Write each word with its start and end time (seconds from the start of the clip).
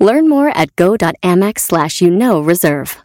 Learn 0.00 0.28
more 0.28 0.48
at 0.48 0.74
go.amex 0.76 1.60
slash 1.60 2.00
you 2.00 2.10
know 2.10 2.40
reserve. 2.40 2.96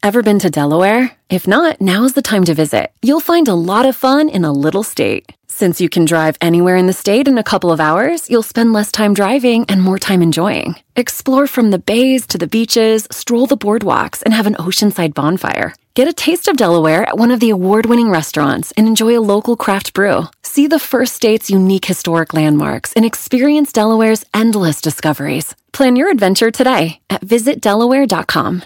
Ever 0.00 0.22
been 0.22 0.38
to 0.38 0.48
Delaware? 0.48 1.16
If 1.28 1.48
not, 1.48 1.80
now's 1.80 2.12
the 2.12 2.22
time 2.22 2.44
to 2.44 2.54
visit. 2.54 2.92
You'll 3.02 3.18
find 3.18 3.48
a 3.48 3.54
lot 3.54 3.84
of 3.84 3.96
fun 3.96 4.28
in 4.28 4.44
a 4.44 4.52
little 4.52 4.84
state. 4.84 5.32
Since 5.48 5.80
you 5.80 5.88
can 5.88 6.04
drive 6.04 6.36
anywhere 6.40 6.76
in 6.76 6.86
the 6.86 6.92
state 6.92 7.26
in 7.26 7.36
a 7.36 7.42
couple 7.42 7.72
of 7.72 7.80
hours, 7.80 8.30
you'll 8.30 8.44
spend 8.44 8.72
less 8.72 8.92
time 8.92 9.12
driving 9.12 9.66
and 9.68 9.82
more 9.82 9.98
time 9.98 10.22
enjoying. 10.22 10.76
Explore 10.94 11.48
from 11.48 11.72
the 11.72 11.80
bays 11.80 12.28
to 12.28 12.38
the 12.38 12.46
beaches, 12.46 13.08
stroll 13.10 13.48
the 13.48 13.56
boardwalks, 13.56 14.22
and 14.22 14.32
have 14.32 14.46
an 14.46 14.54
oceanside 14.54 15.14
bonfire. 15.14 15.74
Get 15.98 16.06
a 16.06 16.12
taste 16.12 16.46
of 16.46 16.56
Delaware 16.56 17.02
at 17.02 17.18
one 17.18 17.32
of 17.32 17.40
the 17.40 17.50
award 17.50 17.84
winning 17.86 18.08
restaurants 18.08 18.70
and 18.76 18.86
enjoy 18.86 19.18
a 19.18 19.26
local 19.34 19.56
craft 19.56 19.94
brew. 19.94 20.28
See 20.44 20.68
the 20.68 20.78
first 20.78 21.12
state's 21.12 21.50
unique 21.50 21.86
historic 21.86 22.32
landmarks 22.32 22.92
and 22.92 23.04
experience 23.04 23.72
Delaware's 23.72 24.24
endless 24.32 24.80
discoveries. 24.80 25.56
Plan 25.72 25.96
your 25.96 26.08
adventure 26.08 26.52
today 26.52 27.00
at 27.10 27.22
visitdelaware.com. 27.22 28.62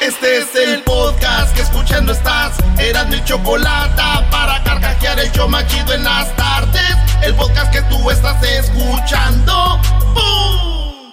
Este 0.00 0.38
es 0.38 0.54
el 0.54 0.80
podcast 0.84 1.56
que 1.56 1.62
escuchando 1.62 2.12
estás. 2.12 2.56
Eran 2.78 3.10
mi 3.10 3.20
chocolate 3.24 4.00
para 4.30 4.62
carcajear 4.62 5.18
el 5.18 5.32
yo 5.32 5.48
machido 5.48 5.92
en 5.92 6.04
las 6.04 6.36
tardes. 6.36 6.96
El 7.24 7.34
podcast 7.34 7.72
que 7.72 7.82
tú 7.90 8.08
estás 8.10 8.40
escuchando. 8.44 9.80
¡Bum! 10.14 11.10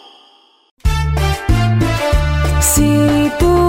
Si 2.62 3.32
tú 3.40 3.69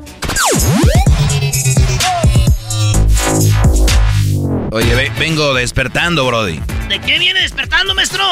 Oye, 4.71 4.95
ve- 4.95 5.11
vengo 5.19 5.53
despertando, 5.53 6.25
Brody. 6.25 6.59
¿De 6.87 6.99
qué 6.99 7.19
viene 7.19 7.41
despertando, 7.41 7.93
maestro? 7.93 8.23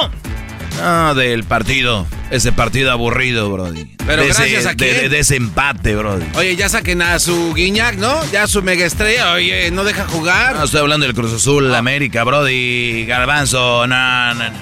Ah, 0.81 1.13
del 1.15 1.43
partido. 1.43 2.07
Ese 2.31 2.51
partido 2.53 2.91
aburrido, 2.91 3.51
Brody. 3.51 3.85
Pero 4.05 4.21
de 4.21 4.27
gracias 4.29 4.65
a 4.65 4.75
quién? 4.75 4.95
de- 4.95 5.09
de 5.09 5.19
ese 5.19 5.35
empate, 5.35 5.95
Brody. 5.95 6.25
Oye, 6.35 6.55
ya 6.55 6.69
saquen 6.69 7.01
a 7.01 7.19
su 7.19 7.53
Guiñac, 7.53 7.95
¿no? 7.95 8.23
Ya 8.31 8.47
su 8.47 8.61
mega 8.63 8.85
estrella. 8.85 9.33
Oye, 9.33 9.69
no 9.71 9.83
deja 9.83 10.05
jugar. 10.07 10.55
No, 10.55 10.63
estoy 10.63 10.79
hablando 10.79 11.05
del 11.05 11.15
Cruz 11.15 11.33
Azul, 11.33 11.73
América, 11.75 12.23
Brody. 12.23 13.05
Garbanzo, 13.05 13.85
no, 13.87 14.33
no, 14.35 14.49
no. 14.49 14.55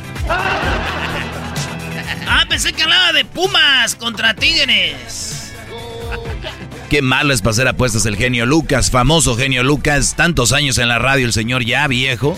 Ah, 2.30 2.46
pensé 2.50 2.74
que 2.74 2.84
hablaba 2.84 3.14
de 3.14 3.24
Pumas 3.26 3.96
contra 3.96 4.34
Tigres. 4.34 5.52
Qué 6.90 7.02
malo 7.02 7.34
es 7.34 7.42
para 7.42 7.52
hacer 7.52 7.68
apuestas 7.68 8.06
el 8.06 8.16
genio 8.16 8.46
Lucas, 8.46 8.90
famoso 8.92 9.36
genio 9.36 9.62
Lucas. 9.62 10.16
Tantos 10.16 10.54
años 10.54 10.78
en 10.78 10.88
la 10.88 11.00
radio, 11.00 11.26
el 11.26 11.34
señor 11.34 11.66
ya 11.66 11.86
viejo. 11.88 12.38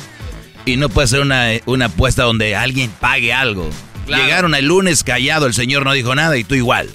Y 0.65 0.77
no 0.77 0.89
puede 0.89 1.07
ser 1.07 1.21
una, 1.21 1.49
una 1.67 1.85
apuesta 1.85 2.23
donde 2.23 2.55
alguien 2.55 2.89
pague 2.99 3.31
algo. 3.31 3.69
Claro. 4.07 4.23
Llegaron 4.23 4.55
el 4.55 4.65
lunes 4.65 5.03
callado, 5.03 5.45
el 5.45 5.53
señor 5.53 5.85
no 5.85 5.93
dijo 5.93 6.15
nada 6.15 6.35
y 6.35 6.43
tú 6.43 6.55
igual. 6.55 6.89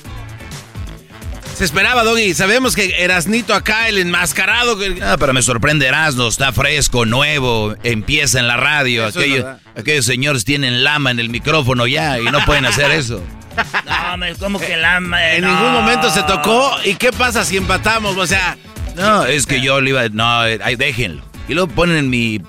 Se 1.57 1.65
esperaba, 1.65 2.03
Doggy. 2.03 2.35
Sabemos 2.35 2.75
que 2.75 2.95
Erasnito 2.99 3.55
acá, 3.55 3.89
el 3.89 3.99
enmascarado. 3.99 4.77
que- 4.77 4.99
Ah, 5.03 5.17
pero 5.19 5.33
me 5.33 5.41
sorprende 5.43 5.87
Erasmo, 5.87 6.27
está 6.29 6.53
fresco, 6.53 7.07
nuevo, 7.07 7.77
empieza 7.85 8.41
en 8.41 8.49
la 8.49 8.57
radio. 8.57 9.07
Aquellos, 9.07 10.05
señores 10.05 10.45
tienen 10.45 10.83
lama 10.83 11.13
en 11.13 11.21
el 11.21 11.29
micrófono 11.29 11.87
ya 11.87 12.19
y 12.19 12.25
no 12.25 12.45
pueden 12.45 12.65
hacer 12.67 12.91
eso. 12.91 13.23
No, 13.87 14.17
me- 14.17 14.35
como 14.35 14.59
que 14.59 14.77
la... 14.77 14.97
En 14.97 15.43
no. 15.43 15.49
ningún 15.49 15.73
momento 15.73 16.11
se 16.11 16.25
tocó. 16.25 16.73
¿Y 16.85 16.95
qué 16.97 17.13
pasa 17.13 17.45
si 17.45 17.57
empatamos? 17.57 18.17
O 18.17 18.27
sea, 18.27 18.57
No, 18.97 19.25
es 19.25 19.47
que 19.47 19.61
yo 19.61 19.81
le 19.81 19.91
iba... 19.91 20.09
No, 20.09 20.41
ay, 20.41 20.75
déjenlo. 20.77 21.23
Y 21.49 21.55
luego 21.55 21.69
ponen 21.73 22.11
mi, 22.11 22.41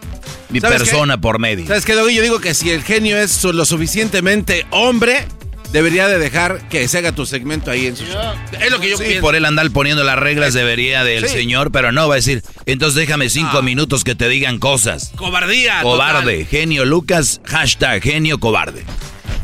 mi 0.49 0.59
¿Sabes 0.61 0.81
persona 0.83 1.21
por 1.21 1.37
medio. 1.37 1.67
¿sabes 1.67 1.85
qué, 1.85 1.93
Doggy? 1.93 2.15
Yo 2.15 2.23
digo 2.23 2.39
que 2.39 2.55
si 2.55 2.71
el 2.71 2.81
genio 2.83 3.17
es 3.17 3.43
lo 3.43 3.65
suficientemente 3.65 4.65
hombre, 4.71 5.27
debería 5.75 6.07
de 6.07 6.17
dejar 6.17 6.69
que 6.69 6.87
se 6.87 6.99
haga 6.99 7.11
tu 7.11 7.25
segmento 7.25 7.69
ahí 7.69 7.85
en 7.87 7.97
su 7.97 8.05
show. 8.05 8.21
Es 8.61 8.71
lo 8.71 8.79
que 8.79 8.89
yo 8.89 8.97
Sí, 8.97 9.03
pienso. 9.03 9.21
por 9.21 9.35
él 9.35 9.43
andar 9.43 9.69
poniendo 9.71 10.05
las 10.05 10.17
reglas 10.17 10.53
debería 10.53 11.03
del 11.03 11.27
Sí. 11.27 11.33
señor, 11.35 11.69
pero 11.73 11.91
no, 11.91 12.07
va 12.07 12.13
a 12.13 12.17
decir, 12.17 12.43
entonces 12.65 12.95
déjame 12.95 13.27
cinco 13.29 13.57
Ah. 13.57 13.61
minutos 13.61 14.05
que 14.05 14.15
te 14.15 14.29
digan 14.29 14.57
cosas. 14.57 15.11
Cobardía. 15.17 15.81
Cobarde, 15.81 16.45
genio 16.45 16.85
Lucas, 16.85 17.41
hashtag 17.43 18.01
genio 18.01 18.39
cobarde. 18.39 18.85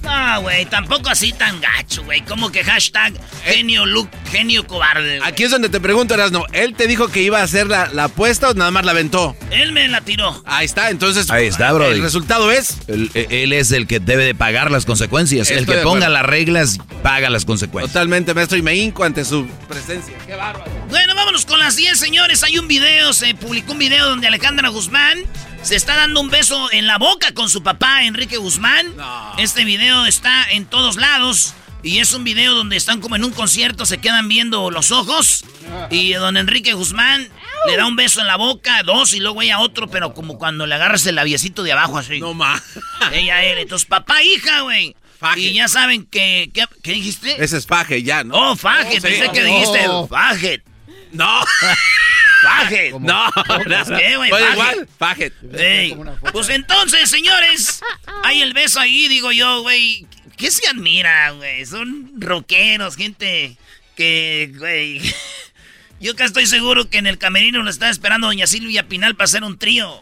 No, 0.03 0.41
güey, 0.41 0.65
tampoco 0.65 1.09
así 1.09 1.31
tan 1.31 1.61
gacho, 1.61 2.03
güey. 2.03 2.21
Como 2.21 2.51
que 2.51 2.63
hashtag 2.63 3.13
genio 3.43 3.85
look, 3.85 4.09
genio 4.31 4.65
cobarde. 4.65 5.19
Aquí 5.23 5.43
es 5.43 5.51
donde 5.51 5.69
te 5.69 5.79
pregunto, 5.79 6.13
Erasno. 6.13 6.45
¿Él 6.53 6.73
te 6.75 6.87
dijo 6.87 7.09
que 7.09 7.21
iba 7.21 7.39
a 7.39 7.43
hacer 7.43 7.67
la, 7.67 7.89
la 7.93 8.05
apuesta 8.05 8.49
o 8.49 8.53
nada 8.53 8.71
más 8.71 8.85
la 8.85 8.91
aventó? 8.91 9.35
Él 9.51 9.71
me 9.71 9.87
la 9.87 10.01
tiró. 10.01 10.41
Ahí 10.45 10.65
está, 10.65 10.89
entonces. 10.89 11.29
Ahí 11.29 11.47
está, 11.47 11.71
Brody. 11.71 11.95
El 11.95 12.01
resultado 12.01 12.51
es. 12.51 12.77
Él, 12.87 13.11
él 13.13 13.53
es 13.53 13.71
el 13.71 13.87
que 13.87 13.99
debe 13.99 14.25
de 14.25 14.35
pagar 14.35 14.71
las 14.71 14.85
consecuencias. 14.85 15.49
el 15.51 15.65
que 15.65 15.77
ponga 15.77 16.09
las 16.09 16.25
reglas, 16.25 16.79
paga 17.03 17.29
las 17.29 17.45
consecuencias. 17.45 17.93
Totalmente, 17.93 18.33
maestro, 18.33 18.57
y 18.57 18.61
me 18.61 18.75
hinco 18.75 19.03
ante 19.03 19.23
su 19.25 19.47
presencia. 19.67 20.15
¡Qué 20.25 20.35
bárbaro! 20.35 20.71
Bueno, 20.89 21.15
vámonos 21.15 21.45
con 21.45 21.59
las 21.59 21.75
10, 21.75 21.97
señores. 21.97 22.43
Hay 22.43 22.57
un 22.57 22.67
video, 22.67 23.13
se 23.13 23.33
publicó 23.35 23.73
un 23.73 23.79
video 23.79 24.07
donde 24.07 24.27
Alejandra 24.27 24.69
Guzmán 24.69 25.19
se 25.63 25.75
está 25.75 25.95
dando 25.95 26.21
un 26.21 26.29
beso 26.29 26.71
en 26.71 26.87
la 26.87 26.97
boca 26.97 27.33
con 27.33 27.49
su 27.49 27.63
papá, 27.63 28.03
Enrique 28.03 28.37
Guzmán. 28.37 28.95
No. 28.95 29.33
Este 29.37 29.63
video 29.63 30.05
está 30.05 30.49
en 30.51 30.65
todos 30.65 30.95
lados. 30.95 31.53
Y 31.83 31.97
es 31.97 32.13
un 32.13 32.23
video 32.23 32.53
donde 32.53 32.77
están 32.77 33.01
como 33.01 33.15
en 33.15 33.23
un 33.23 33.31
concierto, 33.31 33.87
se 33.87 33.97
quedan 33.97 34.27
viendo 34.27 34.69
los 34.69 34.91
ojos. 34.91 35.43
Y 35.89 36.13
donde 36.13 36.41
Enrique 36.41 36.73
Guzmán 36.73 37.27
le 37.67 37.77
da 37.77 37.85
un 37.85 37.95
beso 37.95 38.21
en 38.21 38.27
la 38.27 38.35
boca, 38.37 38.83
dos, 38.83 39.13
y 39.13 39.19
luego 39.19 39.41
ella 39.41 39.59
otro, 39.59 39.87
pero 39.87 40.13
como 40.13 40.37
cuando 40.37 40.67
le 40.67 40.75
agarras 40.75 41.05
el 41.07 41.15
labiecito 41.15 41.63
de 41.63 41.71
abajo 41.71 41.97
así. 41.97 42.19
No 42.19 42.33
más. 42.33 42.61
Ella 43.11 43.37
a 43.37 43.43
él. 43.43 43.57
Entonces, 43.59 43.87
papá, 43.87 44.21
hija, 44.21 44.61
güey. 44.61 44.95
Faje. 45.19 45.39
Y 45.39 45.53
ya 45.53 45.67
saben 45.67 46.05
que... 46.05 46.49
¿Qué, 46.53 46.65
qué 46.83 46.93
dijiste? 46.93 47.43
Ese 47.43 47.57
es 47.57 47.67
faje 47.67 48.01
ya, 48.01 48.23
¿no? 48.23 48.51
Oh, 48.51 48.55
faje. 48.55 48.95
Sí. 48.95 49.01
Pensé 49.01 49.31
que 49.31 49.43
dijiste 49.43 49.87
faje. 50.09 50.63
No. 51.11 51.43
Faje. 52.41 52.93
No. 52.99 53.31
¿Qué, 53.97 54.17
güey? 54.17 54.31
Oye, 54.31 54.43
Faje. 54.45 54.53
igual. 54.53 54.87
Faje. 54.97 55.31
Ey, 55.57 55.97
Pues 56.31 56.49
entonces, 56.49 57.09
señores, 57.09 57.81
hay 58.23 58.41
el 58.41 58.53
beso 58.53 58.79
ahí, 58.79 59.07
digo 59.07 59.31
yo, 59.31 59.61
güey. 59.61 60.05
¿Qué 60.37 60.49
se 60.49 60.67
admira, 60.67 61.31
güey? 61.31 61.65
Son 61.65 62.11
rockeros, 62.17 62.95
gente 62.95 63.57
que, 63.95 64.51
güey. 64.57 65.01
Yo 65.99 66.13
acá 66.13 66.25
estoy 66.25 66.47
seguro 66.47 66.89
que 66.89 66.97
en 66.97 67.05
el 67.05 67.19
camerino 67.19 67.61
lo 67.61 67.69
está 67.69 67.87
esperando 67.91 68.25
doña 68.25 68.47
Silvia 68.47 68.87
Pinal 68.87 69.13
para 69.13 69.25
hacer 69.25 69.43
un 69.43 69.59
trío. 69.59 70.01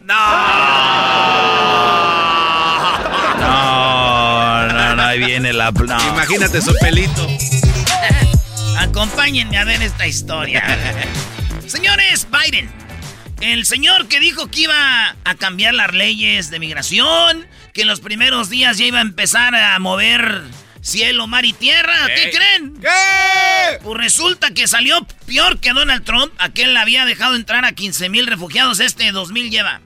No, 3.39 4.67
no, 4.73 4.95
no, 4.95 5.03
ahí 5.03 5.19
viene 5.19 5.51
la... 5.51 5.71
no. 5.71 6.07
Imagínate 6.09 6.61
su 6.61 6.73
pelito. 6.75 7.27
Acompáñenme 8.79 9.57
a 9.57 9.65
ver 9.65 9.81
esta 9.81 10.07
historia. 10.07 10.63
Señores, 11.69 12.27
Biden. 12.31 12.67
El 13.41 13.63
señor 13.63 14.07
que 14.07 14.19
dijo 14.19 14.49
que 14.49 14.61
iba 14.61 15.15
a 15.23 15.35
cambiar 15.35 15.75
las 15.75 15.93
leyes 15.93 16.49
de 16.49 16.57
migración, 16.57 17.45
que 17.75 17.83
en 17.83 17.87
los 17.87 17.99
primeros 17.99 18.49
días 18.49 18.79
ya 18.79 18.85
iba 18.85 18.97
a 18.97 19.03
empezar 19.03 19.53
a 19.53 19.77
mover 19.77 20.41
cielo, 20.81 21.27
mar 21.27 21.45
y 21.45 21.53
tierra. 21.53 21.93
¿Qué 22.07 22.31
creen? 22.31 22.73
¿Qué? 22.81 23.77
Pues 23.83 23.97
resulta 24.01 24.51
que 24.51 24.67
salió 24.67 25.05
peor 25.27 25.59
que 25.59 25.69
Donald 25.69 26.03
Trump. 26.03 26.33
Aquel 26.39 26.75
había 26.75 27.05
dejado 27.05 27.35
entrar 27.35 27.63
a 27.65 27.73
15 27.73 28.09
mil 28.09 28.25
refugiados. 28.25 28.79
Este 28.79 29.11
2000 29.11 29.51
lleva. 29.51 29.79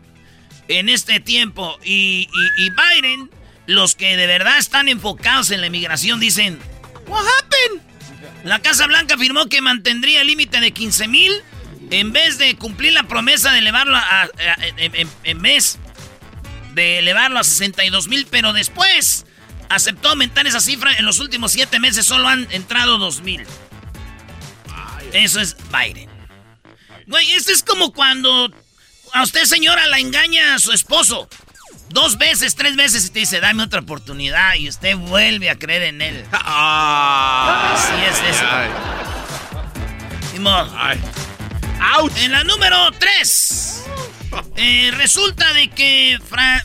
en 0.70 0.88
este 0.88 1.20
tiempo. 1.20 1.78
Y, 1.84 2.30
y, 2.60 2.70
Biden, 2.70 3.30
los 3.68 3.96
que 3.96 4.16
de 4.16 4.26
verdad 4.26 4.58
están 4.58 4.88
enfocados 4.88 5.52
en 5.52 5.60
la 5.60 5.68
inmigración, 5.68 6.22
dicen, 6.22 6.60
What 7.08 7.26
happened? 7.26 7.82
La 8.46 8.60
Casa 8.60 8.88
Blanca 8.88 9.16
afirmó 9.16 9.48
que 9.48 9.60
mantendría 9.62 10.22
el 10.22 10.28
límite 10.28 10.62
de 10.62 10.72
15 10.72 11.10
mil 11.10 11.34
en 12.00 12.12
vez 12.12 12.38
de 12.38 12.56
cumplir 12.56 12.94
la 12.94 13.04
promesa 13.04 13.51
de 13.51 13.60
elevarlo 13.60 13.95
a, 13.95 14.30
en, 14.78 15.42
mes 15.42 15.80
de 16.74 17.00
elevarlo 17.00 17.40
a 17.40 17.44
62 17.44 18.07
mil, 18.07 18.28
pero 18.30 18.51
después 18.54 19.25
aceptó 19.69 20.10
aumentar 20.10 20.48
esa 20.48 20.60
cifra. 20.60 20.94
En 20.94 21.06
los 21.06 21.19
últimos 21.19 21.51
siete 21.51 21.80
meses 21.80 22.06
solo 22.06 22.28
han 22.28 22.48
entrado 22.51 22.98
2 22.98 23.22
mil. 23.22 23.45
Eso 25.13 25.40
es 25.40 25.56
Biden. 25.72 26.10
Güey, 27.06 27.31
esto 27.34 27.51
es 27.51 27.62
como 27.62 27.94
cuando 27.94 28.51
a 29.13 29.22
usted, 29.22 29.44
señora, 29.44 29.86
la 29.88 30.00
engaña 30.00 30.56
a 30.56 30.60
su 30.60 30.72
esposo. 30.72 31.30
Dos 31.89 32.18
veces, 32.18 32.56
tres 32.56 32.75
veces 32.75 33.06
y 33.06 33.10
te 33.12 33.19
dice, 33.19 33.39
dame 33.39 33.62
otra 33.62 33.81
oportunidad. 33.81 34.56
Y 34.56 34.68
usted 34.68 34.98
vuelve 34.98 35.51
a 35.51 35.60
creer 35.60 35.84
en 35.84 36.01
él. 36.01 36.25
Ah. 36.34 37.75
Así 37.75 37.94
es 38.10 38.36
eso. 38.36 38.46
Ay. 40.75 41.00
En 42.16 42.32
la 42.32 42.44
número 42.44 42.92
3. 42.98 43.84
Eh, 44.56 44.92
resulta 44.96 45.54
de 45.54 45.70
que 45.70 46.18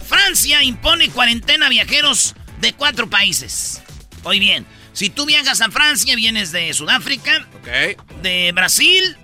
Francia 0.06 0.62
impone 0.62 1.10
cuarentena 1.10 1.66
a 1.66 1.68
viajeros 1.68 2.34
de 2.60 2.72
cuatro 2.72 3.10
países. 3.10 3.82
Hoy 4.22 4.38
bien, 4.38 4.64
si 4.92 5.10
tú 5.10 5.26
viajas 5.26 5.60
a 5.60 5.70
Francia, 5.70 6.14
vienes 6.16 6.52
de 6.52 6.72
Sudáfrica, 6.72 7.46
de 8.22 8.52
Brasil, 8.54 9.16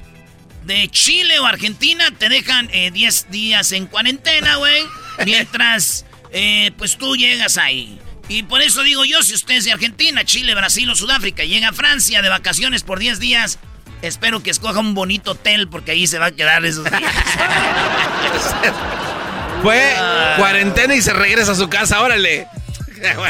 de 0.64 0.88
Chile 0.88 1.38
o 1.38 1.46
Argentina, 1.46 2.11
te 2.11 2.29
dejan 2.29 2.69
10 2.69 3.23
eh, 3.23 3.26
días 3.31 3.73
en 3.73 3.87
cuarentena, 3.87 4.56
güey. 4.56 4.82
mientras, 5.25 6.05
eh, 6.32 6.73
pues 6.76 6.99
tú 6.99 7.17
llegas 7.17 7.56
ahí. 7.56 7.99
Y 8.29 8.43
por 8.43 8.62
eso 8.62 8.82
digo 8.82 9.05
yo, 9.05 9.23
si 9.23 9.35
usted 9.35 9.55
es 9.55 9.64
de 9.64 9.73
Argentina, 9.73 10.25
Chile, 10.25 10.55
Brasil 10.55 10.91
o 10.91 10.96
Sudáfrica, 10.96 11.44
llega 11.44 11.69
a 11.69 11.73
Francia 11.73 12.20
de 12.20 12.29
vacaciones 12.29 12.82
por 12.82 12.99
10 12.99 13.20
días, 13.20 13.58
Espero 14.04 14.42
que 14.42 14.50
escoja 14.50 14.80
un 14.80 14.92
bonito 14.92 15.30
hotel 15.30 15.66
porque 15.66 15.92
ahí 15.92 16.06
se 16.06 16.18
va 16.18 16.26
a 16.26 16.30
quedar 16.30 16.62
esos 16.66 16.84
días. 16.84 17.02
Fue 19.62 19.94
ah. 19.96 20.34
cuarentena 20.36 20.94
y 20.94 21.00
se 21.00 21.14
regresa 21.14 21.52
a 21.52 21.54
su 21.54 21.70
casa, 21.70 22.02
órale. 22.02 22.46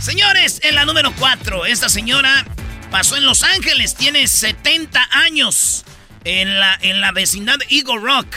Señores, 0.00 0.60
en 0.62 0.74
la 0.74 0.86
número 0.86 1.12
4, 1.12 1.66
esta 1.66 1.90
señora 1.90 2.46
pasó 2.90 3.18
en 3.18 3.26
Los 3.26 3.42
Ángeles, 3.42 3.96
tiene 3.96 4.26
70 4.26 5.08
años 5.12 5.84
en 6.24 6.58
la, 6.58 6.78
en 6.80 7.02
la 7.02 7.12
vecindad 7.12 7.58
de 7.58 7.66
Eagle 7.68 8.00
Rock. 8.00 8.34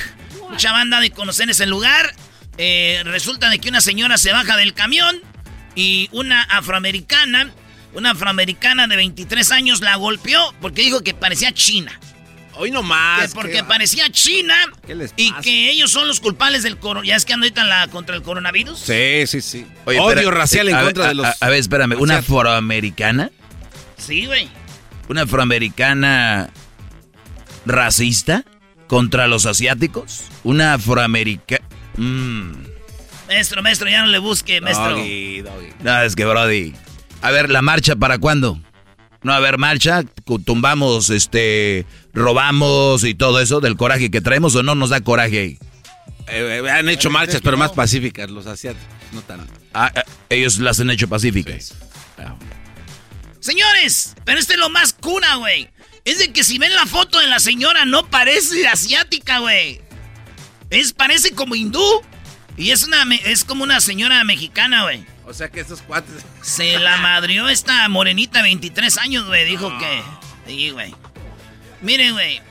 Mucha 0.49 0.73
banda 0.73 0.99
de 0.99 1.11
conocer 1.11 1.49
ese 1.49 1.65
lugar. 1.65 2.13
Eh, 2.57 3.01
resulta 3.05 3.49
de 3.49 3.59
que 3.59 3.69
una 3.69 3.79
señora 3.79 4.17
se 4.17 4.33
baja 4.33 4.57
del 4.57 4.73
camión 4.73 5.21
y 5.73 6.09
una 6.11 6.41
afroamericana 6.43 7.53
una 7.93 8.11
afroamericana 8.11 8.87
de 8.87 8.95
23 8.95 9.51
años 9.51 9.81
la 9.81 9.95
golpeó 9.95 10.53
porque 10.61 10.81
dijo 10.81 11.01
que 11.01 11.13
parecía 11.13 11.53
China. 11.53 11.99
Hoy 12.55 12.69
no 12.69 12.83
más. 12.83 13.33
porque 13.33 13.63
parecía 13.63 14.11
China 14.11 14.53
y 15.15 15.33
que 15.41 15.71
ellos 15.71 15.91
son 15.91 16.07
los 16.07 16.19
culpables 16.19 16.63
del 16.63 16.77
coronavirus. 16.77 17.07
¿Ya 17.09 17.15
es 17.15 17.25
que 17.25 17.33
ahorita 17.33 17.63
la, 17.63 17.87
contra 17.87 18.15
el 18.15 18.21
coronavirus? 18.21 18.79
Sí, 18.79 19.25
sí, 19.25 19.41
sí. 19.41 19.65
Odio 19.85 20.29
racial 20.29 20.69
en 20.69 20.77
contra 20.77 21.07
de 21.07 21.15
los. 21.15 21.27
A, 21.39 21.49
ver, 21.49 21.59
espérame. 21.59 21.95
¿Una 21.99 22.17
afroamericana? 22.17 23.31
Sí, 23.97 24.25
güey. 24.25 24.49
¿Una 25.09 25.23
afroamericana 25.23 26.51
racista 27.65 28.45
contra 28.87 29.27
los 29.27 29.45
asiáticos? 29.45 30.25
¿Una 30.43 30.75
afroamericana.? 30.75 31.65
Mm. 31.97 32.51
Maestro, 33.27 33.63
maestro, 33.63 33.89
ya 33.89 34.03
no 34.03 34.09
le 34.09 34.19
busque, 34.19 34.61
maestro. 34.61 34.97
No, 35.81 36.01
es 36.01 36.15
que, 36.15 36.25
Brody. 36.25 36.75
A 37.23 37.31
ver, 37.31 37.49
¿la 37.49 37.61
marcha 37.61 37.95
para 37.95 38.17
cuándo? 38.17 38.59
No, 39.23 39.31
a 39.31 39.39
ver, 39.39 39.57
marcha, 39.57 40.03
tumbamos, 40.45 41.09
este, 41.09 41.85
robamos 42.13 43.05
y 43.05 43.15
todo 43.15 43.39
eso 43.39 43.61
del 43.61 43.77
coraje 43.77 44.11
que 44.11 44.19
traemos 44.19 44.53
o 44.55 44.61
no 44.63 44.75
nos 44.75 44.89
da 44.89 44.99
coraje 44.99 45.39
ahí. 45.39 45.57
Eh, 46.27 46.61
eh, 46.61 46.69
han 46.69 46.89
hecho 46.89 47.09
marchas, 47.09 47.39
pero 47.41 47.55
más 47.55 47.71
pacíficas 47.71 48.29
los 48.29 48.45
asiáticos, 48.45 48.89
no 49.13 49.21
tan. 49.21 49.47
Ah, 49.73 49.89
eh, 49.95 50.01
ellos 50.31 50.59
las 50.59 50.81
han 50.81 50.89
hecho 50.89 51.07
pacíficas. 51.07 51.73
Señores, 53.39 54.15
pero 54.25 54.37
este 54.37 54.53
es 54.53 54.59
lo 54.59 54.69
más 54.69 54.91
cuna, 54.91 55.35
güey. 55.35 55.69
Es 56.03 56.19
de 56.19 56.33
que 56.33 56.43
si 56.43 56.57
ven 56.57 56.75
la 56.75 56.85
foto 56.85 57.19
de 57.19 57.27
la 57.27 57.39
señora, 57.39 57.85
no 57.85 58.05
parece 58.09 58.67
asiática, 58.67 59.39
güey. 59.39 59.79
Es, 60.69 60.91
parece 60.91 61.31
como 61.31 61.55
hindú. 61.55 62.01
Y 62.57 62.71
es 62.71 62.83
una, 62.83 63.05
es 63.23 63.45
como 63.45 63.63
una 63.63 63.79
señora 63.79 64.21
mexicana, 64.25 64.83
güey. 64.83 65.12
O 65.25 65.33
sea 65.33 65.49
que 65.49 65.59
estos 65.59 65.81
cuates. 65.81 66.23
Se 66.41 66.79
la 66.79 66.97
madrió 67.01 67.49
esta 67.49 67.87
morenita, 67.89 68.41
23 68.41 68.97
años, 68.97 69.25
güey. 69.25 69.45
Dijo 69.45 69.77
que. 69.77 70.03
Sí, 70.47 70.69
güey. 70.71 70.93
Miren, 71.81 72.13
güey. 72.13 72.41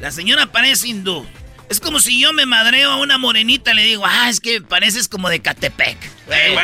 La 0.00 0.10
señora 0.10 0.46
parece 0.46 0.88
hindú. 0.88 1.26
Es 1.68 1.80
como 1.80 1.98
si 1.98 2.20
yo 2.20 2.32
me 2.32 2.44
madreo 2.46 2.90
a 2.92 2.96
una 2.96 3.16
morenita 3.16 3.72
y 3.72 3.74
le 3.74 3.82
digo, 3.84 4.04
ah, 4.06 4.28
es 4.28 4.38
que 4.38 4.60
pareces 4.60 5.08
como 5.08 5.30
de 5.30 5.40
Catepec. 5.40 5.96
Güey, 6.26 6.54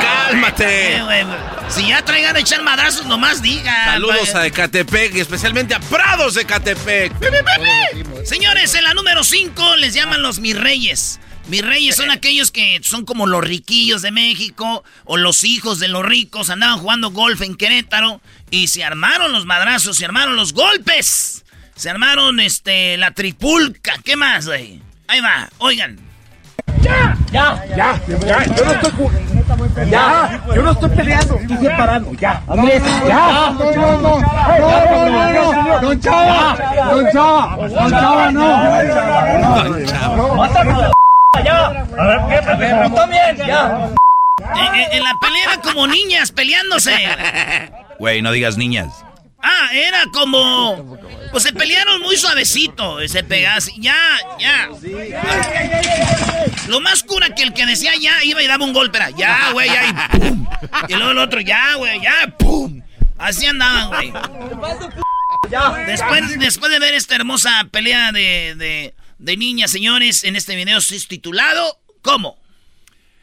cálmate. 0.00 1.02
si 1.68 1.88
ya 1.88 2.02
traigan 2.02 2.34
a 2.36 2.38
echar 2.38 2.62
madrazos, 2.62 3.06
nomás 3.06 3.42
diga. 3.42 3.84
Saludos 3.84 4.34
a 4.34 4.46
Ecatepec 4.46 5.14
y 5.14 5.20
especialmente 5.20 5.74
a 5.74 5.80
Prados 5.80 6.34
de 6.34 6.44
Catepec. 6.44 7.12
Señores, 8.24 8.74
en 8.74 8.84
la 8.84 8.94
número 8.94 9.24
5 9.24 9.76
les 9.76 9.94
llaman 9.94 10.22
los 10.22 10.38
mis 10.40 10.58
reyes. 10.58 11.20
Mis 11.48 11.62
reyes 11.62 11.96
son 11.96 12.10
aquellos 12.12 12.50
que 12.50 12.80
son 12.82 13.04
como 13.04 13.26
los 13.26 13.42
riquillos 13.42 14.02
de 14.02 14.12
México 14.12 14.84
o 15.04 15.16
los 15.16 15.44
hijos 15.44 15.78
de 15.78 15.88
los 15.88 16.04
ricos. 16.04 16.50
Andaban 16.50 16.78
jugando 16.78 17.10
golf 17.10 17.42
en 17.42 17.56
Querétaro 17.56 18.20
y 18.50 18.68
se 18.68 18.84
armaron 18.84 19.32
los 19.32 19.46
madrazos, 19.46 19.96
se 19.96 20.04
armaron 20.04 20.36
los 20.36 20.52
golpes. 20.52 21.44
Se 21.74 21.90
armaron 21.90 22.38
este 22.40 22.96
la 22.96 23.12
tripulca. 23.12 23.94
¿Qué 24.04 24.16
más, 24.16 24.46
güey? 24.46 24.80
Ahí 25.08 25.20
va, 25.20 25.48
oigan. 25.58 25.98
¡Ya! 26.80 27.16
¡Ya! 27.32 27.64
¡Ya! 27.76 28.00
¡Ya! 28.26 28.44
Yo 28.54 28.64
no 28.64 28.72
estoy 28.72 28.92
¡Ya! 29.90 30.44
Yo 30.54 30.62
no 30.62 30.70
estoy 30.72 30.90
peleando, 30.90 31.36
estoy 31.36 31.56
separando. 31.58 32.12
¡Ya! 32.14 32.42
¡Andrés! 32.48 32.82
¡Ya! 33.06 33.50
¡No, 33.52 33.72
no, 33.72 34.00
no! 34.00 34.20
¡No, 34.20 35.80
¡Don 35.80 36.00
Chava! 36.00 36.90
¡Don 36.90 37.10
Chava! 37.12 37.56
¡Don 37.56 37.90
Chava, 37.90 38.32
no! 38.32 38.46
¡Don 39.68 39.86
Chava! 39.86 40.92
Ya. 41.40 41.86
A 41.98 42.06
ver, 42.06 42.20
¿qué? 42.28 42.88
Tú 42.88 42.94
también, 42.94 43.36
ya. 43.36 43.90
En, 44.92 45.02
la 45.02 45.14
pelea 45.20 45.44
era 45.44 45.62
como 45.62 45.86
niñas 45.86 46.32
peleándose. 46.32 46.92
Güey, 47.98 48.22
no 48.22 48.32
digas 48.32 48.56
niñas. 48.56 49.04
Ah, 49.42 49.68
era 49.72 50.04
como. 50.12 50.98
Pues 51.30 51.44
se 51.44 51.52
pelearon 51.52 52.00
muy 52.02 52.16
suavecito. 52.16 53.06
Se 53.08 53.24
pegaban 53.24 53.60
Ya, 53.78 53.96
ya. 54.38 54.68
Lo 56.68 56.80
más 56.80 57.02
cura 57.02 57.34
que 57.34 57.42
el 57.42 57.52
que 57.52 57.66
decía 57.66 57.92
ya 58.00 58.22
iba 58.24 58.42
y 58.42 58.46
daba 58.46 58.64
un 58.64 58.72
golpe 58.72 58.98
era 58.98 59.10
ya, 59.10 59.50
güey, 59.52 59.68
ya 59.68 59.86
y 59.86 60.18
pum. 60.18 60.46
Y 60.88 60.94
luego 60.94 61.10
el 61.10 61.18
otro 61.18 61.40
ya, 61.40 61.74
güey, 61.76 62.00
ya, 62.00 62.34
pum. 62.38 62.82
Así 63.18 63.46
andaban, 63.46 63.88
güey. 63.88 64.12
Después, 65.86 66.38
después 66.38 66.72
de 66.72 66.78
ver 66.78 66.94
esta 66.94 67.14
hermosa 67.14 67.66
pelea 67.70 68.12
de 68.12 68.54
de 68.56 68.94
niñas, 69.22 69.70
señores, 69.70 70.24
en 70.24 70.36
este 70.36 70.56
video 70.56 70.78
es 70.78 71.08
titulado 71.08 71.78
¿Cómo? 72.02 72.38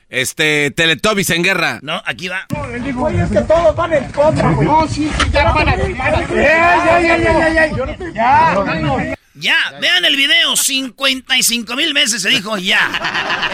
Este, 0.10 0.72
Teletubbies 0.72 1.30
en 1.30 1.44
guerra. 1.44 1.80
No, 1.84 2.02
aquí 2.06 2.30
va. 2.30 2.48
No, 2.50 2.68
dijo, 2.84 3.10
es 3.10 3.30
que 3.30 3.42
todos 3.42 3.76
van 3.76 3.94
en 3.94 4.12
contra, 4.12 4.50
güey. 4.52 4.68
No, 4.68 4.88
sí, 4.88 5.10
ya 5.32 5.52
van 5.52 5.70
a 5.70 5.78
Ya, 5.78 5.86
ya, 5.86 7.02
ya, 7.02 7.18
ya, 7.18 7.68
ya, 7.68 8.14
ya. 8.14 9.16
Ya, 9.36 9.56
vean 9.80 10.04
el 10.04 10.16
video, 10.18 10.58
55 10.58 11.76
mil 11.76 11.94
veces 11.94 12.22
se 12.24 12.30
dijo 12.30 12.58
ya. 12.58 12.90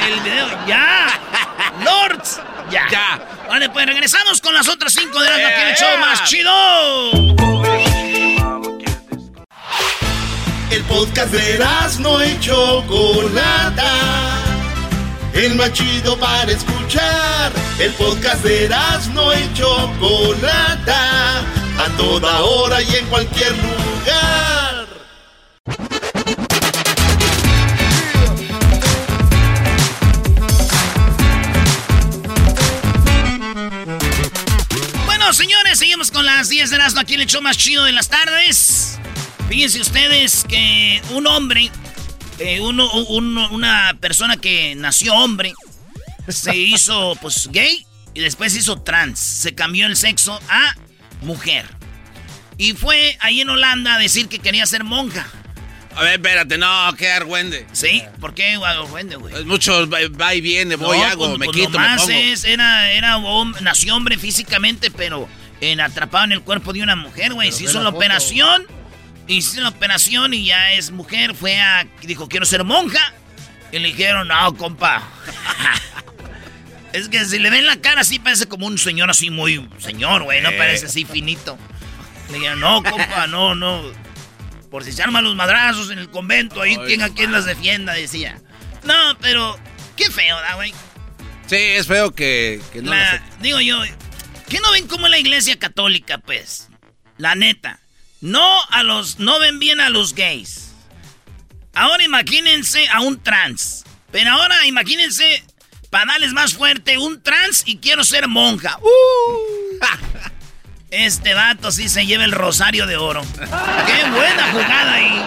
El 0.08 0.20
video, 0.22 0.66
ya. 0.66 1.20
Lords, 1.84 2.42
ya. 2.72 2.88
Ya. 2.90 3.46
Vale, 3.50 3.70
pues 3.70 3.86
regresamos 3.86 4.40
con 4.40 4.54
las 4.54 4.68
otras 4.68 4.94
cinco 4.94 5.22
de 5.22 5.30
las 5.30 5.38
que 5.38 5.70
el 5.70 5.76
show 5.76 5.98
más 6.00 6.24
chido. 6.24 8.05
El 10.72 10.84
podcast 10.86 11.32
de 11.32 11.60
no 12.00 12.26
y 12.26 12.40
Chocolata. 12.40 13.92
El 15.34 15.56
más 15.56 15.72
chido 15.74 16.18
para 16.18 16.52
escuchar. 16.52 17.52
El 17.80 17.92
podcast 17.94 18.44
de 18.44 18.70
no 19.14 19.34
y 19.34 19.54
Chocolata. 19.54 21.40
A 21.78 21.90
toda 21.98 22.42
hora 22.42 22.82
y 22.82 22.96
en 22.96 23.06
cualquier 23.08 23.52
lugar. 23.52 24.88
Bueno, 35.06 35.32
señores, 35.34 35.78
seguimos 35.78 36.12
con 36.12 36.26
las 36.26 36.50
10 36.50 36.72
de 36.72 36.76
Erasmo 36.76 37.02
aquí 37.02 37.14
el 37.14 37.26
show 37.28 37.42
más 37.42 37.58
chido 37.58 37.84
de 37.84 37.92
las 37.92 38.10
tardes. 38.10 39.00
Fíjense 39.50 39.80
ustedes 39.82 40.44
que 40.48 41.02
un 41.12 41.28
hombre 41.28 41.70
eh, 42.40 42.60
uno, 42.60 42.92
uno, 43.10 43.50
una 43.52 43.96
persona 44.00 44.38
que 44.38 44.76
nació 44.76 45.14
hombre 45.16 45.54
se 46.28 46.56
hizo 46.58 47.16
pues 47.22 47.48
gay 47.52 47.86
y 48.14 48.22
después 48.22 48.54
se 48.54 48.60
hizo 48.60 48.82
trans. 48.82 49.20
Se 49.20 49.54
cambió 49.54 49.86
el 49.86 49.96
sexo 49.96 50.40
a 50.50 50.76
mujer. 51.22 51.66
Y 52.58 52.74
fue 52.74 53.18
ahí 53.20 53.42
en 53.42 53.50
Holanda 53.50 53.96
a 53.96 54.00
decir 54.00 54.28
que 54.28 54.40
quería 54.40 54.66
ser 54.66 54.84
monja. 54.84 55.28
A 55.96 56.04
ver, 56.04 56.14
espérate, 56.14 56.58
no, 56.58 56.94
qué 56.98 57.10
argüende. 57.10 57.66
Sí, 57.72 58.04
¿por 58.20 58.34
qué 58.34 58.56
argüende, 58.56 59.16
güey? 59.16 59.34
Es 59.34 59.46
mucho 59.46 59.90
va, 59.90 60.00
va 60.20 60.36
y 60.36 60.42
viene, 60.42 60.76
voy, 60.76 60.98
hago, 60.98 61.28
pues, 61.28 61.40
me 61.40 61.46
pues, 61.46 61.58
quito, 61.58 61.80
me 61.80 61.96
pongo. 61.98 62.10
es, 62.10 62.44
era, 62.44 62.92
era 62.92 63.18
hom- 63.18 63.58
nació 63.62 63.96
hombre 63.96 64.18
físicamente, 64.18 64.92
pero 64.92 65.30
en, 65.62 65.80
atrapado 65.80 66.26
en 66.26 66.34
el 66.34 66.42
cuerpo 66.42 66.74
de 66.74 66.84
una 66.84 66.98
mujer, 66.98 67.34
güey. 67.34 67.54
Se 67.54 67.64
hizo 67.64 67.82
la 67.82 67.90
operación, 67.90 68.66
hizo 69.28 69.62
la 69.62 69.70
operación 69.70 70.34
y 70.34 70.46
ya 70.46 70.74
es 70.74 70.92
mujer. 70.92 71.36
Fue 71.36 71.60
a, 71.60 71.86
dijo, 72.04 72.28
quiero 72.28 72.46
ser 72.46 72.64
monja. 72.64 73.14
Y 73.72 73.80
le 73.80 73.88
dijeron, 73.90 74.28
no, 74.28 74.56
compa. 74.56 75.02
es 76.94 77.10
que 77.10 77.26
si 77.26 77.40
le 77.40 77.50
ven 77.50 77.66
la 77.66 77.78
cara 77.78 78.02
así, 78.02 78.20
parece 78.20 78.48
como 78.48 78.68
un 78.68 78.78
señor 78.78 79.10
así 79.10 79.30
muy 79.30 79.68
señor, 79.80 80.24
güey. 80.24 80.42
No 80.42 80.50
Eh. 80.50 80.58
parece 80.58 80.86
así 80.86 81.06
finito. 81.06 81.58
Le 82.30 82.36
dijeron, 82.36 82.60
no, 82.60 82.82
compa, 82.84 83.28
no, 83.28 83.54
no. 83.56 83.84
Por 84.72 84.84
si 84.84 84.92
se 84.92 85.04
arman 85.04 85.24
los 85.24 85.36
madrazos 85.36 85.90
en 85.92 86.00
el 86.00 86.10
convento, 86.10 86.62
ahí 86.62 86.78
Ay, 86.80 86.88
tenga 86.88 87.10
quien 87.10 87.32
las 87.32 87.46
defienda, 87.46 87.94
decía. 87.94 88.40
No, 88.84 88.94
pero 89.22 89.58
qué 89.96 90.10
feo, 90.10 90.40
¿da, 90.42 90.56
güey? 90.56 90.74
Sí, 91.48 91.56
es 91.58 91.86
feo 91.88 92.12
que, 92.14 92.62
que 92.74 92.82
no 92.82 92.92
La- 92.92 93.22
digo 93.42 93.60
yo, 93.62 93.82
¿qué 94.50 94.60
no 94.60 94.72
ven 94.72 94.88
como 94.88 95.08
la 95.08 95.18
iglesia 95.20 95.58
católica, 95.60 96.18
pues? 96.18 96.70
La 97.18 97.36
neta. 97.36 97.80
No 98.22 98.62
a 98.70 98.84
los, 98.84 99.20
no 99.20 99.40
ven 99.40 99.60
bien 99.60 99.80
a 99.80 99.90
los 99.90 100.14
gays. 100.14 100.72
Ahora 101.74 102.04
imagínense 102.04 102.88
a 102.90 103.02
un 103.02 103.22
trans. 103.22 103.84
Pero 104.12 104.32
ahora 104.32 104.66
imagínense, 104.66 105.44
para 105.90 106.14
darles 106.14 106.34
más 106.34 106.54
fuerte, 106.54 106.98
un 106.98 107.22
trans 107.22 107.64
y 107.66 107.78
quiero 107.78 108.04
ser 108.04 108.28
monja. 108.28 108.78
¡Uh! 108.82 109.86
Este 110.92 111.34
vato 111.34 111.72
sí 111.72 111.90
se 111.90 112.06
lleva 112.06 112.24
el 112.24 112.32
rosario 112.32 112.88
de 112.88 112.96
oro. 112.96 113.22
¡Qué 113.34 114.10
buena 114.12 114.52
jugada 114.54 114.94
ahí! 114.94 115.26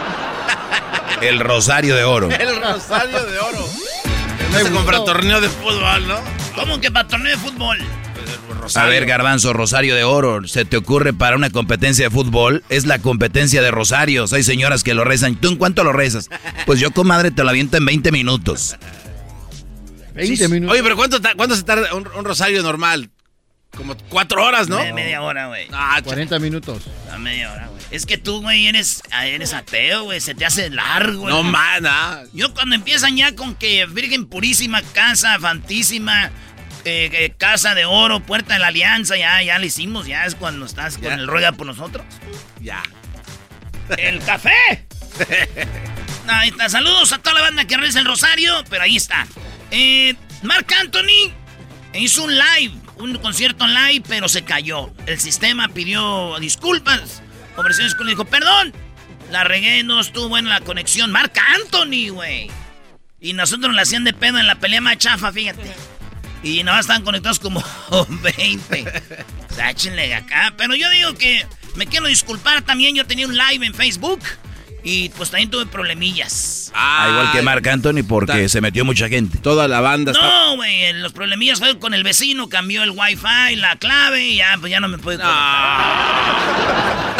El 1.20 1.40
Rosario 1.40 1.94
de 1.94 2.04
Oro. 2.04 2.30
El 2.30 2.62
rosario 2.62 3.22
de 3.24 3.38
oro. 3.38 3.68
No 4.50 4.58
se 4.58 4.70
compra 4.70 5.04
torneo 5.04 5.40
de 5.42 5.48
fútbol, 5.50 6.08
¿no? 6.08 6.20
¿Cómo 6.54 6.80
que 6.80 6.90
para 6.90 7.06
torneo 7.08 7.36
de 7.36 7.42
fútbol? 7.42 7.78
A 8.74 8.84
ver, 8.86 9.06
Garbanzo, 9.06 9.52
Rosario 9.52 9.94
de 9.94 10.04
Oro, 10.04 10.46
¿se 10.46 10.64
te 10.64 10.76
ocurre 10.76 11.12
para 11.12 11.36
una 11.36 11.50
competencia 11.50 12.06
de 12.06 12.10
fútbol? 12.10 12.62
Es 12.68 12.86
la 12.86 12.98
competencia 12.98 13.62
de 13.62 13.70
rosarios. 13.70 14.32
Hay 14.32 14.42
señoras 14.42 14.82
que 14.84 14.94
lo 14.94 15.04
rezan. 15.04 15.36
¿Tú 15.36 15.48
en 15.48 15.56
cuánto 15.56 15.84
lo 15.84 15.92
rezas? 15.92 16.28
Pues 16.66 16.80
yo, 16.80 16.90
comadre, 16.90 17.30
te 17.30 17.42
lo 17.44 17.50
aviento 17.50 17.76
en 17.76 17.84
20 17.86 18.12
minutos. 18.12 18.76
20 20.14 20.48
minutos. 20.48 20.72
Oye, 20.74 20.82
pero 20.82 20.96
¿cuánto, 20.96 21.18
cuánto 21.36 21.56
se 21.56 21.62
tarda 21.62 21.94
un, 21.94 22.06
un 22.08 22.24
rosario 22.24 22.62
normal? 22.62 23.10
Como 23.76 23.96
cuatro 24.08 24.44
horas, 24.44 24.68
¿no? 24.68 24.78
Me- 24.78 24.92
media 24.92 25.22
hora, 25.22 25.46
güey. 25.48 25.68
Ah, 25.72 25.98
ch- 26.00 26.04
40 26.04 26.38
minutos. 26.38 26.84
A 27.12 27.18
media 27.18 27.52
hora, 27.52 27.66
güey. 27.68 27.78
Es 27.90 28.06
que 28.06 28.18
tú, 28.18 28.40
güey, 28.42 28.66
eres, 28.66 29.02
eres 29.24 29.52
ateo, 29.54 30.04
güey. 30.04 30.20
Se 30.20 30.34
te 30.34 30.44
hace 30.46 30.70
largo, 30.70 31.20
güey. 31.20 31.34
no, 31.34 31.42
mana. 31.42 32.22
Yo 32.32 32.52
cuando 32.54 32.74
empiezan 32.74 33.16
ya 33.16 33.34
con 33.36 33.54
que 33.54 33.86
Virgen 33.86 34.26
Purísima, 34.26 34.82
Casa 34.82 35.38
Fantísima, 35.38 36.30
eh, 36.88 37.10
eh, 37.12 37.34
Casa 37.36 37.74
de 37.74 37.84
Oro, 37.84 38.20
Puerta 38.20 38.54
de 38.54 38.60
la 38.60 38.68
Alianza, 38.68 39.16
ya, 39.16 39.42
ya 39.42 39.58
lo 39.58 39.66
hicimos. 39.66 40.06
Ya 40.06 40.24
es 40.24 40.34
cuando 40.34 40.66
estás 40.66 40.98
con 40.98 41.12
el 41.12 41.26
ruega 41.26 41.52
por 41.52 41.66
nosotros. 41.66 42.04
Ya. 42.60 42.82
¡El 43.96 44.20
café! 44.20 44.86
Ahí 46.26 46.48
está. 46.48 46.68
Saludos 46.68 47.12
a 47.12 47.18
toda 47.18 47.34
la 47.34 47.42
banda 47.42 47.64
que 47.66 47.76
reza 47.76 48.00
el 48.00 48.06
rosario, 48.06 48.64
pero 48.68 48.82
ahí 48.82 48.96
está. 48.96 49.26
Eh, 49.70 50.14
Mark 50.42 50.66
Anthony 50.78 51.32
hizo 51.94 52.24
un 52.24 52.34
live, 52.34 52.74
un 52.98 53.16
concierto 53.18 53.66
live, 53.66 54.04
pero 54.06 54.28
se 54.28 54.44
cayó. 54.44 54.92
El 55.06 55.18
sistema 55.18 55.68
pidió 55.68 56.38
disculpas. 56.38 57.22
Ofreció 57.56 57.84
disculpas, 57.84 58.08
dijo, 58.08 58.24
perdón, 58.26 58.74
la 59.30 59.44
regué, 59.44 59.82
no 59.84 60.00
estuvo 60.00 60.28
buena 60.28 60.50
la 60.50 60.60
conexión. 60.60 61.10
Mark 61.10 61.32
Anthony, 61.56 62.10
güey. 62.10 62.50
Y 63.20 63.32
nosotros 63.32 63.74
la 63.74 63.82
hacían 63.82 64.04
de 64.04 64.12
pedo 64.12 64.38
en 64.38 64.46
la 64.46 64.56
pelea 64.56 64.82
más 64.82 64.98
chafa, 64.98 65.32
fíjate. 65.32 65.74
Y 66.42 66.62
nada 66.62 66.78
más 66.78 66.84
estaban 66.84 67.02
conectados 67.02 67.38
como 67.38 67.62
20. 68.08 68.84
O 69.50 69.54
sea, 69.54 69.70
échenle 69.70 70.14
acá. 70.14 70.54
Pero 70.56 70.74
yo 70.74 70.88
digo 70.90 71.14
que 71.14 71.44
me 71.74 71.86
quiero 71.86 72.06
disculpar 72.06 72.62
también. 72.62 72.94
Yo 72.94 73.06
tenía 73.06 73.26
un 73.26 73.36
live 73.36 73.66
en 73.66 73.74
Facebook. 73.74 74.20
Y 74.84 75.08
pues 75.10 75.30
también 75.30 75.50
tuve 75.50 75.66
problemillas. 75.66 76.70
Ah, 76.72 77.08
igual 77.10 77.32
que 77.32 77.42
Marc 77.42 77.66
Anthony 77.66 78.04
porque 78.08 78.48
se 78.48 78.60
metió 78.60 78.84
mucha 78.84 79.08
gente. 79.08 79.36
Toda 79.38 79.66
la 79.66 79.80
banda. 79.80 80.12
No, 80.12 80.54
güey, 80.56 80.92
los 80.94 81.12
problemillas 81.12 81.58
fue 81.58 81.78
con 81.80 81.94
el 81.94 82.04
vecino, 82.04 82.48
cambió 82.48 82.84
el 82.84 82.92
wifi, 82.92 83.56
la 83.56 83.76
clave 83.76 84.28
y 84.28 84.36
ya, 84.36 84.56
pues 84.60 84.70
ya 84.70 84.78
no 84.78 84.86
me 84.88 84.98
puede 84.98 85.18
conectar. 85.18 87.17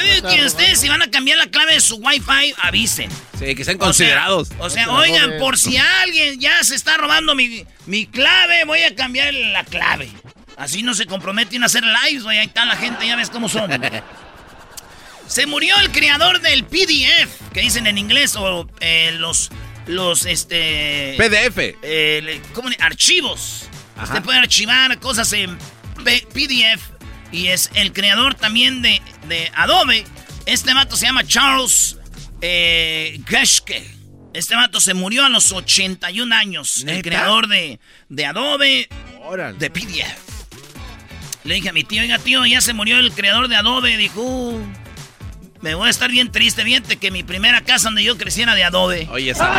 Yo 0.00 0.14
digo 0.14 0.28
que 0.28 0.44
ustedes 0.44 0.80
si 0.80 0.88
van 0.88 1.02
a 1.02 1.10
cambiar 1.10 1.38
la 1.38 1.46
clave 1.48 1.74
de 1.74 1.80
su 1.80 1.96
wifi, 1.96 2.54
avisen. 2.58 3.10
Sí, 3.38 3.54
que 3.54 3.64
sean 3.64 3.76
O 3.76 3.80
sea, 3.80 3.86
considerados. 3.86 4.50
O 4.58 4.70
sea, 4.70 4.90
oigan, 4.90 5.38
por 5.38 5.58
si 5.58 5.76
alguien 5.76 6.40
ya 6.40 6.62
se 6.64 6.74
está 6.74 6.96
robando 6.96 7.34
mi, 7.34 7.64
mi 7.86 8.06
clave, 8.06 8.64
voy 8.64 8.82
a 8.82 8.94
cambiar 8.94 9.32
la 9.32 9.64
clave. 9.64 10.10
Así 10.56 10.82
no 10.82 10.94
se 10.94 11.06
comprometen 11.06 11.62
a 11.62 11.66
hacer 11.66 11.82
lives, 11.82 12.22
güey. 12.22 12.38
Ahí 12.38 12.46
está 12.46 12.66
la 12.66 12.76
gente, 12.76 13.06
ya 13.06 13.16
ves 13.16 13.30
cómo 13.30 13.48
son. 13.48 13.70
se 15.26 15.46
murió 15.46 15.74
el 15.78 15.90
creador 15.90 16.40
del 16.40 16.64
PDF, 16.64 17.52
que 17.52 17.60
dicen 17.60 17.86
en 17.86 17.96
inglés, 17.96 18.36
o 18.36 18.68
eh, 18.80 19.12
los, 19.18 19.50
los, 19.86 20.26
este... 20.26 21.14
PDF. 21.16 21.76
eh, 21.82 22.42
¿cómo 22.52 22.68
Archivos. 22.80 23.68
Ajá. 23.96 24.04
Usted 24.04 24.22
puede 24.22 24.38
archivar 24.38 24.98
cosas 24.98 25.32
en 25.32 25.56
PDF. 26.04 26.99
Y 27.32 27.48
es 27.48 27.70
el 27.74 27.92
creador 27.92 28.34
también 28.34 28.82
de, 28.82 29.00
de 29.28 29.50
Adobe. 29.54 30.04
Este 30.46 30.74
vato 30.74 30.96
se 30.96 31.06
llama 31.06 31.24
Charles 31.26 31.96
eh, 32.40 33.20
Geschke. 33.26 33.84
Este 34.32 34.54
vato 34.54 34.80
se 34.80 34.94
murió 34.94 35.24
a 35.24 35.28
los 35.28 35.50
81 35.52 36.34
años. 36.34 36.84
El 36.86 37.02
creador 37.02 37.48
de, 37.48 37.80
de 38.08 38.26
Adobe, 38.26 38.88
Órale. 39.22 39.58
de 39.58 39.70
PDF. 39.70 40.16
Le 41.44 41.54
dije 41.54 41.68
a 41.70 41.72
mi 41.72 41.84
tío, 41.84 42.02
oiga 42.02 42.18
tío, 42.18 42.44
ya 42.46 42.60
se 42.60 42.72
murió 42.72 42.98
el 42.98 43.12
creador 43.12 43.48
de 43.48 43.56
Adobe. 43.56 43.96
Dijo, 43.96 44.20
"Uh, 44.22 44.60
me 45.62 45.74
voy 45.74 45.88
a 45.88 45.90
estar 45.90 46.10
bien 46.10 46.30
triste. 46.30 46.62
Fíjate 46.64 46.96
que 46.96 47.10
mi 47.10 47.22
primera 47.22 47.60
casa 47.62 47.84
donde 47.88 48.04
yo 48.04 48.16
crecí 48.16 48.42
era 48.42 48.54
de 48.54 48.64
Adobe. 48.64 49.08
Oye, 49.10 49.30
esa. 49.32 49.50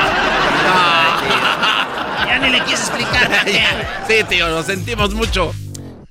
Ya 2.27 2.39
ni 2.39 2.49
le 2.49 2.59
quise 2.63 2.81
explicar. 2.83 3.45
sí, 4.07 4.15
tío, 4.29 4.47
lo 4.49 4.63
sentimos 4.63 5.13
mucho. 5.13 5.53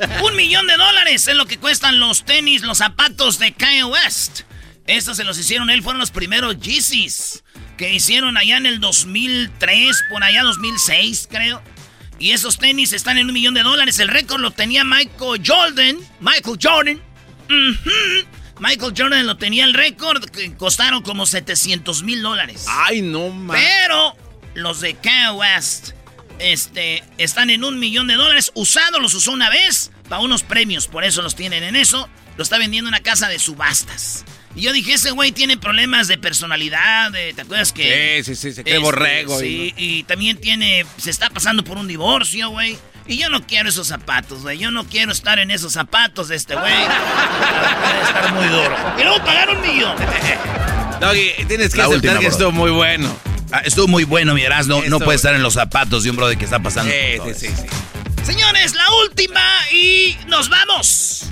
Un 0.25 0.37
millón 0.37 0.67
de 0.67 0.77
dólares 0.77 1.29
es 1.29 1.35
lo 1.37 1.47
que 1.47 1.59
cuestan 1.59 2.01
los 2.01 2.25
tenis, 2.25 2.63
los 2.63 2.79
zapatos 2.79 3.39
de 3.39 3.53
Kanye 3.53 3.85
West. 3.85 4.43
Estos 4.87 5.17
se 5.17 5.25
los 5.25 5.39
hicieron 5.39 5.71
él, 5.71 5.83
fueron 5.83 6.01
los 6.01 6.11
primeros 6.11 6.59
Yeezys 6.59 7.45
que 7.77 7.95
hicieron 7.95 8.37
allá 8.37 8.57
en 8.59 8.67
el 8.67 8.81
2003, 8.81 10.05
por 10.11 10.23
allá 10.23 10.43
2006, 10.43 11.29
creo. 11.31 11.63
Y 12.19 12.33
esos 12.33 12.59
tenis 12.59 12.93
están 12.93 13.17
en 13.17 13.29
un 13.29 13.33
millón 13.33 13.55
de 13.55 13.63
dólares. 13.63 13.99
El 13.99 14.09
récord 14.09 14.41
lo 14.41 14.51
tenía 14.51 14.85
Michael 14.85 15.43
Jordan. 15.45 15.97
Michael 16.21 16.59
Jordan. 16.61 17.01
Michael 18.59 18.93
Jordan 18.95 19.27
lo 19.27 19.39
tenía 19.39 19.65
el 19.65 19.73
récord, 19.73 20.23
que 20.27 20.55
costaron 20.57 21.03
como 21.03 21.25
700 21.25 22.03
mil 22.03 22.21
dólares. 22.21 22.67
Ay, 22.69 23.01
no, 23.01 23.31
man. 23.31 23.57
Pero 23.57 24.15
los 24.53 24.83
de 24.83 24.95
Kanye 24.97 25.31
West 25.31 25.93
este, 26.41 27.03
están 27.19 27.51
en 27.51 27.65
un 27.65 27.79
millón 27.79 28.07
de 28.07 28.15
dólares. 28.15 28.51
Usados 28.55 29.01
los 29.01 29.15
usó 29.15 29.33
una 29.33 29.51
vez 29.51 29.91
para 30.09 30.23
unos 30.23 30.43
premios. 30.43 30.87
Por 30.89 31.05
eso 31.05 31.23
los 31.23 31.35
tienen 31.37 31.63
en 31.63 31.77
eso. 31.77 32.09
Lo 32.37 32.43
está 32.43 32.59
vendiendo 32.59 32.89
en 32.89 32.95
una 32.95 33.03
casa 33.03 33.29
de 33.29 33.39
subastas. 33.39 34.25
Y 34.57 34.63
yo 34.63 34.73
dije, 34.73 34.95
ese 34.95 35.11
güey 35.13 35.31
tiene 35.33 35.57
problemas 35.57 36.09
de 36.09 36.19
personalidad. 36.19 37.13
de- 37.13 37.33
¿Te 37.35 37.43
acuerdas 37.43 37.73
que...? 37.73 38.23
Sí, 38.25 38.35
sí, 38.35 38.41
sí, 38.49 38.55
se 38.55 38.63
cree 38.65 38.75
Este, 38.75 38.85
borrego. 38.85 39.39
y 39.43 40.03
también 40.05 40.39
tiene... 40.39 40.85
Se 40.97 41.11
está 41.11 41.31
pasando 41.31 41.63
por 41.63 41.77
un 41.79 41.87
divorcio, 41.87 42.49
güey. 42.51 42.77
Y 43.07 43.17
yo 43.19 43.29
no 43.29 43.45
quiero 43.47 43.69
esos 43.69 43.89
zapatos, 43.89 44.43
güey. 44.43 44.59
Yo 44.59 44.71
no 44.71 44.85
quiero 44.87 45.11
estar 45.13 45.39
en 45.39 45.51
esos 45.51 45.73
zapatos 45.73 46.29
de 46.29 46.37
este 46.37 46.55
güey. 46.55 46.73
Puede 46.73 48.03
estar 48.03 48.33
muy 48.35 48.47
duro. 48.47 48.77
Y 48.99 49.03
luego 49.03 49.25
pagar 49.25 49.51
un 49.51 49.61
millón. 49.63 49.97
Doggy, 51.01 51.31
tienes 51.49 51.71
que 51.73 51.79
La 51.79 51.85
aceptar 51.85 51.89
última, 51.89 52.13
que 52.15 52.19
bro. 52.21 52.29
estuvo 52.29 52.53
muy 52.53 52.71
bueno. 52.71 53.17
Ah, 53.53 53.63
estuvo 53.65 53.89
muy 53.89 54.05
bueno, 54.05 54.35
mi 54.35 54.43
Erasmo. 54.43 54.81
No, 54.83 54.89
no 54.89 55.01
puede 55.01 55.17
estar 55.17 55.35
en 55.35 55.43
los 55.43 55.55
zapatos 55.55 56.05
de 56.05 56.11
un 56.11 56.17
brother 56.17 56.39
que 56.39 56.45
está 56.45 56.61
pasando. 56.61 56.93
Sí, 56.93 57.35
sí, 57.35 57.49
sí, 57.49 57.55
sí. 57.57 58.25
Señores, 58.25 58.75
la 58.75 58.85
última 59.05 59.43
y 59.73 60.17
nos 60.29 60.49
vamos. 60.49 61.27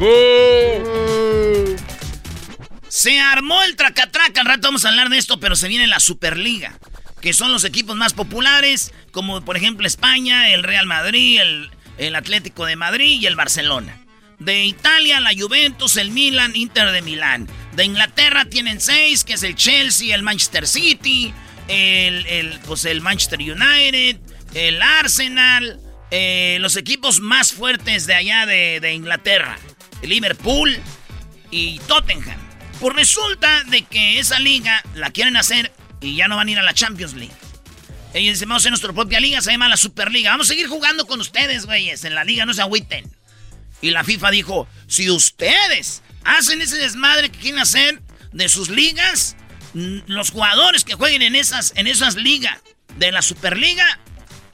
Se 2.89 3.21
armó 3.21 3.63
el 3.63 3.77
tracatraca. 3.77 4.41
Al 4.41 4.47
rato 4.47 4.69
vamos 4.69 4.85
a 4.85 4.89
hablar 4.89 5.11
de 5.11 5.19
esto, 5.19 5.39
pero 5.39 5.55
se 5.55 5.69
viene 5.69 5.87
la 5.87 6.01
Superliga. 6.01 6.79
Que 7.21 7.33
son 7.33 7.53
los 7.53 7.65
equipos 7.65 7.97
más 7.97 8.15
populares, 8.15 8.93
como 9.13 9.45
por 9.45 9.57
ejemplo 9.57 9.87
España, 9.87 10.51
el 10.51 10.63
Real 10.63 10.87
Madrid, 10.87 11.41
el, 11.41 11.71
el 11.99 12.17
Atlético 12.17 12.65
de 12.65 12.77
Madrid 12.77 13.21
y 13.21 13.27
el 13.27 13.37
Barcelona. 13.37 14.01
De 14.39 14.65
Italia, 14.65 15.21
la 15.21 15.33
Juventus, 15.37 15.97
el 15.97 16.11
Milan, 16.11 16.55
Inter 16.55 16.93
de 16.93 17.03
Milán. 17.03 17.49
De 17.73 17.85
Inglaterra 17.85 18.45
tienen 18.45 18.81
seis, 18.81 19.25
que 19.25 19.35
es 19.35 19.43
el 19.43 19.57
Chelsea, 19.57 20.15
el 20.15 20.23
Manchester 20.23 20.67
City, 20.67 21.35
el, 21.69 22.27
el, 22.27 22.59
pues 22.67 22.85
el 22.85 23.01
Manchester 23.01 23.41
United, 23.41 24.19
el 24.55 24.83
Arsenal, 24.83 25.81
eh, 26.11 26.59
los 26.61 26.77
equipos 26.77 27.21
más 27.21 27.53
fuertes 27.53 28.07
de 28.07 28.15
allá 28.15 28.47
de, 28.47 28.81
de 28.81 28.95
Inglaterra, 28.95 29.59
Liverpool 30.03 30.77
y 31.51 31.79
Tottenham. 31.81 32.39
Pues 32.81 32.95
resulta 32.95 33.65
de 33.65 33.83
que 33.83 34.19
esa 34.19 34.39
liga 34.39 34.83
la 34.95 35.11
quieren 35.11 35.37
hacer 35.37 35.73
y 36.01 36.17
ya 36.17 36.29
no 36.29 36.37
van 36.37 36.49
a 36.49 36.51
ir 36.51 36.59
a 36.59 36.63
la 36.63 36.75
Champions 36.75 37.15
League. 37.15 37.35
Ellos 38.15 38.35
dicen, 38.35 38.49
vamos 38.49 38.63
a 38.63 38.63
hacer 38.63 38.71
nuestra 38.71 38.93
propia 38.93 39.21
liga, 39.21 39.41
se 39.43 39.51
llama 39.51 39.69
la 39.69 39.77
Superliga. 39.77 40.31
Vamos 40.31 40.47
a 40.47 40.51
seguir 40.51 40.69
jugando 40.69 41.07
con 41.07 41.21
ustedes, 41.21 41.67
güeyes, 41.67 42.05
en 42.05 42.15
la 42.15 42.25
liga, 42.25 42.47
no 42.47 42.55
se 42.55 42.63
agüiten. 42.63 43.05
Y 43.83 43.91
la 43.91 44.03
FIFA 44.03 44.31
dijo, 44.31 44.69
si 44.87 45.11
ustedes 45.11 46.03
hacen 46.25 46.63
ese 46.63 46.77
desmadre 46.79 47.31
que 47.31 47.39
quieren 47.39 47.61
hacer 47.61 48.01
de 48.33 48.49
sus 48.49 48.71
ligas, 48.71 49.37
los 50.07 50.31
jugadores 50.31 50.85
que 50.85 50.95
jueguen 50.95 51.23
en 51.23 51.37
esas, 51.37 51.73
en 51.77 51.87
esas 51.87 52.17
ligas 52.17 52.59
de 52.97 53.13
la 53.13 53.23
Superliga 53.23 53.85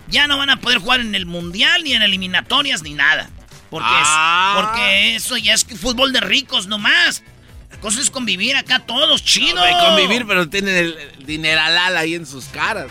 ya 0.08 0.26
no 0.26 0.36
van 0.38 0.50
a 0.50 0.60
poder 0.60 0.78
jugar 0.78 1.00
en 1.00 1.14
el 1.14 1.26
Mundial, 1.26 1.82
ni 1.82 1.94
en 1.94 2.02
eliminatorias, 2.02 2.82
ni 2.82 2.94
nada. 2.94 3.30
Porque, 3.70 3.88
Ah. 3.90 4.60
porque 4.60 5.16
eso 5.16 5.36
ya 5.36 5.54
es 5.54 5.64
fútbol 5.64 6.12
de 6.12 6.20
ricos 6.20 6.66
nomás. 6.66 7.22
La 7.70 7.80
cosa 7.80 8.00
es 8.00 8.10
convivir 8.10 8.54
acá 8.56 8.80
todos, 8.80 9.24
chido. 9.24 9.58
Güey, 9.58 9.72
convivir, 9.78 10.26
pero 10.26 10.48
tienen 10.48 10.76
el, 10.76 10.96
el 11.18 11.26
dineralal 11.26 11.96
ahí 11.96 12.14
en 12.14 12.26
sus 12.26 12.44
caras. 12.46 12.86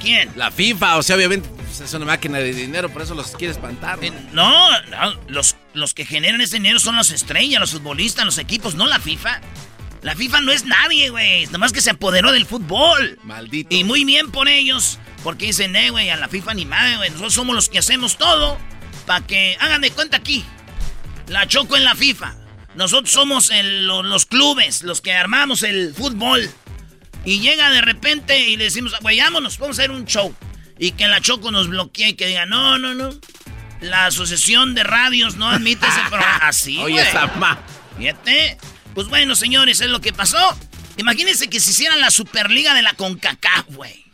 ¿Quién? 0.00 0.30
La 0.34 0.50
FIFA, 0.50 0.96
o 0.96 1.02
sea, 1.02 1.14
obviamente 1.16 1.48
pues, 1.48 1.80
es 1.80 1.92
una 1.94 2.06
máquina 2.06 2.38
de 2.38 2.52
dinero, 2.54 2.88
por 2.88 3.02
eso 3.02 3.14
los 3.14 3.32
quiere 3.32 3.52
espantar. 3.52 3.98
¿no? 3.98 4.04
Eh, 4.06 4.12
No, 4.32 4.70
no, 4.88 5.20
los, 5.28 5.56
los 5.74 5.92
que 5.94 6.06
generan 6.06 6.40
ese 6.40 6.56
dinero 6.56 6.80
son 6.80 6.96
las 6.96 7.10
estrellas, 7.10 7.60
los 7.60 7.72
futbolistas, 7.72 8.24
los 8.24 8.38
equipos, 8.38 8.74
no 8.74 8.86
la 8.86 8.98
FIFA. 8.98 9.40
La 10.02 10.14
FIFA 10.16 10.40
no 10.40 10.52
es 10.52 10.64
nadie, 10.64 11.10
güey. 11.10 11.46
Nomás 11.48 11.72
que 11.72 11.80
se 11.82 11.90
apoderó 11.90 12.32
del 12.32 12.46
fútbol. 12.46 13.18
Maldito. 13.24 13.74
Y 13.74 13.84
muy 13.84 14.04
bien 14.04 14.30
por 14.30 14.48
ellos. 14.48 14.98
Porque 15.22 15.46
dicen, 15.46 15.76
eh, 15.76 15.90
güey, 15.90 16.08
a 16.08 16.16
la 16.16 16.28
FIFA 16.28 16.54
ni 16.54 16.64
madre, 16.64 16.96
güey. 16.96 17.10
Nosotros 17.10 17.34
somos 17.34 17.54
los 17.54 17.68
que 17.68 17.78
hacemos 17.78 18.16
todo. 18.16 18.58
Para 19.06 19.26
que 19.26 19.56
hagan 19.60 19.82
de 19.82 19.90
cuenta 19.90 20.16
aquí. 20.16 20.44
La 21.28 21.46
choco 21.46 21.76
en 21.76 21.84
la 21.84 21.94
FIFA. 21.94 22.34
Nosotros 22.76 23.10
somos 23.12 23.50
el- 23.50 23.86
los 23.86 24.26
clubes, 24.26 24.82
los 24.82 25.00
que 25.00 25.12
armamos 25.12 25.62
el 25.62 25.92
fútbol. 25.94 26.48
Y 27.24 27.40
llega 27.40 27.68
de 27.70 27.82
repente 27.82 28.38
y 28.48 28.56
le 28.56 28.64
decimos, 28.64 28.94
güey, 29.02 29.18
vámonos, 29.20 29.58
vamos 29.58 29.78
a 29.78 29.82
hacer 29.82 29.90
un 29.90 30.06
show. 30.06 30.34
Y 30.78 30.92
que 30.92 31.06
la 31.08 31.20
Choco 31.20 31.50
nos 31.50 31.68
bloquee 31.68 32.08
y 32.10 32.14
que 32.14 32.26
diga, 32.26 32.46
no, 32.46 32.78
no, 32.78 32.94
no. 32.94 33.10
La 33.82 34.06
asociación 34.06 34.74
de 34.74 34.82
radios 34.84 35.36
no 35.36 35.48
admite 35.50 35.86
ese 35.86 36.00
programa. 36.08 36.36
Así, 36.42 36.78
Oye. 36.78 37.04
Fíjate. 37.98 38.56
Pues 38.94 39.08
bueno, 39.08 39.34
señores, 39.34 39.80
es 39.80 39.88
lo 39.88 40.00
que 40.00 40.12
pasó. 40.12 40.38
Imagínense 40.96 41.48
que 41.48 41.60
se 41.60 41.70
hiciera 41.70 41.96
la 41.96 42.10
Superliga 42.10 42.74
de 42.74 42.82
la 42.82 42.92
CONCACAF, 42.94 43.66
güey. 43.68 44.04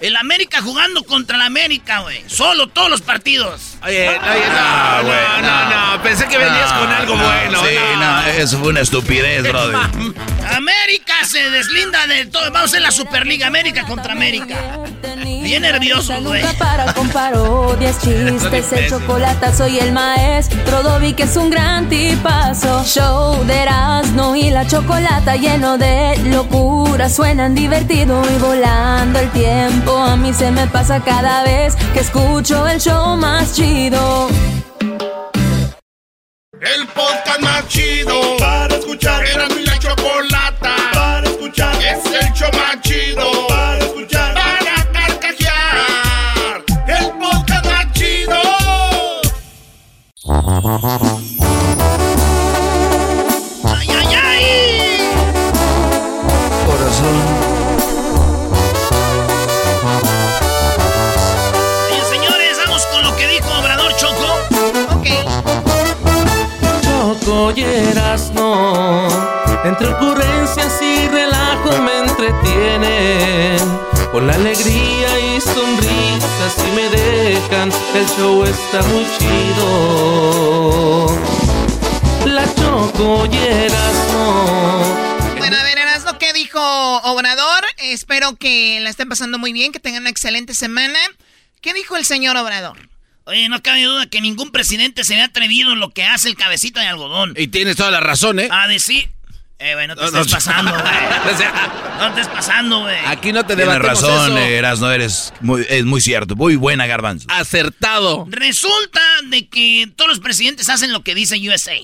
El 0.00 0.16
América 0.16 0.60
jugando 0.60 1.04
contra 1.04 1.36
el 1.36 1.42
América, 1.42 2.00
güey. 2.00 2.24
Solo 2.26 2.66
todos 2.66 2.90
los 2.90 3.02
partidos. 3.02 3.76
Oye, 3.84 4.08
oye, 4.08 4.18
no, 4.18 4.96
no, 4.96 5.04
güey, 5.04 5.42
no, 5.42 5.70
no, 5.70 5.96
no. 5.96 6.02
Pensé 6.02 6.26
que 6.26 6.38
venías 6.38 6.72
con 6.72 6.88
algo 6.90 7.16
no, 7.16 7.24
bueno. 7.24 7.64
Sí, 7.64 7.74
no, 7.98 8.26
eso 8.26 8.58
fue 8.58 8.68
una 8.70 8.80
estupidez, 8.80 9.42
brother. 9.48 9.76
América 10.50 11.14
se 11.24 11.50
deslinda 11.50 12.06
de 12.06 12.26
todo. 12.26 12.42
Vamos 12.44 12.60
a 12.60 12.64
hacer 12.64 12.82
la 12.82 12.90
Superliga 12.90 13.46
América 13.46 13.84
contra 13.86 14.12
América. 14.12 14.78
Bien 15.42 15.62
nervioso, 15.62 16.20
güey. 16.22 16.42
Para 16.58 16.92
con 16.94 17.08
parodias, 17.08 17.98
chistes, 18.02 18.72
el 18.72 18.88
chocolate, 18.88 19.54
soy 19.54 19.78
el 19.78 19.92
maestro 19.92 20.82
Dobby 20.82 21.12
que 21.14 21.24
es 21.24 21.36
un 21.36 21.50
gran 21.50 21.88
tipazo. 21.88 22.84
Show 22.84 23.44
de 23.44 23.62
Erasmo 23.62 24.34
y 24.36 24.50
la 24.50 24.66
chocolata 24.66 25.36
lleno 25.36 25.78
de 25.78 26.16
locura, 26.24 27.08
suenan 27.08 27.54
divertido 27.54 28.22
y 28.34 28.38
volando 28.38 29.18
el 29.18 29.30
tiempo. 29.30 29.96
A 29.96 30.16
mí 30.16 30.32
se 30.32 30.50
me 30.50 30.66
pasa 30.66 31.00
cada 31.00 31.44
vez 31.44 31.74
que 31.92 32.00
escucho 32.00 32.66
el 32.66 32.80
show 32.80 33.16
más 33.16 33.54
chido. 33.54 34.28
El 36.60 36.86
podcast 36.88 37.40
más 37.40 37.66
chido 37.68 38.36
para 38.38 38.76
escuchar. 38.76 39.24
Era 39.26 39.48
mi 39.48 39.64
la 39.64 39.74
escuchar. 39.74 40.31
Es 42.04 42.12
el 42.26 42.32
show 42.32 42.50
más 42.52 42.80
chido 42.82 43.46
para 43.48 43.78
escuchar. 43.78 44.34
Para 44.34 44.92
carcajear. 44.92 46.64
El 46.86 47.10
podcast 47.18 47.66
más 47.66 47.92
chido. 47.92 48.36
¡Ay, 53.64 53.88
ay, 53.90 54.14
ay! 54.14 54.42
Bien, 61.90 62.04
señores, 62.10 62.58
vamos 62.64 62.86
con 62.86 63.02
lo 63.02 63.16
que 63.16 63.26
dijo 63.26 63.48
Obrador 63.58 63.94
Choco. 63.96 64.38
Ok. 64.96 65.06
Choco 66.82 67.52
y 67.56 67.62
Erasmo, 67.62 69.08
entre 69.64 69.88
ocurrencias 69.88 70.80
y 70.82 71.08
relajo 71.08 71.80
me 71.82 71.98
entretienen. 71.98 73.58
Con 74.10 74.26
la 74.26 74.34
alegría 74.34 75.20
y 75.20 75.40
sonrisas 75.40 76.56
y 76.68 76.72
me 76.76 76.88
dejan, 76.90 77.72
el 77.94 78.06
show 78.08 78.44
está 78.44 78.82
muy 78.82 79.06
chido. 79.18 81.06
La 82.26 82.44
Choco 82.54 83.26
y 83.32 83.36
Erasmo. 83.36 84.84
Bueno, 85.38 85.56
a 85.56 85.62
ver, 85.62 85.78
lo 86.04 86.18
que 86.18 86.32
dijo 86.32 86.60
Obrador? 86.98 87.64
Espero 87.78 88.36
que 88.36 88.80
la 88.80 88.90
estén 88.90 89.08
pasando 89.08 89.38
muy 89.38 89.52
bien, 89.52 89.72
que 89.72 89.80
tengan 89.80 90.02
una 90.02 90.10
excelente 90.10 90.54
semana. 90.54 90.98
¿Qué 91.60 91.72
dijo 91.72 91.96
el 91.96 92.04
señor 92.04 92.36
Obrador? 92.36 92.88
Oye, 93.24 93.48
no 93.48 93.62
cabe 93.62 93.84
duda 93.84 94.06
que 94.06 94.20
ningún 94.20 94.50
presidente 94.50 95.04
se 95.04 95.20
ha 95.20 95.24
atrevido 95.24 95.72
en 95.72 95.78
lo 95.78 95.90
que 95.90 96.04
hace 96.04 96.28
el 96.28 96.34
cabecita 96.36 96.80
de 96.80 96.88
algodón. 96.88 97.34
Y 97.36 97.46
tienes 97.48 97.76
toda 97.76 97.92
la 97.92 98.00
razón, 98.00 98.40
¿eh? 98.40 98.48
A 98.50 98.66
decir. 98.66 99.10
Eh, 99.64 99.74
güey, 99.74 99.86
no 99.86 99.94
te 99.94 100.02
No, 100.02 100.10
no, 100.10 100.20
estés 100.22 100.34
pasando, 100.34 100.70
güey. 100.72 100.82
O 101.34 101.36
sea, 101.38 101.96
No 101.98 102.14
te 102.14 102.20
estés 102.22 102.34
pasando, 102.34 102.80
güey. 102.80 102.96
aquí 103.06 103.32
no 103.32 103.42
te 103.46 103.54
Tienes 103.54 103.74
debatimos 103.74 104.02
razón, 104.02 104.36
eso. 104.38 104.46
Erasno, 104.46 104.90
eres 104.92 105.32
muy, 105.40 105.64
es 105.68 105.84
muy 105.84 106.00
cierto. 106.00 106.34
Muy 106.34 106.56
buena, 106.56 106.86
Garbanzo. 106.86 107.26
Acertado. 107.30 108.26
Resulta 108.28 109.00
de 109.28 109.46
que 109.48 109.88
todos 109.94 110.08
los 110.10 110.20
presidentes 110.20 110.68
hacen 110.68 110.92
lo 110.92 111.02
que 111.04 111.14
dice 111.14 111.36
USA. 111.48 111.76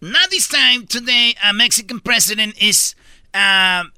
Not 0.00 0.28
this 0.30 0.48
time 0.48 0.86
today 0.86 1.34
a 1.42 1.52
Mexican 1.52 1.98
president 2.00 2.54
is 2.62 2.96
uh, 3.34 3.88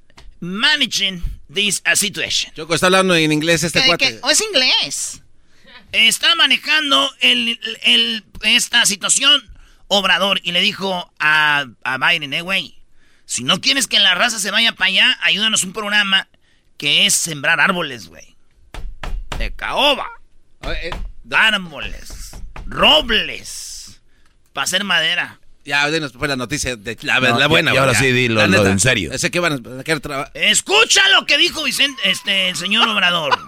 managing 0.40 1.22
this 1.52 1.82
uh, 1.90 1.94
situation. 1.96 2.52
Choco 2.54 2.74
está 2.74 2.86
hablando 2.86 3.14
en 3.14 3.32
inglés 3.32 3.62
este 3.64 3.80
¿Qué- 3.82 3.86
cuate. 3.86 4.04
qué? 4.14 4.18
¿O 4.22 4.30
es 4.30 4.40
inglés? 4.40 5.20
Está 5.92 6.34
manejando 6.36 7.10
el, 7.20 7.58
el- 7.82 8.24
esta 8.42 8.86
situación 8.86 9.42
Obrador 9.88 10.40
y 10.42 10.52
le 10.52 10.60
dijo 10.60 11.10
a, 11.18 11.64
a 11.82 11.98
Biden, 11.98 12.32
eh, 12.34 12.42
güey, 12.42 12.77
si 13.28 13.44
no 13.44 13.60
quieres 13.60 13.86
que 13.86 13.98
la 14.00 14.14
raza 14.14 14.38
se 14.38 14.50
vaya 14.50 14.72
para 14.72 14.88
allá, 14.88 15.18
ayúdanos 15.20 15.62
un 15.62 15.74
programa 15.74 16.28
que 16.78 17.04
es 17.04 17.12
sembrar 17.14 17.60
árboles, 17.60 18.08
güey. 18.08 18.36
De 19.38 19.52
caoba. 19.54 20.08
Eh, 20.62 20.90
árboles, 21.30 22.30
robles, 22.66 24.00
para 24.54 24.64
hacer 24.64 24.82
madera. 24.84 25.40
Ya, 25.66 25.90
denos 25.90 26.12
fue 26.14 26.26
la 26.26 26.36
noticia 26.36 26.76
de 26.76 26.96
la, 27.02 27.20
No, 27.20 27.38
la 27.38 27.46
buena. 27.48 27.74
y- 27.74 27.76
ahora 27.76 27.94
sí 27.94 28.10
dilo, 28.12 28.40
La 28.40 28.46
lo 28.46 28.66
en 28.66 28.80
serio. 28.80 29.12
Ese 29.12 29.30
que 29.30 29.40
van 29.40 29.52
a 29.78 29.84
querer 29.84 30.00
trabajar. 30.00 30.32
Escucha 30.34 31.06
lo 31.10 31.26
que 31.26 31.36
dijo 31.36 31.62
Vicente, 31.64 32.00
este, 32.06 32.48
el 32.48 32.56
señor 32.56 32.88
Obrador. 32.88 33.38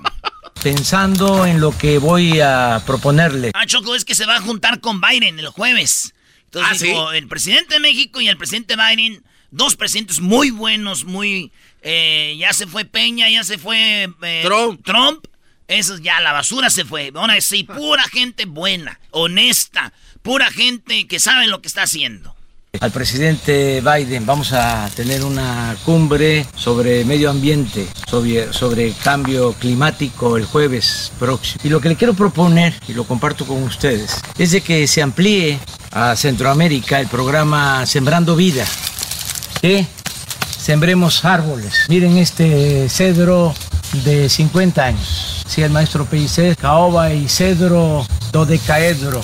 Pensando 0.62 1.46
en 1.46 1.58
lo 1.60 1.76
que 1.76 1.96
voy 1.96 2.40
a 2.42 2.82
proponerle. 2.84 3.50
Ah, 3.54 3.64
Choco, 3.64 3.94
es 3.94 4.04
que 4.04 4.14
se 4.14 4.26
va 4.26 4.36
a 4.36 4.40
juntar 4.42 4.80
con 4.80 5.00
Biden 5.00 5.38
el 5.38 5.48
jueves. 5.48 6.12
Entonces 6.44 6.82
Ah, 6.82 6.84
dijo, 6.84 7.12
el 7.12 7.26
presidente 7.28 7.74
de 7.74 7.80
México 7.80 8.20
y 8.20 8.28
el 8.28 8.36
presidente 8.36 8.76
Biden, 8.76 9.24
dos 9.50 9.76
presidentes 9.76 10.20
muy 10.20 10.50
buenos, 10.50 11.04
muy... 11.04 11.52
eh, 11.82 12.36
ya 12.38 12.52
se 12.52 12.66
fue 12.66 12.84
Peña, 12.84 13.28
ya 13.28 13.44
se 13.44 13.58
fue 13.58 14.08
eh, 14.22 14.42
Trump. 14.44 14.84
Trump. 14.84 15.26
Eso 15.68 15.98
ya, 15.98 16.20
la 16.20 16.32
basura 16.32 16.68
se 16.68 16.84
fue. 16.84 17.12
Van 17.12 17.30
a 17.30 17.34
decir, 17.34 17.64
pura 17.66 18.02
gente 18.04 18.44
buena, 18.44 18.98
honesta, 19.12 19.92
pura 20.20 20.50
gente 20.50 21.06
que 21.06 21.20
sabe 21.20 21.46
lo 21.46 21.62
que 21.62 21.68
está 21.68 21.82
haciendo. 21.82 22.34
Al 22.80 22.92
presidente 22.92 23.80
Biden 23.80 24.26
vamos 24.26 24.52
a 24.52 24.88
tener 24.94 25.24
una 25.24 25.76
cumbre 25.84 26.46
sobre 26.56 27.04
medio 27.04 27.30
ambiente, 27.30 27.86
sobre, 28.08 28.52
sobre 28.52 28.92
cambio 28.92 29.52
climático 29.54 30.36
el 30.36 30.44
jueves 30.44 31.12
próximo. 31.18 31.60
Y 31.64 31.68
lo 31.68 31.80
que 31.80 31.88
le 31.88 31.96
quiero 31.96 32.14
proponer, 32.14 32.74
y 32.86 32.92
lo 32.92 33.04
comparto 33.04 33.44
con 33.44 33.62
ustedes, 33.62 34.22
es 34.38 34.52
de 34.52 34.60
que 34.60 34.86
se 34.86 35.02
amplíe 35.02 35.58
a 35.90 36.14
Centroamérica 36.14 37.00
el 37.00 37.08
programa 37.08 37.86
Sembrando 37.86 38.36
Vida. 38.36 38.66
Que 39.60 39.86
sembremos 40.58 41.24
árboles. 41.24 41.86
Miren 41.88 42.16
este 42.16 42.88
cedro 42.88 43.54
de 44.04 44.28
50 44.28 44.84
años. 44.84 45.44
Sí, 45.46 45.62
el 45.62 45.70
maestro 45.70 46.04
Pellicer, 46.04 46.56
caoba 46.56 47.12
y 47.12 47.28
cedro 47.28 48.06
dodecaedro. 48.32 49.20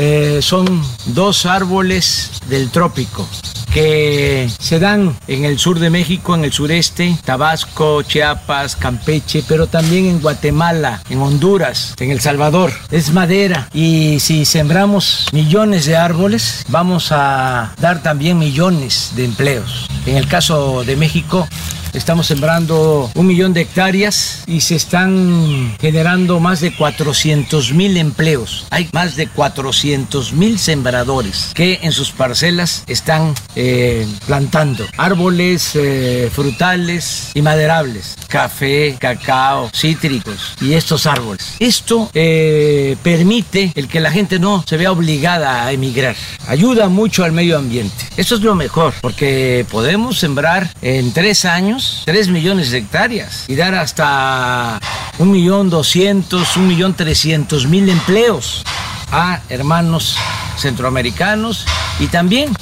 Eh, 0.00 0.38
son 0.42 0.80
dos 1.06 1.44
árboles 1.44 2.30
del 2.48 2.70
trópico 2.70 3.26
que 3.74 4.48
se 4.60 4.78
dan 4.78 5.18
en 5.26 5.44
el 5.44 5.58
sur 5.58 5.80
de 5.80 5.90
México, 5.90 6.36
en 6.36 6.44
el 6.44 6.52
sureste, 6.52 7.18
Tabasco, 7.24 8.02
Chiapas, 8.02 8.76
Campeche, 8.76 9.42
pero 9.48 9.66
también 9.66 10.06
en 10.06 10.20
Guatemala, 10.20 11.02
en 11.10 11.20
Honduras, 11.20 11.96
en 11.98 12.12
El 12.12 12.20
Salvador. 12.20 12.72
Es 12.92 13.12
madera 13.12 13.68
y 13.74 14.20
si 14.20 14.44
sembramos 14.44 15.26
millones 15.32 15.84
de 15.84 15.96
árboles, 15.96 16.64
vamos 16.68 17.08
a 17.10 17.74
dar 17.80 18.00
también 18.00 18.38
millones 18.38 19.12
de 19.16 19.24
empleos. 19.24 19.88
En 20.06 20.16
el 20.16 20.28
caso 20.28 20.84
de 20.84 20.94
México, 20.94 21.48
Estamos 21.94 22.26
sembrando 22.26 23.10
un 23.14 23.26
millón 23.26 23.54
de 23.54 23.62
hectáreas 23.62 24.44
y 24.46 24.60
se 24.60 24.76
están 24.76 25.74
generando 25.80 26.38
más 26.38 26.60
de 26.60 26.74
400 26.74 27.72
mil 27.72 27.96
empleos. 27.96 28.66
Hay 28.70 28.88
más 28.92 29.16
de 29.16 29.26
400 29.26 30.32
mil 30.34 30.58
sembradores 30.58 31.52
que 31.54 31.80
en 31.82 31.92
sus 31.92 32.10
parcelas 32.10 32.84
están 32.86 33.34
eh, 33.56 34.06
plantando 34.26 34.86
árboles 34.96 35.72
eh, 35.74 36.30
frutales 36.32 37.30
y 37.34 37.42
maderables, 37.42 38.16
café, 38.28 38.96
cacao, 38.98 39.70
cítricos 39.72 40.56
y 40.60 40.74
estos 40.74 41.06
árboles. 41.06 41.56
Esto 41.58 42.10
eh, 42.14 42.96
permite 43.02 43.72
el 43.74 43.88
que 43.88 44.00
la 44.00 44.10
gente 44.10 44.38
no 44.38 44.62
se 44.66 44.76
vea 44.76 44.92
obligada 44.92 45.64
a 45.64 45.72
emigrar. 45.72 46.16
Ayuda 46.46 46.88
mucho 46.88 47.24
al 47.24 47.32
medio 47.32 47.56
ambiente. 47.56 48.06
Eso 48.16 48.34
es 48.34 48.42
lo 48.42 48.54
mejor 48.54 48.94
porque 49.00 49.64
podemos 49.70 50.18
sembrar 50.18 50.70
en 50.82 51.12
tres 51.12 51.44
años 51.44 51.77
3 52.04 52.28
millones 52.28 52.70
de 52.70 52.78
hectáreas 52.78 53.44
y 53.48 53.56
dar 53.56 53.74
hasta 53.74 54.80
un 55.18 55.30
millón 55.30 55.70
doscientos, 55.70 56.56
un 56.56 56.68
millón 56.68 56.94
trescientos 56.94 57.66
mil 57.66 57.88
empleos 57.88 58.64
a 59.10 59.40
hermanos 59.48 60.16
centroamericanos 60.58 61.64
y 61.98 62.06
también 62.06 62.54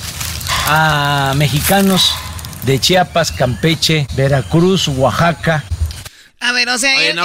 a 0.68 1.35
mexicanos 1.37 2.14
de 2.64 2.81
Chiapas, 2.81 3.33
Campeche, 3.33 4.07
Veracruz, 4.16 4.88
Oaxaca. 4.88 5.64
A 6.40 6.52
ver, 6.52 6.68
o 6.68 6.79
sea, 6.79 7.00
él, 7.02 7.18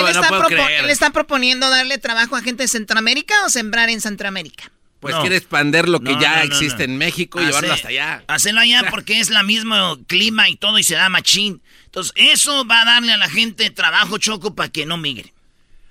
está 0.89 1.10
proponiendo 1.10 1.69
darle 1.69 1.97
trabajo 1.97 2.36
a 2.36 2.41
gente 2.41 2.63
de 2.63 2.67
Centroamérica 2.67 3.34
o 3.45 3.49
sembrar 3.49 3.89
en 3.89 4.01
Centroamérica. 4.01 4.71
Pues 5.01 5.15
quiere 5.15 5.35
expander 5.35 5.89
lo 5.89 5.99
que 5.99 6.15
ya 6.19 6.43
existe 6.43 6.83
en 6.83 6.95
México 6.95 7.41
y 7.41 7.45
llevarlo 7.45 7.73
hasta 7.73 7.87
allá. 7.87 8.23
Hacerlo 8.27 8.61
allá 8.61 8.83
porque 8.91 9.19
es 9.19 9.31
la 9.31 9.41
mismo 9.41 9.97
clima 10.05 10.47
y 10.47 10.55
todo 10.55 10.77
y 10.77 10.83
se 10.83 10.93
da 10.93 11.09
machín. 11.09 11.63
Entonces, 11.85 12.13
eso 12.15 12.65
va 12.67 12.83
a 12.83 12.85
darle 12.85 13.11
a 13.11 13.17
la 13.17 13.27
gente 13.27 13.71
trabajo, 13.71 14.19
Choco, 14.19 14.53
para 14.53 14.69
que 14.69 14.85
no 14.85 14.97
migre. 14.97 15.33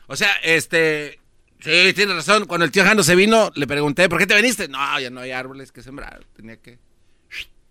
O 0.07 0.15
sea, 0.15 0.33
este... 0.45 1.19
Sí, 1.59 1.93
tiene 1.93 2.15
razón. 2.15 2.47
Cuando 2.47 2.65
el 2.65 2.71
tío 2.71 2.85
Jano 2.85 3.03
se 3.03 3.17
vino, 3.17 3.51
le 3.55 3.67
pregunté, 3.67 4.09
¿por 4.09 4.19
qué 4.21 4.27
te 4.27 4.37
viniste? 4.37 4.69
No, 4.69 4.99
ya 5.01 5.11
no 5.11 5.21
hay 5.21 5.33
árboles 5.33 5.73
que 5.73 5.83
sembrar. 5.83 6.25
Tenía 6.37 6.57
que 6.57 6.79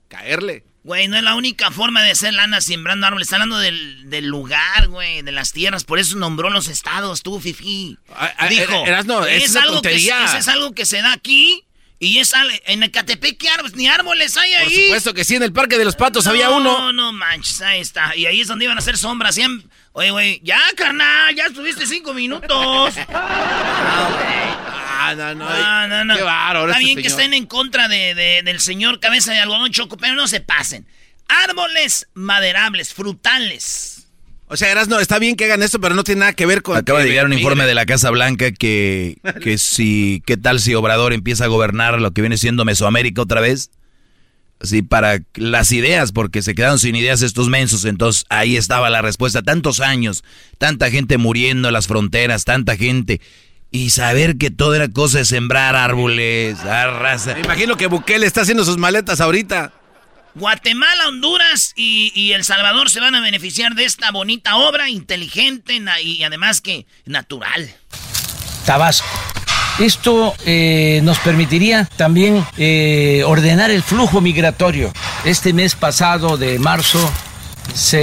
caerle. 0.10 0.66
Güey, 0.90 1.08
no 1.08 1.18
es 1.18 1.24
la 1.24 1.36
única 1.36 1.70
forma 1.70 2.02
de 2.02 2.10
hacer 2.10 2.34
lana 2.34 2.62
sembrando 2.62 3.06
árboles. 3.06 3.28
Está 3.28 3.36
hablando 3.36 3.60
del, 3.60 4.26
lugar, 4.26 4.88
güey, 4.88 5.22
de 5.22 5.32
las 5.32 5.54
tierras. 5.54 5.84
Por 5.84 6.00
eso 6.00 6.18
nombró 6.18 6.50
los 6.50 6.68
estados, 6.68 7.22
tú, 7.22 7.40
Fifi. 7.40 8.00
Ah, 8.16 8.34
ah, 8.36 8.48
Dijo, 8.48 8.88
es, 9.28 9.56
algo 9.56 9.84
que, 9.84 9.94
es 9.94 10.48
algo 10.48 10.72
que 10.72 10.88
se 10.88 11.04
da 11.04 11.14
aquí 11.14 11.64
y 12.00 12.18
es 12.18 12.34
en 12.66 12.82
Ecatepec, 12.82 13.38
¿qué 13.38 13.50
árboles? 13.50 13.76
Ni 13.76 13.88
árboles 13.88 14.36
hay 14.36 14.52
ahí. 14.56 14.66
Por 14.66 14.84
supuesto 14.84 15.14
que 15.14 15.24
sí, 15.26 15.36
en 15.36 15.44
el 15.44 15.54
Parque 15.54 15.78
de 15.78 15.86
los 15.86 15.96
Patos 15.96 16.26
había 16.26 16.50
uno. 16.50 16.80
No, 16.80 16.92
no 16.92 17.14
manches, 17.14 17.62
ahí 17.62 17.82
está. 17.82 18.16
Y 18.16 18.26
ahí 18.26 18.42
es 18.42 18.48
donde 18.48 18.66
iban 18.66 18.76
a 18.76 18.80
hacer 18.80 18.98
sombras. 18.98 19.38
Oye, 19.92 20.10
güey, 20.10 20.42
ya, 20.44 20.60
carnal, 20.76 21.36
ya 21.36 21.46
estuviste 21.46 21.86
cinco 21.86 22.16
minutos. 22.16 22.96
ah, 23.14 24.89
no, 25.16 25.36
no, 25.36 25.88
no, 25.88 26.06
no, 26.06 26.14
Qué. 26.16 26.22
Está 26.22 26.72
este 26.72 26.80
bien 26.80 27.02
que 27.02 27.08
estén 27.08 27.34
en 27.34 27.46
contra 27.46 27.88
de, 27.88 28.42
del 28.44 28.60
señor 28.60 29.00
cabeza 29.00 29.32
de 29.32 29.40
algodón 29.40 29.72
choco, 29.72 29.98
pero 29.98 30.14
no 30.16 30.28
se 30.28 30.42
pasen. 30.42 30.86
Árboles 31.28 32.08
maderables, 32.14 32.94
frutales. 32.94 34.08
O 34.52 34.58
sea, 34.58 34.74
no, 34.86 35.00
está 35.00 35.20
bien 35.20 35.36
que 35.36 35.46
hagan 35.46 35.62
esto, 35.62 35.80
pero 35.80 35.94
no 35.94 36.04
tiene 36.04 36.22
nada 36.22 36.34
que 36.34 36.48
ver 36.48 36.64
con... 36.64 36.76
Acaba 36.76 37.02
de 37.02 37.08
llegar 37.08 37.28
un 37.28 37.34
informe 37.34 37.68
de 37.68 37.76
la 37.76 37.86
Casa 37.86 38.10
Blanca 38.10 38.52
que, 38.52 39.18
que 39.44 39.60
si, 39.60 40.24
¿qué 40.26 40.38
tal 40.38 40.60
si 40.60 40.74
Obrador 40.74 41.14
empieza 41.14 41.46
a 41.46 41.48
gobernar 41.48 42.02
lo 42.02 42.12
que 42.12 42.22
viene 42.22 42.36
siendo 42.36 42.66
Mesoamérica 42.66 43.22
otra 43.22 43.42
vez? 43.42 43.70
Así, 44.60 44.82
para 44.82 45.20
las 45.36 45.72
ideas, 45.72 46.12
porque 46.12 46.42
se 46.42 46.56
quedaron 46.56 46.80
sin 46.80 46.96
ideas 46.96 47.22
estos 47.22 47.48
mensos, 47.48 47.86
entonces 47.86 48.26
ahí 48.30 48.58
estaba 48.58 48.90
la 48.90 49.04
respuesta. 49.04 49.44
Tantos 49.44 49.82
años, 49.82 50.24
tanta 50.58 50.90
gente 50.90 51.20
muriendo 51.20 51.70
en 51.70 51.74
las 51.74 51.88
fronteras, 51.88 52.44
tanta 52.44 52.76
gente... 52.76 53.22
Y 53.72 53.92
saber 53.92 54.38
que 54.38 54.50
todo 54.50 54.74
era 54.74 54.88
cosa 54.90 55.20
de 55.20 55.26
sembrar 55.26 55.76
árboles, 55.76 56.64
raza. 56.64 57.36
Me 57.36 57.42
imagino 57.42 57.78
que 57.78 57.88
Bukele 57.88 58.26
está 58.26 58.42
haciendo 58.42 58.66
sus 58.66 58.78
maletas 58.78 59.22
ahorita. 59.22 59.72
Guatemala, 60.36 61.08
Honduras 61.08 61.74
y, 61.76 62.32
El 62.32 62.44
Salvador 62.44 62.90
se 62.90 63.00
van 63.00 63.16
a 63.16 63.22
beneficiar 63.22 63.76
de 63.76 63.86
esta 63.86 64.12
bonita 64.12 64.58
obra, 64.58 64.90
inteligente 64.90 65.80
y 66.02 66.24
además 66.24 66.62
que 66.62 66.86
natural. 67.06 67.70
Tabasco. 68.66 69.08
Esto 69.80 70.34
eh, 70.46 71.00
nos 71.04 71.20
permitiría 71.20 71.86
también 71.96 72.46
eh, 72.58 73.24
ordenar 73.26 73.72
el 73.72 73.82
flujo 73.82 74.20
migratorio. 74.20 74.92
Este 75.24 75.54
mes 75.54 75.76
pasado 75.76 76.38
de 76.38 76.60
marzo 76.60 77.00
se 77.74 77.98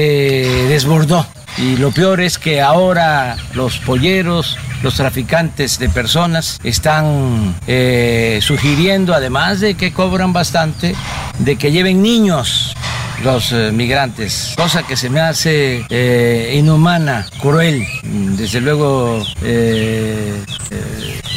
desbordó 0.68 1.26
y 1.58 1.76
lo 1.76 1.90
peor 1.90 2.20
es 2.20 2.38
que 2.38 2.60
ahora 2.60 3.36
los 3.54 3.78
polleros, 3.78 4.56
los 4.82 4.94
traficantes 4.94 5.78
de 5.78 5.88
personas 5.88 6.58
están 6.64 7.54
eh, 7.66 8.40
sugiriendo, 8.42 9.14
además 9.14 9.60
de 9.60 9.74
que 9.74 9.92
cobran 9.92 10.32
bastante, 10.32 10.94
de 11.38 11.56
que 11.56 11.72
lleven 11.72 12.02
niños 12.02 12.74
los 13.24 13.52
eh, 13.52 13.70
migrantes, 13.72 14.52
cosa 14.56 14.82
que 14.82 14.96
se 14.96 15.08
me 15.08 15.20
hace 15.20 15.86
eh, 15.88 16.54
inhumana, 16.58 17.26
cruel, 17.40 17.86
desde 18.02 18.60
luego 18.60 19.24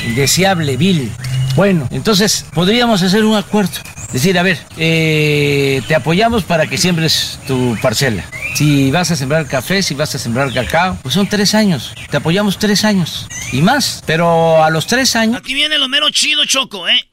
indeseable, 0.05 0.75
vil. 0.75 1.12
Bueno, 1.55 1.88
entonces 1.91 2.45
podríamos 2.53 3.01
hacer 3.01 3.23
un 3.23 3.38
acuerdo. 3.38 3.79
Decir, 4.12 4.39
a 4.39 4.43
ver, 4.43 4.58
te 4.75 5.95
apoyamos 5.95 6.43
para 6.43 6.65
que 6.65 6.77
siembres 6.77 7.39
tu 7.47 7.77
parcela 7.82 8.23
si 8.60 8.91
vas 8.91 9.10
a 9.10 9.15
sembrar 9.15 9.48
café, 9.48 9.82
si 9.82 9.95
vas 9.95 10.13
a 10.15 10.19
sembrar 10.19 10.54
cacao, 10.54 11.00
pues 11.02 11.13
son 11.13 11.30
tres 11.30 11.56
años. 11.56 11.93
Te 12.12 12.17
apoyamos 12.17 12.60
tres 12.60 12.84
años 12.84 13.26
y 13.54 13.62
más. 13.62 14.04
Pero 14.06 14.62
a 14.62 14.69
los 14.69 14.86
tres 14.86 15.15
años. 15.15 15.38
Aquí 15.38 15.54
viene 15.54 15.78
lo 15.78 15.88
mero 15.88 16.10
chido, 16.10 16.43
Choco, 16.43 16.89
¿eh? 16.89 17.10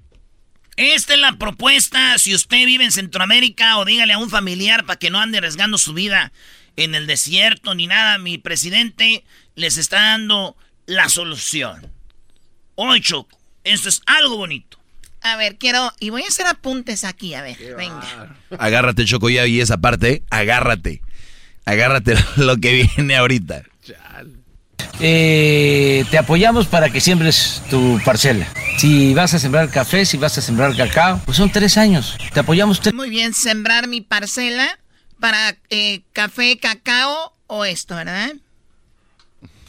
Esta 0.74 1.14
es 1.14 1.20
la 1.20 1.34
propuesta. 1.34 2.18
Si 2.18 2.34
usted 2.34 2.66
vive 2.66 2.82
en 2.82 2.90
Centroamérica 2.90 3.78
o 3.78 3.84
dígale 3.84 4.14
a 4.14 4.18
un 4.18 4.28
familiar 4.28 4.86
para 4.86 4.98
que 4.98 5.08
no 5.08 5.20
ande 5.20 5.38
arriesgando 5.38 5.78
su 5.78 5.92
vida 5.92 6.32
en 6.74 6.96
el 6.96 7.06
desierto 7.06 7.76
ni 7.76 7.86
nada, 7.86 8.18
mi 8.18 8.38
presidente 8.38 9.22
les 9.54 9.76
está 9.76 10.00
dando 10.00 10.56
la 10.86 11.08
solución. 11.08 11.92
Hoy, 12.74 13.00
Choco, 13.00 13.38
esto 13.62 13.88
es 13.88 14.02
algo 14.06 14.36
bonito. 14.36 14.80
A 15.22 15.36
ver, 15.36 15.58
quiero. 15.58 15.92
Y 16.00 16.10
voy 16.10 16.24
a 16.24 16.26
hacer 16.26 16.48
apuntes 16.48 17.04
aquí, 17.04 17.34
a 17.34 17.42
ver, 17.42 17.56
venga. 17.76 18.36
Agárrate, 18.58 19.04
Choco, 19.04 19.30
ya 19.30 19.46
y 19.46 19.60
esa 19.60 19.76
parte, 19.76 20.24
agárrate. 20.28 21.02
Agárrate 21.66 22.14
lo 22.36 22.56
que 22.56 22.88
viene 22.96 23.16
ahorita. 23.16 23.62
Eh, 24.98 26.06
te 26.10 26.16
apoyamos 26.16 26.66
para 26.66 26.88
que 26.88 27.02
siembres 27.02 27.60
tu 27.68 28.00
parcela. 28.04 28.46
Si 28.78 29.12
vas 29.12 29.34
a 29.34 29.38
sembrar 29.38 29.70
café, 29.70 30.06
si 30.06 30.16
vas 30.16 30.38
a 30.38 30.40
sembrar 30.40 30.74
cacao, 30.74 31.20
pues 31.26 31.36
son 31.36 31.50
tres 31.50 31.76
años. 31.76 32.16
Te 32.32 32.40
apoyamos 32.40 32.80
tres. 32.80 32.94
Muy 32.94 33.10
bien, 33.10 33.34
sembrar 33.34 33.88
mi 33.88 34.00
parcela 34.00 34.78
para 35.20 35.56
eh, 35.68 36.00
café, 36.12 36.58
cacao 36.58 37.34
o 37.46 37.64
esto, 37.66 37.94
¿verdad? 37.94 38.32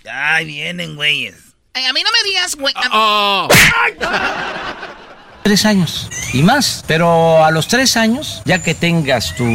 Ay, 0.10 0.46
vienen, 0.46 0.96
güeyes. 0.96 1.36
a 1.74 1.94
mí 1.94 2.04
no 2.04 2.10
me 2.12 2.30
digas, 2.30 2.56
güey. 2.56 2.74
Oh 2.92 3.50
tres 5.48 5.66
años 5.66 6.10
y 6.34 6.44
más. 6.44 6.84
Pero 6.88 7.46
a 7.46 7.52
los 7.52 7.70
tres 7.70 7.96
años, 7.96 8.42
ya 8.44 8.62
que 8.62 8.76
tengas 8.76 9.34
tu 9.34 9.46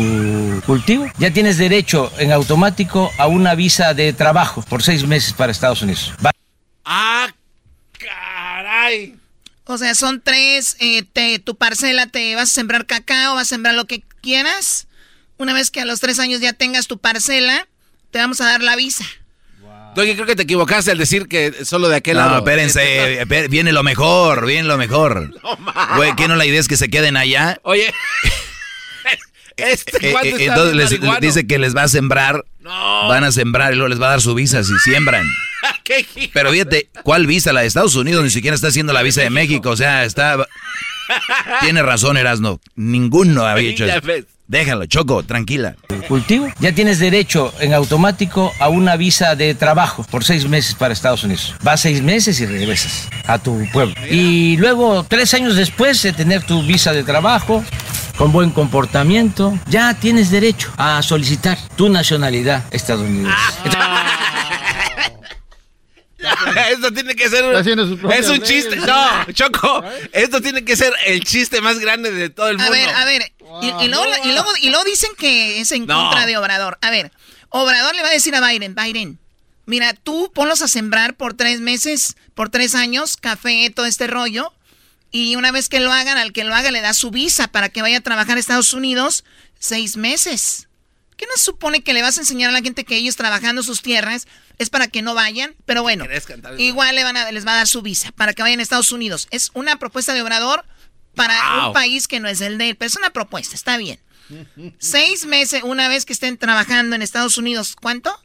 cultivo, 0.65 1.05
ya 1.19 1.31
tienes 1.31 1.59
derecho 1.59 2.11
en 2.17 2.33
automático 2.33 3.11
a 3.19 3.27
una 3.27 3.55
visa 3.55 3.93
de 3.93 4.15
trabajo 4.15 4.63
por 4.63 4.83
seis 4.83 5.07
meses 5.07 5.35
para 5.35 5.53
Estados 5.53 5.83
Unidos. 5.83 6.15
¡Ah, 6.87 7.29
caray! 7.99 9.17
O 9.65 9.77
sea, 9.77 9.95
son 9.95 10.23
tres, 10.23 10.79
eh, 10.81 11.05
tu 11.45 11.57
parcela 11.57 12.07
te 12.07 12.35
vas 12.37 12.49
a 12.51 12.55
sembrar 12.55 12.87
cacao, 12.87 13.35
vas 13.35 13.49
a 13.49 13.51
sembrar 13.51 13.75
lo 13.75 13.85
que 13.85 14.03
quieras. 14.23 14.87
Una 15.37 15.53
vez 15.53 15.71
que 15.71 15.83
a 15.83 15.85
los 15.85 16.01
tres 16.01 16.19
años 16.19 16.41
ya 16.41 16.55
tengas 16.55 16.87
tu 16.87 16.97
parcela, 16.97 17.69
te 18.11 18.19
vamos 18.19 18.41
a 18.41 18.47
dar 18.47 18.63
la 18.63 18.77
visa. 18.77 19.05
Creo 19.95 20.27
que 20.27 20.37
te 20.37 20.43
equivocaste 20.43 20.91
al 20.91 20.99
decir 20.99 21.29
que 21.29 21.65
solo 21.65 21.89
de 21.89 21.97
aquel 21.97 22.17
lado. 22.17 22.31
No, 22.31 22.37
espérense, 22.39 23.25
viene 23.51 23.73
lo 23.73 23.83
mejor, 23.83 24.47
viene 24.47 24.69
lo 24.69 24.79
mejor. 24.79 25.31
No, 25.43 25.97
Güey, 25.97 26.15
¿qué 26.17 26.29
no 26.29 26.37
la 26.37 26.47
idea 26.47 26.61
es 26.61 26.69
que 26.69 26.77
se 26.77 26.89
queden 26.89 27.17
allá? 27.17 27.59
Oye. 27.63 27.93
este 29.57 30.09
eh, 30.09 30.15
eh, 30.23 30.37
entonces 30.41 30.75
les, 31.01 31.21
dice 31.21 31.47
que 31.47 31.59
les 31.59 31.77
va 31.77 31.85
a 31.85 31.89
sembrar. 31.89 32.45
No. 32.61 33.09
Van 33.09 33.25
a 33.25 33.33
sembrar 33.33 33.73
y 33.73 33.77
luego 33.77 33.89
les 33.89 34.01
va 34.01 34.07
a 34.07 34.11
dar 34.11 34.21
su 34.21 34.35
visa 34.35 34.63
si 34.63 34.79
siembran. 34.79 35.27
Pero 36.33 36.51
fíjate, 36.51 36.89
¿cuál 37.03 37.27
visa? 37.27 37.53
La 37.53 37.63
de 37.63 37.67
Estados 37.67 37.95
Unidos 37.97 38.23
ni 38.25 38.31
siquiera 38.31 38.55
está 38.55 38.69
haciendo 38.69 38.93
la 38.93 39.03
visa 39.03 39.23
de 39.23 39.31
México. 39.31 39.71
O 39.71 39.77
sea, 39.77 40.05
está. 40.05 40.47
Tiene 41.61 41.83
razón, 41.83 42.17
Erasno. 42.17 42.61
Ninguno 42.77 43.45
había 43.45 43.71
hecho 43.71 43.85
eso. 43.85 44.01
Déjalo, 44.53 44.85
Choco, 44.85 45.23
tranquila. 45.23 45.77
Cultivo. 46.09 46.47
Ya 46.61 46.75
tienes 46.75 46.99
derecho 46.99 47.55
en 47.59 47.73
automático 47.73 48.53
a 48.61 48.69
una 48.69 48.97
visa 48.97 49.35
de 49.35 49.55
trabajo 49.55 50.05
por 50.11 50.25
seis 50.25 50.47
meses 50.47 50.75
para 50.75 50.93
Estados 50.93 51.25
Unidos. 51.25 51.55
Vas 51.63 51.81
seis 51.81 52.03
meses 52.03 52.39
y 52.39 52.45
regresas 52.45 53.09
a 53.27 53.39
tu 53.39 53.67
pueblo. 53.73 53.95
Y 54.11 54.59
luego, 54.59 55.05
tres 55.05 55.33
años 55.33 55.57
después 55.57 56.03
de 56.03 56.13
tener 56.13 56.43
tu 56.43 56.63
visa 56.65 56.93
de 56.93 57.03
trabajo, 57.03 57.65
con 58.19 58.31
buen 58.31 58.51
comportamiento, 58.51 59.59
ya 59.71 59.95
tienes 59.95 60.31
derecho 60.31 60.71
a 60.77 61.01
solicitar 61.01 61.57
tu 61.75 61.89
nacionalidad 61.89 62.63
estadounidense. 62.73 63.33
esto 66.71 66.93
tiene 66.93 67.15
que 67.15 67.29
ser 67.29 67.45
un, 67.45 68.13
es 68.13 68.29
un 68.29 68.41
chiste. 68.43 68.77
No, 68.77 69.33
Choco, 69.33 69.85
esto 70.13 70.41
tiene 70.41 70.65
que 70.65 70.77
ser 70.77 70.93
el 71.07 71.23
chiste 71.25 71.61
más 71.61 71.79
grande 71.79 72.13
de 72.13 72.31
todo 72.31 72.49
el 72.49 72.59
mundo. 72.59 72.73
A 72.73 72.77
ver, 72.77 72.89
a 72.89 73.05
ver. 73.05 73.33
Y, 73.63 73.89
luego, 73.89 74.07
y, 74.61 74.69
luego, 74.71 74.85
dicen 74.85 75.11
que 75.19 75.61
es 75.61 75.73
en 75.73 75.87
contra 75.87 76.27
de 76.27 76.37
Obrador. 76.37 76.79
A 76.81 76.91
ver, 76.91 77.13
Obrador 77.51 77.95
le 77.95 78.03
va 78.03 78.09
a 78.09 78.13
decir 78.13 78.35
a 78.35 78.47
Biden, 78.47 78.75
Biden, 78.75 79.19
mira, 79.67 79.93
tú 79.95 80.31
ponlos 80.35 80.63
a 80.63 80.69
sembrar 80.69 81.15
por 81.15 81.35
tres 81.35 81.61
meses, 81.61 82.17
por 82.35 82.49
tres 82.49 82.75
años, 82.75 83.17
café, 83.17 83.71
todo 83.75 83.87
este 83.87 84.07
rollo. 84.07 84.53
Y 85.11 85.37
una 85.37 85.53
vez 85.53 85.69
que 85.69 85.81
lo 85.81 85.93
hagan, 85.93 86.17
al 86.17 86.33
que 86.33 86.45
lo 86.45 86.55
haga 86.55 86.71
le 86.71 86.81
da 86.81 86.95
su 86.95 87.11
visa 87.11 87.49
para 87.49 87.69
que 87.69 87.83
vaya 87.83 87.99
a 87.99 88.03
trabajar 88.03 88.39
a 88.39 88.41
Estados 88.41 88.73
Unidos 88.73 89.25
seis 89.59 89.97
meses. 89.99 90.69
¿Qué 91.19 91.27
nos 91.27 91.41
supone 91.41 91.85
que 91.85 91.93
le 91.93 92.03
vas 92.03 92.17
a 92.17 92.23
enseñar 92.23 92.49
a 92.49 92.53
la 92.53 92.63
gente 92.63 92.85
que 92.85 92.97
ellos 92.97 93.17
trabajando 93.17 93.63
sus 93.63 93.83
tierras 93.83 94.27
es 94.59 94.71
para 94.71 94.89
que 94.89 95.03
no 95.03 95.15
vayan? 95.15 95.55
Pero 95.65 95.83
bueno, 95.83 96.05
igual 96.59 96.95
le 96.95 97.05
van 97.05 97.17
a, 97.17 97.31
les 97.31 97.47
va 97.47 97.53
a 97.53 97.57
dar 97.57 97.69
su 97.69 97.83
visa 97.83 98.13
para 98.13 98.35
que 98.35 98.43
vayan 98.43 98.61
a 98.61 98.63
Estados 98.63 98.93
Unidos. 98.93 99.29
Es 99.31 99.51
una 99.55 99.79
propuesta 99.79 100.15
de 100.15 100.23
Obrador 100.23 100.65
para 101.15 101.67
un 101.67 101.73
país 101.73 102.09
que 102.09 102.21
no 102.21 102.29
es 102.29 102.41
el 102.41 102.59
de 102.59 102.71
él, 102.71 102.77
pero 102.77 102.87
es 102.87 102.97
una 102.97 103.11
propuesta, 103.11 103.55
está 103.55 103.77
bien. 103.77 104.01
Seis 104.79 105.27
meses, 105.27 105.63
una 105.63 105.89
vez 105.89 106.07
que 106.07 106.13
estén 106.13 106.39
trabajando 106.39 106.97
en 106.97 107.03
Estados 107.03 107.37
Unidos, 107.37 107.77
¿cuánto? 107.81 108.19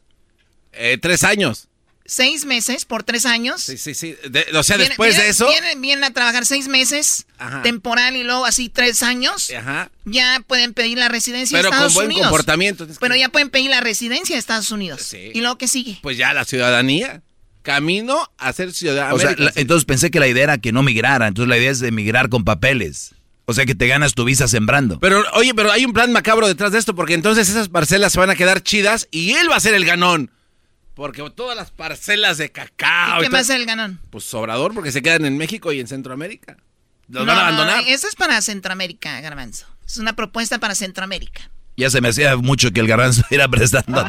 Eh, 0.72 0.98
tres 1.00 1.24
años 1.24 1.67
seis 2.08 2.46
meses 2.46 2.86
por 2.86 3.04
tres 3.04 3.26
años. 3.26 3.62
Sí, 3.62 3.76
sí, 3.76 3.94
sí. 3.94 4.16
o 4.54 4.62
sea, 4.62 4.78
después 4.78 5.16
de 5.16 5.28
eso. 5.28 5.46
Vienen, 5.46 5.80
vienen, 5.80 6.04
a 6.04 6.10
trabajar 6.12 6.46
seis 6.46 6.66
meses, 6.66 7.26
temporal 7.62 8.16
y 8.16 8.24
luego 8.24 8.46
así 8.46 8.68
tres 8.68 9.02
años. 9.02 9.52
Ajá. 9.56 9.90
Ya 10.04 10.42
pueden 10.46 10.72
pedir 10.72 10.98
la 10.98 11.08
residencia 11.08 11.58
de 11.58 11.64
Estados 11.64 11.94
Unidos. 11.94 11.94
Pero 11.94 12.08
con 12.08 12.14
buen 12.14 12.24
comportamiento. 12.24 12.88
Pero 12.98 13.14
ya 13.14 13.28
pueden 13.28 13.50
pedir 13.50 13.70
la 13.70 13.80
residencia 13.80 14.34
de 14.34 14.40
Estados 14.40 14.72
Unidos. 14.72 15.02
Sí. 15.02 15.30
¿Y 15.34 15.40
luego 15.40 15.58
qué 15.58 15.68
sigue? 15.68 15.98
Pues 16.02 16.16
ya 16.16 16.32
la 16.32 16.44
ciudadanía. 16.44 17.22
Camino 17.62 18.30
a 18.38 18.52
ser 18.54 18.72
ciudadano. 18.72 19.14
O 19.14 19.18
sea, 19.18 19.36
entonces 19.56 19.84
pensé 19.84 20.10
que 20.10 20.20
la 20.20 20.26
idea 20.26 20.44
era 20.44 20.58
que 20.58 20.72
no 20.72 20.82
migrara. 20.82 21.26
Entonces 21.26 21.50
la 21.50 21.58
idea 21.58 21.70
es 21.70 21.80
de 21.80 21.92
migrar 21.92 22.30
con 22.30 22.42
papeles. 22.44 23.14
O 23.44 23.52
sea 23.52 23.66
que 23.66 23.74
te 23.74 23.86
ganas 23.86 24.14
tu 24.14 24.24
visa 24.24 24.48
sembrando. 24.48 24.98
Pero, 25.00 25.22
oye, 25.34 25.52
pero 25.54 25.70
hay 25.70 25.84
un 25.84 25.92
plan 25.92 26.10
macabro 26.12 26.46
detrás 26.46 26.72
de 26.72 26.78
esto, 26.78 26.94
porque 26.94 27.14
entonces 27.14 27.50
esas 27.50 27.68
parcelas 27.68 28.12
se 28.12 28.20
van 28.20 28.30
a 28.30 28.36
quedar 28.36 28.62
chidas 28.62 29.08
y 29.10 29.32
él 29.32 29.50
va 29.50 29.56
a 29.56 29.60
ser 29.60 29.74
el 29.74 29.84
ganón. 29.84 30.30
Porque 30.98 31.22
todas 31.30 31.56
las 31.56 31.70
parcelas 31.70 32.38
de 32.38 32.50
cacao. 32.50 33.20
¿Y 33.20 33.26
qué 33.26 33.30
más 33.30 33.48
el 33.50 33.66
ganón? 33.66 34.00
Pues 34.10 34.24
sobrador, 34.24 34.74
porque 34.74 34.90
se 34.90 35.00
quedan 35.00 35.24
en 35.26 35.38
México 35.38 35.70
y 35.70 35.78
en 35.78 35.86
Centroamérica. 35.86 36.56
¿Los 37.06 37.24
van 37.24 37.38
a 37.38 37.40
abandonar? 37.42 37.84
Eso 37.86 38.08
es 38.08 38.16
para 38.16 38.40
Centroamérica, 38.42 39.20
Garbanzo. 39.20 39.68
Es 39.86 39.98
una 39.98 40.16
propuesta 40.16 40.58
para 40.58 40.74
Centroamérica. 40.74 41.52
Ya 41.78 41.90
se 41.90 42.00
me 42.00 42.08
hacía 42.08 42.36
mucho 42.36 42.72
que 42.72 42.80
el 42.80 42.88
garbanzo 42.88 43.22
era 43.30 43.46
prestando 43.46 44.04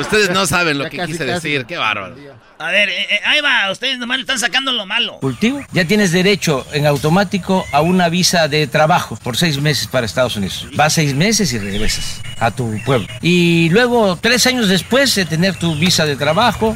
Ustedes 0.00 0.30
no 0.30 0.46
saben 0.46 0.78
lo 0.78 0.88
que 0.88 1.04
quise 1.04 1.24
decir. 1.26 1.66
Qué 1.66 1.76
bárbaro. 1.76 2.16
A 2.58 2.70
ver, 2.70 2.88
eh, 2.88 3.06
eh, 3.10 3.20
ahí 3.26 3.42
va. 3.42 3.70
Ustedes 3.70 3.98
nomás 3.98 4.16
le 4.16 4.22
están 4.22 4.38
sacando 4.38 4.72
lo 4.72 4.86
malo. 4.86 5.18
Cultivo. 5.20 5.60
Ya 5.72 5.84
tienes 5.84 6.12
derecho 6.12 6.66
en 6.72 6.86
automático 6.86 7.66
a 7.72 7.82
una 7.82 8.08
visa 8.08 8.48
de 8.48 8.66
trabajo 8.66 9.16
por 9.22 9.36
seis 9.36 9.60
meses 9.60 9.86
para 9.86 10.06
Estados 10.06 10.34
Unidos. 10.36 10.66
Vas 10.76 10.94
seis 10.94 11.14
meses 11.14 11.52
y 11.52 11.58
regresas 11.58 12.22
a 12.40 12.50
tu 12.50 12.80
pueblo. 12.86 13.06
Y 13.20 13.68
luego, 13.68 14.16
tres 14.16 14.46
años 14.46 14.68
después 14.68 15.14
de 15.14 15.26
tener 15.26 15.56
tu 15.56 15.76
visa 15.76 16.06
de 16.06 16.16
trabajo, 16.16 16.74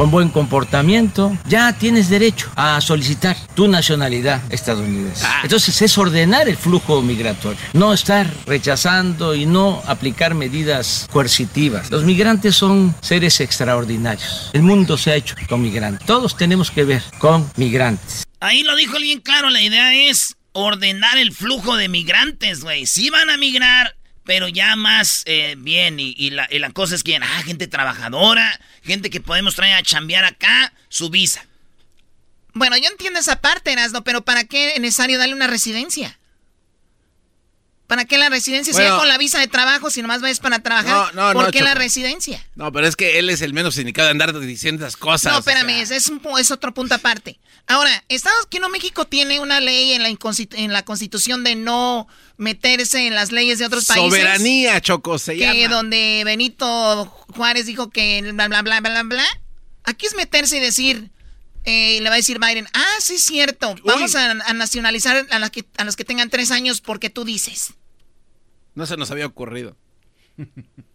con 0.00 0.10
buen 0.10 0.30
comportamiento, 0.30 1.36
ya 1.46 1.74
tienes 1.74 2.08
derecho 2.08 2.50
a 2.56 2.80
solicitar 2.80 3.36
tu 3.54 3.68
nacionalidad 3.68 4.40
estadounidense. 4.50 5.26
Ah. 5.26 5.40
Entonces 5.42 5.82
es 5.82 5.98
ordenar 5.98 6.48
el 6.48 6.56
flujo 6.56 7.02
migratorio, 7.02 7.60
no 7.74 7.92
estar 7.92 8.26
rechazando 8.46 9.34
y 9.34 9.44
no 9.44 9.82
aplicar 9.86 10.34
medidas 10.34 11.06
coercitivas. 11.12 11.90
Los 11.90 12.04
migrantes 12.04 12.56
son 12.56 12.94
seres 13.02 13.40
extraordinarios. 13.40 14.48
El 14.54 14.62
mundo 14.62 14.96
se 14.96 15.10
ha 15.10 15.16
hecho 15.16 15.34
con 15.50 15.60
migrantes. 15.60 16.06
Todos 16.06 16.34
tenemos 16.34 16.70
que 16.70 16.84
ver 16.84 17.02
con 17.18 17.50
migrantes. 17.56 18.26
Ahí 18.40 18.62
lo 18.62 18.76
dijo 18.76 18.98
bien 18.98 19.20
claro, 19.20 19.50
la 19.50 19.60
idea 19.60 19.92
es 20.08 20.34
ordenar 20.52 21.18
el 21.18 21.32
flujo 21.32 21.76
de 21.76 21.90
migrantes, 21.90 22.62
güey. 22.62 22.86
Si 22.86 23.10
van 23.10 23.28
a 23.28 23.36
migrar, 23.36 23.94
pero 24.24 24.48
ya 24.48 24.76
más 24.76 25.22
eh, 25.26 25.54
bien. 25.58 25.96
Y, 25.98 26.30
la, 26.30 26.70
cosa 26.72 26.94
es 26.94 27.02
que, 27.02 27.16
ah, 27.16 27.42
gente 27.44 27.66
trabajadora, 27.66 28.60
gente 28.82 29.10
que 29.10 29.20
podemos 29.20 29.54
traer 29.54 29.74
a 29.74 29.82
chambear 29.82 30.24
acá, 30.24 30.72
su 30.88 31.10
visa. 31.10 31.46
Bueno, 32.52 32.76
yo 32.76 32.88
entiendo 32.88 33.20
esa 33.20 33.40
parte, 33.40 33.72
Erasno, 33.72 34.02
pero 34.04 34.22
¿para 34.22 34.44
qué 34.44 34.74
es 34.74 34.80
necesario 34.80 35.18
darle 35.18 35.34
una 35.34 35.46
residencia? 35.46 36.18
¿Para 37.90 38.04
qué 38.04 38.18
la 38.18 38.28
residencia? 38.28 38.72
si 38.72 38.88
con 38.88 39.08
la 39.08 39.18
visa 39.18 39.40
de 39.40 39.48
trabajo, 39.48 39.90
si 39.90 40.00
nomás 40.00 40.22
vas 40.22 40.38
para 40.38 40.60
trabajar, 40.60 41.12
no, 41.12 41.32
no, 41.32 41.32
¿por 41.32 41.50
qué 41.50 41.60
la 41.60 41.74
residencia? 41.74 42.40
No, 42.54 42.70
pero 42.70 42.86
es 42.86 42.94
que 42.94 43.18
él 43.18 43.28
es 43.30 43.42
el 43.42 43.52
menos 43.52 43.76
indicado 43.78 44.06
de 44.06 44.12
andar 44.12 44.38
diciendo 44.38 44.86
esas 44.86 44.96
cosas. 44.96 45.32
No, 45.32 45.40
espérame, 45.40 45.80
es, 45.80 46.08
un, 46.08 46.22
es 46.38 46.52
otro 46.52 46.72
punto 46.72 46.94
aparte. 46.94 47.40
Ahora, 47.70 48.02
Estados 48.08 48.48
Unidos, 48.50 48.70
México 48.72 49.04
tiene 49.04 49.38
una 49.38 49.60
ley 49.60 49.92
en 49.92 50.02
la, 50.02 50.08
en 50.08 50.72
la 50.72 50.84
constitución 50.84 51.44
de 51.44 51.54
no 51.54 52.08
meterse 52.36 53.06
en 53.06 53.14
las 53.14 53.30
leyes 53.30 53.60
de 53.60 53.66
otros 53.66 53.86
países. 53.86 54.10
Soberanía, 54.10 54.80
Choco, 54.80 55.20
se 55.20 55.36
que 55.36 55.68
donde 55.68 56.22
Benito 56.24 57.06
Juárez 57.28 57.66
dijo 57.66 57.90
que 57.90 58.22
bla, 58.32 58.48
bla, 58.48 58.62
bla, 58.62 58.80
bla, 58.80 59.02
bla. 59.04 59.24
Aquí 59.84 60.06
es 60.06 60.16
meterse 60.16 60.56
y 60.56 60.60
decir, 60.60 61.10
eh, 61.64 62.00
le 62.00 62.08
va 62.08 62.14
a 62.14 62.18
decir 62.18 62.40
Biden, 62.40 62.66
ah, 62.74 62.96
sí 62.98 63.14
es 63.14 63.22
cierto, 63.22 63.76
vamos 63.84 64.16
a, 64.16 64.34
nacionalizar 64.34 65.28
a, 65.30 65.50
que, 65.50 65.64
a 65.76 65.84
los 65.84 65.94
que 65.94 66.04
tengan 66.04 66.28
tres 66.28 66.50
años 66.50 66.80
porque 66.80 67.08
tú 67.08 67.24
dices. 67.24 67.74
No 68.74 68.84
se 68.84 68.96
nos 68.96 69.12
había 69.12 69.26
ocurrido. 69.26 69.76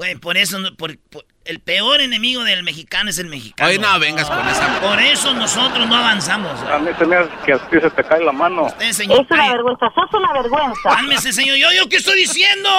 Güey, 0.00 0.14
por 0.14 0.38
eso, 0.38 0.56
por, 0.78 0.96
el 1.44 1.60
peor 1.60 2.00
enemigo 2.00 2.42
del 2.42 2.62
mexicano 2.62 3.10
es 3.10 3.18
el 3.18 3.26
mexicano. 3.26 3.68
Ay, 3.68 3.76
no 3.76 3.98
vengas 3.98 4.30
con 4.30 4.48
esa. 4.48 4.80
Por 4.80 4.98
eso 4.98 5.34
nosotros 5.34 5.86
no 5.86 5.94
avanzamos. 5.94 6.58
A 6.62 6.78
mí 6.78 6.90
se 6.98 7.04
me 7.04 7.16
hace 7.16 7.28
que 7.44 7.52
a 7.52 7.58
ti 7.58 7.78
se 7.78 7.90
te 7.90 8.02
cae 8.02 8.24
la 8.24 8.32
mano. 8.32 8.66
es 8.80 8.98
una 8.98 9.52
vergüenza, 9.52 9.90
sos 9.94 10.14
una 10.14 10.32
vergüenza. 10.32 10.88
Cálmese, 10.88 11.34
señor. 11.34 11.58
¿Yo, 11.58 11.66
yo 11.76 11.86
qué 11.90 11.96
estoy 11.96 12.18
diciendo? 12.18 12.70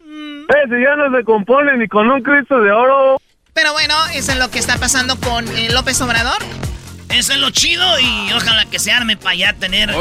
Eh, 0.00 0.64
si 0.66 0.80
ya 0.80 0.94
no 0.94 1.18
se 1.18 1.24
compone 1.24 1.76
ni 1.76 1.88
con 1.88 2.08
un 2.08 2.22
Cristo 2.22 2.60
de 2.60 2.70
oro. 2.70 3.20
Pero 3.52 3.72
bueno, 3.72 3.96
eso 4.14 4.30
es 4.30 4.38
lo 4.38 4.48
que 4.48 4.60
está 4.60 4.78
pasando 4.78 5.18
con 5.18 5.48
eh, 5.48 5.70
López 5.72 6.00
Obrador. 6.02 6.38
Eso 7.08 7.32
es 7.32 7.40
lo 7.40 7.50
chido 7.50 7.84
y 7.98 8.32
ojalá 8.32 8.66
que 8.66 8.78
se 8.78 8.92
arme 8.92 9.16
para 9.16 9.34
ya 9.34 9.54
tener 9.54 9.92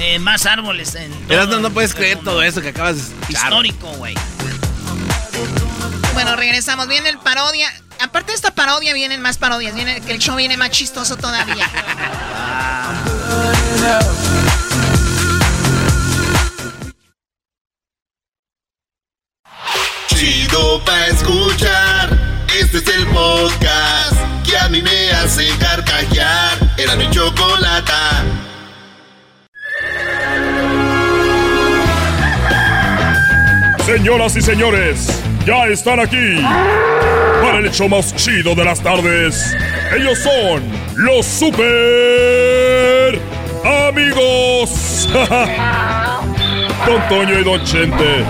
eh, 0.00 0.18
más 0.18 0.44
árboles. 0.44 0.96
En 0.96 1.12
Pero 1.28 1.46
no, 1.46 1.70
puedes 1.70 1.94
creer 1.94 2.18
todo 2.18 2.42
eso 2.42 2.60
que 2.60 2.70
acabas 2.70 2.96
de 2.96 3.02
escuchar. 3.02 3.44
Histórico, 3.44 3.86
güey. 3.92 4.16
Bueno, 6.18 6.34
regresamos. 6.34 6.88
Viene 6.88 7.10
el 7.10 7.18
parodia. 7.18 7.72
Aparte 8.00 8.32
de 8.32 8.34
esta 8.34 8.50
parodia, 8.50 8.92
vienen 8.92 9.20
más 9.22 9.38
parodias. 9.38 9.72
Viene, 9.72 10.00
que 10.00 10.10
el 10.10 10.18
show 10.18 10.34
viene 10.34 10.56
más 10.56 10.70
chistoso 10.70 11.16
todavía. 11.16 11.70
Chido 20.08 20.84
pa' 20.84 21.06
escuchar. 21.06 22.10
Este 22.58 22.78
es 22.78 22.88
el 22.88 23.06
podcast 23.06 24.16
que 24.44 24.58
a 24.58 24.68
mí 24.70 24.82
me 24.82 25.12
hace 25.12 25.48
carcajear. 25.58 26.58
Era 26.78 26.96
mi 26.96 27.08
chocolata. 27.12 28.24
Señoras 33.88 34.36
y 34.36 34.42
señores, 34.42 35.08
ya 35.46 35.66
están 35.66 35.98
aquí 35.98 36.42
para 37.40 37.56
el 37.56 37.64
hecho 37.64 37.88
más 37.88 38.14
chido 38.14 38.54
de 38.54 38.62
las 38.62 38.82
tardes. 38.82 39.56
Ellos 39.96 40.18
son 40.18 40.62
los 40.94 41.24
super 41.24 43.18
amigos. 43.88 45.08
Don 46.86 47.08
Toño 47.08 47.38
y 47.38 47.44
Don 47.44 47.64
Chente. 47.64 48.26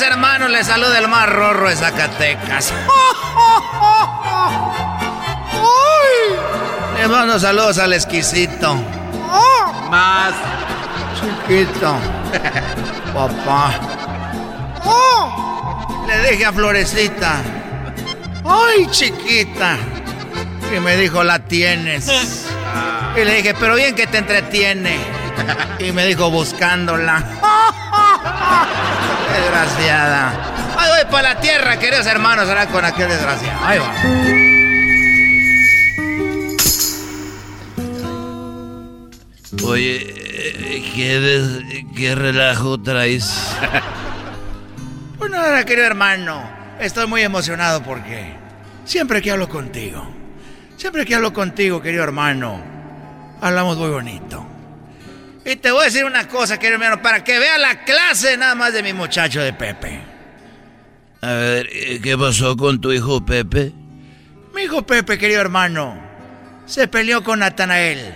hermanos, 0.00 0.50
les 0.50 0.66
saluda 0.66 0.98
el 0.98 1.08
más 1.08 1.28
rorro 1.28 1.68
de 1.68 1.76
Zacatecas. 1.76 2.72
Les 6.98 7.08
mando 7.10 7.38
saludos 7.38 7.76
al 7.78 7.92
exquisito. 7.92 9.01
Más. 9.90 10.34
Chiquito. 11.20 11.96
Papá. 13.14 13.92
Le 16.06 16.30
dije 16.30 16.44
a 16.44 16.52
Florecita. 16.52 17.42
Ay, 18.44 18.86
chiquita. 18.90 19.76
Y 20.74 20.80
me 20.80 20.96
dijo, 20.96 21.22
la 21.24 21.38
tienes. 21.38 22.48
Y 23.14 23.24
le 23.26 23.34
dije, 23.34 23.54
pero 23.60 23.74
bien 23.74 23.94
que 23.94 24.06
te 24.06 24.18
entretiene. 24.18 24.96
Y 25.78 25.92
me 25.92 26.06
dijo, 26.06 26.30
buscándola. 26.30 27.22
Desgraciada. 29.34 30.32
Ay, 30.78 30.90
voy 30.90 31.10
para 31.10 31.34
la 31.34 31.40
tierra, 31.40 31.78
queridos 31.78 32.06
hermanos, 32.06 32.48
ahora 32.48 32.66
con 32.68 32.84
aquel 32.84 33.08
desgraciado. 33.08 33.58
Ahí 33.64 33.78
va. 33.78 34.71
Oye, 39.64 39.98
eh, 40.02 40.92
¿qué, 40.94 41.20
des- 41.20 41.84
qué 41.96 42.14
relajo 42.14 42.80
traes? 42.80 43.54
Pues 45.18 45.30
nada, 45.30 45.64
querido 45.64 45.86
hermano. 45.86 46.42
Estoy 46.80 47.06
muy 47.06 47.22
emocionado 47.22 47.80
porque 47.84 48.32
siempre 48.84 49.22
que 49.22 49.30
hablo 49.30 49.48
contigo, 49.48 50.12
siempre 50.76 51.04
que 51.06 51.14
hablo 51.14 51.32
contigo, 51.32 51.80
querido 51.80 52.02
hermano, 52.02 52.60
hablamos 53.40 53.76
muy 53.78 53.88
bonito. 53.90 54.44
Y 55.44 55.54
te 55.56 55.70
voy 55.70 55.82
a 55.82 55.84
decir 55.84 56.04
una 56.04 56.26
cosa, 56.26 56.58
querido 56.58 56.74
hermano, 56.82 57.00
para 57.02 57.22
que 57.22 57.38
vea 57.38 57.56
la 57.56 57.84
clase 57.84 58.36
nada 58.36 58.56
más 58.56 58.72
de 58.72 58.82
mi 58.82 58.92
muchacho 58.92 59.40
de 59.40 59.52
Pepe. 59.52 60.00
A 61.20 61.32
ver, 61.34 61.68
eh, 61.70 62.00
¿qué 62.02 62.18
pasó 62.18 62.56
con 62.56 62.80
tu 62.80 62.90
hijo 62.92 63.24
Pepe? 63.24 63.72
Mi 64.56 64.62
hijo 64.62 64.82
Pepe, 64.84 65.18
querido 65.18 65.40
hermano, 65.40 65.96
se 66.66 66.88
peleó 66.88 67.22
con 67.22 67.38
Natanael. 67.38 68.12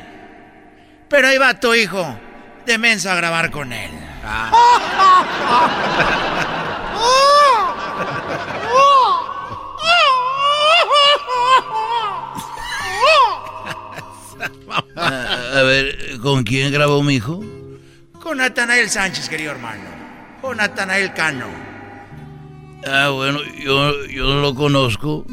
Pero 1.08 1.28
ahí 1.28 1.38
va 1.38 1.58
tu 1.58 1.74
hijo 1.74 2.18
de 2.66 2.78
menso 2.78 3.10
a 3.10 3.14
grabar 3.14 3.50
con 3.50 3.72
él. 3.72 3.90
A, 4.24 4.50
a 15.58 15.62
ver, 15.62 16.18
¿con 16.20 16.42
quién 16.42 16.72
grabó 16.72 17.02
mi 17.02 17.14
hijo? 17.14 17.44
Con 18.20 18.38
Natanael 18.38 18.90
Sánchez, 18.90 19.28
querido 19.28 19.52
hermano. 19.52 19.84
Con 20.40 20.56
Natanael 20.56 21.12
Cano. 21.12 21.46
Ah, 22.86 23.10
bueno, 23.10 23.40
yo, 23.62 24.04
yo 24.06 24.24
no 24.24 24.40
lo 24.40 24.54
conozco, 24.54 25.24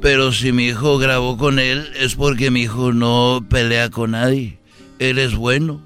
pero 0.00 0.32
si 0.32 0.52
mi 0.52 0.66
hijo 0.66 0.98
grabó 0.98 1.36
con 1.36 1.58
él 1.58 1.92
es 1.96 2.14
porque 2.14 2.50
mi 2.50 2.62
hijo 2.62 2.92
no 2.92 3.44
pelea 3.48 3.90
con 3.90 4.12
nadie. 4.12 4.55
Él 4.98 5.18
es 5.18 5.34
bueno. 5.34 5.80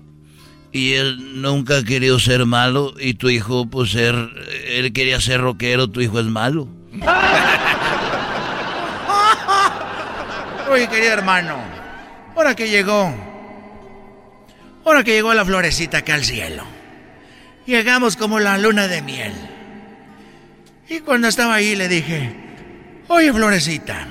Y 0.73 0.93
él 0.93 1.43
nunca 1.43 1.79
ha 1.79 1.85
querido 1.85 2.21
ser 2.21 2.47
malo 2.47 2.95
y 2.99 3.15
tu 3.15 3.29
hijo, 3.29 3.67
pues, 3.67 3.91
ser, 3.91 4.15
él 4.69 4.93
quería 4.93 5.21
ser 5.21 5.41
rockero, 5.41 5.89
tu 5.89 6.01
hijo 6.01 6.21
es 6.21 6.27
malo. 6.27 6.69
Oye, 10.71 10.89
querido 10.89 11.13
hermano, 11.13 11.57
ahora 12.37 12.55
que 12.55 12.71
llegó, 12.71 13.13
ahora 14.85 15.03
que 15.03 15.15
llegó 15.15 15.35
la 15.35 15.45
florecita 15.45 15.99
acá 15.99 16.15
al 16.15 16.25
cielo, 16.25 16.63
llegamos 17.67 18.17
como 18.17 18.39
la 18.39 18.57
luna 18.57 18.87
de 18.87 19.03
miel. 19.03 19.33
Y 20.89 21.01
cuando 21.01 21.27
estaba 21.27 21.55
ahí 21.55 21.75
le 21.75 21.89
dije, 21.89 22.33
oye, 23.09 23.33
florecita, 23.33 24.07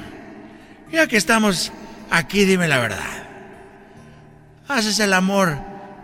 ya 0.91 1.07
que 1.07 1.15
estamos 1.15 1.71
aquí, 2.09 2.43
dime 2.43 2.67
la 2.67 2.79
verdad. 2.79 3.18
¿Haces 4.69 4.99
el 4.99 5.13
amor 5.13 5.57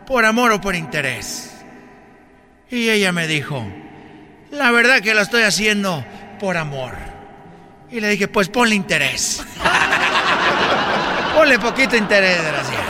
por 0.08 0.26
amor 0.26 0.52
o 0.52 0.60
por 0.60 0.74
interés? 0.76 1.52
Y 2.68 2.90
ella 2.90 3.12
me 3.12 3.28
dijo, 3.28 3.64
la 4.50 4.72
verdad 4.72 5.02
que 5.02 5.14
lo 5.14 5.22
estoy 5.22 5.44
haciendo 5.44 6.04
por 6.40 6.58
amor. 6.58 6.94
Y 7.92 8.00
le 8.00 8.10
dije, 8.10 8.28
pues 8.28 8.50
ponle 8.50 8.74
interés. 8.74 9.46
Ponle 11.36 11.60
poquito 11.60 11.96
interés, 11.96 12.42
desgraciado. 12.42 12.86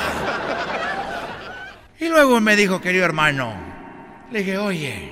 Y 2.00 2.08
luego 2.08 2.40
me 2.40 2.56
dijo, 2.56 2.80
querido 2.80 3.04
hermano, 3.04 3.54
le 4.32 4.40
dije, 4.40 4.58
oye, 4.58 5.12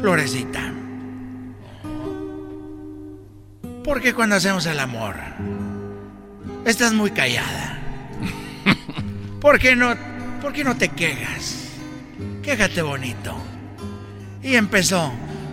Florecita, 0.00 0.72
¿por 3.84 4.00
qué 4.00 4.14
cuando 4.14 4.36
hacemos 4.36 4.66
el 4.66 4.80
amor 4.80 5.16
estás 6.64 6.94
muy 6.94 7.10
callada? 7.10 7.83
¿Por 9.44 9.58
qué 9.58 9.76
no, 9.76 9.94
por 10.40 10.54
qué 10.54 10.64
no 10.64 10.74
te 10.74 10.88
quejas? 10.88 11.56
Quéjate 12.42 12.80
bonito. 12.80 13.36
Y 14.42 14.56
empezó, 14.56 15.12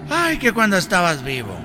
ay, 0.09 0.37
que 0.37 0.53
cuando 0.53 0.77
estabas 0.77 1.25
vivo, 1.25 1.59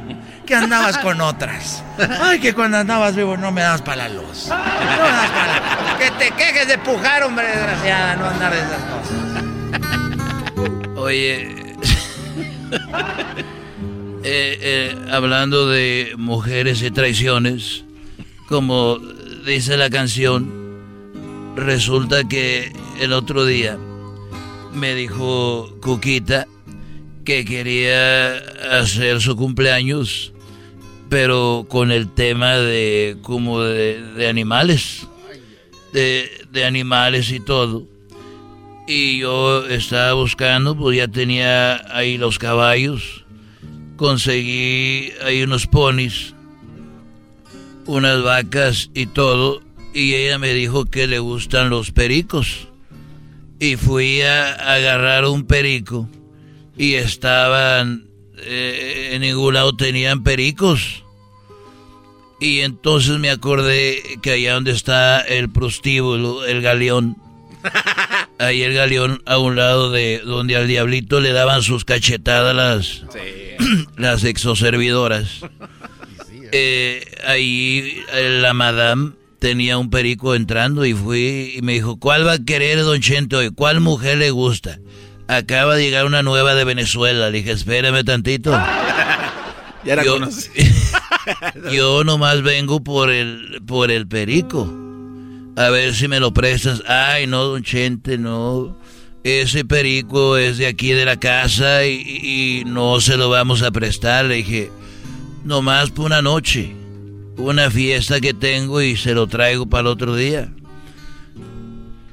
que 0.44 0.56
andabas 0.56 0.98
con 0.98 1.20
otras. 1.20 1.84
Ay, 2.20 2.40
que 2.40 2.52
cuando 2.52 2.78
andabas 2.78 3.14
vivo 3.14 3.36
no 3.36 3.52
me 3.52 3.60
das 3.60 3.80
para 3.80 4.08
la 4.08 4.10
luz. 4.16 4.48
No 4.48 4.56
me 4.56 4.64
para 4.64 5.46
la- 5.46 5.96
Que 6.00 6.10
te 6.18 6.32
quejes 6.32 6.66
de 6.66 6.78
pujar, 6.78 7.22
hombre, 7.22 7.46
desgraciada, 7.46 8.16
no 8.16 8.26
andar 8.26 8.52
de 8.52 8.58
esas 8.58 8.82
cosas. 8.90 9.44
Oye, 10.96 11.76
eh, 14.24 14.24
eh, 14.24 14.96
hablando 15.12 15.68
de 15.68 16.12
mujeres 16.18 16.82
y 16.82 16.90
traiciones, 16.90 17.84
como 18.48 18.98
dice 19.46 19.76
la 19.76 19.90
canción, 19.90 20.55
resulta 21.56 22.28
que 22.28 22.72
el 23.00 23.12
otro 23.12 23.44
día 23.44 23.78
me 24.72 24.94
dijo 24.94 25.74
Cuquita 25.80 26.46
que 27.24 27.44
quería 27.44 28.36
hacer 28.70 29.20
su 29.20 29.36
cumpleaños, 29.36 30.32
pero 31.08 31.66
con 31.68 31.90
el 31.90 32.08
tema 32.12 32.56
de 32.56 33.16
como 33.22 33.62
de, 33.62 34.28
animales, 34.28 35.08
de, 35.92 36.30
de 36.52 36.64
animales 36.64 37.32
y 37.32 37.40
todo. 37.40 37.84
Y 38.86 39.18
yo 39.18 39.66
estaba 39.66 40.12
buscando, 40.12 40.76
pues 40.76 40.96
ya 40.96 41.08
tenía 41.08 41.82
ahí 41.96 42.18
los 42.18 42.38
caballos. 42.38 43.24
Conseguí 43.96 45.12
ahí 45.24 45.42
unos 45.42 45.66
ponis, 45.66 46.34
unas 47.86 48.22
vacas 48.22 48.90
y 48.94 49.06
todo. 49.06 49.65
Y 49.96 50.14
ella 50.14 50.38
me 50.38 50.52
dijo 50.52 50.84
que 50.84 51.06
le 51.06 51.20
gustan 51.20 51.70
los 51.70 51.90
pericos. 51.90 52.68
Y 53.58 53.76
fui 53.76 54.20
a 54.20 54.52
agarrar 54.74 55.24
un 55.24 55.46
perico. 55.46 56.06
Y 56.76 56.96
estaban, 56.96 58.06
eh, 58.36 59.12
en 59.12 59.22
ningún 59.22 59.54
lado 59.54 59.74
tenían 59.74 60.22
pericos. 60.22 61.02
Y 62.38 62.60
entonces 62.60 63.18
me 63.18 63.30
acordé 63.30 64.02
que 64.20 64.32
allá 64.32 64.52
donde 64.52 64.72
está 64.72 65.22
el 65.22 65.48
prostíbulo, 65.48 66.44
el 66.44 66.60
galeón, 66.60 67.16
ahí 68.38 68.60
el 68.64 68.74
galeón 68.74 69.22
a 69.24 69.38
un 69.38 69.56
lado 69.56 69.90
de 69.90 70.20
donde 70.22 70.56
al 70.56 70.68
diablito 70.68 71.22
le 71.22 71.32
daban 71.32 71.62
sus 71.62 71.86
cachetadas 71.86 72.54
las, 72.54 73.06
las 73.96 74.24
exoservidoras. 74.24 75.40
Eh, 76.52 77.04
ahí 77.26 78.02
eh, 78.14 78.38
la 78.40 78.54
madame 78.54 79.14
tenía 79.38 79.78
un 79.78 79.90
perico 79.90 80.34
entrando 80.34 80.84
y 80.84 80.94
fui 80.94 81.54
y 81.56 81.62
me 81.62 81.74
dijo, 81.74 81.98
¿cuál 81.98 82.26
va 82.26 82.32
a 82.32 82.44
querer 82.44 82.82
don 82.82 83.00
Chente 83.00 83.36
hoy? 83.36 83.50
¿Cuál 83.50 83.80
mujer 83.80 84.18
le 84.18 84.30
gusta? 84.30 84.78
Acaba 85.28 85.76
de 85.76 85.82
llegar 85.82 86.06
una 86.06 86.22
nueva 86.22 86.54
de 86.54 86.64
Venezuela. 86.64 87.30
Le 87.30 87.38
dije, 87.38 87.52
espérame 87.52 88.04
tantito. 88.04 88.58
Ya 89.84 89.94
la 89.94 90.04
yo, 90.04 90.14
conocí. 90.14 90.50
yo 91.72 92.02
nomás 92.02 92.42
vengo 92.42 92.82
por 92.82 93.08
el, 93.08 93.62
por 93.68 93.92
el 93.92 94.08
perico. 94.08 94.68
A 95.56 95.70
ver 95.70 95.94
si 95.94 96.08
me 96.08 96.18
lo 96.18 96.34
prestas. 96.34 96.82
Ay, 96.88 97.28
no, 97.28 97.44
don 97.44 97.62
Chente, 97.62 98.18
no. 98.18 98.76
Ese 99.22 99.64
perico 99.64 100.36
es 100.36 100.58
de 100.58 100.66
aquí 100.66 100.90
de 100.90 101.04
la 101.04 101.20
casa 101.20 101.86
y, 101.86 102.00
y 102.00 102.64
no 102.66 103.00
se 103.00 103.16
lo 103.16 103.28
vamos 103.30 103.62
a 103.62 103.70
prestar. 103.70 104.24
Le 104.24 104.36
dije, 104.36 104.72
nomás 105.44 105.92
por 105.92 106.06
una 106.06 106.20
noche. 106.20 106.74
Una 107.36 107.70
fiesta 107.70 108.20
que 108.20 108.32
tengo 108.32 108.80
y 108.80 108.96
se 108.96 109.14
lo 109.14 109.26
traigo 109.26 109.66
para 109.66 109.82
el 109.82 109.86
otro 109.88 110.16
día. 110.16 110.52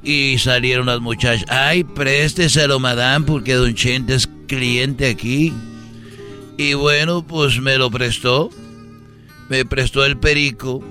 Y 0.03 0.38
salieron 0.38 0.88
las 0.88 0.99
muchachas. 0.99 1.45
Ay, 1.49 1.86
présteselo, 1.86 2.80
madame, 2.80 3.26
porque 3.26 3.53
don 3.53 3.74
Chente 3.74 4.15
es 4.15 4.28
cliente 4.47 5.09
aquí. 5.09 5.53
Y 6.57 6.74
bueno, 6.74 7.26
pues 7.26 7.59
me 7.61 7.78
lo 7.78 7.89
prestó. 7.89 8.49
Me 9.49 9.65
prestó 9.65 10.03
el 10.03 10.17
perico 10.17 10.84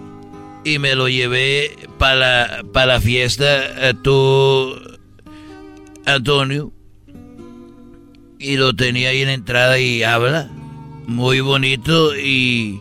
y 0.65 0.79
me 0.79 0.95
lo 0.95 1.09
llevé 1.09 1.77
para 1.99 2.63
la, 2.73 2.87
la 2.87 3.01
fiesta 3.01 3.89
a 3.89 3.93
tu 3.93 4.75
Antonio. 6.07 6.73
Y 8.39 8.57
lo 8.57 8.75
tenía 8.75 9.11
ahí 9.11 9.21
en 9.21 9.29
la 9.29 9.35
entrada 9.35 9.79
y 9.79 10.03
habla. 10.03 10.51
Muy 11.07 11.41
bonito 11.41 12.17
y, 12.17 12.81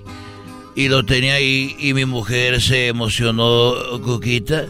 y 0.76 0.88
lo 0.88 1.06
tenía 1.06 1.36
ahí 1.36 1.76
y 1.80 1.94
mi 1.94 2.06
mujer 2.06 2.62
se 2.62 2.88
emocionó, 2.88 3.74
Coquita. 4.04 4.68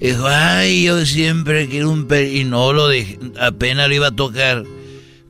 Dijo, 0.00 0.26
ay, 0.26 0.84
yo 0.84 1.04
siempre 1.06 1.68
quiero 1.68 1.90
un 1.90 2.06
perico. 2.06 2.36
Y 2.36 2.44
no 2.44 2.72
lo 2.72 2.88
dejé, 2.88 3.18
apenas 3.40 3.88
lo 3.88 3.94
iba 3.94 4.08
a 4.08 4.16
tocar. 4.16 4.64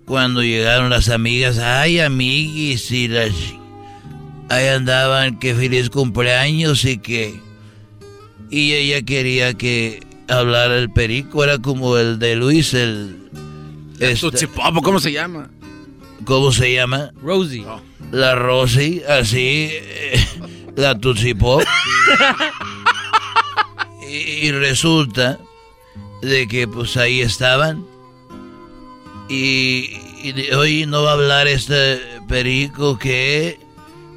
Cuando 0.04 0.42
llegaron 0.42 0.90
las 0.90 1.08
amigas, 1.08 1.58
ay, 1.58 1.98
amiguis, 1.98 2.90
y 2.92 3.08
las... 3.08 3.32
Ahí 4.48 4.68
andaban, 4.68 5.40
que 5.40 5.54
feliz 5.54 5.90
cumpleaños 5.90 6.84
y 6.84 6.98
que... 6.98 7.40
Y 8.48 8.72
ella 8.72 9.02
quería 9.02 9.54
que 9.54 10.00
hablara 10.28 10.78
el 10.78 10.90
perico, 10.90 11.42
era 11.42 11.58
como 11.58 11.96
el 11.96 12.20
de 12.20 12.36
Luis, 12.36 12.72
el... 12.74 13.16
Este, 13.98 14.48
¿Cómo 14.82 15.00
se 15.00 15.10
llama? 15.10 15.50
¿Cómo 16.26 16.52
se 16.52 16.74
llama? 16.74 17.12
Rosie. 17.22 17.64
La 18.12 18.34
Rosie, 18.34 19.02
así, 19.08 19.68
eh, 19.70 20.26
la 20.76 20.98
Tootsie 20.98 21.34
Pop. 21.36 21.62
y, 24.08 24.14
y 24.46 24.52
resulta 24.52 25.38
de 26.22 26.46
que 26.48 26.66
pues 26.68 26.96
ahí 26.96 27.20
estaban. 27.20 27.84
Y, 29.28 29.90
hoy 30.54 30.86
no 30.86 31.02
va 31.02 31.10
a 31.10 31.14
hablar 31.14 31.46
este 31.48 32.00
perico 32.28 32.98
que 32.98 33.58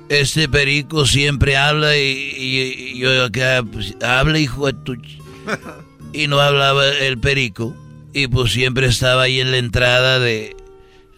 este 0.10 0.48
perico 0.50 1.06
siempre 1.06 1.56
habla 1.58 1.96
y, 1.98 2.02
y- 2.02 2.92
y 2.94 3.00
yo 3.00 3.24
acá 3.26 3.64
pues, 3.72 3.96
habla 4.04 4.40
hijo 4.40 4.66
de 4.68 4.74
tu 4.74 4.96
ch-". 4.96 5.22
y 6.14 6.28
no 6.28 6.40
hablaba 6.40 6.88
el 6.88 7.20
perico 7.20 7.76
y 8.14 8.28
pues 8.28 8.52
siempre 8.52 8.88
estaba 8.88 9.24
ahí 9.24 9.40
en 9.40 9.52
la 9.52 9.58
entrada 9.58 10.20
de 10.20 10.56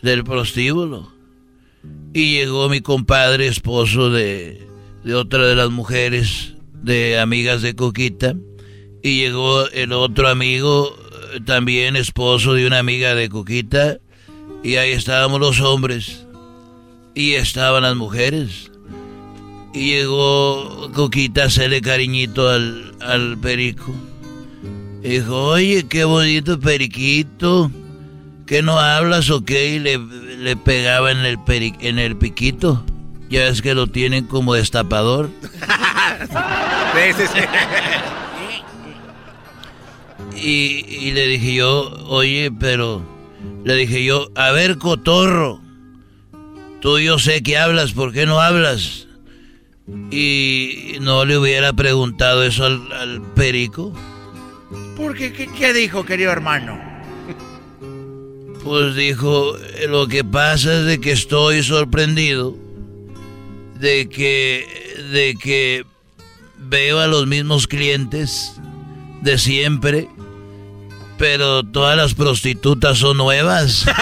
del 0.01 0.23
prostíbulo. 0.23 1.11
Y 2.13 2.33
llegó 2.33 2.69
mi 2.69 2.81
compadre 2.81 3.47
esposo 3.47 4.09
de, 4.09 4.67
de 5.03 5.15
otra 5.15 5.45
de 5.45 5.55
las 5.55 5.69
mujeres 5.69 6.55
de 6.73 7.19
amigas 7.19 7.61
de 7.61 7.75
Coquita. 7.75 8.35
Y 9.01 9.19
llegó 9.19 9.67
el 9.69 9.93
otro 9.93 10.27
amigo 10.27 10.95
eh, 11.33 11.39
también 11.45 11.95
esposo 11.95 12.53
de 12.53 12.67
una 12.67 12.79
amiga 12.79 13.15
de 13.15 13.29
Coquita. 13.29 13.99
Y 14.63 14.75
ahí 14.75 14.91
estábamos 14.91 15.39
los 15.39 15.59
hombres. 15.59 16.25
Y 17.15 17.33
estaban 17.33 17.83
las 17.83 17.95
mujeres. 17.95 18.71
Y 19.73 19.91
llegó 19.91 20.91
Coquita 20.93 21.43
a 21.43 21.45
hacerle 21.45 21.81
cariñito 21.81 22.49
al, 22.49 22.95
al 22.99 23.37
perico. 23.37 23.93
Y 25.03 25.09
dijo 25.09 25.43
oye 25.43 25.87
qué 25.87 26.03
bonito 26.03 26.59
periquito 26.59 27.71
que 28.51 28.61
no 28.61 28.77
hablas 28.81 29.29
o 29.29 29.45
qué 29.45 29.69
y 29.75 29.79
le, 29.79 29.97
le 29.97 30.57
pegaba 30.57 31.09
en 31.11 31.19
el 31.19 31.37
peri- 31.37 31.77
en 31.79 31.97
el 31.99 32.17
piquito 32.17 32.83
ya 33.29 33.45
ves 33.45 33.61
que 33.61 33.73
lo 33.73 33.87
tienen 33.87 34.25
como 34.25 34.55
destapador. 34.55 35.29
Y, 40.35 40.85
y 40.89 41.11
le 41.11 41.27
dije 41.27 41.53
yo, 41.55 41.91
oye, 42.07 42.51
pero 42.59 43.01
le 43.63 43.75
dije 43.75 44.03
yo, 44.03 44.29
a 44.35 44.51
ver, 44.51 44.77
cotorro, 44.77 45.61
tú 46.81 46.99
yo 46.99 47.19
sé 47.19 47.43
que 47.43 47.57
hablas, 47.57 47.91
¿por 47.93 48.11
qué 48.11 48.25
no 48.25 48.41
hablas? 48.41 49.07
Y 50.09 50.95
no 51.01 51.25
le 51.25 51.37
hubiera 51.37 51.73
preguntado 51.73 52.43
eso 52.43 52.65
al, 52.65 52.91
al 52.91 53.21
perico. 53.35 53.93
¿Por 54.97 55.15
qué? 55.15 55.31
¿Qué, 55.33 55.47
qué 55.47 55.73
dijo, 55.73 56.05
querido 56.05 56.31
hermano? 56.31 56.90
Pues 58.63 58.95
dijo, 58.95 59.55
lo 59.87 60.07
que 60.07 60.23
pasa 60.23 60.79
es 60.79 60.85
de 60.85 61.01
que 61.01 61.11
estoy 61.11 61.63
sorprendido 61.63 62.55
de 63.81 64.07
que, 64.07 64.95
de 65.11 65.35
que 65.35 65.85
veo 66.57 66.99
a 66.99 67.07
los 67.07 67.25
mismos 67.25 67.65
clientes 67.65 68.53
de 69.21 69.39
siempre, 69.39 70.07
pero 71.17 71.63
todas 71.63 71.97
las 71.97 72.13
prostitutas 72.13 72.99
son 72.99 73.17
nuevas. 73.17 73.85
¡Ay, 73.87 73.95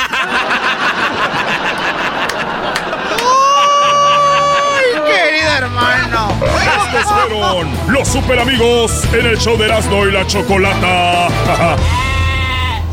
querido 5.06 5.52
hermano! 5.58 6.38
Estos 6.86 7.06
fueron 7.14 7.70
los 7.94 8.08
super 8.08 8.40
amigos 8.40 9.06
en 9.14 9.26
el 9.26 9.38
show 9.38 9.58
de 9.58 9.66
Erasmo 9.66 10.06
y 10.06 10.12
la 10.12 10.28
Chocolata. 10.28 11.30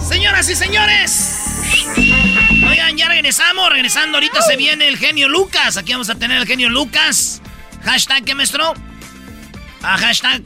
Señoras 0.09 0.49
y 0.49 0.55
señores. 0.55 1.26
Oigan, 2.77 2.99
ya 2.99 3.09
regresamos. 3.09 3.71
Regresando 3.71 4.19
ahorita 4.19 4.43
se 4.43 4.55
viene 4.59 4.87
el 4.87 4.99
genio 4.99 5.31
Lucas. 5.31 5.79
Aquí 5.79 5.93
vamos 5.93 6.11
a 6.11 6.15
tener 6.17 6.37
el 6.37 6.47
genio 6.47 6.69
Lucas. 6.69 7.41
Hashtag, 7.83 8.23
¿qué 8.23 8.35
maestro? 8.35 8.75
Ah, 9.81 9.97
hashtag 9.97 10.43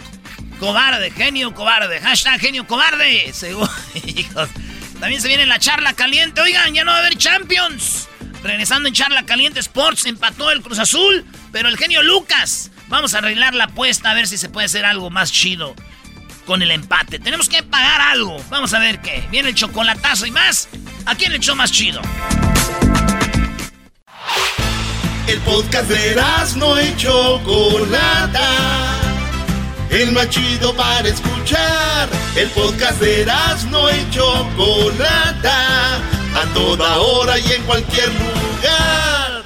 cobarde, 0.61 1.11
genio 1.11 1.53
cobarde. 1.53 1.99
Hashtag 1.99 2.39
genio 2.39 2.68
cobarde. 2.68 3.33
Según, 3.33 3.68
hijos. 4.07 4.49
También 5.01 5.20
se 5.20 5.26
viene 5.26 5.45
la 5.45 5.59
charla 5.59 5.93
caliente. 5.95 6.41
Oigan, 6.41 6.72
ya 6.72 6.85
no 6.85 6.93
va 6.93 6.99
a 6.99 7.01
haber 7.01 7.18
Champions. 7.18 8.09
Regresando 8.45 8.87
en 8.87 8.95
charla 8.95 9.26
caliente 9.26 9.59
Sports, 9.59 10.07
empató 10.07 10.53
el 10.53 10.62
Cruz 10.62 10.78
Azul. 10.78 11.26
Pero 11.51 11.68
el 11.68 11.76
genio 11.76 12.01
Lucas. 12.05 12.70
Vamos 12.87 13.12
a 13.14 13.18
arreglar 13.18 13.55
la 13.55 13.64
apuesta 13.64 14.12
a 14.12 14.14
ver 14.14 14.28
si 14.28 14.39
se 14.39 14.49
puede 14.49 14.66
hacer 14.66 14.85
algo 14.85 15.11
más 15.11 15.33
chido 15.33 15.74
con 16.47 16.62
el 16.62 16.70
empate. 16.70 17.18
Tenemos 17.18 17.49
que 17.49 17.64
pagar 17.64 18.01
algo. 18.01 18.41
Vamos 18.51 18.72
a 18.72 18.78
ver 18.78 19.01
qué. 19.01 19.26
Viene 19.33 19.49
el 19.49 19.57
chocolatazo 19.57 20.26
y 20.26 20.31
más. 20.31 20.68
¿A 21.07 21.14
quién 21.14 21.32
le 21.32 21.38
echó 21.38 21.55
más 21.57 21.70
chido? 21.72 22.01
El 25.26 25.38
podcast 25.40 25.88
de 25.88 26.16
no 26.57 26.80
y 26.80 26.96
Chocolata. 26.96 28.48
El 29.90 30.12
más 30.12 30.28
chido 30.30 30.74
para 30.74 31.09
escuchar. 31.09 32.09
El 32.36 32.48
podcast 32.51 33.01
de 33.01 33.26
no 33.70 33.90
y 33.90 34.11
Chocolata. 34.11 35.96
A 35.96 36.44
toda 36.55 36.98
hora 36.98 37.38
y 37.38 37.53
en 37.53 37.62
cualquier 37.64 38.09
lugar. 38.09 39.44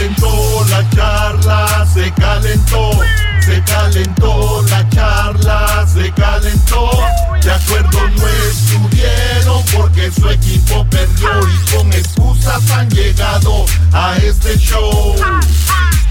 Calentó 0.00 0.64
la 0.70 0.90
charla, 0.90 1.86
se 1.92 2.10
calentó, 2.12 2.90
se 3.44 3.62
calentó 3.64 4.62
la 4.70 4.88
charla, 4.88 5.86
se 5.86 6.10
calentó. 6.12 6.90
De 7.42 7.50
acuerdo 7.50 8.08
no 8.16 8.26
estuvieron 8.48 9.62
porque 9.76 10.10
su 10.10 10.28
equipo 10.30 10.86
perdió 10.88 11.28
y 11.48 11.76
con 11.76 11.92
excusas 11.92 12.70
han 12.70 12.88
llegado 12.88 13.66
a 13.92 14.16
este 14.16 14.56
show. 14.58 15.14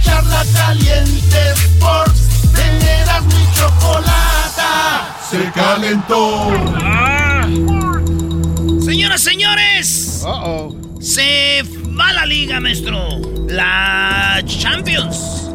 Charla 0.03 0.45
caliente 0.53 1.53
Sports, 1.53 2.51
teneras 2.53 3.23
mi 3.23 3.47
chocolata, 3.55 5.17
se 5.31 5.51
calentó. 5.51 6.51
Señoras, 8.85 9.21
señores. 9.21 10.23
Se 10.99 11.63
va 11.97 12.11
la 12.13 12.25
liga, 12.25 12.59
maestro. 12.59 13.19
La 13.47 14.41
Champions. 14.45 15.49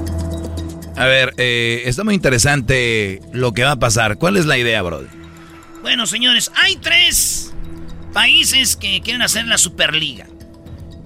A 0.96 1.04
ver, 1.06 1.34
eh, 1.36 1.82
está 1.86 2.04
muy 2.04 2.14
interesante 2.14 3.20
lo 3.32 3.52
que 3.52 3.64
va 3.64 3.72
a 3.72 3.76
pasar. 3.76 4.16
¿Cuál 4.16 4.36
es 4.36 4.46
la 4.46 4.56
idea, 4.56 4.80
brother? 4.82 5.08
Bueno, 5.82 6.06
señores, 6.06 6.50
hay 6.54 6.76
tres 6.76 7.52
países 8.12 8.76
que 8.76 9.00
quieren 9.02 9.20
hacer 9.20 9.46
la 9.46 9.58
Superliga. 9.58 10.26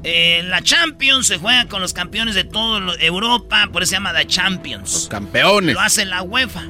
Eh, 0.05 0.43
la 0.45 0.63
Champions 0.63 1.27
se 1.27 1.39
juega 1.39 1.67
con 1.67 1.81
los 1.81 1.93
campeones 1.93 2.37
de 2.37 2.45
toda 2.45 2.95
Europa, 3.01 3.69
por 3.73 3.83
eso 3.83 3.91
se 3.91 3.97
llama 3.97 4.13
la 4.13 4.27
Champions. 4.27 4.93
Los 4.93 5.09
campeones. 5.09 5.75
Lo 5.75 5.81
hace 5.81 6.05
la 6.05 6.23
UEFA. 6.23 6.65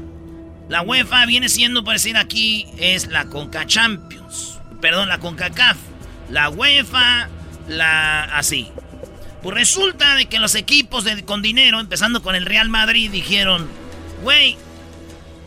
La 0.69 0.83
UEFA 0.83 1.27
viene 1.27 1.49
siendo, 1.49 1.85
por 1.85 1.95
decir 1.95 2.17
aquí, 2.17 2.67
es 2.79 3.09
la 3.09 3.27
Conca 3.27 3.67
Champions. 3.67 4.59
Perdón, 4.81 5.09
la 5.09 5.19
CONCACAF. 5.19 5.77
La 6.31 6.51
UEFA, 6.51 7.29
la... 7.69 8.25
así. 8.25 8.69
Pues 9.43 9.55
resulta 9.55 10.17
de 10.17 10.27
que 10.27 10.41
los 10.41 10.55
equipos 10.55 11.05
con 11.25 11.43
dinero, 11.43 11.79
empezando 11.79 12.23
con 12.23 12.35
el 12.35 12.45
Real 12.45 12.69
Madrid, 12.69 13.11
dijeron, 13.11 13.69
güey, 14.23 14.57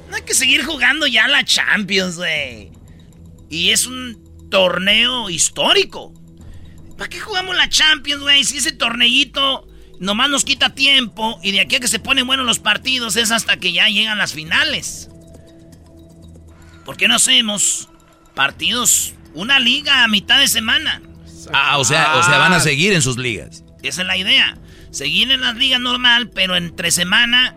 no 0.10 0.16
hay 0.16 0.22
que 0.24 0.34
seguir 0.34 0.64
jugando 0.64 1.08
ya 1.08 1.28
la 1.28 1.44
Champions, 1.44 2.16
güey. 2.16 2.72
Y 3.50 3.72
es 3.72 3.86
un 3.86 4.50
torneo 4.50 5.30
histórico. 5.30 6.14
¿Para 6.98 7.10
qué 7.10 7.20
jugamos 7.20 7.56
la 7.56 7.68
Champions, 7.68 8.22
güey? 8.22 8.44
Si 8.44 8.58
ese 8.58 8.72
torneillito 8.72 9.68
nomás 10.00 10.30
nos 10.30 10.46
quita 10.46 10.74
tiempo 10.74 11.40
y 11.44 11.52
de 11.52 11.62
aquí 11.62 11.76
a 11.76 11.80
que 11.80 11.88
se 11.88 12.00
ponen 12.00 12.28
buenos 12.28 12.46
los 12.46 12.60
partidos 12.60 13.16
es 13.18 13.32
hasta 13.32 13.58
que 13.58 13.72
ya 13.72 13.88
llegan 13.88 14.18
las 14.18 14.34
finales. 14.34 15.10
¿Por 16.86 16.98
qué 16.98 17.08
no 17.08 17.16
hacemos 17.16 17.90
partidos, 18.34 19.14
una 19.34 19.60
liga 19.60 20.04
a 20.04 20.08
mitad 20.08 20.40
de 20.40 20.48
semana? 20.48 21.02
Ah, 21.54 21.78
o 21.78 21.86
sea, 21.86 22.16
o 22.18 22.24
sea, 22.24 22.38
van 22.38 22.54
a 22.54 22.60
seguir 22.60 22.94
en 22.94 23.02
sus 23.02 23.18
ligas. 23.18 23.64
Esa 23.84 24.02
es 24.02 24.08
la 24.08 24.18
idea. 24.18 24.58
Seguir 24.92 25.32
en 25.32 25.42
las 25.42 25.56
ligas 25.56 25.80
normal, 25.80 26.30
pero 26.30 26.56
entre 26.56 26.92
semana, 26.92 27.56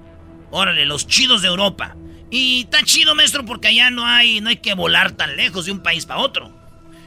órale, 0.51 0.87
los 0.87 1.07
chidos 1.07 1.43
de 1.43 1.49
Europa. 1.49 1.97
Y 2.31 2.63
está 2.63 2.83
chido, 2.83 3.15
maestro, 3.15 3.45
porque 3.45 3.69
allá 3.69 3.91
no 3.91 4.07
hay, 4.07 4.41
no 4.41 4.49
hay 4.49 4.57
que 4.57 4.75
volar 4.75 5.13
tan 5.13 5.37
lejos 5.37 5.67
de 5.67 5.73
un 5.73 5.81
país 5.81 6.07
para 6.07 6.21
otro. 6.21 6.51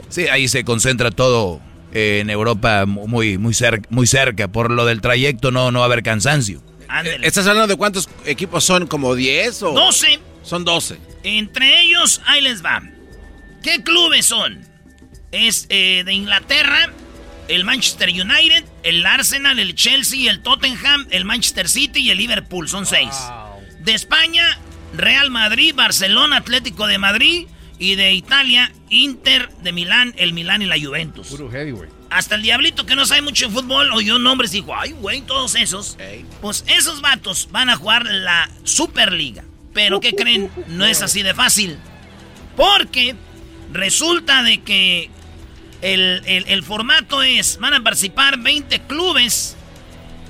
Sí, 0.09 0.27
ahí 0.27 0.47
se 0.47 0.63
concentra 0.63 1.11
todo 1.11 1.59
eh, 1.93 2.19
en 2.21 2.29
Europa 2.29 2.85
muy, 2.85 3.37
muy, 3.37 3.53
cer- 3.53 3.85
muy 3.89 4.07
cerca. 4.07 4.47
Por 4.49 4.71
lo 4.71 4.85
del 4.85 5.01
trayecto 5.01 5.51
no, 5.51 5.71
no 5.71 5.79
va 5.79 5.85
a 5.85 5.87
haber 5.87 6.03
cansancio. 6.03 6.61
Ándele. 6.87 7.27
¿Estás 7.27 7.45
hablando 7.47 7.67
de 7.67 7.75
cuántos 7.75 8.07
equipos 8.25 8.63
son? 8.63 8.87
¿Como 8.87 9.15
10 9.15 9.63
o...? 9.63 9.71
12. 9.73 10.19
Son 10.43 10.63
12. 10.63 10.97
Entre 11.23 11.81
ellos, 11.81 12.21
ahí 12.25 12.39
les 12.41 12.63
va. 12.63 12.81
¿Qué 13.61 13.83
clubes 13.83 14.25
son? 14.27 14.59
Es 15.31 15.67
eh, 15.69 16.03
de 16.05 16.13
Inglaterra, 16.13 16.91
el 17.47 17.63
Manchester 17.65 18.09
United, 18.09 18.65
el 18.83 19.05
Arsenal, 19.05 19.59
el 19.59 19.75
Chelsea, 19.75 20.29
el 20.29 20.41
Tottenham, 20.41 21.07
el 21.11 21.25
Manchester 21.25 21.67
City 21.67 21.99
y 21.99 22.11
el 22.11 22.17
Liverpool. 22.17 22.67
Son 22.67 22.85
seis. 22.85 23.15
De 23.79 23.93
España, 23.93 24.57
Real 24.93 25.29
Madrid, 25.31 25.73
Barcelona, 25.75 26.37
Atlético 26.37 26.87
de 26.87 26.97
Madrid. 26.97 27.47
Y 27.79 27.93
de 27.93 28.11
Italia, 28.13 28.71
Inter 28.89 29.51
de 29.61 29.71
Milán, 29.71 30.15
el 30.17 30.33
Milán 30.33 30.63
y 30.63 30.65
la 30.65 30.79
Juventus. 30.79 31.27
Puro 31.27 31.47
heavyweight. 31.51 31.91
Hasta 32.09 32.33
el 32.33 32.41
diablito 32.41 32.87
que 32.87 32.95
no 32.95 33.05
sabe 33.05 33.21
mucho 33.21 33.49
de 33.49 33.53
fútbol 33.53 33.91
oyó 33.93 34.17
nombres 34.17 34.51
y 34.53 34.61
dijo, 34.61 34.75
ay, 34.75 34.93
güey, 34.93 35.21
todos 35.21 35.53
esos. 35.53 35.95
Pues 36.41 36.63
esos 36.65 37.01
vatos 37.01 37.49
van 37.51 37.69
a 37.69 37.75
jugar 37.75 38.07
la 38.07 38.49
Superliga. 38.63 39.43
Pero 39.75 39.99
¿qué 39.99 40.13
creen? 40.13 40.49
No 40.69 40.85
es 40.85 41.03
así 41.03 41.21
de 41.21 41.35
fácil. 41.35 41.77
Porque 42.55 43.15
resulta 43.71 44.41
de 44.41 44.63
que 44.63 45.11
el, 45.81 46.21
el, 46.25 46.63
formato 46.63 47.21
es, 47.21 47.57
van 47.59 47.73
a 47.73 47.83
participar 47.83 48.39
20 48.39 48.81
clubes, 48.81 49.55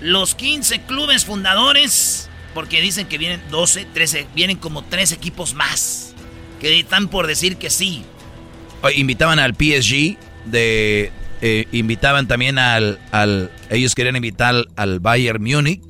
los 0.02 0.36
15 0.36 0.82
clubes 0.82 1.26
fundadores, 1.26 2.30
porque 2.54 2.82
dicen 2.82 3.08
que 3.08 3.18
vienen 3.18 3.41
12, 3.50 3.86
13, 3.93 4.28
vienen 4.36 4.58
como 4.58 4.84
3 4.84 5.12
equipos 5.14 5.54
más, 5.54 6.14
que 6.60 6.80
están 6.80 7.08
por 7.08 7.28
decir 7.28 7.58
que 7.58 7.70
sí. 7.70 8.04
Invitaban 8.95 9.39
al 9.39 9.54
PSG, 9.54 10.18
de, 10.45 11.12
eh, 11.41 11.66
invitaban 11.72 12.28
también 12.28 12.60
al, 12.60 13.00
al, 13.12 13.52
ellos 13.70 13.95
querían 13.95 14.16
invitar 14.16 14.66
al 14.76 15.00
Bayern 15.00 15.43
Múnich, 15.43 15.82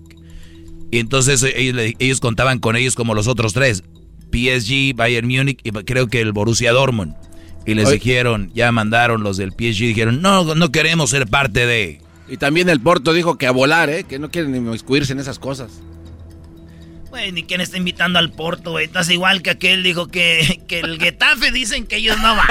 y 0.91 0.99
entonces 0.99 1.43
ellos, 1.43 1.95
ellos 1.99 2.19
contaban 2.19 2.59
con 2.59 2.75
ellos 2.75 2.95
como 2.95 3.13
los 3.13 3.27
otros 3.27 3.53
tres, 3.53 3.83
PSG, 4.31 4.95
Bayern 4.95 5.27
Múnich 5.27 5.59
y 5.63 5.71
creo 5.71 6.07
que 6.07 6.21
el 6.21 6.31
Borussia 6.31 6.71
Dortmund. 6.71 7.15
Y 7.67 7.75
les 7.75 7.91
dijeron, 7.91 8.49
ya 8.53 8.71
mandaron 8.71 9.23
los 9.23 9.35
del 9.35 9.51
PSG, 9.51 9.87
dijeron, 9.87 10.21
no, 10.21 10.55
no 10.55 10.71
queremos 10.71 11.09
ser 11.09 11.27
parte 11.27 11.65
de... 11.67 12.01
Y 12.29 12.37
también 12.37 12.69
el 12.69 12.79
Porto 12.79 13.11
dijo 13.11 13.37
que 13.37 13.45
a 13.45 13.51
volar, 13.51 13.89
¿eh? 13.89 14.05
Que 14.05 14.19
no 14.19 14.31
quieren 14.31 14.53
ni 14.53 14.57
inmiscuirse 14.57 15.11
en 15.11 15.19
esas 15.19 15.37
cosas. 15.37 15.81
Güey, 17.09 17.33
ni 17.33 17.43
quién 17.43 17.59
está 17.59 17.77
invitando 17.77 18.19
al 18.19 18.31
Porto, 18.31 18.71
güey. 18.71 18.85
Estás 18.85 19.09
igual 19.09 19.41
que 19.41 19.49
aquel 19.49 19.83
dijo 19.83 20.07
que, 20.07 20.61
que 20.67 20.79
el 20.79 20.97
Getafe 20.97 21.51
dicen 21.51 21.85
que 21.85 21.97
ellos 21.97 22.17
no 22.21 22.37
van. 22.37 22.47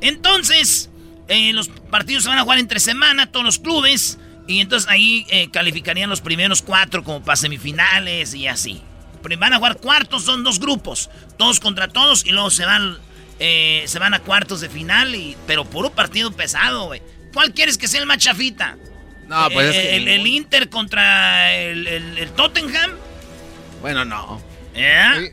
entonces, 0.00 0.90
eh, 1.28 1.52
los 1.52 1.68
partidos 1.68 2.24
se 2.24 2.28
van 2.28 2.38
a 2.38 2.42
jugar 2.42 2.58
entre 2.58 2.80
semana, 2.80 3.30
todos 3.30 3.46
los 3.46 3.60
clubes. 3.60 4.18
Y 4.48 4.60
entonces 4.60 4.90
ahí 4.90 5.26
eh, 5.30 5.48
calificarían 5.52 6.10
los 6.10 6.20
primeros 6.20 6.60
cuatro 6.60 7.04
como 7.04 7.22
para 7.22 7.36
semifinales 7.36 8.34
y 8.34 8.48
así. 8.48 8.82
Van 9.38 9.52
a 9.52 9.58
jugar 9.58 9.76
cuartos, 9.76 10.24
son 10.24 10.42
dos 10.42 10.58
grupos. 10.58 11.08
Todos 11.36 11.60
contra 11.60 11.86
todos 11.86 12.26
y 12.26 12.30
luego 12.30 12.50
se 12.50 12.64
van 12.64 12.96
eh, 13.44 13.82
se 13.86 13.98
van 13.98 14.14
a 14.14 14.20
cuartos 14.20 14.60
de 14.60 14.68
final, 14.68 15.16
y, 15.16 15.36
pero 15.48 15.64
puro 15.64 15.90
partido 15.90 16.30
pesado, 16.30 16.86
güey. 16.86 17.02
¿Cuál 17.34 17.52
quieres 17.52 17.76
que 17.76 17.88
sea 17.88 18.00
el 18.00 18.06
más 18.06 18.18
chafita? 18.18 18.76
No, 19.26 19.48
pues 19.52 19.74
eh, 19.74 19.96
el, 19.96 20.24
Inter 20.28 20.68
contra 20.68 21.52
el, 21.52 22.30
Tottenham. 22.36 22.92
Bueno, 23.80 24.04
no. 24.04 24.40
¿Eh? 24.76 25.32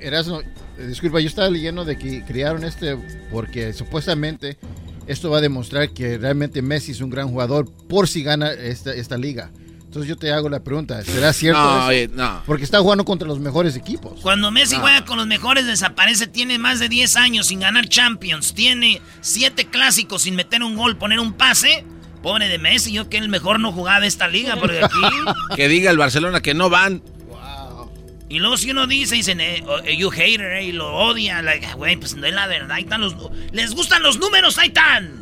disculpa, 0.87 1.19
yo 1.19 1.27
estaba 1.27 1.51
leyendo 1.51 1.85
de 1.85 1.99
que 1.99 2.23
crearon 2.23 2.63
este 2.63 2.97
porque 3.29 3.73
supuestamente 3.73 4.57
esto 5.05 5.29
va 5.29 5.37
a 5.37 5.41
demostrar 5.41 5.91
que 5.91 6.17
realmente 6.17 6.63
Messi 6.63 6.93
es 6.93 7.01
un 7.01 7.11
gran 7.11 7.27
jugador 7.27 7.71
por 7.87 8.07
si 8.07 8.23
gana 8.23 8.51
esta, 8.53 8.91
esta 8.91 9.19
liga. 9.19 9.51
Entonces 9.89 10.07
yo 10.07 10.17
te 10.17 10.31
hago 10.31 10.49
la 10.49 10.59
pregunta, 10.59 11.03
¿será 11.03 11.33
cierto 11.33 11.59
no, 11.59 11.89
eso? 11.89 12.13
no. 12.13 12.43
Porque 12.45 12.63
está 12.63 12.79
jugando 12.79 13.03
contra 13.03 13.27
los 13.27 13.39
mejores 13.39 13.75
equipos. 13.75 14.19
Cuando 14.21 14.51
Messi 14.51 14.75
juega 14.75 15.03
con 15.03 15.17
los 15.17 15.25
mejores 15.25 15.65
desaparece, 15.65 16.27
tiene 16.27 16.59
más 16.59 16.77
de 16.77 16.89
10 16.89 17.15
años 17.15 17.47
sin 17.47 17.59
ganar 17.61 17.89
Champions, 17.89 18.53
tiene 18.53 19.01
7 19.21 19.65
clásicos 19.65 20.21
sin 20.21 20.35
meter 20.35 20.61
un 20.61 20.75
gol, 20.75 20.95
poner 20.97 21.19
un 21.19 21.33
pase. 21.33 21.85
Pobre 22.21 22.49
de 22.49 22.59
Messi, 22.59 22.91
yo 22.91 23.09
que 23.09 23.17
el 23.17 23.29
mejor 23.29 23.59
no 23.59 23.71
jugaba 23.71 24.01
de 24.01 24.05
esta 24.05 24.27
liga, 24.27 24.57
porque 24.57 24.83
aquí... 24.83 24.99
que 25.55 25.67
diga 25.67 25.89
el 25.89 25.97
Barcelona 25.97 26.39
que 26.41 26.53
no 26.53 26.69
van. 26.69 27.01
Y 28.29 28.37
luego 28.37 28.57
si 28.57 28.69
uno 28.69 28.85
dice, 28.85 29.15
dicen, 29.15 29.41
eh, 29.41 29.63
oh, 29.67 29.79
eh 29.79 29.97
you 29.97 30.11
hater, 30.11 30.57
eh, 30.57 30.65
y 30.65 30.71
lo 30.71 30.93
odia, 30.93 31.43
güey, 31.75 31.95
pues 31.95 32.15
no 32.15 32.27
es 32.27 32.33
la 32.35 32.45
verdad, 32.45 32.73
ahí 32.73 32.83
están 32.83 33.01
los... 33.01 33.15
Les 33.51 33.73
gustan 33.73 34.03
los 34.03 34.19
números, 34.19 34.59
ahí 34.59 34.67
están. 34.67 35.18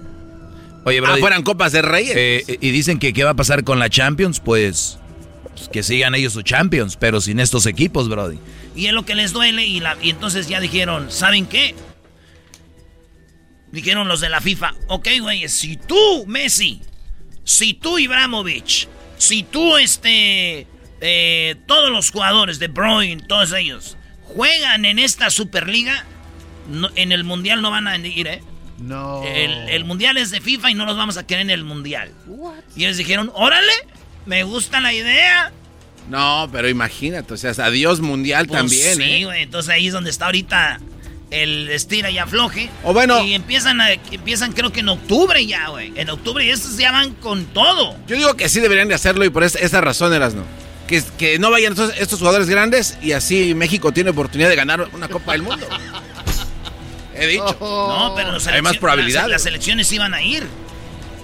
Oye, 0.88 1.02
ah, 1.06 1.18
fueran 1.20 1.44
copas 1.44 1.74
de 1.74 1.82
reyes. 1.82 2.16
Eh, 2.16 2.58
y 2.62 2.72
dicen 2.72 2.98
que 2.98 3.12
qué 3.12 3.26
va 3.26 3.32
a 3.32 3.36
pasar 3.36 3.66
con 3.66 3.78
la 3.78 3.90
Champions, 3.90 4.40
pues, 4.40 4.98
pues, 5.54 5.68
que 5.68 5.84
sigan 5.84 6.16
ellos 6.16 6.32
su 6.32 6.44
Champions, 6.44 6.96
pero 6.96 7.20
sin 7.20 7.42
estos 7.42 7.66
equipos, 7.66 8.08
Brody. 8.08 8.40
Y 8.74 8.86
es 8.86 8.94
lo 8.94 9.04
que 9.06 9.14
les 9.14 9.34
duele 9.34 9.66
y, 9.66 9.82
la, 9.82 9.98
y 10.02 10.12
entonces 10.12 10.48
ya 10.48 10.62
dijeron, 10.62 11.12
¿saben 11.12 11.46
qué? 11.46 11.76
Dijeron 13.74 14.08
los 14.08 14.22
de 14.22 14.30
la 14.30 14.40
FIFA, 14.40 14.76
ok, 14.88 15.10
güey, 15.20 15.50
si 15.50 15.76
tú, 15.76 16.26
Messi, 16.26 16.80
si 17.44 17.74
tú, 17.74 18.00
Ibrahimovic, 18.00 18.88
si 19.18 19.44
tú, 19.44 19.76
este, 19.76 20.68
eh, 21.02 21.56
todos 21.66 21.92
los 21.92 22.12
jugadores 22.12 22.60
de 22.60 22.70
Bruyne, 22.70 23.24
todos 23.28 23.52
ellos, 23.52 23.98
juegan 24.24 24.86
en 24.86 25.00
esta 25.00 25.30
Superliga, 25.32 26.06
en 26.96 27.12
el 27.12 27.26
Mundial 27.26 27.62
no 27.62 27.72
van 27.72 27.90
a 27.90 27.98
ir, 27.98 28.28
¿eh? 28.28 28.42
No. 28.78 29.24
El, 29.24 29.86
mundial 29.86 30.18
es 30.18 30.32
de 30.32 30.42
FIFA 30.42 30.72
y 30.72 30.74
no 30.76 30.86
los 30.86 30.98
vamos 30.98 31.18
a 31.18 31.26
querer 31.26 31.42
en 31.42 31.50
el 31.50 31.64
mundial. 31.64 32.12
Y 32.76 32.86
ellos 32.86 32.98
dijeron, 32.98 33.32
órale, 33.34 33.74
me 34.26 34.44
gusta 34.44 34.80
la 34.80 34.94
idea. 34.94 35.52
No, 36.10 36.48
pero 36.52 36.70
imagínate, 36.70 37.34
o 37.34 37.38
sea, 37.38 37.52
adiós 37.66 38.00
mundial 38.00 38.48
pues 38.48 38.60
también. 38.60 38.96
Sí, 38.96 39.04
¿eh? 39.04 39.26
güey, 39.26 39.44
entonces 39.44 39.70
ahí 39.74 39.88
es 39.88 39.94
donde 39.94 40.10
está 40.10 40.26
ahorita 40.26 40.80
el 41.32 41.70
estira 41.70 42.10
y 42.10 42.18
afloje. 42.18 42.70
O 42.84 42.94
bueno. 42.94 43.24
Y 43.24 43.34
empiezan, 43.34 43.82
a, 43.82 43.92
empiezan 43.92 44.54
creo 44.54 44.72
que 44.72 44.80
en 44.82 44.90
octubre 44.90 45.46
ya, 45.46 45.68
güey. 45.70 45.92
En 45.96 46.10
octubre 46.10 46.46
y 46.46 46.50
estos 46.50 46.78
ya 46.78 46.92
van 46.92 47.14
con 47.16 47.46
todo. 47.48 47.96
Yo 48.08 48.16
digo 48.16 48.36
que 48.36 48.48
sí 48.48 48.60
deberían 48.60 48.88
de 48.88 48.96
hacerlo 48.96 49.26
y 49.26 49.30
por 49.30 49.44
esa, 49.44 49.82
razón 49.82 50.14
eras, 50.14 50.34
¿no? 50.34 50.44
Que, 50.88 51.04
que 51.18 51.38
no 51.38 51.52
vayan 51.52 51.74
estos, 51.74 51.94
estos 51.98 52.20
jugadores 52.20 52.48
grandes 52.48 52.98
y 53.02 53.12
así 53.12 53.54
México 53.54 53.92
tiene 53.92 54.12
oportunidad 54.12 54.48
de 54.50 54.56
ganar 54.56 54.88
una 54.94 55.10
Copa 55.10 55.34
del 55.34 55.42
Mundo. 55.42 55.68
He 57.18 57.28
dicho. 57.28 57.58
No, 57.60 58.14
pero 58.16 58.38
hay 58.52 58.62
más 58.62 58.78
probabilidades. 58.78 59.30
Las, 59.30 59.46
elecciones 59.46 59.92
iban 59.92 60.14
a 60.14 60.22
ir. 60.22 60.48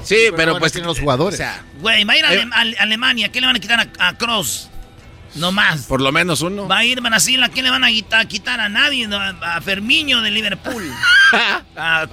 Sí, 0.04 0.28
pero, 0.36 0.60
pues 0.60 0.72
tienen 0.72 0.88
los 0.88 1.00
jugadores. 1.00 1.36
O 1.39 1.44
sea, 1.44 1.64
güey, 1.80 2.04
va 2.04 2.14
a 2.14 2.18
ir 2.18 2.26
a, 2.26 2.62
Alemania. 2.80 3.32
¿Qué 3.32 3.39
le 3.39 3.48
van 3.48 3.56
a 3.56 3.60
quitar 3.60 3.89
a, 4.00 4.18
Cross? 4.18 4.70
No 5.36 5.52
más. 5.52 5.84
Por 5.84 6.02
lo 6.02 6.12
menos 6.12 6.41
uno. 6.41 6.68
Va 6.68 6.80
a 6.80 6.86
ir 6.86 7.02
Brasil. 7.02 7.41
¿A 7.41 7.50
quién 7.50 7.66
le 7.66 7.72
van 7.72 7.84
a 7.84 7.88
quitar, 7.88 8.28
quitar 8.28 8.60
a 8.60 8.70
nadie? 8.70 9.08
A, 9.41 9.62
Fermiño 9.62 10.22
de 10.22 10.32
Liverpool. 10.32 10.91
a 11.76 12.08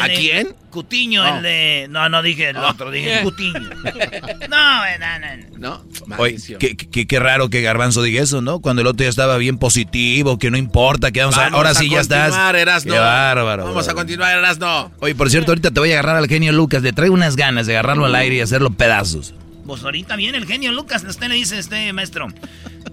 ¿A 0.00 0.08
quién? 0.08 0.54
Cutiño, 0.70 1.26
el 1.26 1.42
de. 1.42 1.86
No, 1.88 2.08
no 2.08 2.22
dije 2.22 2.50
el 2.50 2.56
otro, 2.58 2.90
dije 2.90 3.20
Cutiño. 3.24 3.60
no, 4.48 4.82
no, 4.98 5.56
no. 5.58 5.84
No, 6.06 6.16
Oye, 6.18 6.36
qué, 6.58 6.76
qué, 6.76 7.06
qué, 7.06 7.18
raro 7.18 7.48
que 7.48 7.62
Garbanzo 7.62 8.02
diga 8.02 8.22
eso, 8.22 8.42
¿no? 8.42 8.60
Cuando 8.60 8.82
el 8.82 8.88
otro 8.88 9.04
ya 9.04 9.10
estaba 9.10 9.38
bien 9.38 9.58
positivo, 9.58 10.38
que 10.38 10.50
no 10.50 10.58
importa, 10.58 11.12
que 11.12 11.20
vamos, 11.20 11.38
a. 11.38 11.48
Ahora 11.48 11.74
sí 11.74 11.88
ya 11.88 12.00
estás. 12.00 12.34
Erasno. 12.54 12.92
Qué 12.92 12.98
bárbaro. 12.98 13.64
Vamos 13.64 13.88
a 13.88 13.94
continuar, 13.94 14.36
Erasno. 14.36 14.92
Oye, 15.00 15.14
por 15.14 15.30
cierto, 15.30 15.52
ahorita 15.52 15.70
te 15.70 15.80
voy 15.80 15.90
a 15.90 15.94
agarrar 15.94 16.16
al 16.16 16.28
genio 16.28 16.52
Lucas. 16.52 16.82
Le 16.82 16.92
traigo 16.92 17.14
unas 17.14 17.36
ganas 17.36 17.66
de 17.66 17.74
agarrarlo 17.74 18.04
al 18.04 18.14
aire 18.14 18.36
y 18.36 18.40
hacerlo 18.40 18.70
pedazos. 18.70 19.34
Pues 19.66 19.82
ahorita 19.82 20.14
viene 20.16 20.38
el 20.38 20.46
genio 20.46 20.72
Lucas, 20.72 21.04
usted 21.04 21.28
le 21.28 21.34
dice 21.34 21.58
este 21.58 21.92
maestro. 21.92 22.28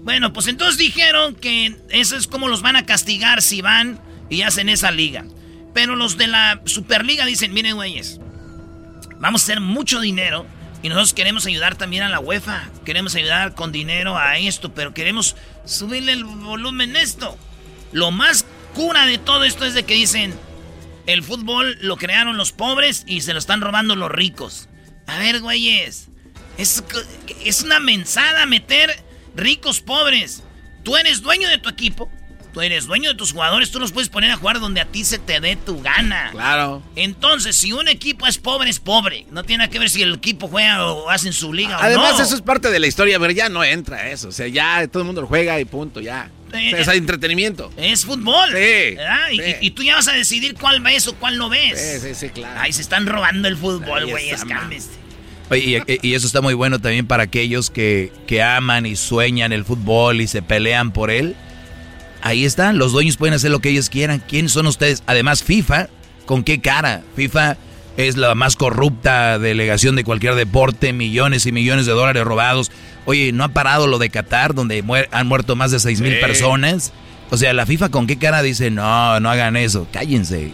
Bueno, 0.00 0.32
pues 0.32 0.48
entonces 0.48 0.76
dijeron 0.76 1.34
que 1.36 1.76
eso 1.90 2.16
es 2.16 2.26
como 2.26 2.48
los 2.48 2.62
van 2.62 2.76
a 2.76 2.84
castigar 2.84 3.42
si 3.42 3.62
van 3.62 4.00
y 4.28 4.42
hacen 4.42 4.68
esa 4.68 4.90
liga. 4.90 5.24
Pero 5.74 5.96
los 5.96 6.16
de 6.16 6.28
la 6.28 6.62
Superliga 6.64 7.26
dicen, 7.26 7.52
miren 7.52 7.74
güeyes, 7.74 8.20
vamos 9.18 9.42
a 9.42 9.44
hacer 9.44 9.60
mucho 9.60 10.00
dinero 10.00 10.46
y 10.82 10.88
nosotros 10.88 11.14
queremos 11.14 11.46
ayudar 11.46 11.76
también 11.76 12.04
a 12.04 12.08
la 12.08 12.20
UEFA. 12.20 12.70
Queremos 12.84 13.14
ayudar 13.14 13.54
con 13.54 13.72
dinero 13.72 14.16
a 14.16 14.38
esto, 14.38 14.72
pero 14.72 14.94
queremos 14.94 15.34
subirle 15.64 16.12
el 16.12 16.24
volumen 16.24 16.94
a 16.94 17.00
esto. 17.00 17.36
Lo 17.90 18.10
más 18.10 18.46
cura 18.74 19.06
de 19.06 19.18
todo 19.18 19.44
esto 19.44 19.64
es 19.64 19.74
de 19.74 19.84
que 19.84 19.94
dicen, 19.94 20.34
el 21.06 21.22
fútbol 21.22 21.78
lo 21.80 21.96
crearon 21.96 22.36
los 22.36 22.52
pobres 22.52 23.04
y 23.06 23.22
se 23.22 23.32
lo 23.32 23.38
están 23.38 23.60
robando 23.60 23.96
los 23.96 24.10
ricos. 24.10 24.68
A 25.06 25.18
ver, 25.18 25.40
güeyes, 25.40 26.08
es, 26.58 26.84
es 27.44 27.62
una 27.62 27.80
mensada 27.80 28.46
meter 28.46 28.94
ricos 29.34 29.80
pobres. 29.80 30.42
Tú 30.82 30.96
eres 30.96 31.22
dueño 31.22 31.48
de 31.48 31.58
tu 31.58 31.68
equipo, 31.68 32.10
Tú 32.54 32.60
eres 32.60 32.86
dueño 32.86 33.10
de 33.10 33.16
tus 33.16 33.32
jugadores, 33.32 33.72
tú 33.72 33.80
los 33.80 33.90
puedes 33.90 34.08
poner 34.08 34.30
a 34.30 34.36
jugar 34.36 34.60
donde 34.60 34.80
a 34.80 34.84
ti 34.84 35.04
se 35.04 35.18
te 35.18 35.40
dé 35.40 35.56
tu 35.56 35.82
gana. 35.82 36.28
Claro. 36.30 36.84
Entonces, 36.94 37.56
si 37.56 37.72
un 37.72 37.88
equipo 37.88 38.28
es 38.28 38.38
pobre, 38.38 38.70
es 38.70 38.78
pobre. 38.78 39.26
No 39.32 39.42
tiene 39.42 39.68
que 39.68 39.80
ver 39.80 39.90
si 39.90 40.02
el 40.02 40.14
equipo 40.14 40.46
juega 40.46 40.86
o 40.86 41.10
hace 41.10 41.26
en 41.26 41.32
su 41.32 41.52
liga 41.52 41.76
Además, 41.80 42.12
o 42.12 42.18
no. 42.18 42.22
eso 42.22 42.36
es 42.36 42.42
parte 42.42 42.70
de 42.70 42.78
la 42.78 42.86
historia, 42.86 43.18
pero 43.18 43.32
ya 43.32 43.48
no 43.48 43.64
entra 43.64 44.08
eso. 44.08 44.28
O 44.28 44.32
sea, 44.32 44.46
ya 44.46 44.86
todo 44.86 45.02
el 45.02 45.06
mundo 45.06 45.22
lo 45.22 45.26
juega 45.26 45.58
y 45.58 45.64
punto, 45.64 46.00
ya. 46.00 46.30
es 46.52 46.86
entretenimiento. 46.86 47.72
Es 47.76 48.04
fútbol. 48.04 48.48
Sí, 48.52 48.96
y, 49.60 49.70
tú 49.72 49.82
ya 49.82 49.96
vas 49.96 50.06
a 50.06 50.12
decidir 50.12 50.54
cuál 50.54 50.80
ves 50.80 51.08
o 51.08 51.16
cuál 51.16 51.38
no 51.38 51.48
ves. 51.48 51.80
Sí, 51.80 52.08
sí, 52.08 52.14
sí, 52.14 52.28
claro. 52.28 52.60
Ay, 52.60 52.72
se 52.72 52.82
están 52.82 53.08
robando 53.08 53.48
el 53.48 53.56
fútbol, 53.56 54.08
güey. 54.08 54.30
Oye, 55.50 55.82
y, 55.88 56.08
y, 56.08 56.14
eso 56.14 56.28
está 56.28 56.40
muy 56.40 56.54
bueno 56.54 56.78
también 56.78 57.08
para 57.08 57.24
aquellos 57.24 57.70
que, 57.70 58.12
que 58.28 58.44
aman 58.44 58.86
y 58.86 58.94
sueñan 58.94 59.52
el 59.52 59.64
fútbol 59.64 60.20
y 60.20 60.28
se 60.28 60.40
pelean 60.40 60.92
por 60.92 61.10
él 61.10 61.34
Ahí 62.24 62.46
está, 62.46 62.72
los 62.72 62.92
dueños 62.92 63.18
pueden 63.18 63.34
hacer 63.34 63.50
lo 63.50 63.60
que 63.60 63.68
ellos 63.68 63.90
quieran. 63.90 64.18
¿Quiénes 64.26 64.52
son 64.52 64.66
ustedes? 64.66 65.02
Además, 65.04 65.42
FIFA, 65.42 65.90
¿con 66.24 66.42
qué 66.42 66.58
cara? 66.58 67.02
FIFA 67.16 67.58
es 67.98 68.16
la 68.16 68.34
más 68.34 68.56
corrupta 68.56 69.38
delegación 69.38 69.94
de 69.94 70.04
cualquier 70.04 70.34
deporte, 70.34 70.94
millones 70.94 71.44
y 71.44 71.52
millones 71.52 71.84
de 71.84 71.92
dólares 71.92 72.24
robados. 72.24 72.72
Oye, 73.04 73.30
¿no 73.32 73.44
ha 73.44 73.48
parado 73.48 73.86
lo 73.88 73.98
de 73.98 74.08
Qatar, 74.08 74.54
donde 74.54 74.82
han 75.10 75.26
muerto 75.26 75.54
más 75.54 75.70
de 75.70 75.78
seis 75.78 76.00
mil 76.00 76.18
personas? 76.18 76.94
O 77.30 77.36
sea, 77.36 77.52
la 77.52 77.66
FIFA 77.66 77.90
con 77.90 78.06
qué 78.06 78.16
cara 78.16 78.42
dice, 78.42 78.70
no, 78.70 79.20
no 79.20 79.28
hagan 79.28 79.54
eso, 79.58 79.86
cállense. 79.92 80.50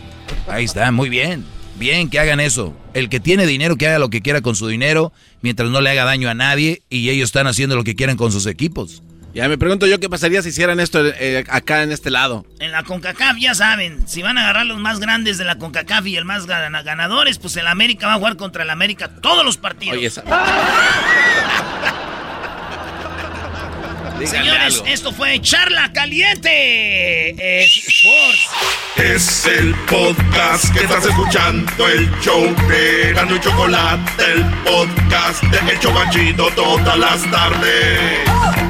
Ahí 0.49 0.64
está, 0.64 0.91
muy 0.91 1.09
bien. 1.09 1.45
Bien 1.79 2.11
que 2.11 2.18
hagan 2.18 2.41
eso. 2.41 2.75
El 2.95 3.09
que 3.09 3.21
tiene 3.21 3.47
dinero, 3.47 3.77
que 3.77 3.87
haga 3.87 4.01
lo 4.01 4.11
que 4.11 4.23
quiera 4.23 4.41
con 4.41 4.57
su 4.57 4.66
dinero, 4.66 5.12
mientras 5.41 5.71
no 5.71 5.81
le 5.81 5.91
haga 5.91 6.05
daño 6.05 6.29
a 6.29 6.35
nadie, 6.35 6.83
y 6.91 7.11
ellos 7.11 7.29
están 7.29 7.47
haciendo 7.47 7.77
lo 7.77 7.85
que 7.85 7.95
quieren 7.95 8.16
con 8.16 8.33
sus 8.33 8.47
equipos. 8.47 9.05
Ya 9.33 9.49
me 9.49 9.59
pregunto 9.59 9.87
yo 9.87 10.01
qué 10.01 10.09
pasaría 10.09 10.43
si 10.43 10.49
hicieran 10.49 10.81
esto 10.81 11.07
eh, 11.07 11.45
acá 11.49 11.83
en 11.83 11.93
este 11.93 12.11
lado. 12.11 12.45
En 12.59 12.72
la 12.72 12.83
CONCACAF 12.83 13.37
ya 13.39 13.55
saben, 13.55 14.09
si 14.09 14.22
van 14.22 14.39
a 14.39 14.43
agarrar 14.43 14.66
los 14.66 14.78
más 14.78 14.99
grandes 14.99 15.39
de 15.39 15.45
la 15.45 15.57
CONCACAF 15.57 16.07
y 16.07 16.16
el 16.16 16.24
más 16.24 16.47
ganadores, 16.47 17.39
pues 17.39 17.57
el 17.57 17.66
América 17.68 18.09
va 18.09 18.14
a 18.14 18.16
jugar 18.16 18.37
contra 18.37 18.64
el 18.64 18.70
América 18.70 19.09
todos 19.20 19.45
los 19.45 19.57
partidos. 19.57 19.97
Oye, 19.97 20.07
esa... 20.07 20.24
Señores, 24.26 24.83
esto 24.87 25.12
fue 25.12 25.41
Charla 25.41 25.93
Caliente 25.95 27.31
Sports. 27.64 28.51
Es 28.97 29.47
el 29.47 29.74
podcast 29.87 30.70
que 30.74 30.81
estás 30.81 31.07
escuchando, 31.07 31.89
el 31.89 32.11
show 32.20 32.55
de 32.68 33.14
Gano 33.14 33.37
y 33.37 33.41
Chocolate, 33.41 34.33
el 34.33 34.45
podcast 34.64 35.43
de 35.45 35.72
El 35.72 35.81
Chocachito 35.81 36.51
todas 36.55 36.99
las 36.99 37.31
tardes. 37.31 38.70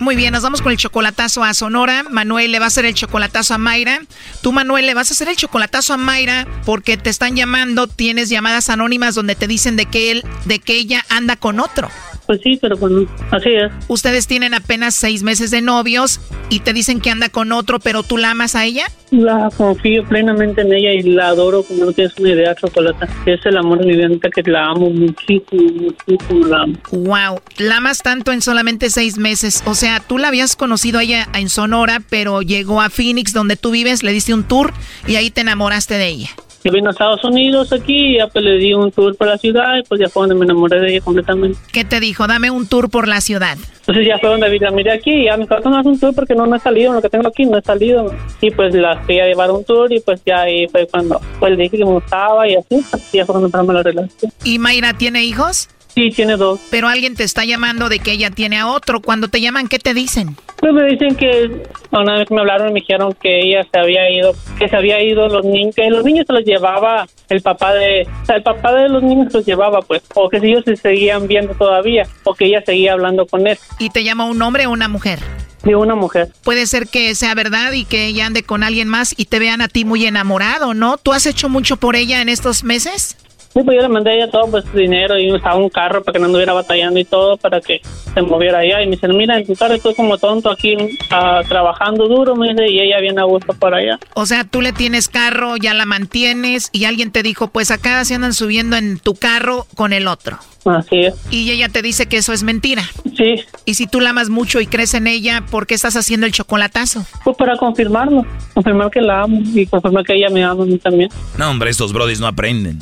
Muy 0.00 0.16
bien, 0.16 0.32
nos 0.32 0.42
vamos 0.42 0.62
con 0.62 0.72
el 0.72 0.78
chocolatazo 0.78 1.44
a 1.44 1.52
Sonora. 1.52 2.04
Manuel 2.04 2.52
le 2.52 2.58
va 2.58 2.64
a 2.64 2.68
hacer 2.68 2.86
el 2.86 2.94
chocolatazo 2.94 3.52
a 3.52 3.58
Mayra. 3.58 4.00
Tú, 4.40 4.50
Manuel, 4.50 4.86
le 4.86 4.94
vas 4.94 5.10
a 5.10 5.12
hacer 5.12 5.28
el 5.28 5.36
chocolatazo 5.36 5.92
a 5.92 5.98
Mayra 5.98 6.46
porque 6.64 6.96
te 6.96 7.10
están 7.10 7.36
llamando, 7.36 7.86
tienes 7.86 8.30
llamadas 8.30 8.70
anónimas 8.70 9.14
donde 9.14 9.34
te 9.34 9.46
dicen 9.46 9.76
de 9.76 9.84
que 9.84 10.10
él, 10.10 10.24
de 10.46 10.58
que 10.58 10.72
ella 10.76 11.04
anda 11.10 11.36
con 11.36 11.60
otro. 11.60 11.90
Pues 12.30 12.42
sí, 12.44 12.56
pero 12.62 12.76
bueno, 12.76 13.08
así 13.32 13.48
es. 13.48 13.72
Ustedes 13.88 14.28
tienen 14.28 14.54
apenas 14.54 14.94
seis 14.94 15.24
meses 15.24 15.50
de 15.50 15.62
novios 15.62 16.20
y 16.48 16.60
te 16.60 16.72
dicen 16.72 17.00
que 17.00 17.10
anda 17.10 17.28
con 17.28 17.50
otro, 17.50 17.80
pero 17.80 18.04
tú 18.04 18.18
la 18.18 18.30
amas 18.30 18.54
a 18.54 18.64
ella. 18.64 18.84
La 19.10 19.50
confío 19.56 20.04
plenamente 20.04 20.60
en 20.60 20.72
ella 20.72 20.92
y 20.92 21.02
la 21.02 21.30
adoro 21.30 21.64
como 21.64 21.86
no 21.86 21.92
tienes 21.92 22.16
una 22.20 22.30
idea, 22.30 22.54
Chocolata. 22.54 23.08
Es 23.26 23.44
el 23.46 23.56
amor 23.56 23.80
de 23.80 23.86
mi 23.86 23.96
vida 23.96 24.08
que 24.32 24.48
la 24.48 24.66
amo 24.66 24.90
muchísimo, 24.90 25.72
muchísimo 26.06 26.46
la 26.46 26.62
amo. 26.62 26.74
Wow, 26.92 27.40
la 27.58 27.78
amas 27.78 27.98
tanto 27.98 28.30
en 28.30 28.42
solamente 28.42 28.90
seis 28.90 29.18
meses. 29.18 29.64
O 29.66 29.74
sea, 29.74 29.98
tú 29.98 30.16
la 30.16 30.28
habías 30.28 30.54
conocido 30.54 31.00
a 31.00 31.02
ella 31.02 31.26
en 31.34 31.48
Sonora, 31.48 32.00
pero 32.10 32.42
llegó 32.42 32.80
a 32.80 32.90
Phoenix, 32.90 33.32
donde 33.32 33.56
tú 33.56 33.72
vives, 33.72 34.04
le 34.04 34.12
diste 34.12 34.32
un 34.34 34.44
tour 34.44 34.72
y 35.08 35.16
ahí 35.16 35.32
te 35.32 35.40
enamoraste 35.40 35.94
de 35.94 36.06
ella. 36.06 36.30
Yo 36.62 36.72
vine 36.72 36.88
a 36.88 36.90
Estados 36.90 37.24
Unidos 37.24 37.72
aquí, 37.72 38.14
y 38.14 38.18
ya 38.18 38.26
pues 38.26 38.44
le 38.44 38.58
di 38.58 38.74
un 38.74 38.90
tour 38.92 39.16
por 39.16 39.28
la 39.28 39.38
ciudad 39.38 39.78
y 39.78 39.82
pues 39.82 40.00
ya 40.00 40.08
fue 40.08 40.22
donde 40.22 40.34
me 40.34 40.44
enamoré 40.44 40.80
de 40.80 40.90
ella 40.92 41.00
completamente. 41.00 41.58
¿Qué 41.72 41.84
te 41.84 42.00
dijo? 42.00 42.26
Dame 42.26 42.50
un 42.50 42.66
tour 42.66 42.90
por 42.90 43.08
la 43.08 43.20
ciudad. 43.20 43.56
Entonces 43.80 44.06
ya 44.06 44.18
fue 44.18 44.28
donde 44.28 44.58
la 44.58 44.70
miré 44.70 44.92
aquí 44.92 45.10
y 45.10 45.24
ya 45.24 45.36
me 45.36 45.44
dijo, 45.44 45.58
no 45.58 45.80
un 45.82 45.98
tour 45.98 46.14
porque 46.14 46.34
no, 46.34 46.46
no 46.46 46.56
he 46.56 46.60
salido, 46.60 46.92
lo 46.92 47.00
que 47.00 47.08
tengo 47.08 47.28
aquí 47.28 47.44
no 47.46 47.58
he 47.58 47.62
salido. 47.62 48.14
Y 48.40 48.50
pues 48.50 48.74
la 48.74 48.98
fui 49.04 49.18
a 49.20 49.26
llevar 49.26 49.50
un 49.50 49.64
tour 49.64 49.92
y 49.92 50.00
pues 50.00 50.22
ya 50.24 50.42
ahí 50.42 50.68
fue 50.68 50.86
cuando 50.86 51.20
pues 51.38 51.56
le 51.56 51.64
dije 51.64 51.78
que 51.78 51.84
me 51.84 51.92
gustaba 51.92 52.46
y 52.46 52.56
así, 52.56 52.76
y 53.12 53.16
ya 53.16 53.24
fue 53.24 53.32
cuando 53.32 53.46
empezamos 53.46 53.74
la 53.74 53.82
relación. 53.82 54.32
¿Y 54.44 54.58
Mayra 54.58 54.92
tiene 54.92 55.24
hijos? 55.24 55.68
Sí, 55.94 56.10
tiene 56.10 56.36
dos. 56.36 56.60
Pero 56.70 56.88
alguien 56.88 57.14
te 57.14 57.24
está 57.24 57.44
llamando 57.44 57.88
de 57.88 57.98
que 57.98 58.12
ella 58.12 58.30
tiene 58.30 58.58
a 58.58 58.68
otro. 58.68 59.00
Cuando 59.00 59.28
te 59.28 59.40
llaman, 59.40 59.68
¿qué 59.68 59.78
te 59.78 59.94
dicen? 59.94 60.36
Pues 60.58 60.72
me 60.72 60.84
dicen 60.84 61.14
que 61.16 61.50
una 61.90 62.18
vez 62.18 62.30
me 62.30 62.40
hablaron 62.40 62.72
me 62.72 62.80
dijeron 62.80 63.14
que 63.20 63.40
ella 63.40 63.66
se 63.72 63.78
había 63.78 64.10
ido, 64.10 64.34
que 64.58 64.68
se 64.68 64.76
había 64.76 65.02
ido 65.02 65.28
los 65.28 65.44
niños, 65.44 65.74
que 65.74 65.88
los 65.88 66.04
niños 66.04 66.26
se 66.26 66.32
los 66.32 66.44
llevaba 66.44 67.06
el 67.28 67.40
papá 67.40 67.72
de, 67.74 68.06
o 68.22 68.26
sea, 68.26 68.36
el 68.36 68.42
papá 68.42 68.72
de 68.74 68.88
los 68.88 69.02
niños 69.02 69.32
se 69.32 69.38
los 69.38 69.46
llevaba, 69.46 69.80
pues, 69.80 70.02
o 70.14 70.28
que 70.28 70.36
ellos 70.36 70.64
se 70.64 70.76
seguían 70.76 71.26
viendo 71.26 71.54
todavía, 71.54 72.06
o 72.24 72.34
que 72.34 72.46
ella 72.46 72.62
seguía 72.64 72.92
hablando 72.92 73.26
con 73.26 73.46
él. 73.46 73.58
¿Y 73.78 73.90
te 73.90 74.04
llama 74.04 74.26
un 74.26 74.40
hombre 74.42 74.66
o 74.66 74.70
una 74.70 74.88
mujer? 74.88 75.18
De 75.64 75.76
una 75.76 75.94
mujer. 75.94 76.28
Puede 76.44 76.66
ser 76.66 76.88
que 76.88 77.14
sea 77.14 77.34
verdad 77.34 77.72
y 77.72 77.84
que 77.84 78.06
ella 78.06 78.26
ande 78.26 78.42
con 78.42 78.62
alguien 78.62 78.88
más 78.88 79.14
y 79.16 79.26
te 79.26 79.38
vean 79.38 79.60
a 79.60 79.68
ti 79.68 79.84
muy 79.84 80.06
enamorado, 80.06 80.74
¿no? 80.74 80.96
¿Tú 80.98 81.12
has 81.12 81.26
hecho 81.26 81.48
mucho 81.48 81.76
por 81.76 81.96
ella 81.96 82.22
en 82.22 82.28
estos 82.28 82.64
meses? 82.64 83.16
Sí, 83.52 83.62
pues 83.64 83.76
yo 83.76 83.82
le 83.82 83.88
mandé 83.88 84.10
a 84.10 84.14
ella 84.14 84.30
todo 84.30 84.48
pues 84.48 84.72
dinero 84.72 85.18
y 85.18 85.32
usaba 85.32 85.56
un 85.56 85.68
carro 85.68 86.04
para 86.04 86.12
que 86.12 86.18
no 86.20 86.26
anduviera 86.26 86.52
batallando 86.52 87.00
y 87.00 87.04
todo 87.04 87.36
para 87.36 87.60
que 87.60 87.80
se 88.14 88.22
moviera 88.22 88.58
allá. 88.58 88.80
Y 88.80 88.86
me 88.86 88.92
dice, 88.92 89.08
mira, 89.08 89.38
en 89.38 89.46
tu 89.46 89.54
carro 89.54 89.74
estoy 89.74 89.94
como 89.94 90.18
tonto 90.18 90.50
aquí 90.50 90.76
uh, 90.76 91.48
trabajando 91.48 92.06
duro, 92.06 92.36
me 92.36 92.50
dice, 92.50 92.70
y 92.70 92.80
ella 92.80 93.00
viene 93.00 93.20
a 93.20 93.24
gusto 93.24 93.52
para 93.54 93.78
allá. 93.78 93.98
O 94.14 94.24
sea, 94.24 94.44
tú 94.44 94.60
le 94.60 94.72
tienes 94.72 95.08
carro, 95.08 95.56
ya 95.56 95.74
la 95.74 95.84
mantienes 95.84 96.68
y 96.72 96.84
alguien 96.84 97.10
te 97.10 97.24
dijo, 97.24 97.48
pues 97.48 97.72
acá 97.72 98.04
se 98.04 98.14
andan 98.14 98.34
subiendo 98.34 98.76
en 98.76 99.00
tu 99.00 99.14
carro 99.14 99.66
con 99.74 99.92
el 99.92 100.06
otro. 100.06 100.38
Así 100.64 101.00
es. 101.00 101.14
Y 101.30 101.50
ella 101.50 101.68
te 101.68 101.82
dice 101.82 102.06
que 102.06 102.18
eso 102.18 102.32
es 102.32 102.42
mentira. 102.44 102.84
Sí. 103.16 103.36
Y 103.64 103.74
si 103.74 103.86
tú 103.86 104.00
la 104.00 104.10
amas 104.10 104.28
mucho 104.28 104.60
y 104.60 104.66
crees 104.66 104.94
en 104.94 105.06
ella, 105.06 105.44
¿por 105.50 105.66
qué 105.66 105.74
estás 105.74 105.96
haciendo 105.96 106.26
el 106.26 106.32
chocolatazo? 106.32 107.04
Pues 107.24 107.36
para 107.36 107.56
confirmarlo, 107.56 108.24
confirmar 108.54 108.90
que 108.90 109.00
la 109.00 109.22
amo 109.22 109.40
y 109.42 109.66
confirmar 109.66 110.04
que 110.04 110.14
ella 110.14 110.28
me 110.30 110.44
ama 110.44 110.62
a 110.62 110.66
mí 110.66 110.78
también. 110.78 111.10
No, 111.36 111.50
hombre, 111.50 111.70
estos 111.70 111.92
brodis 111.92 112.20
no 112.20 112.26
aprenden. 112.26 112.78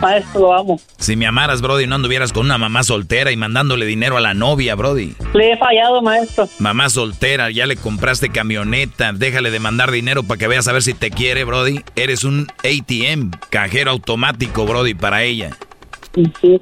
Maestro, 0.00 0.40
lo 0.40 0.54
amo. 0.54 0.80
Si 0.98 1.16
me 1.16 1.26
amaras, 1.26 1.60
Brody, 1.60 1.86
no 1.86 1.96
anduvieras 1.96 2.32
con 2.32 2.46
una 2.46 2.58
mamá 2.58 2.82
soltera 2.82 3.30
y 3.32 3.36
mandándole 3.36 3.84
dinero 3.86 4.16
a 4.16 4.20
la 4.20 4.34
novia, 4.34 4.74
Brody. 4.74 5.14
Le 5.34 5.52
he 5.52 5.56
fallado, 5.58 6.02
maestro. 6.02 6.48
Mamá 6.58 6.88
soltera, 6.88 7.50
ya 7.50 7.66
le 7.66 7.76
compraste 7.76 8.30
camioneta, 8.30 9.12
déjale 9.12 9.50
de 9.50 9.60
mandar 9.60 9.90
dinero 9.90 10.22
para 10.22 10.38
que 10.38 10.48
veas 10.48 10.68
a 10.68 10.72
ver 10.72 10.82
si 10.82 10.94
te 10.94 11.10
quiere, 11.10 11.44
Brody. 11.44 11.80
Eres 11.96 12.24
un 12.24 12.46
ATM, 12.58 13.30
cajero 13.50 13.90
automático, 13.90 14.64
Brody, 14.66 14.94
para 14.94 15.22
ella. 15.22 15.56
Sí. 16.14 16.60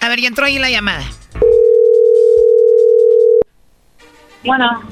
A 0.00 0.08
ver, 0.08 0.20
ya 0.20 0.28
entró 0.28 0.44
ahí 0.44 0.58
la 0.58 0.70
llamada. 0.70 1.04
Bueno. 4.44 4.82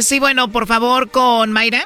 Sí, 0.00 0.20
bueno, 0.20 0.48
por 0.48 0.66
favor, 0.66 1.10
con 1.10 1.52
Mayra. 1.52 1.84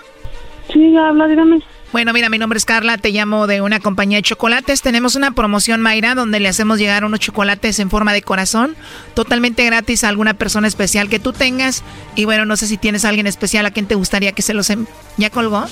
Sí, 0.72 0.96
habla, 0.96 1.26
dígame. 1.26 1.60
Bueno, 1.90 2.12
mira, 2.12 2.28
mi 2.28 2.36
nombre 2.36 2.58
es 2.58 2.66
Carla, 2.66 2.98
te 2.98 3.12
llamo 3.12 3.46
de 3.46 3.62
una 3.62 3.80
compañía 3.80 4.18
de 4.18 4.22
chocolates. 4.22 4.82
Tenemos 4.82 5.16
una 5.16 5.30
promoción, 5.30 5.80
Mayra, 5.80 6.14
donde 6.14 6.38
le 6.38 6.48
hacemos 6.48 6.78
llegar 6.78 7.04
unos 7.04 7.20
chocolates 7.20 7.78
en 7.78 7.88
forma 7.88 8.12
de 8.12 8.20
corazón, 8.20 8.76
totalmente 9.14 9.64
gratis 9.64 10.04
a 10.04 10.10
alguna 10.10 10.34
persona 10.34 10.68
especial 10.68 11.08
que 11.08 11.18
tú 11.18 11.32
tengas. 11.32 11.82
Y 12.14 12.26
bueno, 12.26 12.44
no 12.44 12.56
sé 12.56 12.66
si 12.66 12.76
tienes 12.76 13.06
a 13.06 13.08
alguien 13.08 13.26
especial 13.26 13.64
a 13.64 13.70
quien 13.70 13.86
te 13.86 13.94
gustaría 13.94 14.32
que 14.32 14.42
se 14.42 14.52
los... 14.52 14.68
Em-, 14.68 14.84
¿Ya 15.16 15.30
colgó? 15.30 15.64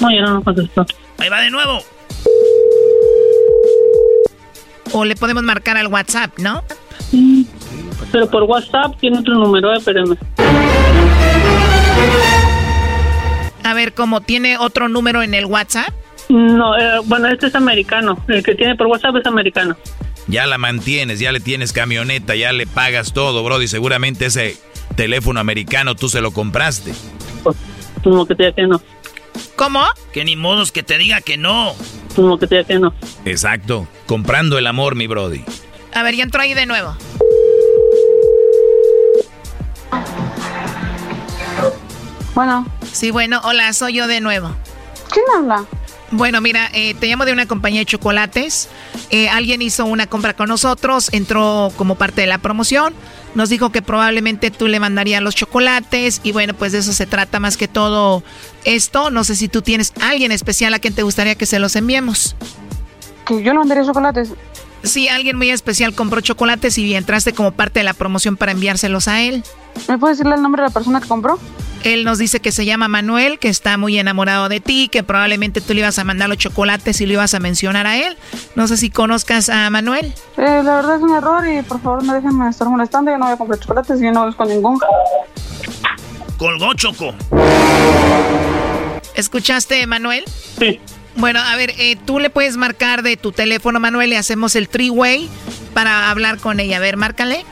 No, 0.00 0.10
ya 0.10 0.22
no 0.22 0.42
contestó. 0.42 0.86
Ahí 1.18 1.28
va 1.28 1.42
de 1.42 1.50
nuevo. 1.50 1.82
O 4.92 5.04
le 5.04 5.16
podemos 5.16 5.42
marcar 5.42 5.76
al 5.76 5.88
WhatsApp, 5.88 6.38
¿no? 6.38 6.64
Sí, 7.10 7.46
pero 8.10 8.30
por 8.30 8.44
WhatsApp 8.44 8.98
tiene 8.98 9.18
otro 9.18 9.34
número, 9.34 9.74
eh, 9.74 9.76
espérenme. 9.76 10.16
A 13.66 13.74
ver, 13.74 13.94
¿cómo 13.94 14.20
tiene 14.20 14.58
otro 14.58 14.88
número 14.88 15.24
en 15.24 15.34
el 15.34 15.44
WhatsApp? 15.44 15.88
No, 16.28 16.78
eh, 16.78 17.00
bueno, 17.06 17.26
este 17.26 17.48
es 17.48 17.54
americano. 17.56 18.16
El 18.28 18.44
que 18.44 18.54
tiene 18.54 18.76
por 18.76 18.86
WhatsApp 18.86 19.16
es 19.16 19.26
americano. 19.26 19.76
Ya 20.28 20.46
la 20.46 20.56
mantienes, 20.56 21.18
ya 21.18 21.32
le 21.32 21.40
tienes 21.40 21.72
camioneta, 21.72 22.36
ya 22.36 22.52
le 22.52 22.68
pagas 22.68 23.12
todo, 23.12 23.42
Brody. 23.42 23.66
Seguramente 23.66 24.26
ese 24.26 24.56
teléfono 24.94 25.40
americano 25.40 25.96
tú 25.96 26.08
se 26.08 26.20
lo 26.20 26.30
compraste. 26.30 26.94
Pues, 27.42 27.56
como 28.04 28.24
que 28.24 28.36
te 28.36 28.44
diga 28.44 28.54
que 28.54 28.66
no. 28.68 28.80
¿Cómo? 29.56 29.84
Que 30.12 30.24
ni 30.24 30.36
modos 30.36 30.70
que 30.70 30.84
te 30.84 30.96
diga 30.96 31.20
que 31.20 31.36
no. 31.36 31.74
Como 32.14 32.38
que 32.38 32.46
te 32.46 32.58
diga 32.58 32.68
que 32.68 32.78
no. 32.78 32.94
Exacto. 33.24 33.88
Comprando 34.06 34.58
el 34.58 34.68
amor, 34.68 34.94
mi 34.94 35.08
Brody. 35.08 35.42
A 35.92 36.04
ver, 36.04 36.14
ya 36.14 36.22
entró 36.22 36.40
ahí 36.40 36.54
de 36.54 36.66
nuevo. 36.66 36.96
Bueno. 42.36 42.66
Sí, 42.92 43.10
bueno, 43.10 43.40
hola, 43.44 43.72
soy 43.72 43.94
yo 43.94 44.06
de 44.06 44.20
nuevo. 44.20 44.50
¿Quién 45.10 45.24
habla? 45.38 45.64
Bueno, 46.10 46.42
mira, 46.42 46.68
eh, 46.74 46.92
te 46.92 47.06
llamo 47.06 47.24
de 47.24 47.32
una 47.32 47.46
compañía 47.46 47.80
de 47.80 47.86
chocolates. 47.86 48.68
Eh, 49.08 49.30
alguien 49.30 49.62
hizo 49.62 49.86
una 49.86 50.06
compra 50.06 50.34
con 50.34 50.50
nosotros, 50.50 51.08
entró 51.14 51.72
como 51.78 51.94
parte 51.94 52.20
de 52.20 52.26
la 52.26 52.36
promoción. 52.36 52.92
Nos 53.34 53.48
dijo 53.48 53.72
que 53.72 53.80
probablemente 53.80 54.50
tú 54.50 54.68
le 54.68 54.78
mandarías 54.80 55.22
los 55.22 55.34
chocolates 55.34 56.20
y 56.24 56.32
bueno, 56.32 56.52
pues 56.52 56.72
de 56.72 56.78
eso 56.80 56.92
se 56.92 57.06
trata 57.06 57.40
más 57.40 57.56
que 57.56 57.68
todo 57.68 58.22
esto. 58.64 59.10
No 59.10 59.24
sé 59.24 59.34
si 59.34 59.48
tú 59.48 59.62
tienes 59.62 59.94
alguien 60.02 60.30
especial 60.30 60.74
a 60.74 60.78
quien 60.78 60.92
te 60.92 61.04
gustaría 61.04 61.36
que 61.36 61.46
se 61.46 61.58
los 61.58 61.74
enviemos. 61.74 62.36
Que 63.24 63.42
yo 63.42 63.54
le 63.54 63.60
mandaría 63.60 63.86
chocolates. 63.86 64.28
Sí, 64.82 65.08
alguien 65.08 65.36
muy 65.36 65.50
especial 65.50 65.94
compró 65.94 66.20
chocolates 66.20 66.78
y 66.78 66.94
entraste 66.94 67.32
como 67.32 67.52
parte 67.52 67.80
de 67.80 67.84
la 67.84 67.94
promoción 67.94 68.36
para 68.36 68.52
enviárselos 68.52 69.08
a 69.08 69.22
él. 69.22 69.42
¿Me 69.88 69.98
puedes 69.98 70.18
decirle 70.18 70.36
el 70.36 70.42
nombre 70.42 70.62
de 70.62 70.68
la 70.68 70.72
persona 70.72 71.00
que 71.00 71.08
compró? 71.08 71.38
Él 71.84 72.04
nos 72.04 72.18
dice 72.18 72.40
que 72.40 72.50
se 72.50 72.64
llama 72.64 72.88
Manuel, 72.88 73.38
que 73.38 73.48
está 73.48 73.76
muy 73.76 73.98
enamorado 73.98 74.48
de 74.48 74.60
ti, 74.60 74.88
que 74.88 75.02
probablemente 75.02 75.60
tú 75.60 75.74
le 75.74 75.80
ibas 75.80 75.98
a 75.98 76.04
mandar 76.04 76.28
los 76.28 76.38
chocolates 76.38 77.00
y 77.00 77.06
lo 77.06 77.12
ibas 77.14 77.34
a 77.34 77.40
mencionar 77.40 77.86
a 77.86 77.96
él. 77.96 78.16
No 78.56 78.66
sé 78.66 78.76
si 78.76 78.90
conozcas 78.90 79.48
a 79.48 79.70
Manuel. 79.70 80.12
Eh, 80.36 80.62
la 80.64 80.76
verdad 80.76 80.96
es 80.96 81.02
un 81.02 81.14
error 81.14 81.46
y 81.46 81.62
por 81.62 81.80
favor 81.80 82.02
no 82.02 82.14
déjenme 82.14 82.48
estar 82.48 82.68
molestando. 82.68 83.10
Yo 83.10 83.18
no 83.18 83.26
voy 83.26 83.34
a 83.34 83.36
comprar 83.36 83.60
chocolates 83.60 84.00
y 84.00 84.04
yo 84.04 84.12
no 84.12 84.36
con 84.36 84.48
ningún. 84.48 84.80
Colgó 86.38 86.74
Choco. 86.74 87.14
¿Escuchaste, 89.14 89.86
Manuel? 89.86 90.24
Sí. 90.58 90.80
Bueno, 91.16 91.40
a 91.40 91.56
ver, 91.56 91.72
eh, 91.78 91.96
tú 92.04 92.18
le 92.18 92.30
puedes 92.30 92.56
marcar 92.56 93.02
de 93.02 93.16
tu 93.16 93.32
teléfono, 93.32 93.80
Manuel, 93.80 94.12
y 94.12 94.16
hacemos 94.16 94.54
el 94.54 94.68
three-way 94.68 95.28
para 95.72 96.10
hablar 96.10 96.38
con 96.38 96.60
ella. 96.60 96.76
A 96.76 96.80
ver, 96.80 96.96
márcale. 96.96 97.44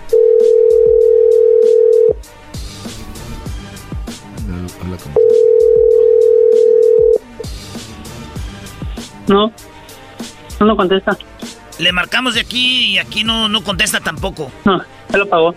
No, 9.27 9.51
no 10.61 10.67
lo 10.67 10.77
contesta. 10.77 11.17
Le 11.79 11.93
marcamos 11.93 12.35
de 12.35 12.41
aquí 12.41 12.93
y 12.93 12.99
aquí 12.99 13.25
no, 13.25 13.49
no 13.49 13.65
contesta 13.65 14.01
tampoco. 14.01 14.53
No, 14.65 14.83
se 15.11 15.19
lo 15.19 15.29
pagó. 15.29 15.55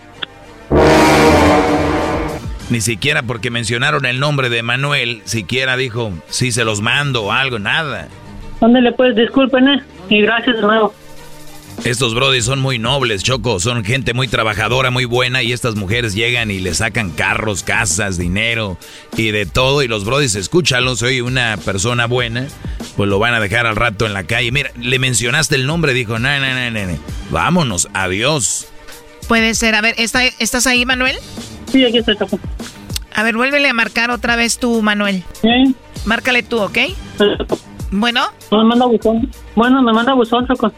Ni 2.70 2.80
siquiera 2.80 3.22
porque 3.22 3.50
mencionaron 3.50 4.04
el 4.04 4.20
nombre 4.20 4.50
de 4.50 4.62
Manuel, 4.62 5.22
siquiera 5.24 5.76
dijo, 5.76 6.12
sí 6.28 6.52
se 6.52 6.64
los 6.64 6.82
mando 6.82 7.24
o 7.24 7.32
algo, 7.32 7.58
nada. 7.58 8.08
¿Dónde 8.60 8.82
le 8.82 8.92
puedes? 8.92 9.16
Disculpen, 9.16 9.68
eh. 9.68 9.82
Y 10.10 10.20
gracias 10.22 10.56
de 10.56 10.62
nuevo. 10.62 10.94
Estos 11.84 12.14
brodis 12.14 12.44
son 12.44 12.58
muy 12.58 12.78
nobles, 12.78 13.22
Choco, 13.22 13.60
son 13.60 13.84
gente 13.84 14.12
muy 14.12 14.26
trabajadora, 14.26 14.90
muy 14.90 15.04
buena 15.04 15.44
y 15.44 15.52
estas 15.52 15.76
mujeres 15.76 16.12
llegan 16.12 16.50
y 16.50 16.58
le 16.58 16.74
sacan 16.74 17.10
carros, 17.10 17.62
casas, 17.62 18.18
dinero 18.18 18.76
y 19.16 19.30
de 19.30 19.46
todo 19.46 19.82
y 19.82 19.88
los 19.88 20.04
brodis, 20.04 20.34
escúchalo, 20.34 20.96
soy 20.96 21.20
una 21.20 21.56
persona 21.56 22.06
buena, 22.06 22.48
pues 22.96 23.08
lo 23.08 23.20
van 23.20 23.32
a 23.34 23.40
dejar 23.40 23.66
al 23.66 23.76
rato 23.76 24.06
en 24.06 24.12
la 24.12 24.24
calle. 24.24 24.50
Mira, 24.50 24.72
le 24.76 24.98
mencionaste 24.98 25.54
el 25.54 25.66
nombre, 25.66 25.94
dijo, 25.94 26.18
no, 26.18 26.40
no, 26.40 26.70
no, 26.70 26.86
no, 26.86 26.98
vámonos, 27.30 27.88
adiós. 27.94 28.66
Puede 29.28 29.54
ser, 29.54 29.76
a 29.76 29.80
ver, 29.80 29.94
¿está, 29.98 30.24
¿estás 30.24 30.66
ahí, 30.66 30.84
Manuel? 30.84 31.16
Sí, 31.70 31.84
aquí 31.84 31.98
estoy, 31.98 32.16
Choco. 32.16 32.38
A 33.14 33.22
ver, 33.22 33.36
vuélvele 33.36 33.68
a 33.68 33.74
marcar 33.74 34.10
otra 34.10 34.36
vez 34.36 34.58
tú, 34.58 34.80
Manuel. 34.82 35.22
Sí. 35.42 35.74
Márcale 36.04 36.42
tú, 36.42 36.60
¿ok? 36.60 36.78
Bueno. 37.90 38.26
No, 38.50 38.58
me 38.58 38.64
manda 38.64 38.86
buzón. 38.86 39.30
Bueno, 39.54 39.82
me 39.82 39.92
manda 39.92 40.14
buzón, 40.14 40.46
Choco. 40.46 40.72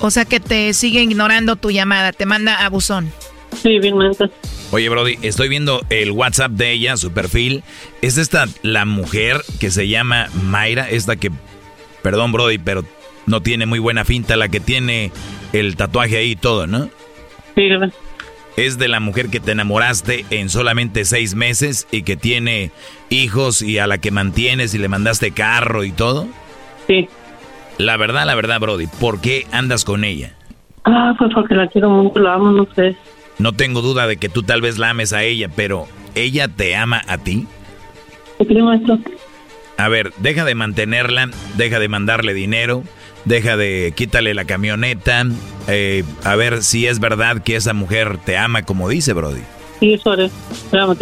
O 0.00 0.10
sea 0.10 0.24
que 0.24 0.40
te 0.40 0.72
sigue 0.74 1.02
ignorando 1.02 1.56
tu 1.56 1.70
llamada, 1.70 2.12
te 2.12 2.26
manda 2.26 2.64
a 2.64 2.68
buzón. 2.68 3.10
Sí, 3.62 3.78
bien, 3.78 3.94
Oye, 4.72 4.88
Brody, 4.88 5.16
estoy 5.22 5.48
viendo 5.48 5.80
el 5.90 6.10
WhatsApp 6.10 6.50
de 6.52 6.72
ella, 6.72 6.96
su 6.96 7.12
perfil. 7.12 7.62
¿Es 8.02 8.18
esta 8.18 8.46
la 8.62 8.84
mujer 8.84 9.42
que 9.60 9.70
se 9.70 9.88
llama 9.88 10.28
Mayra? 10.42 10.90
Esta 10.90 11.16
que, 11.16 11.30
perdón, 12.02 12.32
Brody, 12.32 12.58
pero 12.58 12.84
no 13.26 13.40
tiene 13.42 13.66
muy 13.66 13.78
buena 13.78 14.04
finta, 14.04 14.36
la 14.36 14.48
que 14.48 14.60
tiene 14.60 15.12
el 15.52 15.76
tatuaje 15.76 16.18
ahí 16.18 16.32
y 16.32 16.36
todo, 16.36 16.66
¿no? 16.66 16.90
Sí, 17.54 17.68
Es 18.56 18.78
de 18.78 18.88
la 18.88 19.00
mujer 19.00 19.28
que 19.28 19.40
te 19.40 19.52
enamoraste 19.52 20.24
en 20.30 20.48
solamente 20.48 21.04
seis 21.04 21.34
meses 21.34 21.86
y 21.90 22.02
que 22.02 22.16
tiene 22.16 22.70
hijos 23.10 23.60
y 23.60 23.78
a 23.78 23.86
la 23.86 23.98
que 23.98 24.10
mantienes 24.10 24.74
y 24.74 24.78
le 24.78 24.88
mandaste 24.88 25.32
carro 25.32 25.84
y 25.84 25.92
todo. 25.92 26.26
Sí. 26.86 27.08
La 27.78 27.98
verdad, 27.98 28.24
la 28.24 28.34
verdad, 28.34 28.58
Brody, 28.58 28.86
¿por 28.86 29.20
qué 29.20 29.46
andas 29.52 29.84
con 29.84 30.04
ella? 30.04 30.34
Ah, 30.84 31.14
pues 31.18 31.32
porque 31.34 31.54
la 31.54 31.68
quiero 31.68 31.90
mucho, 31.90 32.18
la 32.18 32.34
amo, 32.34 32.50
no 32.50 32.66
sé. 32.74 32.96
No 33.38 33.52
tengo 33.52 33.82
duda 33.82 34.06
de 34.06 34.16
que 34.16 34.30
tú 34.30 34.42
tal 34.42 34.62
vez 34.62 34.78
la 34.78 34.90
ames 34.90 35.12
a 35.12 35.22
ella, 35.22 35.50
pero 35.54 35.86
¿ella 36.14 36.48
te 36.48 36.74
ama 36.74 37.02
a 37.06 37.18
ti? 37.18 37.46
¿Qué 38.38 38.62
maestro? 38.62 38.98
A 39.76 39.88
ver, 39.88 40.12
deja 40.18 40.44
de 40.44 40.54
mantenerla, 40.54 41.28
deja 41.56 41.78
de 41.78 41.88
mandarle 41.88 42.32
dinero, 42.32 42.82
deja 43.26 43.56
de 43.58 43.92
quítale 43.94 44.32
la 44.32 44.46
camioneta, 44.46 45.26
eh, 45.68 46.04
a 46.24 46.34
ver 46.36 46.62
si 46.62 46.86
es 46.86 46.98
verdad 46.98 47.42
que 47.42 47.56
esa 47.56 47.74
mujer 47.74 48.18
te 48.24 48.38
ama 48.38 48.62
como 48.62 48.88
dice 48.88 49.12
Brody. 49.12 49.42
Sí, 49.80 49.92
eso 49.92 50.12
haré. 50.12 50.30
Espérame. 50.50 50.96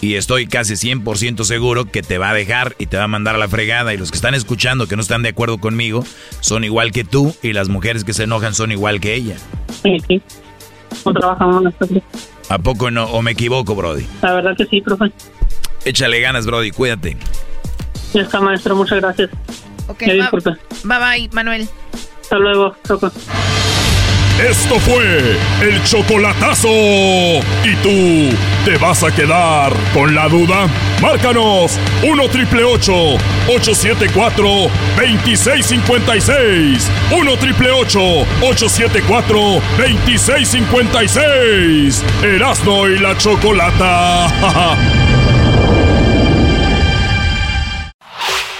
Y 0.00 0.14
estoy 0.14 0.46
casi 0.46 0.74
100% 0.74 1.44
seguro 1.44 1.84
que 1.84 2.02
te 2.02 2.16
va 2.16 2.30
a 2.30 2.34
dejar 2.34 2.74
y 2.78 2.86
te 2.86 2.96
va 2.96 3.04
a 3.04 3.08
mandar 3.08 3.34
a 3.34 3.38
la 3.38 3.48
fregada. 3.48 3.92
Y 3.92 3.98
los 3.98 4.10
que 4.10 4.16
están 4.16 4.34
escuchando 4.34 4.86
que 4.86 4.96
no 4.96 5.02
están 5.02 5.22
de 5.22 5.28
acuerdo 5.28 5.58
conmigo 5.58 6.04
son 6.40 6.64
igual 6.64 6.92
que 6.92 7.04
tú 7.04 7.34
y 7.42 7.52
las 7.52 7.68
mujeres 7.68 8.02
que 8.02 8.14
se 8.14 8.24
enojan 8.24 8.54
son 8.54 8.72
igual 8.72 9.00
que 9.00 9.14
ella. 9.14 9.36
Sí, 9.82 9.98
sí. 10.08 10.22
No 11.04 11.12
trabajamos 11.12 11.74
¿A 12.48 12.58
poco 12.58 12.90
no? 12.90 13.04
¿O 13.04 13.22
me 13.22 13.32
equivoco, 13.32 13.74
Brody? 13.74 14.06
La 14.22 14.34
verdad 14.34 14.56
que 14.56 14.66
sí, 14.66 14.80
profe. 14.80 15.12
Échale 15.84 16.20
ganas, 16.20 16.46
Brody, 16.46 16.70
cuídate. 16.70 17.16
Ya 18.14 18.22
está, 18.22 18.40
maestro, 18.40 18.76
muchas 18.76 19.00
gracias. 19.00 19.30
Ok, 19.88 19.98
bye, 20.00 20.28
bye 20.84 20.98
bye, 20.98 21.28
Manuel. 21.32 21.68
Hasta 22.22 22.38
luego, 22.38 22.74
Choco. 22.86 23.10
Esto 24.40 24.78
fue 24.80 25.36
el 25.60 25.84
chocolatazo. 25.84 26.68
¿Y 26.68 27.74
tú 27.82 28.34
te 28.64 28.78
vas 28.78 29.02
a 29.04 29.14
quedar 29.14 29.72
con 29.92 30.14
la 30.14 30.26
duda? 30.28 30.66
Márcanos 31.00 31.78
1 32.02 32.28
triple 32.30 32.64
874 32.64 34.44
2656. 34.96 36.90
1 37.12 37.36
triple 37.36 37.70
874 37.70 39.60
2656. 39.78 42.02
Erasno 42.24 42.88
y 42.88 42.98
la 42.98 43.16
chocolata. 43.18 44.28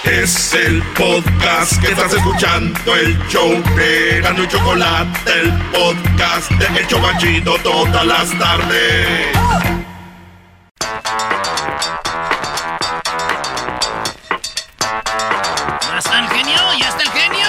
Es 0.03 0.53
el 0.53 0.83
podcast 0.97 1.81
que 1.81 1.87
estás 1.87 2.11
escuchando, 2.13 2.93
el 2.93 3.17
show 3.29 3.49
de 3.75 4.19
Gano 4.21 4.43
y 4.43 4.47
Chocolate, 4.49 5.31
el 5.31 5.51
podcast 5.71 6.51
de 6.51 6.79
El 6.79 6.87
Chocachito 6.87 7.55
todas 7.63 8.05
las 8.05 8.37
tardes. 8.37 9.27
¿Ya 15.81 15.97
está 15.97 16.19
el 16.19 16.27
genio? 16.27 16.59
¿Ya 16.77 16.89
está 16.89 17.03
el 17.03 17.09
genio? 17.09 17.47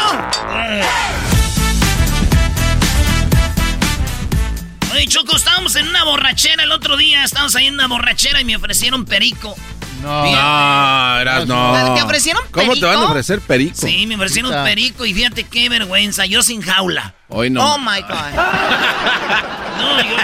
Oye, 4.92 5.08
Choco, 5.08 5.36
estábamos 5.36 5.74
en 5.74 5.88
una 5.88 6.04
borrachera 6.04 6.62
el 6.62 6.70
otro 6.70 6.96
día. 6.96 7.24
Estábamos 7.24 7.56
ahí 7.56 7.66
en 7.66 7.74
una 7.74 7.88
borrachera 7.88 8.40
y 8.40 8.44
me 8.44 8.54
ofrecieron 8.54 9.04
perico. 9.04 9.56
No, 10.04 10.22
no, 10.22 11.20
eras 11.20 11.46
no. 11.46 11.94
¿Te 11.94 12.02
ofrecieron 12.02 12.42
perico? 12.52 12.60
¿Cómo 12.60 12.74
te 12.74 12.84
van 12.84 12.96
a 12.96 13.06
ofrecer 13.06 13.40
perico? 13.40 13.74
Sí, 13.74 14.06
me 14.06 14.16
ofrecieron 14.16 14.52
perico 14.62 15.06
y 15.06 15.14
fíjate 15.14 15.44
qué 15.44 15.70
vergüenza. 15.70 16.26
Yo 16.26 16.42
sin 16.42 16.60
jaula. 16.60 17.14
Hoy 17.28 17.48
no. 17.48 17.74
Oh 17.74 17.78
my 17.78 18.02
God. 18.02 18.10
no, 19.78 20.02
yo 20.02 20.16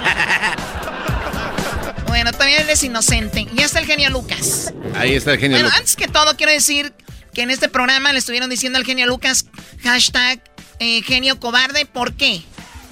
Bueno, 2.09 2.31
todavía 2.33 2.59
eres 2.59 2.85
inocente. 2.85 3.47
Ya 3.55 3.65
está 3.65 3.79
el 3.79 3.87
genio 3.87 4.11
Lucas. 4.11 4.75
Ahí 4.95 5.15
está 5.15 5.33
el 5.33 5.39
genio 5.39 5.57
bueno, 5.57 5.69
Lucas. 5.69 5.81
antes 5.81 5.97
que 5.97 6.09
todo, 6.09 6.37
quiero 6.37 6.53
decir 6.53 6.93
que 7.33 7.41
en 7.41 7.51
este 7.51 7.71
programa 7.71 8.13
le 8.13 8.19
estuvieron 8.19 8.51
diciendo 8.51 8.79
al 8.79 8.85
genio 8.85 9.07
Lucas, 9.07 9.47
hashtag 9.83 10.43
eh, 10.79 11.01
genio 11.03 11.41
cobarde. 11.41 11.87
¿Por 11.87 12.13
qué? 12.13 12.43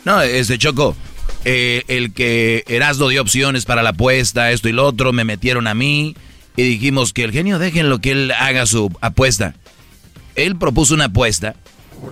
No, 0.07 0.23
este 0.23 0.57
Choco. 0.57 0.97
Eh, 1.45 1.85
el 1.89 2.15
que 2.15 2.65
Erasmo 2.67 3.09
dio 3.09 3.21
opciones 3.21 3.67
para 3.67 3.83
la 3.83 3.91
apuesta, 3.91 4.51
esto 4.53 4.71
y 4.71 4.73
lo 4.73 4.87
otro, 4.87 5.13
me 5.13 5.25
metieron 5.25 5.67
a 5.67 5.75
mí 5.75 6.17
y 6.59 6.63
dijimos 6.65 7.13
que 7.13 7.23
el 7.23 7.31
genio 7.31 7.61
déjenlo 7.61 8.01
que 8.01 8.11
él 8.11 8.33
haga 8.33 8.67
su 8.67 8.91
apuesta. 9.01 9.55
Él 10.35 10.57
propuso 10.57 10.93
una 10.93 11.05
apuesta, 11.05 11.55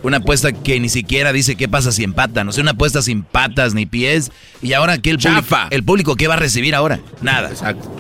una 0.05 0.19
apuesta 0.19 0.53
que 0.53 0.79
ni 0.79 0.89
siquiera 0.89 1.33
dice 1.33 1.57
qué 1.57 1.67
pasa 1.67 1.91
si 1.91 2.05
empatan, 2.05 2.49
o 2.49 2.53
sea, 2.53 2.63
una 2.63 2.71
apuesta 2.71 3.03
sin 3.03 3.25
patas 3.25 3.75
ni 3.75 3.87
pies. 3.87 4.31
Y 4.63 4.73
ahora 4.73 4.99
que 4.99 5.11
el 5.11 5.19
público, 5.19 5.57
el 5.71 5.83
público 5.83 6.15
qué 6.15 6.29
va 6.29 6.35
a 6.35 6.39
recibir 6.39 6.77
ahora? 6.77 7.01
Nada. 7.23 7.51
Exacto. 7.51 7.93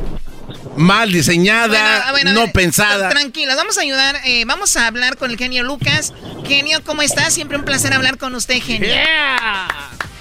Mal 0.76 1.10
diseñada, 1.10 2.10
Bueno, 2.10 2.12
bueno, 2.12 2.30
a 2.30 2.34
no 2.34 2.40
ver, 2.42 2.52
pensada. 2.52 3.08
Tranquilos, 3.08 3.56
vamos 3.56 3.76
a 3.78 3.80
ayudar, 3.80 4.20
eh, 4.24 4.44
vamos 4.46 4.76
a 4.76 4.86
hablar 4.86 5.16
con 5.16 5.32
el 5.32 5.36
genio 5.36 5.64
Lucas. 5.64 6.14
Genio, 6.46 6.80
¿cómo 6.84 7.02
estás? 7.02 7.34
Siempre 7.34 7.58
un 7.58 7.64
placer 7.64 7.92
hablar 7.92 8.18
con 8.18 8.36
usted, 8.36 8.62
genio. 8.62 8.94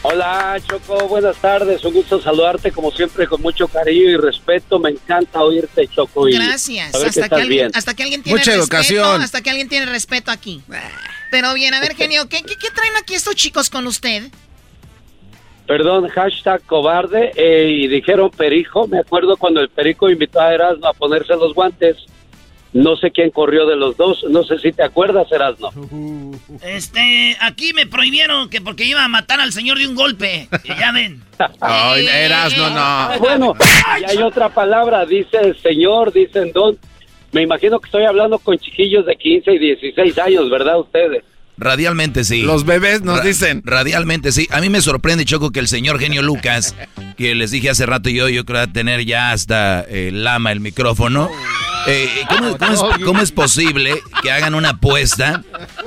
Hola 0.08 0.60
Choco, 0.64 1.08
buenas 1.08 1.36
tardes, 1.38 1.84
un 1.84 1.92
gusto 1.92 2.22
saludarte 2.22 2.72
como 2.72 2.92
siempre 2.92 3.26
con 3.26 3.42
mucho 3.42 3.68
cariño 3.68 4.08
y 4.12 4.18
respeto, 4.18 4.78
me 4.78 4.92
encanta 4.92 5.42
oírte 5.42 5.88
Choco. 5.88 6.30
Y 6.30 6.34
Gracias, 6.34 6.94
hasta 6.94 7.28
que, 7.28 7.34
alguien, 7.34 7.50
bien. 7.50 7.72
hasta 7.74 7.96
que 7.96 8.04
alguien 8.04 8.22
tiene 8.22 8.38
Mucha 8.38 8.52
respeto, 8.52 8.76
educación. 8.76 9.22
hasta 9.24 9.42
que 9.42 9.50
alguien 9.50 9.68
tiene 9.68 9.88
respeto 9.88 10.30
aquí. 10.30 10.62
Pero 11.32 11.56
bien, 11.56 11.74
a 11.74 11.80
ver, 11.80 11.96
genio, 11.98 12.30
¿qué, 12.30 12.44
qué, 12.44 12.56
qué 12.56 12.68
traen 12.70 12.96
aquí 13.02 13.16
estos 13.16 13.34
chicos 13.34 13.72
con 13.72 13.88
usted? 13.88 14.30
Perdón, 15.66 16.08
hashtag 16.10 16.62
cobarde 16.68 17.32
eh, 17.36 17.68
y 17.72 17.88
dijeron 17.88 18.30
perico, 18.30 18.88
me 18.88 19.00
acuerdo 19.00 19.38
cuando 19.38 19.60
el 19.60 19.70
perico 19.70 20.08
invitó 20.08 20.40
a 20.40 20.54
Erasmo 20.54 20.86
a 20.86 20.94
ponerse 20.94 21.34
los 21.36 21.56
guantes, 21.56 21.98
no 22.76 22.98
sé 22.98 23.10
quién 23.12 23.32
corrió 23.32 23.66
de 23.66 23.76
los 23.78 23.96
dos, 23.96 24.24
no 24.30 24.44
sé 24.44 24.60
si 24.60 24.72
te 24.74 24.84
acuerdas 24.84 25.32
Erasmo. 25.32 25.72
Este, 26.64 27.36
aquí 27.42 27.72
me 27.74 27.86
prohibieron 27.88 28.50
que 28.50 28.62
porque 28.62 28.84
iba 28.86 29.04
a 29.04 29.08
matar 29.08 29.40
al 29.40 29.52
señor 29.54 29.78
de 29.80 29.88
un 29.88 29.96
golpe. 29.96 30.48
Ya 30.80 30.92
ven. 30.92 31.22
Ay, 31.62 32.06
Erasmo, 32.08 32.70
no. 32.70 32.76
Ah, 32.78 33.16
Bueno, 33.20 33.54
y 34.02 34.04
hay 34.12 34.18
otra 34.18 34.50
palabra, 34.50 35.06
dice 35.06 35.54
señor, 35.64 36.12
dicen 36.14 36.52
don. 36.54 36.78
Me 37.32 37.42
imagino 37.42 37.80
que 37.80 37.88
estoy 37.88 38.04
hablando 38.06 38.40
con 38.40 38.58
chiquillos 38.58 39.06
de 39.06 39.16
15 39.16 39.54
y 39.54 39.60
16 39.60 40.18
años, 40.20 40.50
¿verdad 40.50 40.80
ustedes? 40.80 41.24
Radialmente 41.58 42.24
sí. 42.26 42.42
Los 42.44 42.66
bebés 42.66 43.02
nos 43.02 43.20
Ra- 43.20 43.24
dicen. 43.26 43.62
Radialmente 43.66 44.32
sí. 44.32 44.48
A 44.52 44.60
mí 44.62 44.70
me 44.70 44.82
sorprende, 44.82 45.24
Choco, 45.26 45.52
que 45.52 45.60
el 45.62 45.68
señor 45.68 46.00
genio 46.00 46.22
Lucas, 46.22 46.76
que 47.18 47.34
les 47.36 47.52
dije 47.52 47.70
hace 47.70 47.86
rato 47.86 48.10
yo, 48.10 48.28
yo 48.30 48.44
creo 48.46 48.60
que 48.62 48.66
va 48.68 48.72
a 48.72 48.74
tener 48.74 49.06
ya 49.06 49.32
hasta 49.32 49.82
eh, 49.88 50.12
lama 50.14 50.52
el 50.52 50.60
micrófono. 50.60 51.30
Eh, 51.88 52.10
¿cómo, 52.30 52.58
cómo 52.58 52.74
es, 52.74 53.04
cómo 53.04 53.22
es 53.22 53.32
posible 53.32 54.02
que 54.22 54.32
hagan 54.32 54.56
una 54.56 54.70
apuesta? 54.72 55.44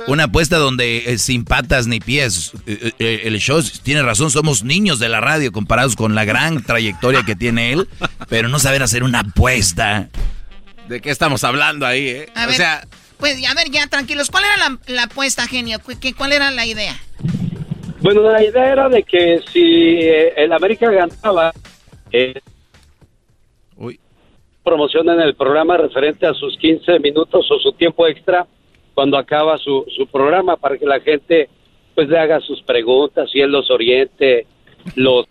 Una 0.07 0.25
apuesta 0.25 0.57
donde 0.57 1.03
eh, 1.11 1.17
sin 1.17 1.43
patas 1.45 1.87
ni 1.87 1.99
pies. 1.99 2.51
Eh, 2.65 2.91
eh, 2.99 3.21
el 3.25 3.37
show 3.39 3.61
tiene 3.83 4.01
razón, 4.01 4.31
somos 4.31 4.63
niños 4.63 4.99
de 4.99 5.09
la 5.09 5.19
radio 5.19 5.51
comparados 5.51 5.95
con 5.95 6.15
la 6.15 6.25
gran 6.25 6.63
trayectoria 6.63 7.23
que 7.23 7.35
tiene 7.35 7.73
él, 7.73 7.87
pero 8.29 8.47
no 8.47 8.59
saber 8.59 8.81
hacer 8.83 9.03
una 9.03 9.19
apuesta. 9.19 10.07
¿De 10.87 11.01
qué 11.01 11.09
estamos 11.11 11.43
hablando 11.43 11.85
ahí, 11.85 12.07
eh? 12.07 12.29
A 12.33 12.45
o 12.45 12.47
ver, 12.47 12.55
sea, 12.55 12.87
pues, 13.17 13.37
a 13.47 13.53
ver, 13.53 13.69
ya, 13.69 13.85
tranquilos. 13.87 14.29
¿Cuál 14.31 14.45
era 14.45 14.57
la, 14.69 14.77
la 14.87 15.03
apuesta, 15.03 15.47
genio? 15.47 15.79
¿Cu- 15.79 15.99
qué- 15.99 16.13
¿Cuál 16.13 16.31
era 16.31 16.49
la 16.49 16.65
idea? 16.65 16.95
Bueno, 18.01 18.21
la 18.31 18.41
idea 18.41 18.71
era 18.71 18.87
de 18.89 19.03
que 19.03 19.41
si 19.51 19.99
eh, 20.01 20.33
el 20.37 20.53
América 20.53 20.89
ganaba, 20.89 21.51
eh, 22.11 22.39
promoción 24.69 25.09
en 25.09 25.19
el 25.19 25.33
programa 25.33 25.77
referente 25.77 26.27
a 26.27 26.33
sus 26.35 26.55
15 26.57 26.99
minutos 26.99 27.49
o 27.49 27.59
su 27.59 27.71
tiempo 27.71 28.05
extra 28.05 28.45
cuando 28.93 29.17
acaba 29.17 29.57
su, 29.57 29.83
su 29.97 30.05
programa 30.05 30.57
para 30.57 30.77
que 30.77 30.85
la 30.85 30.99
gente 30.99 31.49
pues 31.95 32.07
le 32.07 32.19
haga 32.19 32.39
sus 32.39 32.61
preguntas 32.61 33.31
y 33.33 33.41
él 33.41 33.51
los 33.51 33.71
oriente, 33.71 34.45
los, 34.95 35.25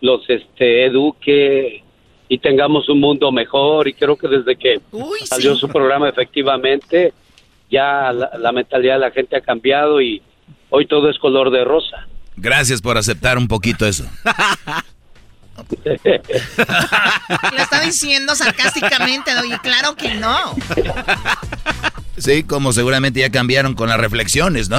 los 0.00 0.28
este, 0.28 0.86
eduque 0.86 1.84
y 2.28 2.38
tengamos 2.38 2.88
un 2.88 2.98
mundo 2.98 3.30
mejor 3.30 3.86
y 3.86 3.94
creo 3.94 4.16
que 4.16 4.26
desde 4.26 4.56
que 4.56 4.80
salió 5.24 5.54
su 5.54 5.68
programa 5.68 6.08
efectivamente 6.08 7.12
ya 7.70 8.12
la, 8.12 8.32
la 8.36 8.50
mentalidad 8.50 8.94
de 8.94 9.00
la 9.00 9.10
gente 9.12 9.36
ha 9.36 9.40
cambiado 9.40 10.00
y 10.00 10.20
hoy 10.70 10.86
todo 10.86 11.08
es 11.10 11.18
color 11.18 11.50
de 11.52 11.62
rosa. 11.62 12.08
Gracias 12.36 12.82
por 12.82 12.98
aceptar 12.98 13.38
un 13.38 13.46
poquito 13.46 13.86
eso. 13.86 14.04
Lo 17.52 17.58
está 17.58 17.80
diciendo 17.80 18.34
sarcásticamente, 18.34 19.30
y 19.46 19.58
claro 19.58 19.94
que 19.96 20.14
no. 20.14 20.54
Sí, 22.16 22.44
como 22.44 22.72
seguramente 22.72 23.20
ya 23.20 23.30
cambiaron 23.30 23.74
con 23.74 23.88
las 23.88 23.98
reflexiones, 23.98 24.68
¿no? 24.68 24.78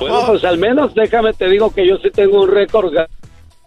Bueno, 0.00 0.26
pues 0.26 0.44
al 0.44 0.58
menos 0.58 0.94
déjame 0.94 1.32
te 1.32 1.48
digo 1.48 1.72
que 1.72 1.86
yo 1.86 1.96
sí 1.98 2.10
tengo 2.10 2.42
un 2.42 2.50
récord 2.50 2.92
de 2.92 3.06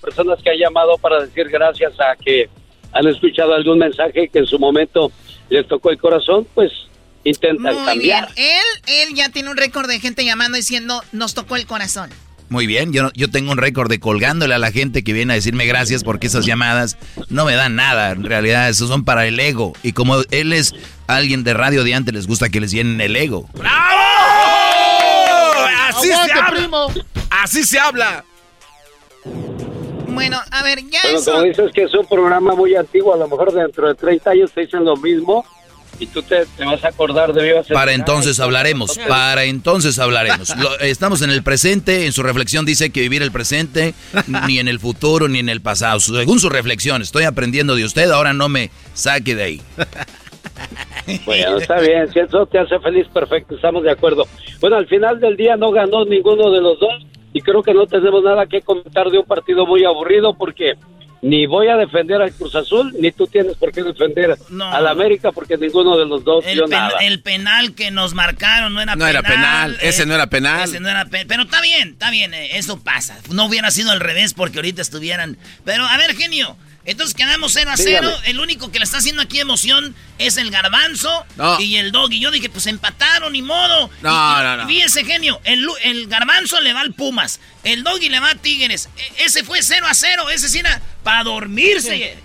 personas 0.01 0.39
que 0.43 0.49
han 0.51 0.57
llamado 0.57 0.97
para 0.97 1.21
decir 1.21 1.49
gracias 1.49 1.93
a 1.99 2.15
que 2.15 2.49
han 2.91 3.07
escuchado 3.07 3.53
algún 3.53 3.79
mensaje 3.79 4.29
que 4.29 4.39
en 4.39 4.45
su 4.45 4.59
momento 4.59 5.11
les 5.49 5.67
tocó 5.67 5.89
el 5.89 5.97
corazón, 5.97 6.47
pues 6.53 6.71
intentan 7.23 7.73
Muy 7.73 7.73
bien. 7.73 7.85
cambiar. 7.85 8.29
Él, 8.35 8.63
él 8.87 9.15
ya 9.15 9.29
tiene 9.29 9.49
un 9.49 9.57
récord 9.57 9.87
de 9.87 9.99
gente 9.99 10.25
llamando 10.25 10.57
diciendo, 10.57 11.03
nos 11.11 11.33
tocó 11.33 11.55
el 11.55 11.65
corazón. 11.65 12.09
Muy 12.53 12.67
bien, 12.67 12.93
yo, 12.93 13.09
yo 13.15 13.31
tengo 13.31 13.51
un 13.51 13.57
récord 13.57 13.89
de 13.89 13.99
colgándole 13.99 14.53
a 14.53 14.59
la 14.59 14.71
gente 14.71 15.03
que 15.03 15.11
viene 15.11 15.33
a 15.33 15.35
decirme 15.35 15.65
gracias 15.65 16.03
porque 16.03 16.27
esas 16.27 16.45
llamadas 16.45 16.97
no 17.29 17.45
me 17.45 17.55
dan 17.55 17.75
nada. 17.75 18.11
En 18.11 18.23
realidad, 18.23 18.69
esos 18.69 18.89
son 18.89 19.05
para 19.05 19.25
el 19.25 19.39
ego. 19.39 19.73
Y 19.81 19.93
como 19.93 20.17
él 20.29 20.53
es 20.53 20.75
alguien 21.07 21.43
de 21.43 21.55
radio 21.55 21.83
de 21.83 21.95
antes, 21.95 22.13
les 22.13 22.27
gusta 22.27 22.49
que 22.49 22.61
les 22.61 22.69
llenen 22.69 23.01
el 23.01 23.15
ego. 23.15 23.49
Así 25.89 26.09
se 26.09 26.13
habla. 26.13 26.87
Así 27.31 27.63
se 27.63 27.79
habla. 27.79 28.23
Bueno, 30.09 30.39
a 30.51 30.61
ver, 30.61 30.77
ya 30.91 30.99
Bueno, 31.05 31.17
eso. 31.17 31.31
como 31.31 31.45
dices 31.45 31.71
que 31.73 31.85
es 31.85 31.93
un 31.95 32.05
programa 32.05 32.53
muy 32.53 32.75
antiguo, 32.75 33.15
a 33.15 33.17
lo 33.17 33.27
mejor 33.27 33.51
dentro 33.51 33.87
de 33.87 33.95
30 33.95 34.29
años 34.29 34.51
te 34.51 34.61
dicen 34.61 34.85
lo 34.85 34.95
mismo 34.95 35.43
y 35.99 36.07
tú 36.07 36.21
te, 36.23 36.45
te 36.57 36.65
vas 36.65 36.83
a 36.83 36.87
acordar 36.89 37.33
de 37.33 37.43
vivas 37.43 37.67
Para 37.67 37.93
entonces 37.93 38.39
hablaremos, 38.39 38.97
para 39.07 39.43
entonces 39.45 39.99
hablaremos. 39.99 40.55
Lo- 40.57 40.79
estamos 40.79 41.21
en 41.21 41.29
el 41.29 41.43
presente, 41.43 42.05
en 42.05 42.11
su 42.11 42.23
reflexión 42.23 42.65
dice 42.65 42.89
que 42.89 43.01
vivir 43.01 43.21
el 43.21 43.31
presente, 43.31 43.93
ni 44.47 44.59
en 44.59 44.67
el 44.67 44.79
futuro, 44.79 45.27
ni 45.27 45.39
en 45.39 45.49
el 45.49 45.61
pasado. 45.61 45.99
Según 45.99 46.39
su 46.39 46.49
reflexión, 46.49 47.01
estoy 47.01 47.23
aprendiendo 47.25 47.75
de 47.75 47.85
usted, 47.85 48.09
ahora 48.11 48.33
no 48.33 48.49
me 48.49 48.69
saque 48.93 49.35
de 49.35 49.43
ahí. 49.43 49.61
Bueno, 51.25 51.57
está 51.57 51.79
bien, 51.79 52.11
si 52.11 52.19
eso 52.19 52.45
te 52.45 52.59
hace 52.59 52.79
feliz, 52.79 53.07
perfecto, 53.13 53.55
estamos 53.55 53.83
de 53.83 53.91
acuerdo. 53.91 54.25
Bueno, 54.61 54.77
al 54.77 54.87
final 54.87 55.19
del 55.19 55.35
día 55.35 55.55
no 55.57 55.71
ganó 55.71 56.05
ninguno 56.05 56.49
de 56.51 56.61
los 56.61 56.79
dos 56.79 56.93
y 57.33 57.41
creo 57.41 57.61
que 57.63 57.73
no 57.73 57.85
tenemos 57.87 58.23
nada 58.23 58.45
que 58.45 58.61
comentar 58.61 59.09
de 59.09 59.19
un 59.19 59.25
partido 59.25 59.65
muy 59.65 59.83
aburrido 59.83 60.33
porque 60.35 60.73
ni 61.23 61.45
voy 61.47 61.67
a 61.69 61.75
defender 61.77 62.21
al 62.21 62.31
Cruz 62.33 62.53
Azul, 62.53 62.93
ni 62.99 63.11
tú 63.11 63.25
tienes 63.25 63.55
por 63.57 63.71
qué 63.71 63.81
defender 63.81 64.37
al 64.61 64.87
América 64.87 65.31
porque 65.31 65.57
ninguno 65.57 65.97
de 65.97 66.05
los 66.05 66.23
dos 66.23 66.45
El, 66.45 66.53
dio 66.55 66.63
pen- 66.65 66.71
nada. 66.79 66.99
el 66.99 67.21
penal 67.21 67.73
que 67.73 67.89
nos 67.91 68.13
marcaron 68.13 68.73
no 68.73 68.81
era 68.81 68.95
No 68.95 69.05
penal. 69.05 69.15
era 69.15 69.21
penal, 69.23 69.77
ese 69.81 70.05
no 70.05 70.13
era 70.13 70.27
penal. 70.27 70.63
Ese 70.69 70.79
no 70.81 70.89
era 70.89 71.05
pe- 71.05 71.25
Pero 71.25 71.43
está 71.43 71.61
bien, 71.61 71.89
está 71.93 72.11
bien, 72.11 72.33
eh, 72.33 72.57
eso 72.57 72.79
pasa. 72.83 73.17
No 73.31 73.45
hubiera 73.45 73.71
sido 73.71 73.91
al 73.91 73.99
revés 74.01 74.33
porque 74.33 74.57
ahorita 74.59 74.81
estuvieran. 74.81 75.37
Pero 75.65 75.85
a 75.85 75.97
ver, 75.97 76.13
genio. 76.15 76.57
Entonces 76.85 77.15
quedamos 77.15 77.53
0 77.53 77.71
a 77.71 77.77
0. 77.77 78.07
Dígame. 78.09 78.29
El 78.29 78.39
único 78.39 78.69
que 78.71 78.79
le 78.79 78.83
está 78.85 78.97
haciendo 78.97 79.21
aquí 79.21 79.39
emoción 79.39 79.95
es 80.17 80.35
el 80.37 80.51
garbanzo 80.51 81.25
No. 81.37 81.59
y 81.61 81.77
el 81.77 81.91
dog. 81.93 82.11
Y 82.11 82.19
yo 82.19 82.29
dije, 82.29 82.49
pues 82.49 82.67
empataron, 82.67 83.31
ni 83.33 83.41
modo. 83.41 83.89
No, 84.01 84.39
Y- 84.39 84.43
no, 84.43 84.57
no. 84.57 84.67
Fíjese, 84.67 85.05
genio. 85.05 85.39
El, 85.45 85.65
el 85.83 86.07
garbanzo 86.07 86.59
le 86.59 86.73
va 86.73 86.81
al 86.81 86.93
Pumas. 86.93 87.39
El 87.63 87.83
doggy 87.83 88.09
le 88.09 88.19
va 88.19 88.31
a 88.31 88.35
Tigres. 88.35 88.89
E- 88.97 89.23
ese 89.25 89.43
fue 89.45 89.61
0 89.63 89.85
a 89.87 89.93
0. 89.93 90.29
Ese 90.29 90.49
sí 90.49 90.59
era 90.59 90.81
para 91.03 91.23
dormirse. 91.23 92.17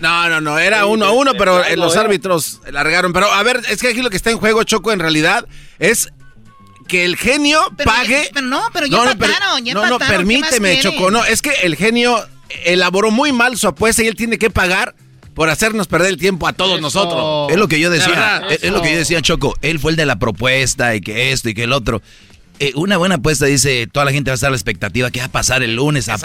No, 0.00 0.28
no, 0.30 0.40
no, 0.40 0.58
era 0.58 0.86
uno 0.86 1.04
a 1.06 1.10
uno, 1.12 1.34
pero 1.34 1.62
eh, 1.64 1.76
los 1.76 1.96
árbitros 1.96 2.60
largaron. 2.70 3.12
Pero 3.12 3.30
a 3.30 3.42
ver, 3.42 3.60
es 3.68 3.80
que 3.80 3.88
aquí 3.88 4.00
lo 4.02 4.10
que 4.10 4.16
está 4.16 4.30
en 4.30 4.38
juego, 4.38 4.64
Choco, 4.64 4.92
en 4.92 4.98
realidad, 4.98 5.46
es 5.78 6.08
que 6.88 7.04
el 7.04 7.16
genio 7.16 7.62
pague. 7.84 8.30
pero 8.32 8.46
no, 8.46 8.62
pero 8.72 8.86
ya 8.86 9.02
per- 9.02 9.12
empataron, 9.12 9.64
ya 9.64 9.74
no, 9.74 9.80
no, 9.86 9.92
empataron, 9.94 10.26
¿qué 10.26 10.38
más 10.38 10.50
permíteme? 10.50 10.80
Choco. 10.80 11.10
No, 11.10 11.24
es 11.24 11.42
que 11.42 11.50
el 11.62 11.76
genio 11.76 12.26
elaboró 12.64 13.10
muy 13.10 13.32
mal 13.32 13.56
su 13.56 13.68
apuesta 13.68 14.02
y 14.02 14.06
él 14.06 14.16
tiene 14.16 14.38
que 14.38 14.50
pagar 14.50 14.94
por 15.34 15.48
hacernos 15.48 15.86
perder 15.86 16.08
el 16.10 16.16
tiempo 16.18 16.46
a 16.48 16.52
todos 16.52 16.80
nosotros. 16.80 17.50
Es 17.50 17.56
lo 17.56 17.68
que 17.68 17.80
yo 17.80 17.90
De 17.90 17.98
decía, 17.98 18.14
verdad. 18.14 18.52
es, 18.52 18.64
es 18.64 18.72
lo 18.72 18.82
que 18.82 18.92
yo 18.92 18.98
decía, 18.98 19.22
Choco. 19.22 19.54
Él 19.62 19.78
fue 19.78 19.92
el 19.92 19.96
de 19.96 20.06
la 20.06 20.18
propuesta 20.18 20.94
y 20.94 21.00
que 21.00 21.32
esto 21.32 21.48
y 21.48 21.54
que 21.54 21.64
el 21.64 21.72
otro. 21.72 22.02
Eh, 22.62 22.72
una 22.74 22.98
buena 22.98 23.14
apuesta 23.14 23.46
dice, 23.46 23.86
toda 23.90 24.04
la 24.04 24.12
gente 24.12 24.30
va 24.30 24.34
a 24.34 24.34
estar 24.34 24.48
a 24.48 24.50
la 24.50 24.56
expectativa, 24.56 25.10
¿qué 25.10 25.20
va 25.20 25.24
a 25.26 25.32
pasar 25.32 25.62
el 25.62 25.76
lunes? 25.76 26.10
A 26.10 26.16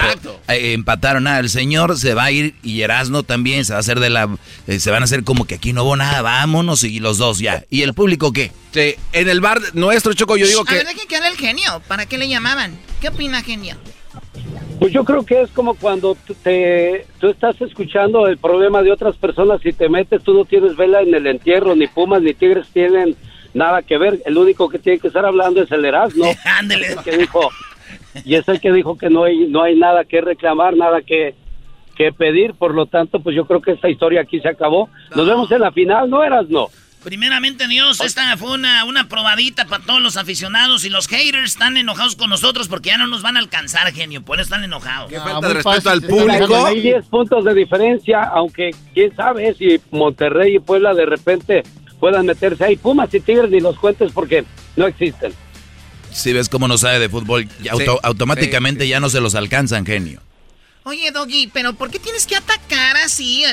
eh, 0.50 0.74
empataron 0.74 1.24
nada, 1.24 1.40
el 1.40 1.50
señor 1.50 1.98
se 1.98 2.14
va 2.14 2.26
a 2.26 2.32
ir 2.32 2.56
y 2.62 2.82
Erasmo 2.82 3.24
también 3.24 3.64
se 3.64 3.72
va 3.72 3.78
a 3.78 3.80
hacer 3.80 4.02
de 4.02 4.10
la... 4.10 4.28
eh, 4.68 4.82
se 4.82 4.92
van 4.92 5.02
a 5.02 5.06
hacer 5.06 5.24
como 5.24 5.46
que 5.46 5.56
aquí 5.56 5.72
no 5.72 5.86
hubo 5.86 5.96
nada, 5.96 6.22
vámonos 6.22 6.84
y 6.84 7.00
los 7.00 7.18
dos 7.20 7.40
ya. 7.40 7.64
¿Y 7.70 7.84
el 7.84 7.94
público 7.94 8.34
qué? 8.34 8.52
Sí, 8.74 8.96
en 9.14 9.30
el 9.30 9.40
bar 9.40 9.62
nuestro, 9.76 10.12
Choco, 10.14 10.36
yo 10.36 10.46
digo 10.46 10.64
A 10.64 10.66
que... 10.66 10.76
ver, 10.76 10.88
dejen 10.88 11.08
que 11.08 11.16
hable 11.16 11.30
el 11.30 11.38
genio. 11.38 11.82
¿Para 11.88 12.06
qué 12.06 12.18
le 12.18 12.28
llamaban? 12.28 12.78
¿Qué 13.00 13.08
opina, 13.08 13.42
genio? 13.42 13.78
Pues 14.80 14.92
yo 14.92 15.06
creo 15.06 15.26
que 15.26 15.42
es 15.42 15.52
como 15.52 15.76
cuando 15.76 16.18
te, 16.44 17.06
tú 17.20 17.28
estás 17.30 17.60
escuchando 17.62 18.28
el 18.28 18.38
problema 18.38 18.84
de 18.84 18.92
otras 18.92 19.16
personas 19.16 19.66
y 19.66 19.72
te 19.72 19.88
metes, 19.90 20.22
tú 20.22 20.34
no 20.34 20.46
tienes 20.46 20.76
vela 20.76 21.02
en 21.02 21.14
el 21.14 21.28
entierro, 21.28 21.76
ni 21.76 21.88
Pumas 21.88 22.22
ni 22.22 22.34
Tigres 22.34 22.68
tienen 22.74 23.16
nada 23.54 23.82
que 23.82 23.98
ver. 23.98 24.22
El 24.26 24.38
único 24.38 24.68
que 24.70 24.80
tiene 24.80 25.00
que 25.00 25.08
estar 25.08 25.26
hablando 25.26 25.62
es 25.62 25.72
el 25.72 25.86
Erasmo. 25.86 26.26
Ándele. 26.46 26.88
Es 26.88 26.98
el 26.98 27.04
que 27.04 27.18
dijo, 27.18 27.50
y 28.26 28.36
es 28.36 28.48
el 28.48 28.60
que 28.60 28.72
dijo 28.74 28.98
que 28.98 29.10
no 29.10 29.24
hay, 29.24 29.48
no 29.48 29.64
hay 29.64 29.78
nada 29.78 30.04
que 30.04 30.20
reclamar, 30.22 30.76
nada 30.76 31.02
que, 31.02 31.36
que 31.96 32.12
pedir. 32.12 32.54
Por 32.54 32.76
lo 32.76 32.86
tanto, 32.86 33.22
pues 33.22 33.36
yo 33.36 33.46
creo 33.46 33.62
que 33.62 33.72
esta 33.72 33.90
historia 33.90 34.22
aquí 34.22 34.42
se 34.42 34.50
acabó. 34.50 34.90
Nos 35.16 35.26
vemos 35.26 35.50
en 35.52 35.62
la 35.62 35.72
final, 35.72 36.10
¿no, 36.10 36.22
Erasmo? 36.22 36.70
Primeramente, 37.06 37.68
Dios, 37.68 38.02
esta 38.02 38.36
fue 38.36 38.54
una, 38.54 38.84
una 38.84 39.08
probadita 39.08 39.66
para 39.66 39.84
todos 39.84 40.02
los 40.02 40.18
aficionados 40.18 40.86
y 40.86 40.90
los 40.90 41.08
haters 41.08 41.52
están 41.52 41.78
enojados 41.78 42.16
con 42.16 42.32
nosotros 42.32 42.68
porque 42.68 42.90
ya 42.90 42.98
no 42.98 43.06
nos 43.06 43.22
van 43.22 43.38
a 43.38 43.42
alcanzar, 43.42 43.94
genio. 43.94 44.24
Por 44.24 44.40
eso 44.40 44.46
están 44.46 44.64
enojados. 44.64 45.12
Qué 45.12 45.20
falta 45.20 45.48
de 45.48 45.54
respeto 45.54 45.92
al 45.92 46.02
público. 46.02 46.66
Hay 46.66 46.82
10 46.82 47.06
puntos 47.06 47.46
de 47.46 47.54
diferencia, 47.54 48.24
aunque 48.24 48.72
quién 48.96 49.16
sabe 49.16 49.54
si 49.54 49.80
Monterrey 49.92 50.56
y 50.56 50.60
Puebla 50.60 50.96
de 50.96 51.06
repente 51.06 51.62
puedan 52.00 52.26
meterse 52.26 52.64
ahí. 52.64 52.76
Pumas 52.76 53.14
y 53.14 53.20
Tigres 53.20 53.52
ni 53.52 53.60
los 53.60 53.78
cuentes 53.78 54.12
porque 54.12 54.44
no 54.76 54.88
existen. 54.88 55.32
Si 56.12 56.34
ves 56.34 56.50
cómo 56.50 56.68
no 56.68 56.80
sabe 56.80 56.98
de 56.98 57.08
fútbol, 57.08 57.48
automáticamente 58.02 58.88
ya 58.88 59.00
no 59.00 59.12
se 59.12 59.22
los 59.22 59.36
alcanzan, 59.36 59.86
genio. 59.86 60.24
Oye, 60.86 61.12
Doggy, 61.12 61.52
pero 61.54 61.74
¿por 61.74 61.92
qué 61.92 62.00
tienes 62.00 62.26
que 62.26 62.36
atacar 62.36 62.98
así? 62.98 63.44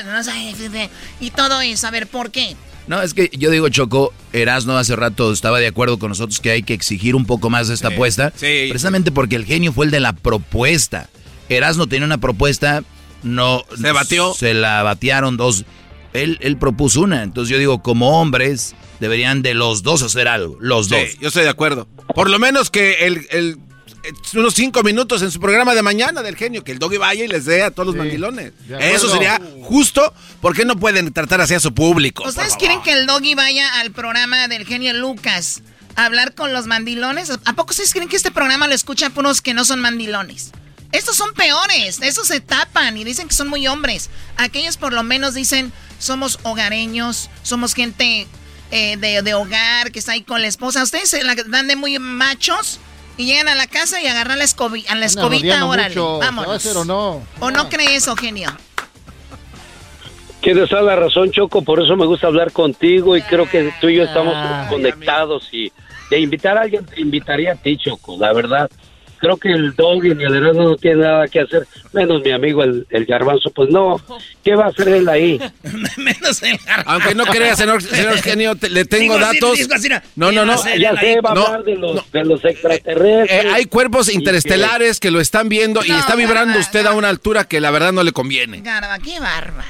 Y 1.19 1.29
todo 1.29 1.61
eso, 1.61 1.85
a 1.85 1.91
ver, 1.91 2.07
¿por 2.07 2.31
qué? 2.31 2.55
No, 2.87 3.01
es 3.01 3.13
que 3.13 3.29
yo 3.33 3.49
digo, 3.49 3.69
Choco, 3.69 4.13
Erasno 4.33 4.77
hace 4.77 4.95
rato 4.95 5.31
estaba 5.31 5.59
de 5.59 5.67
acuerdo 5.67 5.99
con 5.99 6.09
nosotros 6.09 6.39
que 6.39 6.51
hay 6.51 6.63
que 6.63 6.73
exigir 6.73 7.15
un 7.15 7.25
poco 7.25 7.49
más 7.49 7.69
de 7.69 7.73
esta 7.73 7.89
apuesta. 7.89 8.33
Sí. 8.35 8.67
Precisamente 8.69 9.11
porque 9.11 9.35
el 9.35 9.45
genio 9.45 9.71
fue 9.71 9.85
el 9.85 9.91
de 9.91 9.99
la 9.99 10.13
propuesta. 10.13 11.09
Erasno 11.49 11.87
tenía 11.87 12.05
una 12.05 12.17
propuesta, 12.17 12.83
no... 13.23 13.63
Se 13.79 13.91
batió. 13.91 14.33
Se 14.33 14.53
la 14.53 14.83
batearon 14.83 15.37
dos. 15.37 15.65
Él, 16.13 16.37
él 16.41 16.57
propuso 16.57 17.01
una. 17.01 17.23
Entonces 17.23 17.51
yo 17.51 17.57
digo, 17.57 17.81
como 17.81 18.19
hombres, 18.19 18.75
deberían 18.99 19.41
de 19.41 19.53
los 19.53 19.83
dos 19.83 20.01
hacer 20.03 20.27
algo. 20.27 20.57
Los 20.59 20.89
dos. 20.89 20.99
yo 21.19 21.29
estoy 21.29 21.43
de 21.43 21.49
acuerdo. 21.49 21.87
Por 22.13 22.29
lo 22.29 22.37
menos 22.37 22.69
que 22.69 23.05
el, 23.05 23.27
el 23.31 23.57
unos 24.33 24.53
cinco 24.53 24.83
minutos 24.83 25.21
en 25.21 25.31
su 25.31 25.39
programa 25.39 25.75
de 25.75 25.81
mañana 25.81 26.21
del 26.21 26.35
genio, 26.35 26.63
que 26.63 26.71
el 26.71 26.79
doggy 26.79 26.97
vaya 26.97 27.23
y 27.23 27.27
les 27.27 27.45
dé 27.45 27.63
a 27.63 27.71
todos 27.71 27.87
los 27.87 27.95
mandilones. 27.95 28.53
Eso 28.79 29.09
sería 29.09 29.39
justo, 29.61 30.13
porque 30.41 30.65
no 30.65 30.77
pueden 30.77 31.13
tratar 31.13 31.41
así 31.41 31.53
a 31.53 31.59
su 31.59 31.73
público. 31.73 32.27
¿Ustedes 32.27 32.55
quieren 32.55 32.81
que 32.81 32.91
el 32.91 33.07
doggy 33.07 33.35
vaya 33.35 33.79
al 33.79 33.91
programa 33.91 34.47
del 34.47 34.65
genio 34.65 34.93
Lucas 34.93 35.61
a 35.95 36.05
hablar 36.05 36.35
con 36.35 36.53
los 36.53 36.65
mandilones? 36.67 37.31
¿A 37.31 37.53
poco 37.53 37.71
ustedes 37.71 37.93
creen 37.93 38.09
que 38.09 38.15
este 38.15 38.31
programa 38.31 38.67
lo 38.67 38.73
escuchan 38.73 39.11
por 39.11 39.23
unos 39.23 39.41
que 39.41 39.53
no 39.53 39.65
son 39.65 39.79
mandilones? 39.79 40.51
Estos 40.91 41.15
son 41.15 41.33
peores, 41.33 41.99
estos 42.01 42.27
se 42.27 42.39
tapan 42.39 42.97
y 42.97 43.03
dicen 43.03 43.27
que 43.27 43.33
son 43.33 43.47
muy 43.47 43.67
hombres. 43.67 44.09
Aquellos 44.37 44.77
por 44.77 44.93
lo 44.93 45.01
menos 45.01 45.33
dicen, 45.33 45.73
somos 45.97 46.39
hogareños, 46.43 47.31
somos 47.41 47.73
gente 47.73 48.27
eh, 48.69 48.97
de, 48.97 49.23
de, 49.23 49.33
hogar 49.33 49.91
que 49.91 49.97
está 49.97 50.11
ahí 50.11 50.21
con 50.21 50.41
la 50.41 50.47
esposa. 50.47 50.83
¿Ustedes 50.83 51.09
se 51.09 51.23
la 51.23 51.33
dan 51.35 51.67
de 51.67 51.75
muy 51.75 51.97
machos? 51.97 52.79
Y 53.17 53.25
llegan 53.25 53.47
a 53.47 53.55
la 53.55 53.67
casa 53.67 54.01
y 54.01 54.07
agarran 54.07 54.39
la, 54.39 54.43
escobi 54.43 54.85
a 54.87 54.95
la 54.95 55.05
escobita, 55.05 55.65
órale, 55.65 55.95
vámonos. 55.95 56.65
o 56.65 56.85
no? 56.85 57.21
¿O 57.39 57.51
no 57.51 57.69
cree 57.69 57.95
eso, 57.95 58.15
genio? 58.15 58.49
Tienes 60.41 60.69
toda 60.69 60.81
la 60.81 60.95
razón, 60.95 61.31
Choco, 61.31 61.61
por 61.61 61.81
eso 61.81 61.95
me 61.95 62.05
gusta 62.05 62.27
hablar 62.27 62.51
contigo 62.51 63.15
y 63.15 63.21
creo 63.21 63.49
que 63.49 63.73
tú 63.79 63.87
y 63.87 63.95
yo 63.95 64.03
estamos 64.03 64.35
conectados 64.67 65.47
y 65.53 65.71
de 66.09 66.19
invitar 66.19 66.57
a 66.57 66.61
alguien 66.61 66.85
te 66.85 66.99
invitaría 66.99 67.53
a 67.53 67.55
ti, 67.55 67.77
Choco, 67.77 68.17
la 68.19 68.33
verdad 68.33 68.69
creo 69.23 69.37
que 69.37 69.51
el 69.53 69.73
dog 69.73 70.03
y 70.03 70.09
el 70.11 70.35
hermano 70.35 70.63
no 70.71 70.75
tiene 70.75 71.03
nada 71.03 71.27
que 71.29 71.39
hacer, 71.39 71.65
menos 71.93 72.21
mi 72.21 72.31
amigo 72.31 72.61
el, 72.61 72.85
el 72.89 73.05
garbanzo, 73.05 73.51
pues 73.51 73.69
no, 73.69 73.95
¿qué 74.43 74.53
va 74.53 74.65
a 74.65 74.67
hacer 74.67 74.89
él 74.89 75.07
ahí? 75.07 75.39
menos 75.97 76.43
el 76.43 76.57
garbanzo. 76.57 76.91
Aunque 76.91 77.15
no 77.15 77.25
crea, 77.25 77.55
señor, 77.55 77.81
señor 77.81 78.17
genio, 78.21 78.53
le 78.69 78.83
tengo 78.83 79.17
datos. 79.17 79.57
no, 80.17 80.33
no, 80.33 80.43
no. 80.43 80.55
Ya 80.77 80.93
sé, 80.99 81.21
va 81.21 81.29
a 81.29 81.31
hablar 81.31 81.63
de 81.63 81.75
los, 81.77 82.11
de 82.11 82.25
los 82.25 82.43
extraterrestres. 82.43 83.45
Eh, 83.45 83.49
hay 83.49 83.65
cuerpos 83.65 84.13
interestelares 84.13 84.99
que... 84.99 85.09
lo 85.09 85.21
están 85.21 85.47
viendo 85.47 85.85
y 85.85 85.91
está 85.91 86.15
vibrando 86.15 86.59
usted 86.59 86.85
a 86.85 86.93
una 86.93 87.07
altura 87.07 87.45
que 87.45 87.61
la 87.61 87.71
verdad 87.71 87.93
no 87.93 88.03
le 88.03 88.11
conviene. 88.11 88.61
Garba, 88.61 88.99
qué 88.99 89.19
bárbaro. 89.19 89.67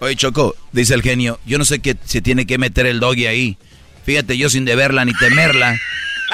Oye, 0.00 0.16
Choco, 0.16 0.54
dice 0.72 0.92
el 0.92 1.00
genio, 1.00 1.38
yo 1.46 1.56
no 1.56 1.64
sé 1.64 1.78
qué 1.78 1.96
se 2.04 2.20
tiene 2.20 2.46
que 2.46 2.58
meter 2.58 2.84
el 2.84 3.00
doggy 3.00 3.26
ahí. 3.26 3.56
Fíjate, 4.04 4.36
yo 4.36 4.50
sin 4.50 4.66
deberla 4.66 5.04
ni 5.06 5.14
temerla 5.14 5.76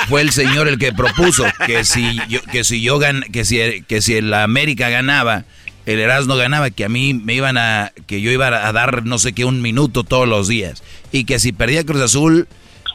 fue 0.08 0.20
el 0.22 0.32
señor 0.32 0.68
el 0.68 0.78
que 0.78 0.92
propuso 0.92 1.44
que 1.66 1.84
si 1.84 2.18
yo, 2.28 2.40
que 2.42 2.64
si 2.64 2.80
yo 2.82 2.98
gan, 2.98 3.22
que 3.32 3.44
si 3.44 3.82
que 3.82 4.00
si 4.00 4.14
el 4.14 4.32
América 4.34 4.88
ganaba, 4.88 5.44
el 5.86 5.98
Erasmo 5.98 6.36
ganaba, 6.36 6.70
que 6.70 6.84
a 6.84 6.88
mí 6.88 7.14
me 7.14 7.34
iban 7.34 7.56
a 7.58 7.92
que 8.06 8.20
yo 8.20 8.30
iba 8.30 8.46
a 8.46 8.72
dar 8.72 9.04
no 9.04 9.18
sé 9.18 9.32
qué 9.32 9.44
un 9.44 9.62
minuto 9.62 10.04
todos 10.04 10.28
los 10.28 10.48
días 10.48 10.82
y 11.10 11.24
que 11.24 11.38
si 11.38 11.52
perdía 11.52 11.84
Cruz 11.84 12.02
Azul 12.02 12.48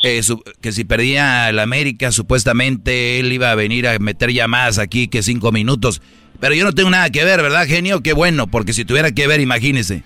eh, 0.04 0.22
que 0.62 0.72
si 0.72 0.84
perdía 0.84 1.50
el 1.50 1.60
América 1.60 2.12
supuestamente 2.12 3.20
él 3.20 3.32
iba 3.32 3.52
a 3.52 3.56
venir 3.56 3.88
a 3.88 3.98
meter 4.00 4.32
llamadas 4.32 4.78
aquí 4.78 5.08
que 5.08 5.24
cinco 5.24 5.52
minutos. 5.52 6.02
Pero 6.40 6.54
yo 6.54 6.64
no 6.66 6.72
tengo 6.72 6.92
nada 6.92 7.10
que 7.10 7.24
ver, 7.24 7.42
¿verdad, 7.42 7.66
genio? 7.66 8.02
Qué 8.04 8.14
bueno, 8.14 8.46
porque 8.46 8.72
si 8.72 8.86
tuviera 8.86 9.12
que 9.12 9.26
ver, 9.26 9.42
imagínese. 9.42 10.04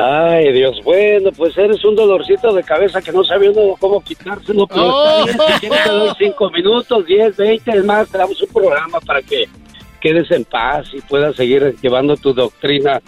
Ay, 0.00 0.52
Dios, 0.52 0.80
bueno, 0.84 1.32
pues 1.32 1.58
eres 1.58 1.84
un 1.84 1.96
dolorcito 1.96 2.54
de 2.54 2.62
cabeza 2.62 3.02
que 3.02 3.10
no 3.10 3.24
sabía 3.24 3.50
cómo 3.80 4.00
quitárselo, 4.00 4.64
pero 4.68 4.86
oh. 4.86 5.26
te 5.60 5.90
doy 5.90 6.10
cinco 6.16 6.50
minutos, 6.50 7.04
diez, 7.04 7.36
veinte, 7.36 7.72
es 7.76 7.84
más, 7.84 8.08
te 8.08 8.16
damos 8.16 8.40
un 8.40 8.48
programa 8.48 9.00
para 9.00 9.20
que 9.22 9.48
quedes 10.00 10.30
en 10.30 10.44
paz 10.44 10.86
y 10.92 11.00
puedas 11.00 11.34
seguir 11.34 11.74
llevando 11.82 12.16
tu 12.16 12.32
doctrina 12.32 13.02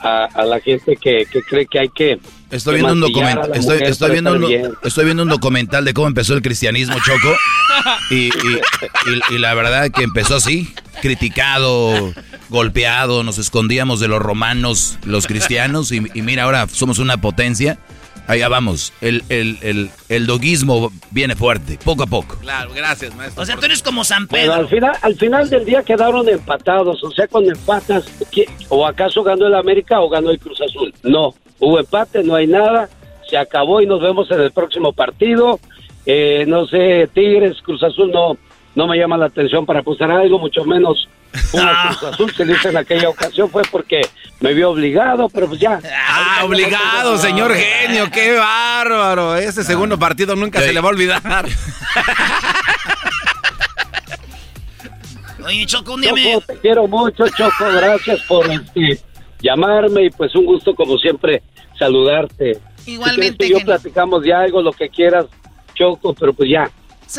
a, 0.00 0.44
la 0.44 0.58
gente 0.58 0.96
que, 0.96 1.28
cree 1.48 1.66
que 1.66 1.78
hay 1.78 1.88
que... 1.88 2.18
Estoy 2.50 2.74
viendo, 2.74 2.92
un 2.92 3.00
documental, 3.00 3.52
estoy, 3.54 4.10
viendo 4.10 4.32
un, 4.32 4.76
estoy 4.82 5.04
viendo 5.04 5.22
un 5.22 5.28
documental 5.28 5.84
de 5.84 5.94
cómo 5.94 6.08
empezó 6.08 6.34
el 6.34 6.42
cristianismo, 6.42 6.96
Choco, 7.04 7.36
y, 8.10 8.30
y 9.30 9.38
la 9.38 9.54
verdad 9.54 9.92
que 9.92 10.02
empezó 10.02 10.34
así, 10.34 10.74
criticado, 11.00 12.12
golpeado, 12.52 13.24
nos 13.24 13.38
escondíamos 13.38 13.98
de 13.98 14.06
los 14.06 14.22
romanos, 14.22 14.98
los 15.04 15.26
cristianos, 15.26 15.90
y, 15.90 16.00
mira, 16.00 16.44
ahora 16.44 16.68
somos 16.68 17.00
una 17.00 17.16
potencia. 17.16 17.78
Allá 18.28 18.48
vamos, 18.48 18.92
el, 19.00 19.24
el, 19.28 19.58
el, 19.62 19.90
el, 20.08 20.26
doguismo 20.28 20.92
viene 21.10 21.34
fuerte, 21.34 21.76
poco 21.84 22.04
a 22.04 22.06
poco. 22.06 22.36
Claro, 22.36 22.70
gracias, 22.72 23.12
maestro. 23.16 23.42
O 23.42 23.46
sea, 23.46 23.56
tú 23.56 23.66
eres 23.66 23.82
como 23.82 24.04
San 24.04 24.28
Pedro. 24.28 24.54
al, 24.54 24.68
final, 24.68 24.92
al 25.02 25.16
final 25.16 25.50
del 25.50 25.64
día 25.64 25.82
quedaron 25.82 26.28
empatados, 26.28 27.02
o 27.02 27.10
sea, 27.10 27.26
cuando 27.26 27.50
empatas, 27.50 28.04
o 28.68 28.86
acaso 28.86 29.24
ganó 29.24 29.48
el 29.48 29.54
América 29.56 30.00
o 30.00 30.08
ganó 30.08 30.30
el 30.30 30.38
Cruz 30.38 30.60
Azul. 30.60 30.94
No, 31.02 31.34
hubo 31.58 31.80
empate, 31.80 32.22
no 32.22 32.36
hay 32.36 32.46
nada, 32.46 32.88
se 33.28 33.36
acabó 33.36 33.80
y 33.80 33.86
nos 33.86 34.00
vemos 34.00 34.30
en 34.30 34.40
el 34.40 34.52
próximo 34.52 34.92
partido. 34.92 35.58
Eh, 36.06 36.44
no 36.46 36.66
sé, 36.68 37.08
Tigres, 37.12 37.60
Cruz 37.60 37.82
Azul 37.82 38.12
no, 38.12 38.36
no 38.76 38.86
me 38.86 38.96
llama 38.96 39.16
la 39.16 39.26
atención 39.26 39.66
para 39.66 39.80
apostar 39.80 40.12
algo, 40.12 40.38
mucho 40.38 40.64
menos 40.64 41.08
una 41.52 41.88
Cruz 41.88 42.12
Azul 42.12 42.34
que 42.34 42.44
dice 42.44 42.68
en 42.68 42.76
aquella 42.76 43.08
ocasión 43.08 43.50
fue 43.50 43.62
porque 43.70 44.02
me 44.40 44.52
vio 44.54 44.70
obligado, 44.70 45.28
pero 45.28 45.48
pues 45.48 45.60
ya. 45.60 45.80
Ah, 46.08 46.44
obligado, 46.44 47.16
señor 47.18 47.54
genio, 47.54 48.10
qué 48.10 48.36
bárbaro. 48.36 49.36
Ese 49.36 49.64
segundo 49.64 49.98
partido 49.98 50.34
nunca 50.36 50.60
se 50.60 50.72
le 50.72 50.80
va 50.80 50.88
a 50.88 50.92
olvidar. 50.92 51.22
Oye, 55.44 55.66
Choco, 55.66 55.94
un 55.94 56.00
día 56.00 56.10
Choco, 56.10 56.46
te 56.46 56.56
quiero 56.58 56.86
mucho, 56.86 57.28
Choco, 57.28 57.64
gracias 57.72 58.20
por 58.22 58.48
este, 58.50 59.00
llamarme 59.40 60.04
y 60.04 60.10
pues 60.10 60.34
un 60.34 60.44
gusto 60.46 60.74
como 60.74 60.98
siempre 60.98 61.42
saludarte. 61.78 62.60
Igualmente. 62.86 63.46
Si 63.46 63.52
yo 63.52 63.60
platicamos 63.60 64.22
de 64.22 64.32
algo, 64.32 64.62
lo 64.62 64.72
que 64.72 64.88
quieras, 64.88 65.26
Choco, 65.74 66.14
pero 66.14 66.32
pues 66.32 66.48
ya, 66.50 66.70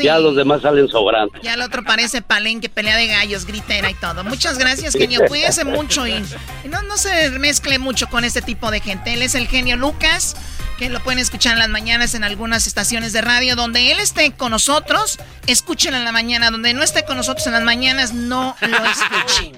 ya 0.01 0.17
los 0.19 0.35
demás 0.35 0.61
salen 0.61 0.87
sobrando. 0.87 1.33
Ya 1.41 1.53
el 1.53 1.61
otro 1.61 1.83
parece 1.83 2.21
palenque, 2.21 2.69
pelea 2.69 2.95
de 2.95 3.07
gallos, 3.07 3.45
gritera 3.45 3.89
y 3.89 3.93
todo. 3.93 4.23
Muchas 4.23 4.57
gracias, 4.57 4.93
genio. 4.93 5.21
Cuídese 5.27 5.65
mucho 5.65 6.07
y, 6.07 6.23
no, 6.69 6.81
no 6.83 6.97
se 6.97 7.29
mezcle 7.31 7.79
mucho 7.79 8.07
con 8.07 8.23
este 8.23 8.41
tipo 8.41 8.71
de 8.71 8.79
gente. 8.79 9.13
Él 9.13 9.21
es 9.21 9.35
el 9.35 9.47
genio 9.47 9.75
Lucas, 9.77 10.35
que 10.77 10.89
lo 10.89 10.99
pueden 11.01 11.19
escuchar 11.19 11.53
en 11.53 11.59
las 11.59 11.69
mañanas 11.69 12.15
en 12.15 12.23
algunas 12.23 12.65
estaciones 12.67 13.13
de 13.13 13.21
radio. 13.21 13.55
Donde 13.55 13.91
él 13.91 13.99
esté 13.99 14.31
con 14.31 14.51
nosotros, 14.51 15.19
escúchenlo 15.47 15.97
en 15.97 16.05
la 16.05 16.11
mañana. 16.11 16.49
Donde 16.51 16.73
no 16.73 16.83
esté 16.83 17.05
con 17.05 17.17
nosotros 17.17 17.45
en 17.47 17.53
las 17.53 17.63
mañanas, 17.63 18.13
no 18.13 18.55
lo 18.61 18.77
escuchen. 18.85 19.55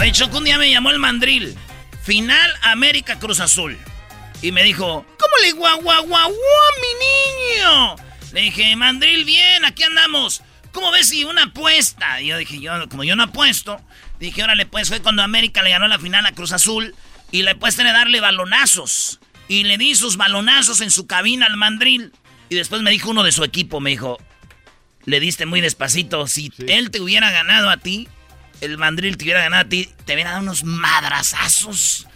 Oye, 0.00 0.12
Choco, 0.12 0.38
un 0.38 0.44
día 0.44 0.58
me 0.58 0.70
llamó 0.70 0.90
el 0.90 0.98
mandril. 0.98 1.56
Final 2.02 2.50
América 2.62 3.18
Cruz 3.18 3.40
Azul. 3.40 3.76
Y 4.40 4.52
me 4.52 4.62
dijo, 4.62 5.04
¿cómo 5.18 5.32
le 5.42 5.52
guau, 5.52 5.82
guau, 5.82 6.06
guau, 6.06 6.30
mi 6.30 7.56
niño? 7.56 7.96
Le 8.32 8.42
dije, 8.42 8.76
Mandril, 8.76 9.24
bien, 9.24 9.64
aquí 9.64 9.82
andamos. 9.82 10.42
¿Cómo 10.72 10.90
ves 10.92 11.08
si 11.08 11.24
una 11.24 11.44
apuesta? 11.44 12.20
Y 12.20 12.28
yo 12.28 12.38
dije, 12.38 12.60
yo, 12.60 12.88
como 12.88 13.02
yo 13.04 13.16
no 13.16 13.24
apuesto, 13.24 13.80
dije, 14.20 14.42
órale, 14.44 14.66
pues 14.66 14.88
fue 14.88 15.00
cuando 15.00 15.22
América 15.22 15.62
le 15.62 15.70
ganó 15.70 15.88
la 15.88 15.98
final 15.98 16.24
a 16.26 16.32
Cruz 16.32 16.52
Azul 16.52 16.94
y 17.32 17.42
le 17.42 17.54
puedes 17.56 17.76
tener 17.76 17.94
darle 17.94 18.20
balonazos. 18.20 19.18
Y 19.48 19.64
le 19.64 19.78
di 19.78 19.94
sus 19.94 20.16
balonazos 20.16 20.82
en 20.82 20.90
su 20.90 21.06
cabina 21.06 21.46
al 21.46 21.56
mandril. 21.56 22.12
Y 22.48 22.54
después 22.54 22.82
me 22.82 22.90
dijo 22.90 23.10
uno 23.10 23.24
de 23.24 23.32
su 23.32 23.44
equipo, 23.44 23.80
me 23.80 23.90
dijo, 23.90 24.18
le 25.04 25.20
diste 25.20 25.46
muy 25.46 25.60
despacito. 25.60 26.26
Si 26.26 26.52
él 26.66 26.90
te 26.90 27.00
hubiera 27.00 27.30
ganado 27.30 27.70
a 27.70 27.78
ti, 27.78 28.08
el 28.60 28.78
mandril 28.78 29.16
te 29.16 29.24
hubiera 29.24 29.40
ganado 29.40 29.62
a 29.62 29.68
ti, 29.68 29.88
te 30.04 30.14
hubiera 30.14 30.30
dado 30.30 30.42
unos 30.42 30.64
madrazazos. 30.64 32.06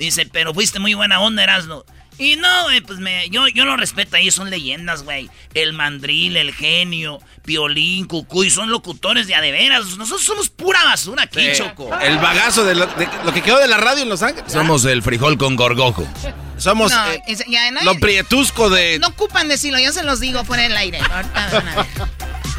Dice, 0.00 0.24
pero 0.24 0.54
fuiste 0.54 0.78
muy 0.78 0.94
buena 0.94 1.20
onda, 1.20 1.42
Erasno. 1.42 1.84
Y 2.16 2.36
no, 2.36 2.64
güey, 2.64 2.80
pues 2.80 2.98
me, 3.00 3.28
yo, 3.28 3.48
yo 3.48 3.66
lo 3.66 3.76
respeto, 3.76 4.16
ellos 4.16 4.34
son 4.34 4.48
leyendas, 4.48 5.02
güey. 5.02 5.28
El 5.52 5.74
mandril, 5.74 6.38
el 6.38 6.54
genio, 6.54 7.20
Piolín, 7.44 8.06
Cucuy, 8.06 8.48
son 8.48 8.70
locutores 8.70 9.26
de 9.26 9.34
adeveras. 9.34 9.98
Nosotros 9.98 10.22
somos 10.22 10.48
pura 10.48 10.82
basura 10.84 11.24
aquí, 11.24 11.46
Choco. 11.54 11.94
El 11.98 12.16
bagazo 12.18 12.64
de 12.64 12.76
lo, 12.76 12.88
que 13.34 13.42
quedó 13.42 13.58
de 13.58 13.68
la 13.68 13.76
radio 13.76 14.02
en 14.02 14.08
Los 14.08 14.22
Ángeles. 14.22 14.50
Somos 14.50 14.86
el 14.86 15.02
frijol 15.02 15.36
con 15.36 15.54
gorgojo. 15.54 16.08
Somos 16.56 16.92
eh, 16.92 17.22
lo 17.82 17.94
prietusco 17.96 18.70
de... 18.70 18.98
No 18.98 19.08
ocupan 19.08 19.48
decirlo, 19.48 19.78
yo 19.78 19.92
se 19.92 20.02
los 20.02 20.18
digo 20.18 20.44
fuera 20.44 20.62
del 20.62 20.76
aire. 20.78 21.00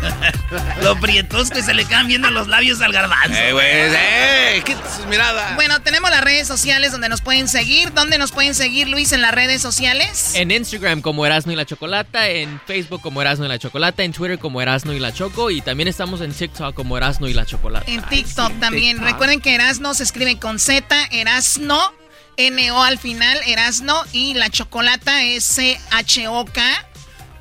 Lo 0.84 1.00
prietos 1.00 1.50
que 1.50 1.62
se 1.62 1.74
le 1.74 1.86
quedan 1.86 2.08
viendo 2.08 2.30
los 2.30 2.48
labios 2.48 2.82
al 2.82 2.92
garbanzo. 2.92 3.38
Eh, 3.38 3.54
güey, 3.54 3.68
eh, 3.68 4.64
qué 4.66 4.76
mirada. 5.10 5.56
Bueno, 5.56 5.82
tenemos 5.82 6.10
las 6.10 6.22
redes 6.22 6.48
sociales 6.48 6.92
donde 6.92 7.10
nos 7.10 7.22
pueden 7.22 7.48
seguir. 7.48 7.94
¿Dónde 7.94 8.18
nos 8.18 8.32
pueden 8.32 8.56
seguir, 8.56 8.90
Luis, 8.90 9.12
en 9.12 9.22
las 9.22 9.34
redes 9.34 9.62
sociales? 9.62 10.34
En 10.36 10.52
Instagram 10.52 11.02
como 11.02 11.26
Erasno 11.26 11.52
y 11.52 11.56
la 11.56 11.66
Chocolata, 11.66 12.30
en 12.30 12.60
Facebook 12.66 13.02
como 13.02 13.22
Erasno 13.22 13.46
y 13.46 13.50
la 13.50 13.60
Chocolata, 13.60 14.04
en 14.04 14.14
Twitter 14.14 14.40
como 14.40 14.62
Erasno 14.62 14.94
y 14.94 15.00
la 15.00 15.14
Choco 15.14 15.52
y 15.52 15.62
también 15.62 15.88
estamos 15.88 16.22
en 16.22 16.34
TikTok 16.34 16.74
como 16.74 16.98
Erasno 16.98 17.28
y 17.28 17.34
la 17.34 17.46
Chocolata. 17.46 17.90
En 17.90 18.02
TikTok 18.04 18.60
también. 18.60 19.00
Recuerden 19.00 19.42
que 19.42 19.56
Erasno 19.56 19.94
se 19.94 20.04
escribe 20.04 20.38
con 20.38 20.60
Z, 20.60 20.86
Erasno, 21.12 21.94
N-O 22.38 22.84
al 22.84 22.98
final, 22.98 23.40
Erasno 23.46 24.04
y 24.12 24.34
la 24.34 24.50
Chocolata 24.50 25.24
es 25.24 25.44
C-H-O-K. 25.44 26.88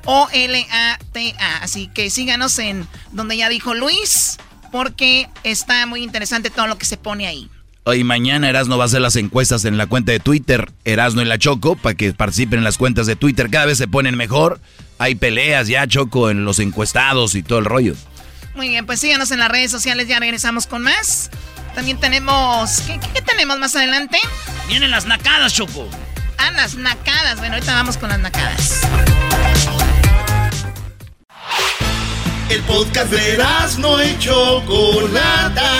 O-L-A-T-A. 0.05 1.57
Así 1.57 1.87
que 1.87 2.09
síganos 2.09 2.57
en 2.59 2.87
donde 3.11 3.37
ya 3.37 3.49
dijo 3.49 3.73
Luis, 3.73 4.37
porque 4.71 5.29
está 5.43 5.85
muy 5.85 6.03
interesante 6.03 6.49
todo 6.49 6.67
lo 6.67 6.77
que 6.77 6.85
se 6.85 6.97
pone 6.97 7.27
ahí. 7.27 7.49
Hoy 7.83 8.03
mañana 8.03 8.47
Erasno 8.47 8.77
va 8.77 8.83
a 8.83 8.85
hacer 8.85 9.01
las 9.01 9.15
encuestas 9.15 9.65
en 9.65 9.77
la 9.77 9.87
cuenta 9.87 10.11
de 10.11 10.19
Twitter, 10.19 10.71
Erasno 10.85 11.23
y 11.23 11.25
la 11.25 11.39
Choco, 11.39 11.75
para 11.75 11.95
que 11.95 12.13
participen 12.13 12.59
en 12.59 12.63
las 12.63 12.77
cuentas 12.77 13.07
de 13.07 13.15
Twitter. 13.15 13.49
Cada 13.49 13.65
vez 13.65 13.79
se 13.79 13.87
ponen 13.87 14.15
mejor. 14.15 14.59
Hay 14.99 15.15
peleas 15.15 15.67
ya, 15.67 15.87
Choco, 15.87 16.29
en 16.29 16.45
los 16.45 16.59
encuestados 16.59 17.33
y 17.33 17.41
todo 17.41 17.57
el 17.57 17.65
rollo. 17.65 17.95
Muy 18.53 18.69
bien, 18.69 18.85
pues 18.85 18.99
síganos 18.99 19.31
en 19.31 19.39
las 19.39 19.49
redes 19.49 19.71
sociales, 19.71 20.07
ya 20.07 20.19
regresamos 20.19 20.67
con 20.67 20.83
más. 20.83 21.31
También 21.73 21.99
tenemos... 21.99 22.81
¿Qué, 22.81 22.99
qué 23.13 23.21
tenemos 23.21 23.57
más 23.57 23.75
adelante? 23.75 24.19
Vienen 24.67 24.91
las 24.91 25.05
nacadas, 25.07 25.53
Choco. 25.53 25.89
Ah, 26.37 26.51
las 26.51 26.75
nacadas. 26.75 27.39
Bueno, 27.39 27.55
ahorita 27.55 27.73
vamos 27.73 27.97
con 27.97 28.09
las 28.09 28.19
nacadas. 28.19 28.81
El 32.51 32.61
podcast 32.63 33.09
de 33.09 33.37
no 33.79 34.03
y 34.03 34.17
Chocolata. 34.19 35.71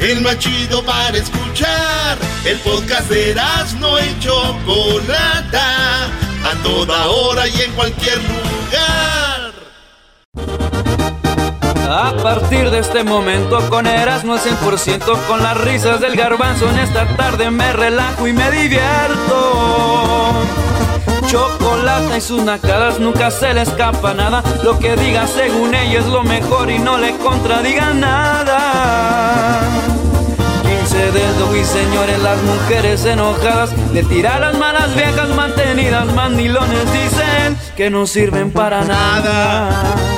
El 0.00 0.20
más 0.20 0.36
chido 0.40 0.82
para 0.82 1.16
escuchar. 1.16 2.18
El 2.44 2.58
podcast 2.58 3.08
de 3.08 3.36
no 3.78 4.00
y 4.00 4.18
Chocolata. 4.18 6.06
A 6.44 6.62
toda 6.64 7.06
hora 7.06 7.46
y 7.46 7.62
en 7.62 7.70
cualquier 7.74 8.18
lugar. 8.18 9.52
A 11.88 12.12
partir 12.20 12.70
de 12.70 12.80
este 12.80 13.04
momento 13.04 13.60
con 13.70 13.86
Erasmo 13.86 14.38
100% 14.38 15.26
con 15.28 15.40
las 15.40 15.56
risas 15.58 16.00
del 16.00 16.16
garbanzo 16.16 16.68
en 16.68 16.80
esta 16.80 17.06
tarde 17.16 17.48
me 17.52 17.72
relajo 17.72 18.26
y 18.26 18.32
me 18.32 18.50
divierto. 18.50 19.98
Chocolate 21.28 22.16
y 22.16 22.20
sus 22.22 22.42
nacadas 22.42 22.98
nunca 22.98 23.30
se 23.30 23.52
le 23.52 23.62
escapa 23.62 24.14
nada. 24.14 24.42
Lo 24.64 24.78
que 24.78 24.96
diga 24.96 25.26
según 25.26 25.74
ella 25.74 25.98
es 25.98 26.06
lo 26.06 26.22
mejor 26.24 26.70
y 26.70 26.78
no 26.78 26.96
le 26.96 27.16
contradiga 27.18 27.92
nada. 27.92 29.60
15 30.62 31.12
dedos 31.12 31.56
y 31.56 31.64
señores, 31.64 32.18
las 32.22 32.42
mujeres 32.42 33.04
enojadas 33.04 33.70
le 33.92 34.04
tiran 34.04 34.40
las 34.40 34.56
malas 34.58 34.94
viejas 34.94 35.28
mantenidas, 35.30 36.06
mandilones 36.14 36.92
dicen 36.92 37.58
que 37.76 37.90
no 37.90 38.06
sirven 38.06 38.50
para 38.50 38.84
nada. 38.84 40.17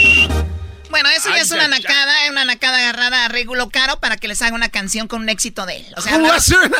Bueno, 0.91 1.09
eso 1.09 1.29
ya 1.29 1.41
es 1.41 1.51
una 1.51 1.67
nacada, 1.67 2.13
una 2.29 2.45
nacada 2.45 2.77
agarrada 2.77 3.25
a 3.25 3.27
Regulo 3.29 3.69
Caro 3.69 3.99
para 3.99 4.17
que 4.17 4.27
les 4.27 4.41
haga 4.41 4.53
una 4.53 4.69
canción 4.69 5.07
con 5.07 5.21
un 5.21 5.29
éxito 5.29 5.65
de 5.65 5.77
él. 5.77 5.93
O 5.97 6.01
sea, 6.01 6.15
hablando, 6.15 6.33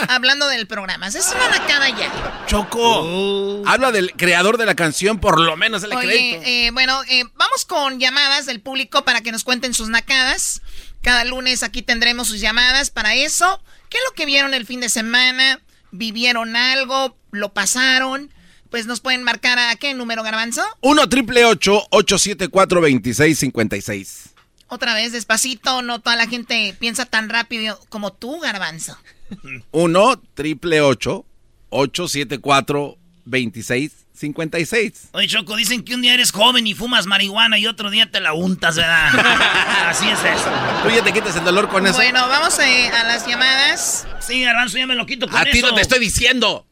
hablando 0.09 0.47
del 0.47 0.67
programa. 0.67 1.07
Es 1.07 1.33
una 1.33 1.57
nacada 1.57 1.89
ya. 1.89 2.45
Choco. 2.45 3.63
Habla 3.65 3.91
del 3.91 4.11
creador 4.13 4.57
de 4.57 4.65
la 4.65 4.75
canción, 4.75 5.19
por 5.19 5.39
lo 5.39 5.57
menos 5.57 5.83
el 5.83 5.91
crédito. 5.91 6.43
Eh, 6.45 6.69
bueno, 6.73 7.01
eh, 7.09 7.23
vamos 7.35 7.65
con 7.65 7.99
llamadas 7.99 8.45
del 8.45 8.61
público 8.61 9.03
para 9.03 9.21
que 9.21 9.31
nos 9.31 9.43
cuenten 9.43 9.73
sus 9.73 9.89
nacadas. 9.89 10.61
Cada 11.01 11.23
lunes 11.23 11.63
aquí 11.63 11.81
tendremos 11.81 12.27
sus 12.27 12.39
llamadas 12.39 12.91
para 12.91 13.15
eso. 13.15 13.61
¿Qué 13.89 13.97
es 13.97 14.03
lo 14.07 14.13
que 14.13 14.25
vieron 14.25 14.53
el 14.53 14.65
fin 14.65 14.79
de 14.81 14.89
semana? 14.89 15.59
¿Vivieron 15.91 16.55
algo? 16.55 17.17
¿Lo 17.31 17.53
pasaron? 17.53 18.31
Pues 18.71 18.87
nos 18.87 19.01
pueden 19.01 19.21
marcar 19.21 19.59
a 19.59 19.75
qué 19.75 19.93
número, 19.93 20.23
Garbanzo? 20.23 20.63
1 20.79 21.09
triple 21.09 21.45
874 21.45 22.81
2656. 22.81 24.29
Otra 24.67 24.95
vez, 24.95 25.11
despacito, 25.11 25.81
no 25.81 25.99
toda 25.99 26.15
la 26.15 26.27
gente 26.27 26.73
piensa 26.79 27.05
tan 27.05 27.27
rápido 27.29 27.77
como 27.89 28.13
tú, 28.13 28.39
Garbanzo. 28.39 28.97
1 29.71 30.21
triple 30.33 30.79
874 30.81 32.97
2656. 33.25 35.09
Oye, 35.11 35.27
Choco, 35.27 35.57
dicen 35.57 35.83
que 35.83 35.93
un 35.93 36.01
día 36.01 36.13
eres 36.13 36.31
joven 36.31 36.65
y 36.65 36.73
fumas 36.73 37.07
marihuana 37.07 37.59
y 37.59 37.67
otro 37.67 37.89
día 37.89 38.09
te 38.09 38.21
la 38.21 38.31
untas, 38.31 38.77
¿verdad? 38.77 39.09
Así 39.89 40.09
es 40.09 40.19
eso. 40.19 40.49
Tú 40.83 40.89
ya 40.89 41.03
te 41.03 41.11
quitas 41.11 41.35
el 41.35 41.43
dolor 41.43 41.67
con 41.67 41.85
eso. 41.85 41.97
Bueno, 41.97 42.25
vamos 42.29 42.57
eh, 42.59 42.87
a 42.87 43.03
las 43.03 43.27
llamadas. 43.27 44.07
Sí, 44.21 44.41
Garbanzo, 44.41 44.77
ya 44.77 44.87
me 44.87 44.95
lo 44.95 45.05
quito 45.05 45.27
con 45.27 45.37
A 45.37 45.43
ti 45.43 45.61
no 45.61 45.75
te 45.75 45.81
estoy 45.81 45.99
diciendo. 45.99 46.65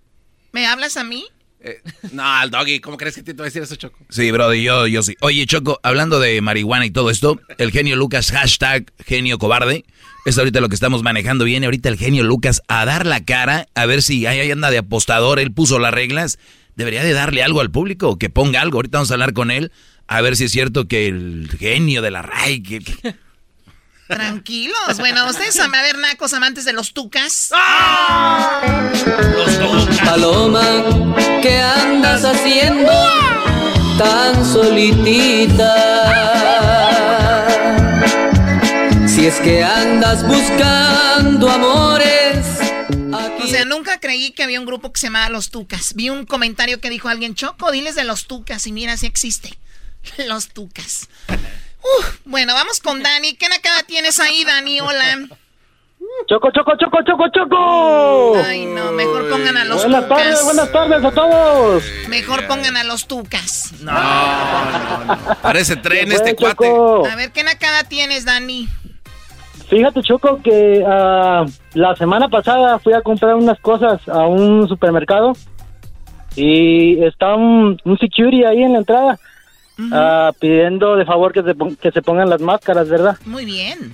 ¿Me 0.54 0.66
hablas 0.66 0.96
a 0.96 1.04
mí? 1.04 1.26
Eh, 1.62 1.82
no, 2.14 2.24
al 2.26 2.50
doggy, 2.52 2.80
¿cómo 2.80 2.96
crees 2.96 3.16
que 3.16 3.24
te 3.24 3.34
voy 3.34 3.44
a 3.44 3.46
decir 3.46 3.62
eso, 3.62 3.76
Choco? 3.76 4.00
Sí, 4.10 4.32
brody, 4.32 4.64
yo, 4.64 4.88
yo 4.88 5.04
sí. 5.04 5.16
Oye, 5.20 5.46
Choco, 5.46 5.80
hablando 5.84 6.20
de 6.20 6.40
marihuana 6.42 6.86
y 6.86 6.92
todo 6.92 7.10
esto, 7.10 7.40
el 7.58 7.72
genio 7.72 7.96
Lucas, 7.96 8.32
hashtag 8.32 8.92
genio 9.06 9.38
cobarde, 9.38 9.84
es 10.26 10.38
ahorita 10.38 10.62
lo 10.62 10.70
que 10.70 10.76
estamos 10.76 11.04
manejando. 11.04 11.44
Viene 11.46 11.66
ahorita 11.66 11.90
el 11.90 11.98
genio 11.98 12.24
Lucas 12.24 12.62
a 12.68 12.86
dar 12.86 13.06
la 13.06 13.26
cara, 13.26 13.68
a 13.76 13.86
ver 13.86 14.02
si 14.02 14.26
ahí 14.26 14.50
anda 14.50 14.72
de 14.72 14.78
apostador, 14.78 15.40
él 15.40 15.52
puso 15.52 15.80
las 15.80 15.94
reglas. 15.94 16.40
Debería 16.76 17.04
de 17.04 17.12
darle 17.12 17.44
algo 17.44 17.60
al 17.60 17.72
público, 17.72 18.18
que 18.18 18.30
ponga 18.30 18.62
algo. 18.62 18.78
Ahorita 18.78 19.00
vamos 19.00 19.12
a 19.12 19.16
hablar 19.16 19.34
con 19.34 19.52
él, 19.52 19.72
a 20.08 20.22
ver 20.22 20.38
si 20.38 20.46
es 20.46 20.52
cierto 20.52 20.88
que 20.88 21.08
el 21.08 21.50
genio 21.60 22.02
de 22.02 22.12
la 22.12 22.22
RAI... 22.22 22.64
Que, 22.64 22.82
Tranquilos. 24.10 24.98
Bueno, 24.98 25.30
ustedes 25.30 25.60
a 25.60 25.68
ver, 25.68 26.00
nacos 26.00 26.34
amantes 26.34 26.66
de 26.66 26.74
los 26.74 26.94
tucas. 26.94 27.52
Los 29.36 29.60
tucas. 29.60 30.00
Paloma, 30.04 31.20
¿qué 31.44 31.60
andas 31.60 32.26
haciendo 32.26 32.92
tan 34.00 34.44
solitita? 34.44 35.76
Si 39.08 39.28
es 39.28 39.36
que 39.42 39.64
andas 39.64 40.26
buscando 40.28 41.52
amores. 41.52 42.48
O 43.44 43.48
sea, 43.48 43.64
nunca 43.66 44.00
creí 44.00 44.32
que 44.32 44.42
había 44.42 44.60
un 44.60 44.66
grupo 44.66 44.92
que 44.92 45.00
se 45.00 45.06
llamaba 45.08 45.30
Los 45.30 45.52
Tucas. 45.52 45.94
Vi 45.94 46.10
un 46.10 46.26
comentario 46.26 46.80
que 46.80 46.90
dijo 46.90 47.10
alguien, 47.10 47.36
Choco, 47.36 47.72
diles 47.72 47.94
de 47.94 48.06
Los 48.06 48.26
Tucas 48.26 48.66
y 48.66 48.72
mira 48.72 48.98
si 48.98 49.06
existe. 49.06 49.56
Los 50.28 50.48
Tucas 50.50 51.08
bueno, 52.26 52.54
vamos 52.54 52.80
con 52.80 53.02
Dani. 53.02 53.36
¿Qué 53.36 53.50
nacada 53.50 53.84
tienes 53.84 54.20
ahí, 54.20 54.44
Dani? 54.44 54.80
Hola. 54.82 55.20
Choco, 56.28 56.52
choco, 56.52 56.74
choco, 56.78 56.98
choco, 57.04 57.26
choco. 57.30 58.38
Ay, 58.46 58.66
no, 58.66 58.92
mejor 58.92 59.30
pongan 59.30 59.58
a 59.58 59.66
los 59.66 59.84
buenas 59.84 60.04
tucas. 60.04 60.24
Tardes, 60.24 60.44
buenas 60.44 60.72
tardes 60.72 61.04
a 61.04 61.12
todos. 61.12 61.84
Mejor 62.08 62.48
pongan 62.48 62.78
a 62.78 62.84
los 62.84 63.08
tucas. 63.08 63.74
No, 63.82 63.92
Parece 65.42 65.76
tren 65.78 66.12
este 66.12 66.36
cuate. 66.36 66.68
A 66.68 67.16
ver, 67.16 67.32
¿qué 67.32 67.44
nacada 67.44 67.84
tienes, 67.84 68.26
Dani? 68.26 68.68
Fíjate, 69.70 70.02
Choco, 70.02 70.42
que 70.42 70.84
uh, 70.84 71.50
la 71.74 71.96
semana 71.96 72.28
pasada 72.28 72.80
fui 72.80 72.94
a 72.94 73.02
comprar 73.02 73.36
unas 73.36 73.60
cosas 73.60 74.08
a 74.08 74.26
un 74.26 74.68
supermercado 74.68 75.34
y 76.36 77.04
está 77.04 77.36
un, 77.36 77.80
un 77.84 77.98
security 78.00 78.46
ahí 78.46 78.64
en 78.64 78.74
la 78.74 78.80
entrada 78.80 79.20
Ah, 79.92 80.32
pidiendo 80.40 80.96
de 80.96 81.06
favor 81.06 81.32
que 81.32 81.44
se, 81.44 81.56
que 81.80 81.92
se 81.92 82.02
pongan 82.02 82.30
las 82.30 82.42
máscaras, 82.42 82.90
¿verdad? 82.90 83.18
Muy 83.26 83.46
bien. 83.46 83.94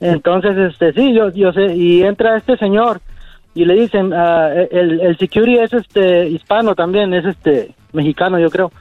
Entonces, 0.00 0.56
este, 0.56 0.92
sí, 0.92 1.14
yo, 1.14 1.30
yo 1.30 1.52
sé, 1.52 1.74
y 1.76 2.02
entra 2.02 2.36
este 2.36 2.56
señor 2.56 3.00
y 3.54 3.64
le 3.64 3.74
dicen, 3.74 4.12
ah, 4.12 4.50
el, 4.70 5.00
el 5.00 5.16
security 5.18 5.58
es 5.58 5.72
este 5.72 6.28
hispano 6.28 6.74
también, 6.74 7.14
es 7.14 7.24
este 7.24 7.74
mexicano, 7.92 8.38
yo 8.38 8.50
creo. 8.50 8.72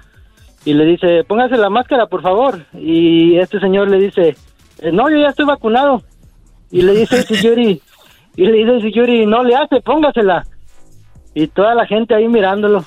Y 0.63 0.73
le 0.73 0.85
dice, 0.85 1.23
póngase 1.23 1.57
la 1.57 1.69
máscara, 1.69 2.05
por 2.05 2.21
favor. 2.21 2.65
Y 2.73 3.37
este 3.37 3.59
señor 3.59 3.89
le 3.89 3.97
dice, 3.97 4.35
eh, 4.79 4.91
no, 4.91 5.09
yo 5.09 5.17
ya 5.17 5.29
estoy 5.29 5.45
vacunado. 5.45 6.03
Y 6.69 6.83
le 6.83 6.93
dice 6.93 7.17
el 7.17 7.23
security, 7.23 7.81
y 8.35 8.45
le 8.45 8.53
dice 8.53 8.71
el 8.71 8.81
security, 8.81 9.25
no 9.25 9.43
le 9.43 9.55
hace, 9.55 9.81
póngasela. 9.81 10.45
Y 11.33 11.47
toda 11.47 11.75
la 11.75 11.85
gente 11.85 12.13
ahí 12.13 12.27
mirándolo. 12.27 12.85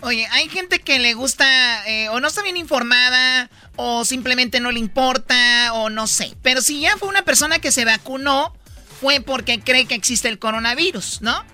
Oye, 0.00 0.26
hay 0.32 0.48
gente 0.48 0.80
que 0.80 0.98
le 0.98 1.14
gusta 1.14 1.86
eh, 1.86 2.08
o 2.08 2.20
no 2.20 2.28
está 2.28 2.42
bien 2.42 2.56
informada 2.56 3.50
o 3.76 4.04
simplemente 4.04 4.60
no 4.60 4.70
le 4.70 4.80
importa 4.80 5.72
o 5.74 5.90
no 5.90 6.06
sé. 6.06 6.34
Pero 6.42 6.62
si 6.62 6.80
ya 6.80 6.96
fue 6.96 7.08
una 7.08 7.22
persona 7.22 7.58
que 7.58 7.72
se 7.72 7.84
vacunó, 7.84 8.54
fue 9.00 9.20
porque 9.20 9.60
cree 9.60 9.86
que 9.86 9.94
existe 9.94 10.28
el 10.28 10.38
coronavirus, 10.38 11.22
¿no? 11.22 11.44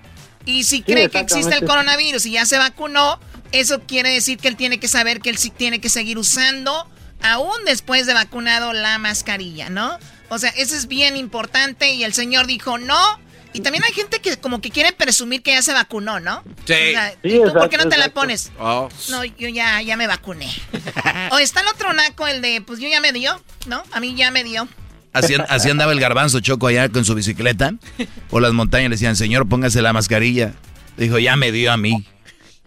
Y 0.44 0.64
si 0.64 0.82
cree 0.82 1.10
que 1.10 1.18
existe 1.18 1.54
el 1.54 1.64
coronavirus 1.64 2.24
y 2.26 2.32
ya 2.32 2.46
se 2.46 2.58
vacunó, 2.58 3.18
eso 3.52 3.82
quiere 3.82 4.10
decir 4.10 4.38
que 4.38 4.48
él 4.48 4.56
tiene 4.56 4.78
que 4.78 4.88
saber 4.88 5.20
que 5.20 5.30
él 5.30 5.38
sí 5.38 5.50
tiene 5.50 5.80
que 5.80 5.88
seguir 5.88 6.18
usando, 6.18 6.88
aún 7.22 7.56
después 7.64 8.06
de 8.06 8.14
vacunado, 8.14 8.72
la 8.72 8.98
mascarilla, 8.98 9.70
¿no? 9.70 9.98
O 10.28 10.38
sea, 10.38 10.50
eso 10.50 10.76
es 10.76 10.86
bien 10.86 11.16
importante 11.16 11.90
y 11.90 12.04
el 12.04 12.14
señor 12.14 12.46
dijo 12.46 12.78
no. 12.78 13.25
Y 13.56 13.60
también 13.60 13.82
hay 13.84 13.92
gente 13.94 14.20
que 14.20 14.36
como 14.36 14.60
que 14.60 14.70
quiere 14.70 14.92
presumir 14.92 15.42
que 15.42 15.52
ya 15.52 15.62
se 15.62 15.72
vacunó, 15.72 16.20
¿no? 16.20 16.44
Sí. 16.66 16.74
¿y 17.22 17.38
¿Tú 17.38 17.54
por 17.54 17.70
qué 17.70 17.78
no 17.78 17.88
te 17.88 17.96
la 17.96 18.10
pones? 18.10 18.52
Oh. 18.58 18.90
No, 19.08 19.24
yo 19.24 19.48
ya, 19.48 19.80
ya 19.80 19.96
me 19.96 20.06
vacuné. 20.06 20.50
o 21.32 21.38
está 21.38 21.62
el 21.62 21.68
otro 21.68 21.94
naco, 21.94 22.26
el 22.26 22.42
de, 22.42 22.60
pues 22.60 22.80
yo 22.80 22.88
ya 22.88 23.00
me 23.00 23.12
dio, 23.12 23.40
¿no? 23.66 23.82
A 23.92 24.00
mí 24.00 24.14
ya 24.14 24.30
me 24.30 24.44
dio. 24.44 24.68
Así, 25.14 25.36
así, 25.48 25.70
andaba 25.70 25.92
el 25.92 26.00
garbanzo 26.00 26.40
choco 26.40 26.66
allá 26.66 26.90
con 26.90 27.06
su 27.06 27.14
bicicleta 27.14 27.72
por 28.28 28.42
las 28.42 28.52
montañas. 28.52 28.90
Le 28.90 28.96
decían, 28.96 29.16
señor, 29.16 29.48
póngase 29.48 29.80
la 29.80 29.94
mascarilla. 29.94 30.52
Dijo, 30.98 31.18
ya 31.18 31.36
me 31.36 31.50
dio 31.50 31.72
a 31.72 31.78
mí. 31.78 32.06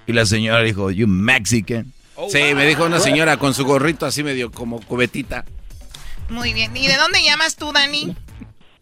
Y 0.08 0.14
la 0.14 0.26
señora 0.26 0.64
dijo, 0.64 0.90
you 0.90 1.06
Mexican. 1.06 1.94
sí, 2.32 2.56
me 2.56 2.66
dijo 2.66 2.84
una 2.84 3.00
señora 3.00 3.38
con 3.38 3.54
su 3.54 3.64
gorrito 3.64 4.08
así 4.08 4.24
medio 4.24 4.52
como 4.52 4.82
cubetita. 4.82 5.46
Muy 6.30 6.54
bien. 6.54 6.76
¿Y 6.76 6.88
de 6.88 6.98
dónde 6.98 7.22
llamas 7.22 7.58
tú, 7.58 7.72
Dani? 7.72 8.16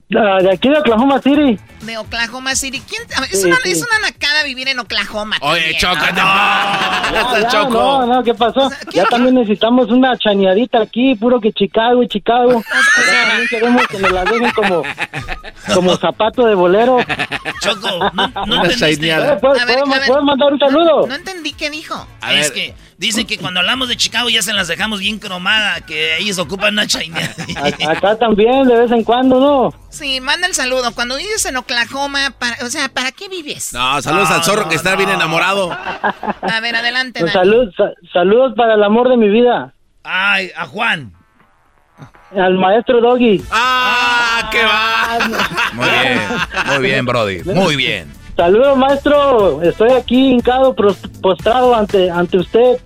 De 0.10 0.54
aquí 0.54 0.70
de 0.70 0.78
Oklahoma 0.78 1.22
City. 1.22 1.60
De 1.82 1.98
Oklahoma 1.98 2.56
City. 2.56 2.82
¿Quién? 2.88 3.04
Es, 3.30 3.44
una, 3.44 3.58
es 3.66 3.86
una 3.86 4.00
nacada 4.00 4.44
vivir 4.44 4.70
en 4.70 4.80
Oklahoma. 4.80 5.36
Oye, 5.42 5.76
Choco, 5.78 5.96
no. 6.16 7.42
No, 7.44 7.50
Choco. 7.50 7.72
no, 7.74 8.06
no, 8.06 8.24
¿qué 8.24 8.34
pasó? 8.34 8.72
ya 8.94 9.04
también 9.06 9.36
necesitamos 9.36 9.90
una 9.92 10.18
chañadita 10.18 10.82
aquí, 10.82 11.16
puro 11.16 11.42
que 11.42 11.52
Chicago 11.52 12.02
y 12.04 12.08
Chicago. 12.08 12.64
también 13.28 13.48
queremos 13.50 13.86
que 13.88 14.00
nos 14.00 14.12
la 14.14 14.24
dejen 14.24 14.52
como, 14.52 14.84
como 15.74 15.98
zapato 15.98 16.46
de 16.48 16.56
bolero. 16.56 17.00
Choco, 17.62 18.10
no, 18.14 18.28
no 18.46 18.62
Una 18.62 18.70
chañada. 18.70 19.38
¿Puedes 19.40 20.24
mandar 20.24 20.54
un 20.54 20.60
saludo? 20.60 21.06
No, 21.06 21.16
entendí 21.16 21.52
qué 21.52 21.70
dijo. 21.70 22.08
es 22.32 22.52
que 22.52 22.74
dicen 22.98 23.26
que 23.28 23.38
cuando 23.38 23.60
hablamos 23.60 23.88
de 23.90 23.96
Chicago 23.98 24.30
ya 24.30 24.42
se 24.42 24.54
las 24.54 24.68
dejamos 24.68 25.00
bien 25.00 25.20
cromada, 25.20 25.82
que 25.82 26.18
ellos 26.18 26.38
ocupan 26.40 26.74
una 26.74 26.88
chañada. 26.88 27.34
Acá 27.90 28.18
también, 28.18 28.68
de 28.68 28.76
vez 28.80 28.92
en 28.92 29.04
cuando, 29.04 29.40
¿no? 29.40 29.74
Sí, 29.90 30.20
manda 30.22 30.48
el 30.48 30.54
saludo. 30.54 30.92
Cuando 30.94 31.16
vives 31.18 31.46
en 31.46 31.58
Oklahoma, 31.58 32.32
para, 32.38 32.58
o 32.66 32.70
sea, 32.70 32.90
¿para 32.90 33.12
qué 33.12 33.30
vives? 33.30 33.74
No, 33.74 34.02
saludos 34.02 34.30
al 34.32 34.44
zorro 34.44 34.68
que 34.70 34.76
está 34.76 34.96
bien 34.96 35.10
enamorado. 35.10 35.72
A 35.72 36.60
ver, 36.62 36.76
adelante, 36.76 37.20
Pues 37.22 37.34
salud, 37.34 37.72
sa- 37.78 37.92
saludos 38.12 38.54
para 38.58 38.74
el 38.76 38.84
amor 38.84 39.10
de 39.10 39.18
mi 39.18 39.30
vida. 39.30 39.74
Ay, 40.04 40.52
a 40.58 40.66
Juan. 40.66 41.14
Al 42.36 42.56
maestro 42.56 43.00
Doggy. 43.00 43.42
¡Ah, 43.52 44.50
qué 44.52 44.62
va! 44.64 45.18
Muy 45.74 45.88
bien, 45.90 46.20
muy 46.66 46.80
bien, 46.90 47.06
Brody. 47.06 47.44
Muy 47.44 47.76
bien. 47.78 48.12
Saludos, 48.38 48.78
maestro. 48.78 49.62
Estoy 49.64 49.92
aquí 49.92 50.30
hincado, 50.30 50.76
postrado 51.22 51.76
ante, 51.76 52.10
ante 52.10 52.38
usted. 52.38 52.78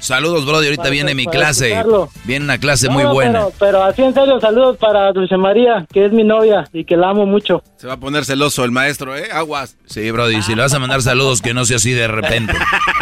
Saludos, 0.00 0.46
Brody. 0.46 0.66
Ahorita 0.66 0.82
Para- 0.84 0.90
viene 0.92 1.14
mi 1.14 1.26
clase. 1.26 1.66
escucharlo. 1.72 2.08
Viene 2.24 2.44
una 2.44 2.58
clase 2.58 2.88
muy 2.88 3.02
buena. 3.04 3.40
Pero, 3.40 3.52
pero 3.58 3.82
así 3.84 4.02
en 4.02 4.14
serio, 4.14 4.40
saludos 4.40 4.76
para 4.78 5.12
Dulce 5.12 5.36
María, 5.36 5.84
que 5.92 6.06
es 6.06 6.12
mi 6.12 6.22
novia 6.24 6.68
y 6.72 6.84
que 6.84 6.96
la 6.96 7.10
amo 7.10 7.26
mucho. 7.26 7.62
Se 7.76 7.88
va 7.88 7.94
a 7.94 7.96
poner 7.98 8.24
celoso 8.24 8.64
el 8.64 8.70
maestro, 8.70 9.16
¿eh? 9.16 9.28
Aguas. 9.32 9.76
Sí, 9.86 10.08
Brody. 10.12 10.40
Si 10.42 10.54
le 10.54 10.62
vas 10.62 10.72
a 10.72 10.78
mandar 10.78 11.02
saludos, 11.02 11.42
que 11.42 11.52
no 11.52 11.64
sea 11.64 11.76
así 11.78 11.92
de 11.92 12.06
repente. 12.06 12.54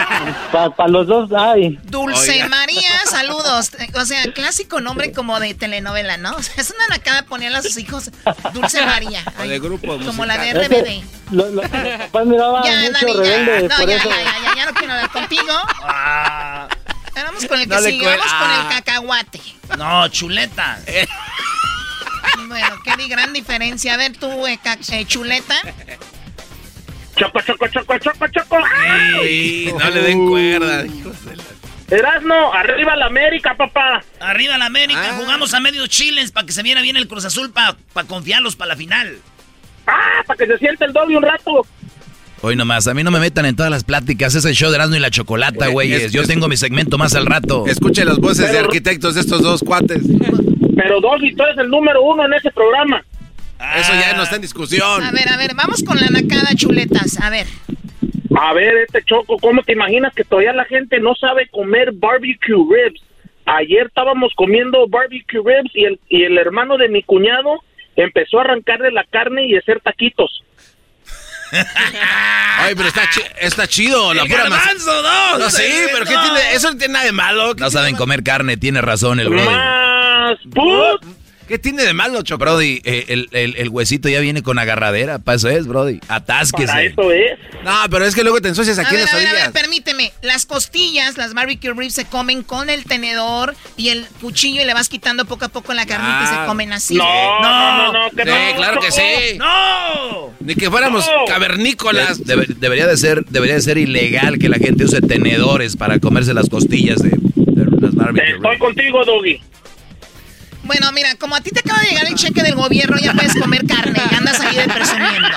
Para 0.52 0.88
los 0.88 1.06
dos, 1.06 1.30
ay. 1.36 1.78
Dulce 1.84 2.32
Oiga. 2.32 2.48
María, 2.48 2.88
saludos. 3.06 3.70
O 3.94 4.04
sea, 4.04 4.32
clásico 4.32 4.80
nombre 4.80 5.12
como 5.12 5.38
de 5.40 5.54
telenovela, 5.54 6.16
¿no? 6.16 6.34
O 6.36 6.42
sea, 6.42 6.54
es 6.58 6.70
una 6.70 6.86
nacada 6.96 7.22
ponerle 7.24 7.58
a 7.58 7.62
sus 7.62 7.76
hijos 7.78 8.10
Dulce 8.52 8.84
María. 8.84 9.24
O 9.38 9.42
de 9.42 9.58
grupo 9.58 9.98
Como 10.04 10.24
la 10.26 10.38
de 10.38 10.52
RBD. 10.52 11.04
lo- 11.32 11.48
lo- 11.50 11.62
miraban 12.26 12.62
Ya, 12.64 12.80
mucho 12.80 12.92
Dani, 13.22 13.28
ya. 13.28 13.60
No, 13.62 13.76
por 13.76 13.88
ya, 13.88 13.96
eso. 13.96 14.08
ya, 14.10 14.16
ya, 14.22 14.42
ya, 14.42 14.56
ya 14.56 14.66
no 14.66 14.74
quiero 14.74 14.92
hablar 14.94 15.10
contigo. 15.10 15.52
Vamos 17.14 17.46
con 17.46 17.58
el 17.60 17.68
que 17.68 17.74
No 17.74 17.80
sigue, 17.80 18.06
vamos 18.06 18.26
con 18.26 18.50
Ah. 18.50 18.68
el 18.68 18.76
cacahuate. 18.76 19.40
No, 19.78 20.08
chuleta. 20.08 20.78
Bueno, 22.48 22.68
qué 22.84 23.08
gran 23.08 23.32
diferencia. 23.32 23.94
A 23.94 23.96
ver, 23.96 24.16
tú, 24.16 24.46
eh, 24.46 24.58
eh, 24.92 25.04
chuleta. 25.06 25.54
Choco, 27.16 27.40
choco, 27.40 27.66
choco, 27.68 27.98
choco, 27.98 28.26
choco. 28.28 28.58
Sí, 29.22 29.72
no 29.78 29.90
le 29.90 30.02
den 30.02 30.28
cuerda. 30.28 30.84
hijos 30.84 31.24
de 31.24 31.36
la- 31.36 31.44
Erasno, 31.90 32.52
arriba 32.52 32.96
la 32.96 33.06
América, 33.06 33.54
papá. 33.56 34.02
Arriba 34.20 34.58
la 34.58 34.66
América, 34.66 35.10
Ah. 35.10 35.16
jugamos 35.18 35.54
a 35.54 35.60
medio 35.60 35.86
chiles 35.86 36.32
para 36.32 36.46
que 36.46 36.52
se 36.52 36.62
viera 36.62 36.80
bien 36.82 36.96
el 36.96 37.06
Cruz 37.06 37.24
Azul 37.24 37.52
para 37.52 37.76
confiarlos 38.08 38.56
para 38.56 38.70
la 38.70 38.76
final. 38.76 39.18
Ah, 39.86 40.22
para 40.26 40.36
que 40.36 40.46
se 40.46 40.58
siente 40.58 40.84
el 40.84 40.92
doble 40.92 41.16
un 41.16 41.22
rato. 41.22 41.64
Hoy 42.42 42.56
nomás, 42.56 42.86
a 42.88 42.94
mí 42.94 43.02
no 43.02 43.10
me 43.10 43.20
metan 43.20 43.46
en 43.46 43.56
todas 43.56 43.70
las 43.70 43.84
pláticas. 43.84 44.34
Es 44.34 44.44
el 44.44 44.54
show 44.54 44.68
de 44.70 44.76
Erasmo 44.76 44.96
y 44.96 44.98
la 44.98 45.10
Chocolata, 45.10 45.68
güeyes. 45.68 46.02
es- 46.04 46.12
Yo 46.12 46.24
tengo 46.26 46.48
mi 46.48 46.56
segmento 46.56 46.98
más 46.98 47.14
al 47.14 47.24
rato. 47.26 47.64
Escuche 47.66 48.04
las 48.04 48.18
voces 48.18 48.50
de 48.50 48.58
arquitectos 48.58 49.14
de 49.14 49.20
estos 49.20 49.40
dos 49.42 49.62
cuates. 49.62 50.02
Pero 50.76 51.00
Doggy, 51.00 51.34
tú 51.34 51.42
eres 51.44 51.56
el 51.58 51.68
número 51.70 52.02
uno 52.02 52.26
en 52.26 52.34
ese 52.34 52.50
programa. 52.50 53.02
Eso 53.78 53.92
ya 53.94 54.12
no 54.14 54.24
está 54.24 54.36
en 54.36 54.42
discusión. 54.42 55.02
A 55.02 55.10
ver, 55.12 55.28
a 55.30 55.36
ver, 55.38 55.54
vamos 55.54 55.82
con 55.82 55.98
la 55.98 56.08
nacada, 56.08 56.50
chuletas. 56.54 57.18
A 57.20 57.30
ver. 57.30 57.46
A 58.38 58.52
ver, 58.52 58.76
este 58.78 59.02
Choco, 59.04 59.36
¿cómo 59.38 59.62
te 59.62 59.72
imaginas 59.72 60.14
que 60.14 60.24
todavía 60.24 60.52
la 60.52 60.64
gente 60.64 61.00
no 61.00 61.14
sabe 61.14 61.48
comer 61.48 61.90
barbecue 61.92 62.54
ribs? 62.54 63.00
Ayer 63.46 63.86
estábamos 63.86 64.32
comiendo 64.36 64.86
barbecue 64.88 65.40
ribs 65.44 65.70
y 65.74 65.84
el, 65.84 66.00
y 66.08 66.24
el 66.24 66.36
hermano 66.36 66.76
de 66.76 66.88
mi 66.88 67.02
cuñado 67.02 67.60
empezó 67.96 68.38
a 68.38 68.42
arrancarle 68.42 68.90
la 68.90 69.04
carne 69.04 69.46
y 69.46 69.56
hacer 69.56 69.80
taquitos. 69.80 70.42
Ay, 72.58 72.74
pero 72.74 72.88
está, 72.88 73.08
chi- 73.10 73.22
está 73.40 73.66
chido, 73.68 74.12
la 74.12 74.22
El 74.22 74.28
pura 74.28 74.42
garbanzo, 74.48 75.02
no, 75.02 75.38
No, 75.38 75.50
sí, 75.50 75.62
no. 75.82 75.88
pero 75.92 76.04
¿qué 76.04 76.16
tiene? 76.22 76.52
Eso 76.54 76.70
no 76.72 76.76
tiene 76.78 76.92
nada 76.94 77.04
de 77.06 77.12
malo. 77.12 77.54
¿Qué 77.54 77.60
No 77.60 77.70
saben 77.70 77.94
comer 77.96 78.22
carne, 78.24 78.56
tiene 78.56 78.80
razón 78.80 79.20
el 79.20 79.28
Brody. 79.28 79.44
Más 79.46 80.38
put. 80.52 81.02
¿Qué 81.48 81.58
tiene 81.58 81.84
de 81.84 81.92
malo, 81.92 82.22
Choco? 82.22 82.38
Brody, 82.44 82.80
eh, 82.84 83.04
el, 83.08 83.28
el- 83.32 83.54
el 83.56 83.68
huesito 83.68 84.08
ya 84.08 84.18
viene 84.20 84.42
con 84.42 84.58
agarradera. 84.58 85.18
Para 85.20 85.36
eso 85.36 85.48
es, 85.48 85.66
Brody. 85.66 85.98
Para 85.98 86.16
Atásquese. 86.16 86.86
eso 86.86 87.12
es. 87.12 87.38
No, 87.64 87.72
pero 87.90 88.04
es 88.04 88.14
que 88.14 88.22
luego 88.24 88.40
te 88.40 88.48
ensucias 88.48 88.78
A 88.78 88.82
aquí 88.82 88.94
en 88.96 89.00
ver, 89.02 89.04
las 89.04 89.14
a 89.14 89.16
ver, 89.18 89.26
a 89.28 89.32
ver, 89.32 89.52
permíteme. 89.52 90.12
Las 90.22 90.44
costillas, 90.46 91.16
las 91.16 91.34
barbecue 91.34 91.72
ribs 91.72 91.94
se 91.94 92.04
comen 92.04 92.42
con 92.42 92.68
el 92.68 92.84
tenedor 92.84 93.54
y 93.76 93.90
el 93.90 94.06
cuchillo 94.20 94.62
y 94.62 94.64
le 94.64 94.74
vas 94.74 94.88
quitando 94.88 95.24
poco 95.24 95.44
a 95.44 95.48
poco 95.48 95.72
la 95.72 95.86
carnita 95.86 96.24
y 96.24 96.36
se 96.40 96.46
comen 96.46 96.72
así. 96.72 96.94
No, 96.96 97.40
no, 97.40 97.92
no, 97.92 97.92
no, 97.92 98.10
que 98.10 98.22
Sí, 98.24 98.28
no, 98.50 98.56
claro 98.56 98.80
que 98.80 98.90
sí. 98.90 99.38
¡No! 99.38 100.34
Ni 100.40 100.54
que 100.56 100.70
fuéramos 100.70 101.06
No. 101.06 101.24
cavernícolas. 101.26 102.24
De- 102.24 102.34
debe- 102.36 102.54
debería, 102.56 102.86
de 102.86 102.96
ser, 102.96 103.24
debería 103.26 103.54
de 103.54 103.62
ser 103.62 103.78
ilegal 103.78 104.38
que 104.38 104.48
la 104.48 104.58
gente 104.58 104.84
use 104.84 105.00
tenedores 105.00 105.76
para 105.76 105.98
comerse 106.00 106.34
las 106.34 106.48
costillas 106.48 106.98
de, 107.02 107.10
de 107.10 107.80
las 107.80 107.94
barbecue. 107.94 108.34
Estoy 108.34 108.58
contigo, 108.58 109.04
Doggy. 109.04 109.40
Bueno, 110.66 110.90
mira, 110.92 111.14
como 111.16 111.36
a 111.36 111.40
ti 111.40 111.50
te 111.50 111.60
acaba 111.60 111.80
de 111.80 111.88
llegar 111.88 112.06
el 112.06 112.14
cheque 112.14 112.42
del 112.42 112.54
gobierno, 112.54 112.96
ya 112.98 113.12
puedes 113.12 113.34
comer 113.34 113.66
carne 113.66 114.00
y 114.10 114.14
andas 114.14 114.40
ahí 114.40 114.56
de 114.56 114.68
presumiendo. 114.68 115.28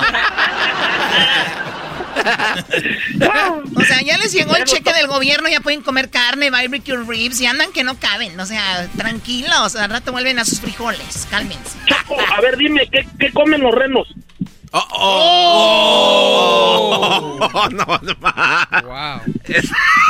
O 3.76 3.82
sea, 3.82 4.02
ya 4.02 4.18
les 4.18 4.32
llegó 4.34 4.56
el 4.56 4.64
cheque 4.66 4.92
del 4.94 5.08
gobierno, 5.08 5.48
ya 5.50 5.62
pueden 5.62 5.82
comer 5.82 6.10
carne, 6.10 6.50
barbecue 6.50 6.98
ribs 7.08 7.40
y 7.42 7.46
andan 7.46 7.72
que 7.72 7.84
no 7.84 7.98
caben. 8.00 8.40
O 8.40 8.46
sea, 8.46 8.88
tranquilos, 8.98 9.76
al 9.76 9.90
rato 9.90 10.12
vuelven 10.12 10.40
a 10.40 10.46
sus 10.46 10.60
frijoles. 10.60 11.28
Cálmense. 11.30 11.78
Choco, 11.86 12.18
a 12.20 12.42
ver, 12.42 12.58
dime, 12.58 12.88
¿qué, 12.92 13.08
qué 13.20 13.32
comen 13.32 13.62
los 13.62 13.74
renos? 13.74 14.08
Oh, 14.72 14.88
oh. 14.92 16.60
no, 17.72 17.72
no, 17.72 17.86
Wow. 18.84 19.22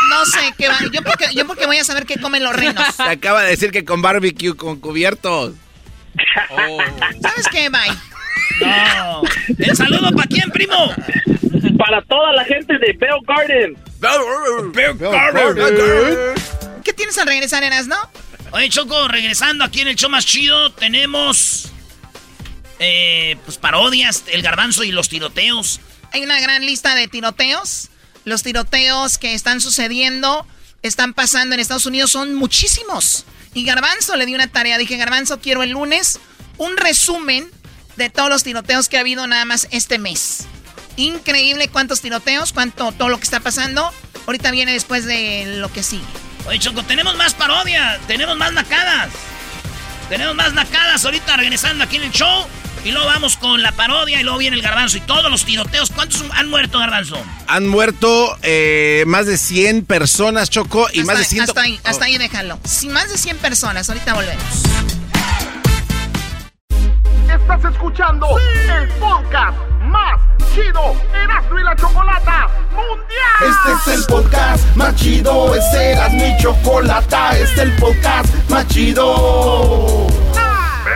No 0.09 0.25
sé 0.25 0.53
qué 0.57 0.67
va. 0.67 0.79
Yo 0.91 1.01
porque, 1.01 1.25
yo 1.33 1.47
porque 1.47 1.65
voy 1.65 1.77
a 1.77 1.83
saber 1.83 2.05
qué 2.05 2.19
comen 2.19 2.43
los 2.43 2.55
renos. 2.55 2.83
Se 2.95 3.03
acaba 3.03 3.43
de 3.43 3.49
decir 3.51 3.71
que 3.71 3.85
con 3.85 4.01
barbecue, 4.01 4.55
con 4.55 4.79
cubiertos. 4.79 5.53
¿Sabes 7.21 7.47
qué, 7.51 7.69
Bye? 7.69 7.97
No. 8.61 9.21
¿El 9.57 9.75
saludo 9.75 10.11
para 10.11 10.27
quién, 10.27 10.49
primo? 10.51 10.93
Para 11.77 12.01
toda 12.03 12.33
la 12.33 12.43
gente 12.43 12.77
de 12.77 12.93
Bell 12.93 13.19
Garden. 13.25 13.77
¿Qué 16.83 16.93
tienes 16.93 17.17
al 17.17 17.27
regresar, 17.27 17.63
Eras, 17.63 17.87
no? 17.87 17.97
Oye, 18.51 18.69
Choco, 18.69 19.07
regresando 19.07 19.63
aquí 19.63 19.81
en 19.81 19.89
el 19.89 19.95
show 19.95 20.09
más 20.09 20.25
chido, 20.25 20.71
tenemos. 20.73 21.71
Eh, 22.79 23.37
pues 23.45 23.57
parodias, 23.57 24.23
el 24.27 24.41
garbanzo 24.41 24.83
y 24.83 24.91
los 24.91 25.09
tiroteos. 25.09 25.81
Hay 26.11 26.23
una 26.23 26.39
gran 26.39 26.65
lista 26.65 26.95
de 26.95 27.07
tiroteos. 27.07 27.89
Los 28.25 28.43
tiroteos 28.43 29.17
que 29.17 29.33
están 29.33 29.61
sucediendo, 29.61 30.45
están 30.81 31.13
pasando 31.13 31.55
en 31.55 31.59
Estados 31.59 31.85
Unidos, 31.85 32.11
son 32.11 32.35
muchísimos. 32.35 33.25
Y 33.53 33.65
Garbanzo 33.65 34.15
le 34.15 34.25
dio 34.25 34.35
una 34.35 34.47
tarea. 34.47 34.77
Dije, 34.77 34.97
Garbanzo, 34.97 35.39
quiero 35.39 35.63
el 35.63 35.71
lunes 35.71 36.19
un 36.57 36.77
resumen 36.77 37.49
de 37.95 38.09
todos 38.09 38.29
los 38.29 38.43
tiroteos 38.43 38.87
que 38.87 38.97
ha 38.97 39.01
habido 39.01 39.25
nada 39.27 39.45
más 39.45 39.67
este 39.71 39.97
mes. 39.97 40.45
Increíble 40.95 41.69
cuántos 41.69 42.01
tiroteos, 42.01 42.53
cuánto 42.53 42.91
todo 42.91 43.09
lo 43.09 43.17
que 43.17 43.23
está 43.23 43.39
pasando. 43.39 43.91
Ahorita 44.25 44.51
viene 44.51 44.73
después 44.73 45.05
de 45.05 45.57
lo 45.57 45.71
que 45.71 45.83
sigue. 45.83 46.03
Oye, 46.47 46.59
Choco, 46.59 46.83
tenemos 46.83 47.15
más 47.15 47.33
parodia, 47.33 47.99
tenemos 48.07 48.37
más 48.37 48.53
nacadas. 48.53 49.09
Tenemos 50.09 50.35
más 50.35 50.53
nacadas 50.53 51.03
ahorita 51.05 51.37
regresando 51.37 51.83
aquí 51.83 51.97
en 51.97 52.03
el 52.03 52.11
show. 52.11 52.47
Y 52.83 52.91
luego 52.91 53.07
vamos 53.07 53.35
con 53.35 53.61
la 53.61 53.73
parodia 53.73 54.19
y 54.21 54.23
luego 54.23 54.37
viene 54.37 54.55
el 54.55 54.61
garbanzo 54.61 54.97
y 54.97 55.01
todos 55.01 55.29
los 55.29 55.43
tiroteos. 55.43 55.91
¿Cuántos 55.91 56.23
han 56.31 56.49
muerto, 56.49 56.79
garbanzo? 56.79 57.21
Han 57.47 57.67
muerto 57.67 58.37
eh, 58.41 59.03
más 59.05 59.25
de 59.25 59.37
100 59.37 59.85
personas, 59.85 60.49
Choco, 60.49 60.87
y 60.93 61.03
más 61.03 61.17
de 61.17 61.25
100... 61.25 61.43
Hasta 61.43 61.61
ahí, 61.61 61.79
hasta 61.83 62.05
ahí 62.05 62.17
déjalo. 62.17 62.59
Sí, 62.63 62.87
más 62.89 63.09
de 63.09 63.17
100 63.17 63.37
personas. 63.37 63.89
Ahorita 63.89 64.13
volvemos. 64.13 64.43
Estás 67.27 67.73
escuchando 67.73 68.27
el 68.39 68.87
podcast 68.99 69.57
más 69.81 70.21
chido 70.53 70.95
Erasmo 71.13 71.59
y 71.59 71.63
la 71.63 71.75
Chocolata 71.75 72.47
Mundial. 72.71 73.75
Este 73.75 73.91
es 73.91 73.99
el 73.99 74.05
podcast 74.05 74.75
más 74.75 74.95
chido, 74.95 75.55
este 75.55 75.91
Erasmo 75.91 76.25
y 76.25 76.41
Chocolata, 76.41 77.37
este 77.37 77.43
es 77.43 77.59
el 77.59 77.75
podcast 77.75 78.49
más 78.49 78.67
chido. 78.67 80.07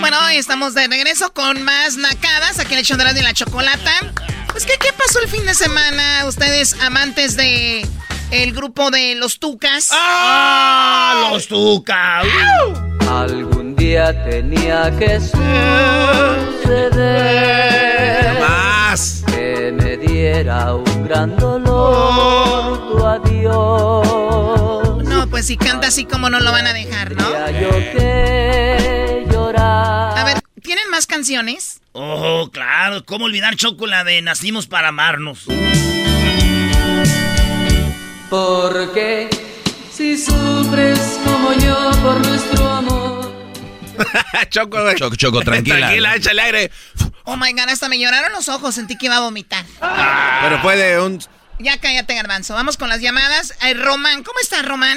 Bueno, 0.00 0.28
estamos 0.28 0.74
de 0.74 0.86
regreso 0.88 1.32
con 1.32 1.62
más 1.62 1.96
nacadas 1.96 2.58
aquí 2.58 2.74
en 2.74 2.80
el 2.80 2.84
show 2.84 2.98
de 2.98 3.22
la 3.22 3.32
chocolata. 3.32 3.92
Pues, 4.52 4.66
¿qué, 4.66 4.74
¿qué 4.80 4.92
pasó 4.92 5.20
el 5.20 5.28
fin 5.28 5.46
de 5.46 5.54
semana? 5.54 6.24
Ustedes, 6.26 6.76
amantes 6.82 7.36
de 7.36 7.86
el 8.30 8.52
grupo 8.52 8.90
de 8.90 9.14
los 9.14 9.38
Tucas. 9.38 9.88
¡Ah! 9.92 11.30
¡Los 11.32 11.48
Tucas! 11.48 12.26
Algún 13.08 13.74
día 13.74 14.12
tenía 14.24 14.90
que 14.98 15.18
suceder. 15.20 15.38
Más. 18.40 19.24
Un 20.18 21.04
gran 21.06 21.36
dolor 21.36 22.90
tu 22.90 23.06
adiós. 23.06 24.04
No, 25.04 25.30
pues 25.30 25.46
si 25.46 25.56
canta 25.56 25.86
así 25.86 26.06
como 26.06 26.28
no 26.28 26.40
lo 26.40 26.50
van 26.50 26.66
a 26.66 26.72
dejar, 26.72 27.14
¿no? 27.14 27.22
Yo 27.52 27.70
que 27.70 29.24
llorar. 29.30 30.18
A 30.18 30.24
ver, 30.24 30.40
¿tienen 30.60 30.90
más 30.90 31.06
canciones? 31.06 31.80
Oh, 31.92 32.50
claro. 32.52 33.04
¿Cómo 33.04 33.26
olvidar 33.26 33.54
Chocola 33.54 34.02
de 34.02 34.20
Nacimos 34.20 34.66
para 34.66 34.88
amarnos? 34.88 35.44
Porque 38.28 39.30
si 39.92 40.18
sufres 40.18 41.20
como 41.24 41.52
yo 41.52 41.92
por 42.02 42.26
nuestro 42.26 42.68
amor. 42.68 43.32
Choco. 44.50 44.78
Choco, 44.96 45.14
Choco, 45.14 45.40
tranquila. 45.42 45.78
Tranquila, 45.78 46.16
échale 46.16 46.42
aire. 46.42 46.70
Oh 47.30 47.36
my 47.36 47.52
god, 47.52 47.68
hasta 47.68 47.90
me 47.90 47.98
lloraron 47.98 48.32
los 48.32 48.48
ojos, 48.48 48.74
sentí 48.74 48.96
que 48.96 49.04
iba 49.04 49.18
a 49.18 49.20
vomitar. 49.20 49.62
Pero 50.40 50.62
puede 50.62 50.98
un... 50.98 51.22
Ya 51.58 51.76
cállate, 51.78 52.14
garbanzo. 52.14 52.54
Vamos 52.54 52.78
con 52.78 52.88
las 52.88 53.02
llamadas. 53.02 53.52
Ay, 53.60 53.74
Román, 53.74 54.22
¿cómo 54.22 54.38
estás, 54.40 54.64
Román? 54.64 54.96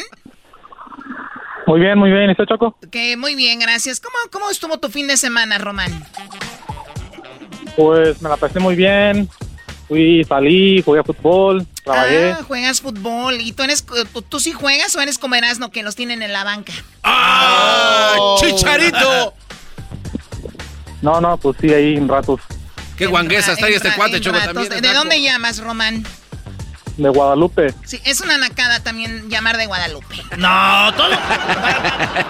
Muy 1.68 1.82
bien, 1.82 2.00
muy 2.00 2.10
bien. 2.10 2.30
¿Y 2.30 2.32
usted, 2.32 2.46
Choco? 2.46 2.78
Que 2.90 3.18
muy 3.18 3.36
bien, 3.36 3.60
gracias. 3.60 4.00
¿Cómo, 4.00 4.16
¿Cómo 4.32 4.50
estuvo 4.50 4.80
tu 4.80 4.88
fin 4.88 5.08
de 5.08 5.18
semana, 5.18 5.58
Román? 5.58 6.08
Pues 7.76 8.22
me 8.22 8.30
la 8.30 8.38
pasé 8.38 8.62
muy 8.62 8.76
bien. 8.76 9.30
Fui, 9.90 10.24
salí, 10.24 10.82
jugué 10.82 11.02
a 11.02 11.04
fútbol, 11.04 11.68
trabajé. 11.84 12.32
Ah, 12.32 12.44
juegas 12.48 12.80
fútbol. 12.80 13.42
¿Y 13.42 13.52
tú, 13.52 13.64
eres, 13.64 13.86
tú, 13.86 14.22
tú 14.22 14.40
sí 14.40 14.54
juegas 14.54 14.96
o 14.96 15.02
eres 15.02 15.18
como 15.18 15.36
Erasmo 15.36 15.70
que 15.70 15.84
los 15.84 15.98
tienen 15.98 16.22
en 16.22 16.32
la 16.32 16.46
banca? 16.46 16.72
¡Ah! 17.04 18.38
¡Chicharito! 18.40 19.34
No, 21.02 21.20
no, 21.20 21.38
pues 21.38 21.58
sí, 21.60 21.74
ahí 21.74 21.98
en 21.98 22.08
ratos. 22.08 22.42
¡Qué 22.98 23.08
guanguesa 23.08 23.54
está 23.54 23.66
ahí 23.66 23.74
este 23.74 23.92
cuate, 23.94 24.22
Choco, 24.22 24.38
también! 24.40 24.82
¿De 24.82 24.94
dónde 24.94 25.22
llamas, 25.22 25.60
Román? 25.60 26.06
De 26.98 27.10
Guadalupe. 27.10 27.74
Sí, 27.86 28.00
es 28.04 28.22
una 28.22 28.38
nacada 28.38 28.82
también 28.82 29.30
llamar 29.30 29.58
de 29.58 29.66
Guadalupe. 29.66 30.18
No, 30.38 30.94
todo. 30.96 31.18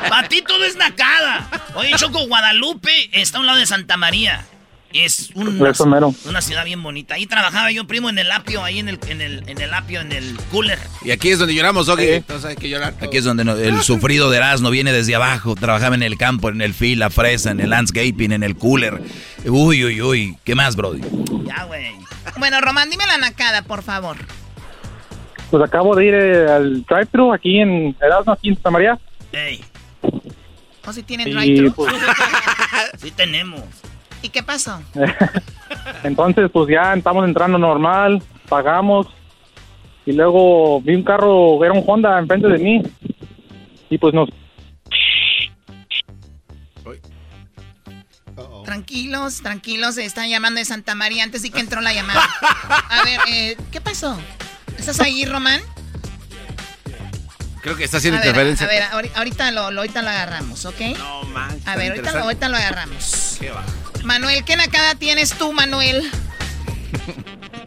Para 0.10 0.30
ti 0.30 0.42
todo 0.42 0.64
es 0.64 0.78
nacada. 0.78 1.50
Oye, 1.76 1.92
Choco, 1.98 2.26
Guadalupe 2.28 3.10
está 3.12 3.38
a 3.38 3.42
un 3.42 3.48
lado 3.48 3.60
de 3.60 3.66
Santa 3.66 3.98
María. 3.98 4.46
Es 4.94 5.32
un- 5.36 5.66
Eso 5.66 5.86
mero. 5.86 6.14
una 6.26 6.42
ciudad 6.42 6.66
bien 6.66 6.82
bonita. 6.84 7.16
Ahí 7.16 7.26
trabajaba 7.26 7.72
yo, 7.72 7.86
primo, 7.86 8.10
en 8.10 8.20
el 8.20 8.32
apio, 8.32 8.64
ahí 8.64 8.80
en 8.80 8.90
el, 8.90 9.00
en 9.08 9.22
el, 9.22 9.44
en 9.48 9.62
el 9.62 9.74
apio, 9.74 10.02
en 10.02 10.12
el 10.12 10.38
cooler. 10.52 10.78
Y 11.04 11.12
aquí 11.12 11.30
es 11.30 11.40
donde 11.40 11.54
lloramos, 11.56 11.86
Doggy. 11.88 12.08
Entonces 12.10 12.50
hay 12.50 12.56
que 12.56 12.70
llorar. 12.70 12.94
Aquí 13.02 13.18
es 13.18 13.24
donde 13.24 13.44
no- 13.44 13.56
el 13.56 13.82
sufrido 13.84 14.30
de 14.30 14.38
Erasmo 14.38 14.70
viene 14.70 14.92
desde 14.94 15.16
abajo. 15.16 15.56
Trabajaba 15.56 15.96
en 15.96 16.04
el 16.04 16.18
campo, 16.18 16.50
en 16.50 16.62
el 16.62 16.74
fil, 16.74 17.00
la 17.00 17.10
fresa, 17.10 17.52
en 17.52 17.60
el 17.60 17.70
landscaping, 17.70 18.32
en 18.32 18.44
el 18.44 18.56
cooler. 18.58 19.02
Uy, 19.46 19.84
uy, 19.86 20.02
uy. 20.02 20.38
¿Qué 20.44 20.56
más, 20.56 20.76
Brody? 20.76 21.02
Ya, 21.46 21.64
güey. 21.66 21.92
Bueno, 22.38 22.60
Román, 22.62 22.90
dime 22.90 23.06
la 23.08 23.18
nacada, 23.18 23.62
por 23.64 23.84
favor. 23.84 24.18
Pues 25.50 25.64
acabo 25.64 25.96
de 25.96 26.06
ir 26.06 26.14
eh, 26.14 26.50
al 26.50 26.86
drive-thru 26.86 27.34
aquí 27.34 27.60
en 27.60 27.96
Erasmo, 28.02 28.32
aquí 28.34 28.50
en 28.50 28.56
Santa 28.56 28.72
María. 28.72 29.00
Ey, 29.34 29.62
¿O 30.86 30.94
si 30.94 31.04
tienen 31.04 31.30
drive-thru? 31.32 31.74
pues, 31.74 31.94
sí 33.02 33.12
tenemos. 33.12 33.62
¿Y 34.22 34.30
qué 34.30 34.44
pasó? 34.44 34.80
entonces, 36.04 36.50
pues 36.52 36.70
ya 36.70 36.94
estamos 36.94 37.26
entrando 37.26 37.58
normal, 37.58 38.22
pagamos. 38.48 39.08
Y 40.06 40.14
luego 40.14 40.82
vi 40.82 40.96
un 40.96 41.04
carro, 41.04 41.64
era 41.64 41.74
un 41.74 41.84
Honda 41.86 42.18
enfrente 42.20 42.48
de 42.48 42.58
mí. 42.58 42.82
Y 43.90 43.98
pues 43.98 44.14
nos 44.14 44.30
Tranquilos, 48.66 49.42
tranquilos, 49.42 49.98
están 49.98 50.30
llamando 50.30 50.60
de 50.60 50.66
Santa 50.66 50.96
María 50.96 51.24
antes 51.24 51.42
de 51.42 51.50
que 51.52 51.60
entró 51.60 51.82
la 51.82 51.94
llamada. 51.94 52.24
A 52.90 53.04
ver, 53.04 53.20
eh, 53.28 53.58
¿qué 53.72 53.82
pasó? 53.82 54.18
¿Estás 54.78 55.00
ahí, 55.02 55.26
Román? 55.26 55.60
Creo 57.62 57.76
que 57.76 57.84
está 57.84 57.98
haciendo 57.98 58.20
a 58.20 58.22
ver, 58.22 58.30
interferencia. 58.30 58.66
A 58.66 58.70
ver, 58.70 58.84
ahori- 58.84 59.12
ahorita 59.16 59.52
lo, 59.52 59.72
lo- 59.72 59.82
ahorita 59.82 60.02
lo 60.02 60.10
agarramos, 60.10 60.66
¿ok? 60.66 60.80
No, 60.98 61.24
man, 61.26 61.60
A 61.66 61.76
ver, 61.76 61.92
ahorita 61.92 62.22
ahorita 62.22 62.50
lo 62.50 62.58
agarramos. 62.58 63.38
¿Qué 63.40 63.50
va? 63.52 63.64
Manuel, 64.04 64.44
¿qué 64.44 64.56
nacada 64.56 64.96
tienes 64.96 65.34
tú, 65.34 65.54
Manuel? 65.54 66.10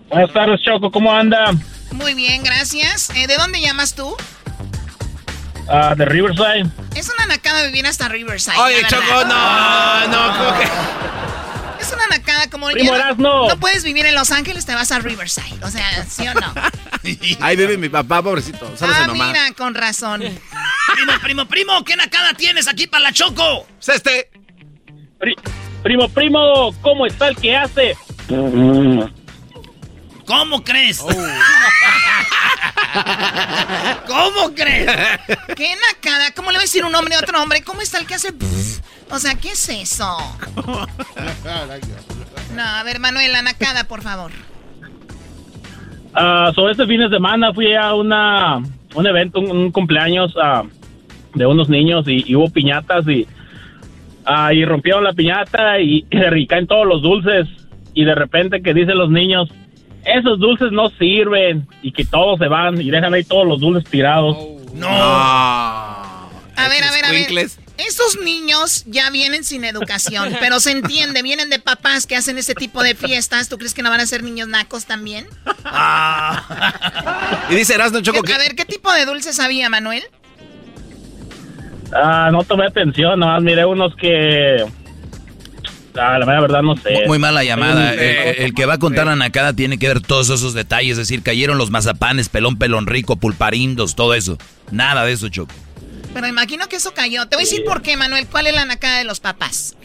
Buenas 0.09 0.33
tardes, 0.33 0.61
Choco, 0.63 0.91
¿cómo 0.91 1.13
anda? 1.13 1.53
Muy 1.93 2.15
bien, 2.15 2.43
gracias. 2.43 3.11
Eh, 3.11 3.27
¿De 3.27 3.37
dónde 3.37 3.61
llamas 3.61 3.95
tú? 3.95 4.15
Ah, 5.69 5.95
de 5.97 6.05
Riverside. 6.05 6.67
Es 6.95 7.11
una 7.17 7.27
nacada 7.27 7.65
vivir 7.67 7.87
hasta 7.87 8.09
Riverside. 8.09 8.57
Oye, 8.59 8.83
Choco, 8.89 9.25
no, 9.27 10.07
no, 10.09 10.37
¿cómo 10.39 10.59
que? 10.59 10.69
Es 11.81 11.93
una 11.93 12.07
nacada 12.09 12.49
como... 12.51 12.69
Primo 12.69 12.97
ya 12.97 13.13
no- 13.17 13.49
no 13.49 13.61
puedes 13.61 13.85
vivir 13.85 14.07
en 14.07 14.15
Los 14.15 14.31
Ángeles, 14.31 14.67
te 14.67 14.75
vas 14.75 14.91
a 14.93 14.99
Riverside. 14.99 15.63
O 15.65 15.71
sea, 15.71 16.05
¿sí 16.09 16.27
o 16.27 16.35
no? 16.35 16.53
Ahí 17.41 17.57
vive 17.57 17.77
mi 17.79 17.89
papá, 17.89 18.23
pobrecito. 18.23 18.73
Ah, 18.81 19.05
nomás. 19.07 19.29
mira, 19.29 19.53
con 19.57 19.75
razón. 19.75 20.21
Primo, 20.95 21.13
primo, 21.23 21.45
primo, 21.47 21.85
¿qué 21.85 21.97
nacada 21.97 22.35
tienes 22.35 22.69
aquí 22.69 22.87
para 22.87 23.05
la 23.05 23.13
Choco? 23.13 23.67
Es 23.81 23.89
este. 23.89 24.31
Pri- 25.19 25.35
primo, 25.85 26.09
primo, 26.09 26.75
¿cómo 26.81 27.07
está 27.07 27.29
el 27.29 27.37
que 27.37 27.55
hace? 27.55 27.95
¿Cómo 30.27 30.65
crees? 30.65 31.01
Oh. 31.03 31.11
¿Cómo 34.07 34.55
crees? 34.55 34.91
¿Qué 35.55 35.77
nacada? 35.93 36.33
¿Cómo 36.35 36.51
le 36.51 36.57
va 36.57 36.63
a 36.63 36.65
decir 36.65 36.85
un 36.85 36.95
hombre 36.95 37.15
a 37.15 37.19
otro 37.19 37.41
hombre? 37.41 37.63
¿Cómo 37.63 37.83
está 37.83 37.99
el 37.99 38.07
que 38.07 38.15
hace? 38.15 38.33
O 39.11 39.19
sea, 39.19 39.35
¿qué 39.35 39.51
es 39.51 39.69
eso? 39.69 40.17
No, 42.55 42.63
a 42.63 42.85
ver, 42.85 43.01
Manuel, 43.01 43.33
la 43.33 43.43
nacada, 43.43 43.83
por 43.89 44.01
favor. 44.01 44.31
Ah, 46.15 46.53
sobre 46.55 46.71
este 46.73 46.87
fin 46.87 47.01
de 47.01 47.09
semana 47.09 47.53
fui 47.53 47.75
a 47.75 47.95
una 47.95 48.63
un 48.95 49.07
evento, 49.09 49.41
un, 49.41 49.51
un 49.51 49.73
cumpleaños 49.73 50.33
ah, 50.41 50.63
de 51.35 51.47
unos 51.47 51.69
niños 51.69 52.07
y, 52.07 52.23
y 52.31 52.37
hubo 52.37 52.49
piñatas 52.51 53.09
y, 53.09 53.27
ah, 54.25 54.53
y 54.53 54.65
rompieron 54.65 55.05
la 55.05 55.13
piñata 55.13 55.81
y, 55.81 56.07
y 56.11 56.19
se 56.19 56.47
caen 56.47 56.67
todos 56.67 56.87
los 56.87 57.03
dulces 57.03 57.47
y 57.95 58.05
de 58.05 58.15
repente 58.15 58.63
que 58.63 58.75
dicen 58.75 58.99
los 58.99 59.11
niños, 59.11 59.49
esos 60.05 60.39
dulces 60.39 60.73
no 60.73 60.91
sirven 60.91 61.67
y 61.83 61.93
que 61.93 62.05
todos 62.05 62.39
se 62.39 62.49
van 62.49 62.81
y 62.81 62.91
dejan 62.91 63.15
ahí 63.15 63.25
todos 63.25 63.47
los 63.47 63.61
dulces 63.61 63.89
tirados. 63.91 64.37
No. 64.75 64.89
A 64.89 66.69
ver, 66.69 66.85
a 66.85 66.91
ver, 66.91 67.05
a 67.05 67.11
ver. 67.11 67.49
Estos 67.77 68.21
niños 68.23 68.85
ya 68.87 69.11
vienen 69.11 69.43
sin 69.43 69.65
educación, 69.65 70.37
pero 70.41 70.61
se 70.61 70.71
entiende, 70.71 71.23
vienen 71.23 71.51
de 71.51 71.59
papás 71.59 72.07
que 72.07 72.15
hacen 72.17 72.39
ese 72.39 72.55
tipo 72.55 72.83
de 72.83 72.95
fiestas. 72.95 73.49
¿Tú 73.49 73.59
crees 73.59 73.75
que 73.75 73.83
no 73.83 73.91
van 73.91 74.01
a 74.01 74.07
ser 74.07 74.23
niños 74.23 74.49
nacos 74.49 74.85
también? 74.87 75.27
Ah. 75.65 77.47
y 77.51 77.55
dice 77.57 77.75
Erasmo 77.75 78.01
Choco. 78.01 78.21
A 78.33 78.39
ver, 78.39 78.55
¿qué 78.55 78.65
tipo 78.65 78.93
de 78.93 79.07
dulces 79.07 79.41
había, 79.41 79.69
Manuel? 79.69 80.05
Ah, 81.95 82.31
no 82.33 82.43
tomé 82.43 82.67
atención, 82.67 83.19
nomás 83.19 83.43
miré 83.43 83.65
unos 83.65 83.95
que... 83.97 84.65
Ah, 85.97 86.19
la 86.19 86.27
verdad 86.41 86.63
no 86.63 86.77
sé. 86.77 87.05
Muy 87.07 87.21
mala 87.21 87.45
llamada. 87.45 87.95
El, 87.95 88.53
que 88.53 88.67
va 88.67 88.75
a 88.75 88.79
contar 88.79 89.07
la 89.07 89.15
nacada 89.15 89.53
tiene 89.53 89.79
que 89.79 89.87
ver 89.87 90.01
todos 90.01 90.29
esos 90.29 90.53
detalles. 90.53 90.93
Es 90.93 91.09
decir, 91.09 91.23
cayeron 91.23 91.57
los 91.57 91.71
mazapanes, 91.71 92.29
pelón, 92.29 92.59
pelón 92.59 92.87
rico, 92.89 93.15
pulparindos, 93.15 93.95
todo 93.95 94.15
eso. 94.15 94.37
Nada 94.73 95.05
de 95.05 95.13
eso, 95.13 95.29
Choco. 95.29 95.55
Pero 96.13 96.27
imagino 96.27 96.69
que 96.69 96.77
eso 96.77 96.95
cayó. 96.95 97.29
Te 97.29 97.37
voy 97.37 97.45
a 97.45 97.47
decir 97.47 97.65
por 97.65 97.81
qué, 97.83 97.97
Manuel. 97.97 98.27
¿Cuál 98.27 98.49
es 98.49 98.55
la 98.55 98.65
nacada 98.65 98.99
de 98.99 99.05
los 99.05 99.21
papás? 99.21 99.77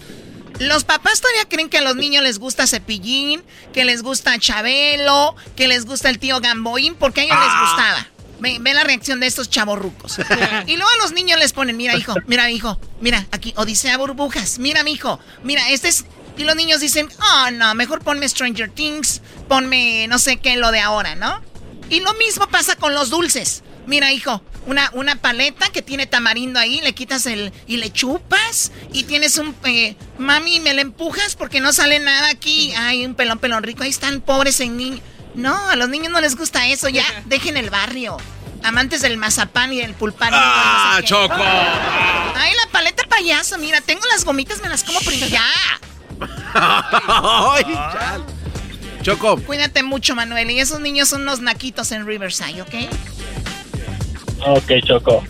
Los 0.60 0.84
papás 0.84 1.22
todavía 1.22 1.48
creen 1.48 1.70
que 1.70 1.78
a 1.78 1.82
los 1.82 1.96
niños 1.96 2.24
les 2.24 2.38
gusta 2.38 2.68
Cepillín, 2.68 3.44
que 3.72 3.86
les 3.86 4.02
gusta 4.02 4.38
Chabelo, 4.40 5.36
que 5.56 5.68
les 5.68 5.86
gusta 5.86 6.10
el 6.10 6.20
tío 6.20 6.40
Gamboín, 6.42 6.96
porque 6.96 7.22
a 7.22 7.24
ellos 7.24 7.38
les 7.38 7.50
ah. 7.50 7.62
gustaba. 7.62 8.08
Ve, 8.40 8.60
la 8.74 8.84
reacción 8.84 9.20
de 9.20 9.28
estos 9.28 9.50
chavorrucos. 9.50 10.20
y 10.68 10.76
luego 10.76 10.90
a 10.90 11.04
los 11.04 11.12
niños 11.12 11.40
les 11.40 11.54
ponen, 11.54 11.78
mira 11.78 11.96
hijo, 11.96 12.16
mira 12.28 12.50
hijo, 12.50 12.80
mira 13.02 13.28
aquí, 13.32 13.54
Odisea 13.58 13.98
Burbujas, 13.98 14.60
mira 14.60 14.84
mi 14.84 14.94
hijo, 14.94 15.20
mira, 15.44 15.70
este 15.70 15.90
es... 15.90 16.06
Y 16.38 16.46
los 16.46 16.56
niños 16.56 16.80
dicen, 16.80 17.10
oh 17.20 17.52
no, 17.52 17.76
mejor 17.76 18.02
ponme 18.02 18.28
Stranger 18.28 18.70
Things, 18.70 19.22
ponme 19.50 20.08
no 20.08 20.20
sé 20.20 20.38
qué, 20.38 20.56
lo 20.56 20.72
de 20.72 20.80
ahora, 20.80 21.16
¿no? 21.16 21.42
Y 21.90 22.00
lo 22.00 22.14
mismo 22.14 22.48
pasa 22.48 22.76
con 22.78 22.94
los 22.94 23.10
dulces. 23.10 23.64
Mira 23.88 24.14
hijo, 24.14 24.42
una, 24.66 24.90
una 24.94 25.16
paleta 25.16 25.70
que 25.70 25.82
tiene 25.82 26.06
tamarindo 26.06 26.60
ahí, 26.60 26.80
le 26.82 26.94
quitas 26.94 27.26
el... 27.26 27.52
y 27.68 27.78
le 27.78 27.92
chupas 27.92 28.72
y 28.94 29.04
tienes 29.04 29.38
un... 29.38 29.56
Eh, 29.66 29.96
mami, 30.18 30.60
¿me 30.60 30.74
le 30.74 30.82
empujas 30.82 31.36
porque 31.36 31.60
no 31.60 31.74
sale 31.74 32.00
nada 32.00 32.30
aquí? 32.30 32.72
Ay, 32.78 33.06
un 33.06 33.16
pelón, 33.16 33.40
pelón 33.40 33.64
rico, 33.64 33.84
ahí 33.84 33.90
están 33.90 34.22
pobres 34.22 34.60
en 34.62 34.78
niños. 34.78 35.02
No, 35.36 35.70
a 35.70 35.76
los 35.76 35.90
niños 35.90 36.12
no 36.12 36.22
les 36.22 36.36
gusta 36.36 36.68
eso, 36.68 36.90
ya, 36.90 37.06
dejen 37.26 37.58
el 37.58 37.70
barrio. 37.70 38.18
Amantes 38.64 39.02
del 39.02 39.18
mazapán 39.18 39.72
y 39.72 39.80
del 39.80 39.94
pulpán. 39.94 40.32
¡Ah, 40.34 41.00
Choco! 41.04 41.34
Ay, 41.36 42.54
la 42.54 42.72
paleta 42.72 43.04
payaso, 43.08 43.58
mira, 43.58 43.80
tengo 43.80 44.02
las 44.12 44.26
gomitas, 44.26 44.62
me 44.62 44.68
las 44.68 44.84
como 44.84 45.00
primero. 45.00 45.28
Ya. 45.28 45.46
Ay, 46.54 47.64
Choco. 49.02 49.38
Cuídate 49.44 49.82
mucho, 49.82 50.14
Manuel. 50.14 50.52
Y 50.52 50.60
esos 50.60 50.82
niños 50.82 51.08
son 51.08 51.22
unos 51.22 51.40
naquitos 51.40 51.92
en 51.94 52.06
Riverside, 52.06 52.62
¿ok? 52.62 52.74
Ok, 54.46 54.72
Choco. 54.86 55.24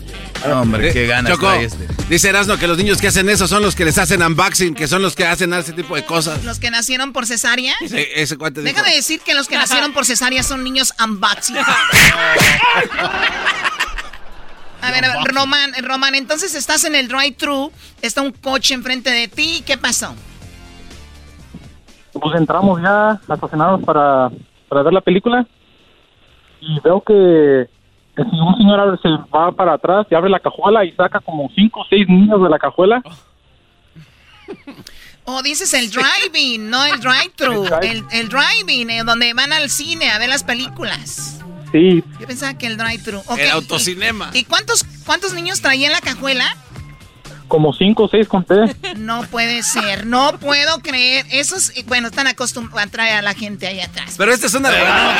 Hombre, 0.46 0.92
qué 0.92 1.06
ganas 1.06 1.32
Choco, 1.32 1.52
este. 1.52 1.88
Dice 2.08 2.28
Erasmo 2.28 2.56
que 2.56 2.66
los 2.66 2.76
niños 2.78 3.00
que 3.00 3.08
hacen 3.08 3.28
eso 3.28 3.46
son 3.46 3.62
los 3.62 3.76
que 3.76 3.84
les 3.84 3.98
hacen 3.98 4.22
unboxing, 4.22 4.74
que 4.74 4.88
son 4.88 5.02
los 5.02 5.14
que 5.14 5.26
hacen 5.26 5.52
ese 5.52 5.72
tipo 5.72 5.94
de 5.94 6.04
cosas. 6.04 6.44
¿Los 6.44 6.58
que 6.58 6.70
nacieron 6.70 7.12
por 7.12 7.26
cesárea? 7.26 7.74
Sí, 7.86 7.96
ese 8.14 8.36
cuate 8.36 8.62
Deja 8.62 8.82
de 8.82 8.94
decir 8.94 9.20
que 9.20 9.34
los 9.34 9.48
que 9.48 9.56
nacieron 9.56 9.92
por 9.92 10.04
cesárea 10.04 10.42
son 10.42 10.64
niños 10.64 10.92
unboxing. 11.02 11.56
A 14.82 14.90
ver, 14.92 15.04
Román, 15.26 15.72
Román, 15.82 16.14
entonces 16.14 16.54
estás 16.54 16.84
en 16.84 16.94
el 16.94 17.06
drive-thru, 17.06 17.70
está 18.00 18.22
un 18.22 18.32
coche 18.32 18.72
enfrente 18.72 19.10
de 19.10 19.28
ti, 19.28 19.62
¿qué 19.66 19.76
pasó? 19.76 20.14
Pues 22.12 22.34
entramos 22.36 22.80
ya 22.82 23.20
estacionados 23.32 23.82
para, 23.84 24.30
para 24.68 24.82
ver 24.82 24.94
la 24.94 25.02
película 25.02 25.46
y 26.60 26.80
veo 26.80 27.02
que 27.02 27.68
un 28.24 28.56
señor 28.56 29.00
se 29.02 29.08
va 29.34 29.52
para 29.52 29.74
atrás 29.74 30.06
y 30.10 30.14
abre 30.14 30.30
la 30.30 30.40
cajuela 30.40 30.84
y 30.84 30.92
saca 30.92 31.20
como 31.20 31.48
cinco 31.54 31.80
o 31.80 31.84
seis 31.88 32.08
niños 32.08 32.42
de 32.42 32.48
la 32.48 32.58
cajuela. 32.58 33.02
Oh, 35.24 35.42
dices 35.42 35.72
el 35.74 35.90
driving, 35.90 36.70
no 36.70 36.84
el 36.84 36.98
drive-thru. 36.98 37.64
el, 37.82 38.04
el, 38.10 38.28
driving, 38.28 38.90
eh, 38.90 39.02
donde 39.04 39.32
van 39.32 39.52
al 39.52 39.70
cine 39.70 40.10
a 40.10 40.18
ver 40.18 40.28
las 40.28 40.42
películas. 40.42 41.40
Sí. 41.70 42.02
Yo 42.18 42.26
pensaba 42.26 42.54
que 42.54 42.66
el 42.66 42.76
drive-thru. 42.76 43.22
El 43.38 43.50
autocinema. 43.50 44.30
¿Y, 44.32 44.44
cuántos, 44.44 44.84
cuántos 45.06 45.34
niños 45.34 45.60
traía 45.60 45.86
en 45.86 45.92
la 45.92 46.00
cajuela? 46.00 46.56
Como 47.50 47.72
cinco 47.72 48.04
o 48.04 48.08
seis 48.08 48.28
conté. 48.28 48.54
No 48.96 49.22
puede 49.24 49.64
ser, 49.64 50.06
no 50.06 50.38
puedo 50.38 50.78
creer. 50.78 51.26
Esos, 51.30 51.72
bueno, 51.86 52.06
están 52.06 52.28
acostumbrados 52.28 52.86
a 52.86 52.90
traer 52.92 53.16
a 53.16 53.22
la 53.22 53.34
gente 53.34 53.66
ahí 53.66 53.80
atrás. 53.80 54.14
Pero 54.16 54.32
este 54.32 54.46
es 54.46 54.54
un 54.54 54.64
argüendero 54.64 55.10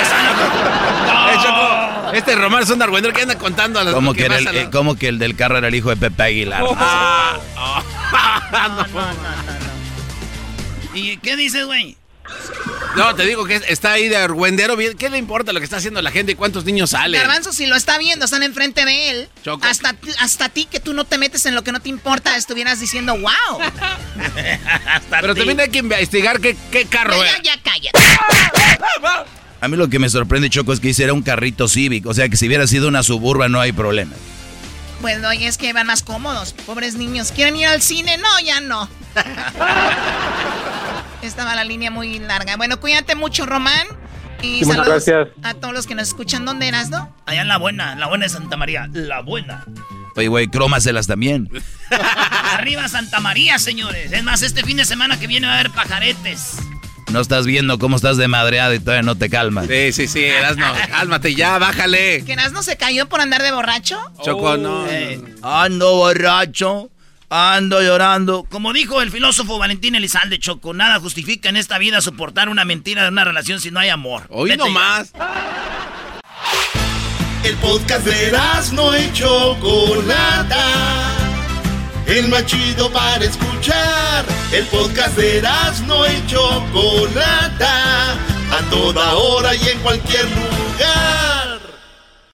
que 2.13 2.19
Este 2.19 2.37
Román 2.37 2.63
es 2.63 2.71
un 2.71 2.81
argüendero 2.81 3.13
que 3.13 3.23
anda 3.23 3.37
contando 3.37 3.81
a 3.81 3.85
los 3.85 3.95
como 3.95 4.15
que, 4.15 4.27
el, 4.27 4.47
eh, 4.47 4.71
como 4.71 4.95
que 4.95 5.09
el 5.09 5.19
del 5.19 5.35
carro 5.35 5.59
era 5.59 5.67
el 5.67 5.75
hijo 5.75 5.91
de 5.91 5.97
Pepe 5.97 6.23
Aguilar. 6.23 6.63
Ah, 6.77 7.37
no, 8.53 8.69
no, 8.69 8.85
no, 8.85 9.11
¿Y 10.95 11.17
qué 11.17 11.35
dices, 11.35 11.67
güey? 11.67 11.97
No, 12.97 13.15
te 13.15 13.25
digo 13.25 13.45
que 13.45 13.61
está 13.69 13.93
ahí 13.93 14.09
de 14.09 14.17
argüendero. 14.17 14.77
¿Qué 14.99 15.11
le 15.11 15.19
importa 15.19 15.53
lo 15.53 15.61
que 15.61 15.65
está 15.65 15.77
haciendo 15.77 16.03
la 16.03 16.11
gente 16.11 16.33
y 16.33 16.35
cuántos 16.35 16.65
niños 16.65 16.91
salen? 16.91 17.21
Garbanzo, 17.21 17.53
si 17.53 17.67
lo 17.67 17.77
está 17.77 17.99
viendo, 17.99 18.25
están 18.25 18.43
enfrente 18.43 18.85
de 18.85 19.11
él. 19.11 19.29
Hasta, 19.63 19.95
hasta 20.19 20.49
ti, 20.49 20.67
que 20.67 20.81
tú 20.81 20.93
no 20.93 21.05
te 21.05 21.17
metes 21.17 21.47
en 21.47 21.55
lo 21.55 21.63
que 21.63 21.73
no 21.73 21.81
te 21.81 21.89
importa, 21.89 22.37
estuvieras 22.37 22.81
diciendo, 22.81 23.17
wow. 23.17 23.61
Pero 25.11 25.35
también 25.35 25.61
hay 25.61 25.69
que 25.69 25.79
investigar 25.79 26.41
qué, 26.41 26.57
qué 26.73 26.87
carro 26.87 27.17
ya, 27.23 27.31
es. 27.31 27.43
Ya, 27.43 27.55
ya, 27.55 27.63
cállate. 27.63 27.99
A 29.61 29.69
mí 29.69 29.77
lo 29.77 29.89
que 29.89 29.99
me 29.99 30.09
sorprende, 30.09 30.49
Choco, 30.51 30.73
es 30.73 30.81
que 30.81 30.89
hiciera 30.89 31.13
un 31.13 31.23
carrito 31.23 31.69
Civic. 31.69 32.07
O 32.07 32.15
sea, 32.15 32.29
que 32.29 32.37
si 32.37 32.47
hubiera 32.47 32.67
sido 32.67 32.89
una 32.89 33.03
suburba 33.03 33.49
no 33.49 33.61
hay 33.61 33.73
problema. 33.73 34.17
Bueno, 35.01 35.33
y 35.33 35.45
es 35.45 35.59
que 35.59 35.73
van 35.73 35.87
más 35.87 36.03
cómodos. 36.03 36.53
Pobres 36.67 36.95
niños. 36.95 37.33
¿Quieren 37.33 37.57
ir 37.57 37.67
al 37.67 37.83
cine? 37.83 38.19
No, 38.19 38.41
ya 38.41 38.61
no. 38.61 38.89
Estaba 41.23 41.55
la 41.55 41.65
línea 41.65 41.91
muy 41.91 42.19
larga. 42.19 42.57
Bueno, 42.57 42.81
cuídate 42.81 43.15
mucho, 43.15 43.47
Román. 43.47 43.87
Y 44.43 44.65
saludos 44.65 45.05
a 45.43 45.55
todos 45.55 45.75
los 45.75 45.87
que 45.87 45.95
nos 45.95 46.09
escuchan. 46.09 46.45
¿Dónde 46.45 46.67
eras, 46.67 46.89
no? 46.89 47.15
Allá 47.27 47.43
en 47.43 47.49
La 47.49 47.59
Buena, 47.59 47.95
La 47.95 48.07
Buena 48.07 48.25
de 48.25 48.31
Santa 48.31 48.57
María. 48.57 48.89
La 48.93 49.21
Buena. 49.21 49.65
Oye, 50.17 50.29
güey, 50.29 50.49
crómaselas 50.49 51.07
también. 51.07 51.49
Arriba 52.55 52.89
Santa 52.89 53.21
María, 53.21 53.59
señores. 53.59 54.13
Es 54.13 54.25
más, 54.25 54.43
este 54.43 54.63
fin 54.65 54.79
de 54.79 54.85
semana 54.85 55.19
que 55.21 55.27
viene 55.27 55.47
va 55.47 55.55
a 55.55 55.61
haber 55.61 55.73
pajaretes. 55.73 56.57
No 57.13 57.21
estás 57.21 57.45
viendo 57.45 57.79
cómo 57.79 57.97
estás 57.97 58.17
de 58.17 58.29
madreada 58.29 58.75
y 58.75 58.79
todavía 58.79 59.03
no 59.03 59.17
te 59.17 59.29
calmas. 59.29 59.67
Sí, 59.67 59.93
sí, 59.93 60.07
sí, 60.07 60.25
Erasno, 60.25 60.65
cálmate 60.91 61.35
ya, 61.35 61.59
bájale. 61.59 62.25
¿Que 62.25 62.33
Erasno 62.35 62.63
se 62.63 62.77
cayó 62.77 63.09
por 63.09 63.21
andar 63.21 63.43
de 63.43 63.53
borracho? 63.53 63.99
Choco, 64.23 64.57
no. 64.57 64.87
Ando 65.43 65.97
borracho. 65.97 66.91
Ando 67.33 67.81
llorando. 67.81 68.45
Como 68.51 68.73
dijo 68.73 69.01
el 69.01 69.13
filósofo 69.13 69.57
Valentín 69.57 69.95
Elizalde 69.95 70.41
Choco, 70.41 70.75
nada 70.75 70.99
justifica 70.99 71.49
en 71.49 71.57
esta 71.57 71.79
vida 71.79 72.01
soportar 72.01 72.49
una 72.49 72.65
mentira 72.65 73.05
de 73.05 73.09
una 73.09 73.23
relación 73.23 73.61
si 73.61 73.71
no 73.71 73.79
hay 73.79 73.89
amor. 73.89 74.25
Hoy 74.31 74.57
no 74.57 74.69
más. 74.69 75.13
El 77.45 77.55
podcast 77.59 78.05
de 78.05 78.37
no 78.73 78.99
y 78.99 79.13
Chocolata. 79.13 80.67
El 82.07 82.27
más 82.27 82.47
chido 82.47 82.91
para 82.91 83.25
escuchar. 83.25 84.25
El 84.53 84.67
podcast 84.67 85.17
de 85.17 85.41
no 85.87 86.07
y 86.11 86.27
Chocolata. 86.27 88.15
A 88.51 88.71
toda 88.71 89.15
hora 89.15 89.55
y 89.55 89.69
en 89.69 89.79
cualquier 89.79 90.25
lugar. 90.25 91.30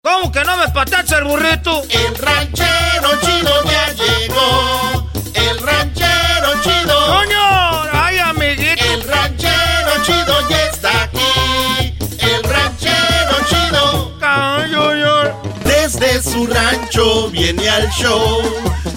¿Cómo 0.07 0.31
que 0.31 0.45
no 0.45 0.57
me 0.57 0.69
patacha 0.69 1.19
el 1.19 1.25
burrito? 1.25 1.83
El 1.91 2.15
ranchero 2.15 3.11
chido 3.23 3.65
ya 3.65 3.93
llegó. 3.93 5.11
El 5.35 5.59
ranchero 5.59 6.63
chido. 6.63 7.07
¡Coño! 7.09 7.83
¡Ay, 7.93 8.19
amiguito! 8.21 8.85
El 8.85 9.03
ranchero 9.03 10.05
chido 10.05 10.49
ya 10.49 10.67
está 10.67 11.03
aquí. 11.03 11.99
El 12.21 12.41
ranchero 12.45 13.37
chido. 13.49 14.17
¡Cayo, 14.21 15.35
Desde 15.65 16.23
su 16.23 16.47
rancho 16.47 17.29
viene 17.31 17.69
al 17.69 17.91
show 17.91 18.43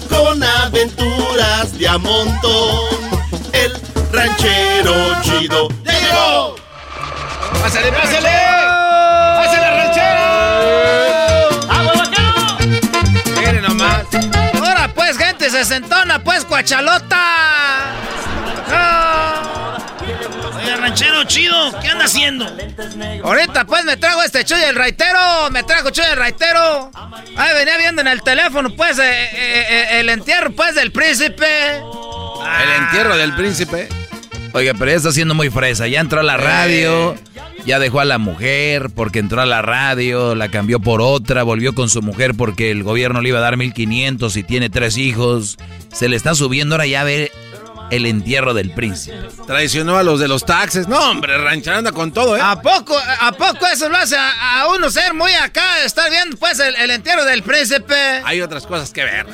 con 0.08 0.40
aventuras 0.44 1.76
de 1.76 1.88
a 1.88 1.98
montón. 1.98 2.86
El 3.52 3.72
ranchero 4.12 5.20
chido 5.22 5.68
ya 5.82 5.92
llegó. 5.92 6.54
¡Pásale, 7.60 7.90
pásale! 7.90 8.28
¡Pásale, 8.28 8.79
sesentona, 15.64 16.24
pues, 16.24 16.44
cuachalota. 16.46 17.18
Ah. 18.72 19.76
Oye, 20.56 20.76
ranchero 20.76 21.24
chido, 21.24 21.78
¿qué 21.80 21.88
anda 21.88 22.06
haciendo? 22.06 22.46
Ahorita, 23.22 23.66
pues, 23.66 23.84
me 23.84 23.98
trajo 23.98 24.22
este 24.22 24.42
chuy 24.44 24.62
el 24.62 24.74
raitero. 24.74 25.50
Me 25.50 25.62
trajo 25.62 25.90
chuy 25.90 26.04
el 26.10 26.16
raitero. 26.16 26.90
Ahí 27.36 27.54
venía 27.54 27.76
viendo 27.76 28.00
en 28.00 28.08
el 28.08 28.22
teléfono, 28.22 28.70
pues, 28.74 28.98
eh, 28.98 29.02
eh, 29.02 29.66
eh, 29.68 30.00
el 30.00 30.08
entierro, 30.08 30.50
pues, 30.52 30.74
del 30.74 30.92
príncipe. 30.92 31.76
¿El 31.76 32.82
entierro 32.82 33.16
del 33.18 33.34
príncipe? 33.34 33.88
Oiga, 34.52 34.74
pero 34.78 34.90
ya 34.90 34.96
está 34.96 35.12
siendo 35.12 35.34
muy 35.34 35.50
fresa. 35.50 35.86
Ya 35.86 36.00
entró 36.00 36.20
a 36.20 36.24
la 36.24 36.36
radio. 36.36 37.14
Ya 37.66 37.78
dejó 37.78 38.00
a 38.00 38.04
la 38.04 38.18
mujer 38.18 38.90
porque 38.94 39.18
entró 39.18 39.42
a 39.42 39.46
la 39.46 39.60
radio, 39.60 40.34
la 40.34 40.50
cambió 40.50 40.80
por 40.80 41.02
otra, 41.02 41.42
volvió 41.42 41.74
con 41.74 41.90
su 41.90 42.00
mujer 42.00 42.34
porque 42.34 42.70
el 42.70 42.82
gobierno 42.82 43.20
le 43.20 43.28
iba 43.28 43.38
a 43.38 43.42
dar 43.42 43.58
1500 43.58 44.34
y 44.36 44.42
tiene 44.42 44.70
tres 44.70 44.96
hijos. 44.96 45.58
Se 45.92 46.08
le 46.08 46.16
está 46.16 46.34
subiendo, 46.34 46.74
ahora 46.74 46.86
ya 46.86 47.04
ve 47.04 47.30
el 47.90 48.06
entierro 48.06 48.54
del 48.54 48.70
príncipe. 48.70 49.16
Traicionó 49.46 49.98
a 49.98 50.02
los 50.02 50.20
de 50.20 50.28
los 50.28 50.44
taxes. 50.44 50.88
No, 50.88 51.10
hombre, 51.10 51.36
ranchando 51.38 51.92
con 51.92 52.12
todo, 52.12 52.36
¿eh? 52.36 52.40
¿A 52.42 52.60
poco, 52.60 52.96
a 52.98 53.32
poco 53.32 53.66
eso 53.66 53.88
lo 53.88 53.96
hace 53.96 54.16
a, 54.16 54.66
uno 54.68 54.90
ser 54.90 55.14
muy 55.14 55.32
acá, 55.32 55.84
estar 55.84 56.10
viendo 56.10 56.36
pues 56.36 56.58
el, 56.60 56.90
entierro 56.90 57.24
del 57.24 57.42
príncipe? 57.42 57.94
Hay 58.24 58.40
otras 58.40 58.66
cosas 58.66 58.92
que 58.92 59.04
ver. 59.04 59.26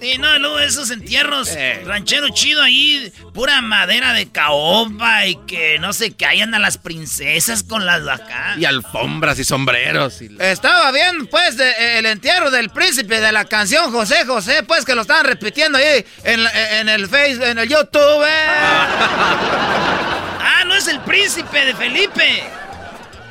Sí, 0.00 0.16
no, 0.18 0.38
luego 0.38 0.58
esos 0.60 0.90
entierros, 0.90 1.50
ranchero 1.84 2.28
chido 2.30 2.62
ahí, 2.62 3.12
pura 3.34 3.60
madera 3.60 4.12
de 4.12 4.28
caoba 4.28 5.26
y 5.26 5.36
que 5.46 5.78
no 5.78 5.92
sé, 5.92 6.12
que 6.12 6.24
ahí 6.24 6.40
andan 6.40 6.62
las 6.62 6.78
princesas 6.78 7.62
con 7.62 7.84
las 7.84 8.04
de 8.04 8.12
acá. 8.12 8.54
Y 8.58 8.64
alfombras 8.64 9.38
y 9.38 9.44
sombreros. 9.44 10.20
Estaba 10.38 10.92
viendo 10.92 11.26
pues 11.26 11.56
el 11.58 12.06
entierro 12.06 12.50
del 12.50 12.70
príncipe 12.70 13.20
de 13.20 13.32
la 13.32 13.44
canción 13.44 13.90
José 13.92 14.24
José, 14.26 14.62
pues 14.62 14.84
que 14.84 14.94
lo 14.94 15.02
estaban 15.02 15.24
repitiendo 15.24 15.78
ahí 15.78 16.04
en, 16.24 16.40
en 16.72 16.88
el 16.88 17.08
Facebook, 17.08 17.44
en 17.46 17.58
el 17.58 17.68
YouTube 17.68 17.97
ah, 20.40 20.64
no 20.66 20.74
es 20.74 20.88
el 20.88 21.00
príncipe 21.00 21.64
de 21.64 21.74
Felipe. 21.74 22.44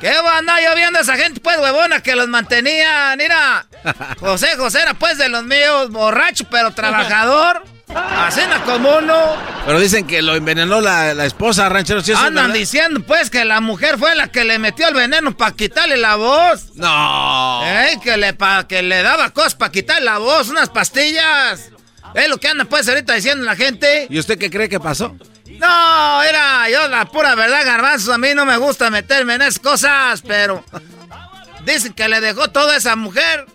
¿Qué 0.00 0.12
va 0.22 0.34
a 0.34 0.38
andar 0.38 0.62
yo 0.62 0.74
viendo 0.76 0.98
a 0.98 1.02
esa 1.02 1.16
gente, 1.16 1.40
pues, 1.40 1.58
huevona, 1.58 2.00
que 2.00 2.14
los 2.14 2.28
mantenía? 2.28 3.14
Mira, 3.16 3.66
José 4.20 4.56
José 4.56 4.82
era, 4.82 4.94
pues, 4.94 5.18
de 5.18 5.28
los 5.28 5.42
míos, 5.44 5.90
borracho, 5.90 6.44
pero 6.50 6.70
trabajador. 6.72 7.64
A 7.94 8.30
cena 8.30 8.62
como 8.64 8.98
uno. 8.98 9.14
Pero 9.64 9.80
dicen 9.80 10.06
que 10.06 10.20
lo 10.20 10.36
envenenó 10.36 10.80
la, 10.80 11.24
esposa, 11.24 11.68
ranchero. 11.68 12.02
Andan 12.18 12.52
diciendo, 12.52 13.00
pues, 13.00 13.30
que 13.30 13.44
la 13.44 13.60
mujer 13.60 13.98
fue 13.98 14.14
la 14.14 14.28
que 14.28 14.44
le 14.44 14.58
metió 14.58 14.88
el 14.88 14.94
veneno 14.94 15.36
para 15.36 15.52
quitarle 15.52 15.96
la 15.96 16.16
voz. 16.16 16.74
No. 16.74 17.62
que 18.02 18.16
le, 18.18 18.34
pa, 18.34 18.68
que 18.68 18.82
le 18.82 19.02
daba 19.02 19.30
cosas 19.30 19.54
para 19.54 19.72
quitarle 19.72 20.04
la 20.04 20.18
voz, 20.18 20.48
unas 20.48 20.68
pastillas. 20.68 21.70
Es 22.14 22.28
lo 22.28 22.38
que 22.38 22.48
anda 22.48 22.64
pues 22.64 22.88
ahorita 22.88 23.14
diciendo 23.14 23.44
la 23.44 23.56
gente. 23.56 24.06
¿Y 24.10 24.18
usted 24.18 24.38
qué 24.38 24.50
cree 24.50 24.68
que 24.68 24.80
pasó? 24.80 25.16
No, 25.58 26.22
era 26.22 26.68
yo 26.70 26.88
la 26.88 27.06
pura 27.06 27.34
verdad, 27.34 27.64
garbanzos. 27.64 28.14
A 28.14 28.18
mí 28.18 28.28
no 28.34 28.44
me 28.44 28.56
gusta 28.56 28.90
meterme 28.90 29.34
en 29.34 29.42
esas 29.42 29.58
cosas, 29.58 30.22
pero 30.22 30.64
dicen 31.64 31.92
que 31.92 32.08
le 32.08 32.20
dejó 32.20 32.48
toda 32.48 32.76
esa 32.76 32.96
mujer. 32.96 33.46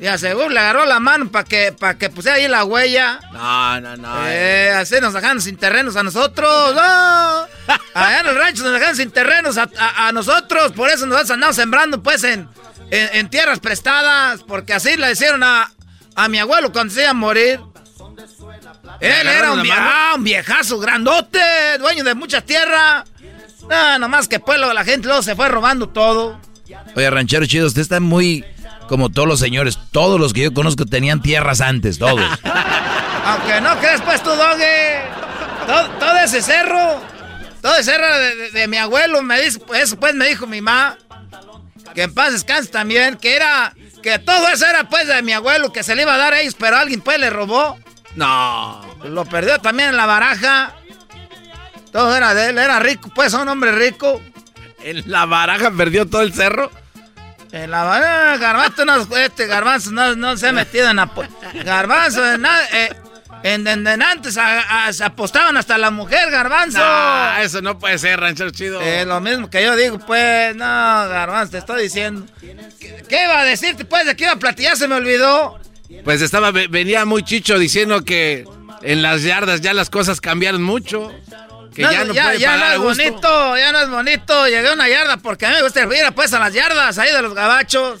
Y 0.00 0.06
a 0.06 0.16
seguro 0.16 0.48
le 0.48 0.60
agarró 0.60 0.84
la 0.84 1.00
mano 1.00 1.28
para 1.28 1.44
que, 1.44 1.72
para 1.72 1.98
que 1.98 2.08
pusiera 2.08 2.36
ahí 2.36 2.46
la 2.46 2.64
huella. 2.64 3.18
No, 3.32 3.80
no, 3.80 3.96
no. 3.96 4.28
Eh, 4.28 4.70
así 4.70 5.00
nos 5.00 5.12
dejaron 5.12 5.40
sin 5.42 5.56
terrenos 5.56 5.96
a 5.96 6.04
nosotros. 6.04 6.74
No. 6.74 6.80
Allá 7.94 8.20
en 8.20 8.26
el 8.28 8.36
rancho 8.36 8.62
nos 8.62 8.74
dejaron 8.74 8.94
sin 8.94 9.10
terrenos 9.10 9.56
a, 9.58 10.12
nosotros. 10.12 10.70
Por 10.72 10.88
eso 10.88 11.04
nos 11.06 11.28
andamos 11.28 11.56
sembrando 11.56 12.00
pues 12.00 12.22
en, 12.22 12.48
en, 12.92 13.28
tierras 13.28 13.58
prestadas. 13.58 14.44
Porque 14.44 14.72
así 14.72 14.96
le 14.96 15.10
hicieron 15.10 15.42
a, 15.42 15.72
a 16.18 16.28
mi 16.28 16.38
abuelo 16.38 16.72
cuando 16.72 16.92
se 16.92 17.02
iba 17.02 17.10
a 17.10 17.14
morir. 17.14 17.60
Él 19.00 19.28
era 19.28 19.52
un, 19.52 19.62
ah, 19.70 20.14
un, 20.16 20.24
viejazo 20.24 20.80
grandote, 20.80 21.38
dueño 21.78 22.02
de 22.02 22.14
mucha 22.14 22.40
tierra. 22.40 23.04
No, 23.70 23.98
nomás 24.00 24.26
que 24.26 24.40
pueblo, 24.40 24.72
la 24.72 24.84
gente 24.84 25.06
luego 25.06 25.22
se 25.22 25.36
fue 25.36 25.48
robando 25.48 25.88
todo. 25.88 26.40
Oye, 26.96 27.08
ranchero 27.08 27.46
chido, 27.46 27.68
usted 27.68 27.82
está 27.82 28.00
muy 28.00 28.44
como 28.88 29.10
todos 29.10 29.28
los 29.28 29.38
señores. 29.38 29.78
Todos 29.92 30.18
los 30.18 30.32
que 30.32 30.42
yo 30.42 30.52
conozco 30.52 30.84
tenían 30.86 31.22
tierras 31.22 31.60
antes, 31.60 31.98
todos. 31.98 32.20
Aunque 33.24 33.60
no 33.60 33.78
crees, 33.78 34.00
pues 34.00 34.20
tú, 34.20 34.30
Doge. 34.30 35.02
Todo, 36.00 36.18
ese 36.24 36.42
cerro, 36.42 37.00
todo 37.62 37.76
ese 37.76 37.92
cerro 37.92 38.06
de, 38.52 38.66
mi 38.66 38.78
abuelo, 38.78 39.22
me 39.22 39.40
dice, 39.40 39.60
eso 39.74 40.00
pues 40.00 40.14
me 40.14 40.26
dijo 40.26 40.48
mi 40.48 40.60
mamá. 40.60 40.98
Que 41.94 42.02
en 42.02 42.14
paz 42.14 42.32
descanse 42.32 42.70
también, 42.70 43.16
que 43.16 43.36
era 43.36 43.74
que 44.02 44.18
todo 44.18 44.48
eso 44.48 44.66
era 44.66 44.88
pues 44.88 45.06
de 45.06 45.22
mi 45.22 45.32
abuelo 45.32 45.72
que 45.72 45.82
se 45.82 45.94
le 45.94 46.02
iba 46.02 46.14
a 46.14 46.18
dar 46.18 46.34
a 46.34 46.40
ellos, 46.40 46.56
pero 46.58 46.76
alguien 46.76 47.00
pues 47.00 47.18
le 47.18 47.30
robó. 47.30 47.78
No. 48.14 48.80
Lo 49.04 49.24
perdió 49.24 49.58
también 49.58 49.90
en 49.90 49.96
la 49.96 50.06
baraja. 50.06 50.74
Todo 51.92 52.16
era 52.16 52.34
de 52.34 52.50
él, 52.50 52.58
era 52.58 52.78
rico, 52.78 53.10
pues 53.14 53.32
un 53.34 53.48
hombre 53.48 53.72
rico. 53.72 54.20
¿En 54.82 55.10
la 55.10 55.26
baraja 55.26 55.70
perdió 55.70 56.06
todo 56.06 56.22
el 56.22 56.32
cerro? 56.32 56.70
En 57.50 57.70
la 57.70 57.82
baraja, 57.82 58.36
garbanzo 58.36 58.84
no, 58.84 59.16
este 59.16 59.46
garbanzo 59.46 59.90
no, 59.90 60.14
no 60.14 60.36
se 60.36 60.48
ha 60.48 60.52
metido 60.52 60.90
en 60.90 60.96
la... 60.96 61.10
Garbanzo, 61.64 62.22
eh, 62.26 62.90
en, 63.42 63.66
en, 63.66 63.86
antes 64.02 64.34
se 64.34 65.04
apostaban 65.04 65.56
hasta 65.56 65.78
la 65.78 65.90
mujer, 65.90 66.30
garbanzo. 66.30 66.78
No, 66.78 67.36
eso 67.38 67.62
no 67.62 67.78
puede 67.78 67.98
ser, 67.98 68.20
ranchero 68.20 68.50
chido. 68.50 68.80
Es 68.80 69.06
lo 69.06 69.20
mismo 69.20 69.48
que 69.50 69.62
yo 69.62 69.76
digo, 69.76 69.98
pues, 69.98 70.54
no, 70.56 70.64
garbanzo, 70.64 71.52
te 71.52 71.58
estoy 71.58 71.82
diciendo. 71.82 72.26
¿Qué, 72.40 73.24
iba 73.24 73.40
a 73.40 73.44
decirte, 73.44 73.84
pues, 73.84 74.06
de 74.06 74.16
qué 74.16 74.24
iba 74.24 74.32
a 74.32 74.38
platicar? 74.38 74.76
Se 74.76 74.88
me 74.88 74.96
olvidó. 74.96 75.58
Pues 76.04 76.20
estaba, 76.20 76.50
venía 76.50 77.04
muy 77.04 77.22
chicho 77.22 77.58
diciendo 77.58 78.04
que 78.04 78.44
en 78.82 79.02
las 79.02 79.22
yardas 79.22 79.60
ya 79.60 79.72
las 79.72 79.90
cosas 79.90 80.20
cambiaron 80.20 80.62
mucho. 80.62 81.12
Que 81.74 81.82
ya 81.82 82.04
no, 82.04 82.12
ya, 82.12 82.34
ya 82.34 82.56
no 82.56 82.72
es 82.72 82.78
bonito, 82.78 83.56
ya 83.56 83.72
no 83.72 83.80
es 83.80 83.88
bonito. 83.88 84.46
Llegué 84.48 84.68
a 84.68 84.72
una 84.72 84.88
yarda 84.88 85.16
porque 85.18 85.46
a 85.46 85.50
mí 85.50 85.56
me 85.56 85.62
gusta 85.62 85.82
ir 85.82 85.88
pues 86.14 86.32
a 86.32 86.40
las 86.40 86.52
yardas 86.52 86.98
ahí 86.98 87.12
de 87.12 87.22
los 87.22 87.34
gabachos. 87.34 88.00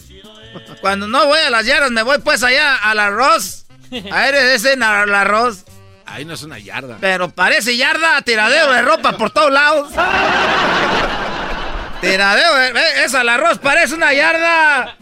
Cuando 0.80 1.06
no 1.06 1.26
voy 1.26 1.38
a 1.38 1.50
las 1.50 1.64
yardas 1.64 1.90
me 1.90 2.02
voy 2.02 2.18
pues 2.18 2.42
allá 2.42 2.76
al 2.76 2.98
arroz. 2.98 3.67
Ahí 4.12 4.34
ese 4.34 4.74
el 4.74 4.82
arroz. 4.82 5.64
Ahí 6.06 6.24
no 6.24 6.34
es 6.34 6.42
una 6.42 6.58
yarda. 6.58 6.96
Pero 7.00 7.30
parece 7.30 7.76
yarda, 7.76 8.20
tiradeo 8.22 8.72
de 8.72 8.82
ropa 8.82 9.12
por 9.12 9.30
todos 9.30 9.52
lados. 9.52 9.92
tiradeo, 12.00 12.54
de, 12.54 13.04
esa 13.04 13.20
el 13.20 13.28
arroz 13.28 13.58
parece 13.58 13.94
una 13.94 14.12
yarda. 14.14 14.96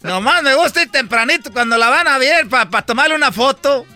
Nomás 0.00 0.42
me 0.42 0.54
gusta 0.54 0.82
ir 0.82 0.90
tempranito 0.90 1.52
cuando 1.52 1.78
la 1.78 1.90
van 1.90 2.08
a 2.08 2.18
ver 2.18 2.48
para 2.48 2.82
tomarle 2.82 3.14
una 3.14 3.30
foto. 3.30 3.86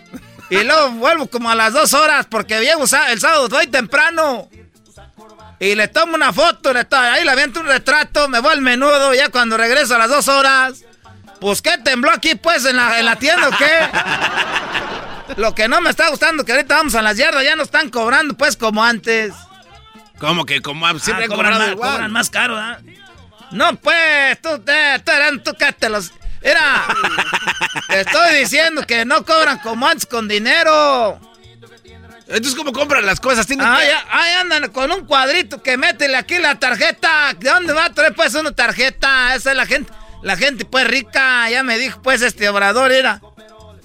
Y 0.49 0.63
luego 0.63 0.91
vuelvo 0.91 1.27
como 1.27 1.49
a 1.49 1.55
las 1.55 1.73
dos 1.73 1.93
horas 1.93 2.27
porque 2.29 2.61
llego 2.61 2.83
el 2.83 3.19
sábado 3.19 3.49
voy 3.49 3.67
temprano. 3.67 4.49
Y 5.59 5.75
le 5.75 5.87
tomo 5.87 6.15
una 6.15 6.33
foto, 6.33 6.71
ahí 6.91 7.23
le 7.23 7.31
aviento 7.31 7.61
un 7.61 7.67
retrato, 7.67 8.27
me 8.27 8.39
voy 8.39 8.51
al 8.51 8.61
menudo, 8.61 9.13
ya 9.13 9.29
cuando 9.29 9.57
regreso 9.57 9.95
a 9.95 9.97
las 9.97 10.09
dos 10.09 10.27
horas. 10.27 10.83
Pues 11.43 11.61
qué 11.61 11.77
tembló 11.77 12.09
aquí 12.09 12.35
pues 12.35 12.63
en 12.63 12.77
la, 12.77 12.97
en 12.99 13.05
la 13.05 13.17
tienda 13.17 13.49
o 13.49 13.51
qué. 13.57 15.35
Lo 15.41 15.53
que 15.53 15.67
no 15.67 15.81
me 15.81 15.89
está 15.89 16.07
gustando 16.09 16.45
que 16.45 16.53
ahorita 16.53 16.77
vamos 16.77 16.95
a 16.95 17.01
las 17.01 17.17
yardas, 17.17 17.43
ya 17.43 17.57
no 17.57 17.63
están 17.63 17.89
cobrando 17.89 18.33
pues 18.35 18.55
como 18.55 18.81
antes. 18.81 19.33
¿Cómo 20.19 20.45
que 20.45 20.61
como 20.61 20.87
siempre 20.99 21.25
ah, 21.25 21.27
cobran, 21.27 21.57
más, 21.57 21.75
cobran 21.75 22.11
más 22.13 22.29
caro, 22.29 22.57
¿ah? 22.57 22.77
No, 23.51 23.75
pues, 23.75 24.41
tú, 24.41 24.57
te, 24.59 24.99
tú, 24.99 25.11
tú, 25.43 25.53
te 25.77 25.89
los... 25.89 26.13
Era, 26.41 26.85
te 27.89 27.99
estoy 27.99 28.35
diciendo 28.35 28.87
que 28.87 29.03
no 29.03 29.25
cobran 29.25 29.59
como 29.59 29.85
antes 29.85 30.05
con 30.05 30.29
dinero. 30.29 31.19
Entonces, 32.25 32.55
¿cómo 32.55 32.71
compran 32.71 33.05
las 33.05 33.19
cosas? 33.19 33.45
Ah, 33.59 33.79
ahí 34.11 34.33
andan 34.39 34.71
con 34.71 34.89
un 34.93 35.05
cuadrito 35.05 35.61
que 35.61 35.75
métele 35.75 36.15
aquí 36.15 36.37
la 36.37 36.57
tarjeta. 36.57 37.33
¿De 37.37 37.49
dónde 37.49 37.73
va 37.73 37.85
a 37.85 37.93
traer 37.93 38.15
pues 38.15 38.33
una 38.33 38.53
tarjeta? 38.53 39.35
Esa 39.35 39.51
es 39.51 39.57
la 39.57 39.65
gente. 39.65 39.91
La 40.23 40.37
gente 40.37 40.65
pues 40.65 40.87
rica, 40.87 41.49
ya 41.49 41.63
me 41.63 41.77
dijo 41.77 42.01
pues 42.01 42.21
este 42.21 42.47
obrador, 42.47 42.91
era, 42.93 43.21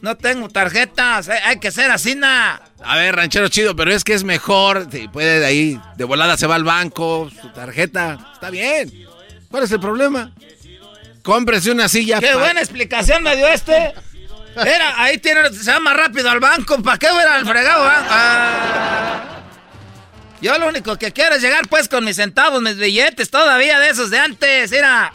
no 0.01 0.17
tengo 0.17 0.49
tarjetas, 0.49 1.29
hay 1.29 1.59
que 1.59 1.73
ser 1.73 1.91
así, 1.91 2.15
na. 2.15 2.63
A 2.85 2.97
ver, 2.97 3.17
ranchero 3.17 3.49
chido, 3.49 3.75
pero 3.75 3.93
es 3.93 4.05
que 4.05 4.15
es 4.15 4.23
mejor, 4.23 4.89
puede 5.13 5.41
de 5.41 5.47
ahí, 5.47 5.81
de 5.97 6.05
volada 6.05 6.37
se 6.37 6.47
va 6.47 6.55
al 6.55 6.63
banco, 6.63 7.29
su 7.43 7.49
tarjeta, 7.51 8.31
está 8.35 8.51
bien. 8.51 8.93
¿Cuál 9.51 9.65
es 9.65 9.73
el 9.73 9.81
problema? 9.81 10.33
Cómprese 11.23 11.73
una 11.73 11.89
silla. 11.89 12.21
Qué 12.21 12.35
buena 12.37 12.61
explicación 12.61 13.23
me 13.23 13.37
dio 13.37 13.49
este. 13.49 13.95
Era, 14.55 15.03
ahí 15.03 15.19
tiene, 15.19 15.53
se 15.53 15.71
va 15.73 15.81
más 15.81 15.97
rápido 15.97 16.31
al 16.31 16.39
banco, 16.39 16.81
¿para 16.83 16.99
qué 16.99 17.11
voy 17.11 17.23
al 17.23 17.47
fregado 17.47 17.85
ah. 17.85 19.25
Yo 20.41 20.57
lo 20.59 20.69
único 20.69 20.97
que 20.97 21.13
quiero 21.13 21.35
es 21.35 21.43
llegar 21.43 21.67
pues 21.69 21.89
con 21.89 22.05
mis 22.05 22.17
centavos, 22.17 22.63
mis 22.63 22.77
billetes, 22.77 23.29
todavía 23.29 23.81
de 23.81 23.91
esos 23.91 24.11
de 24.11 24.21
antes, 24.21 24.71
era... 24.71 25.13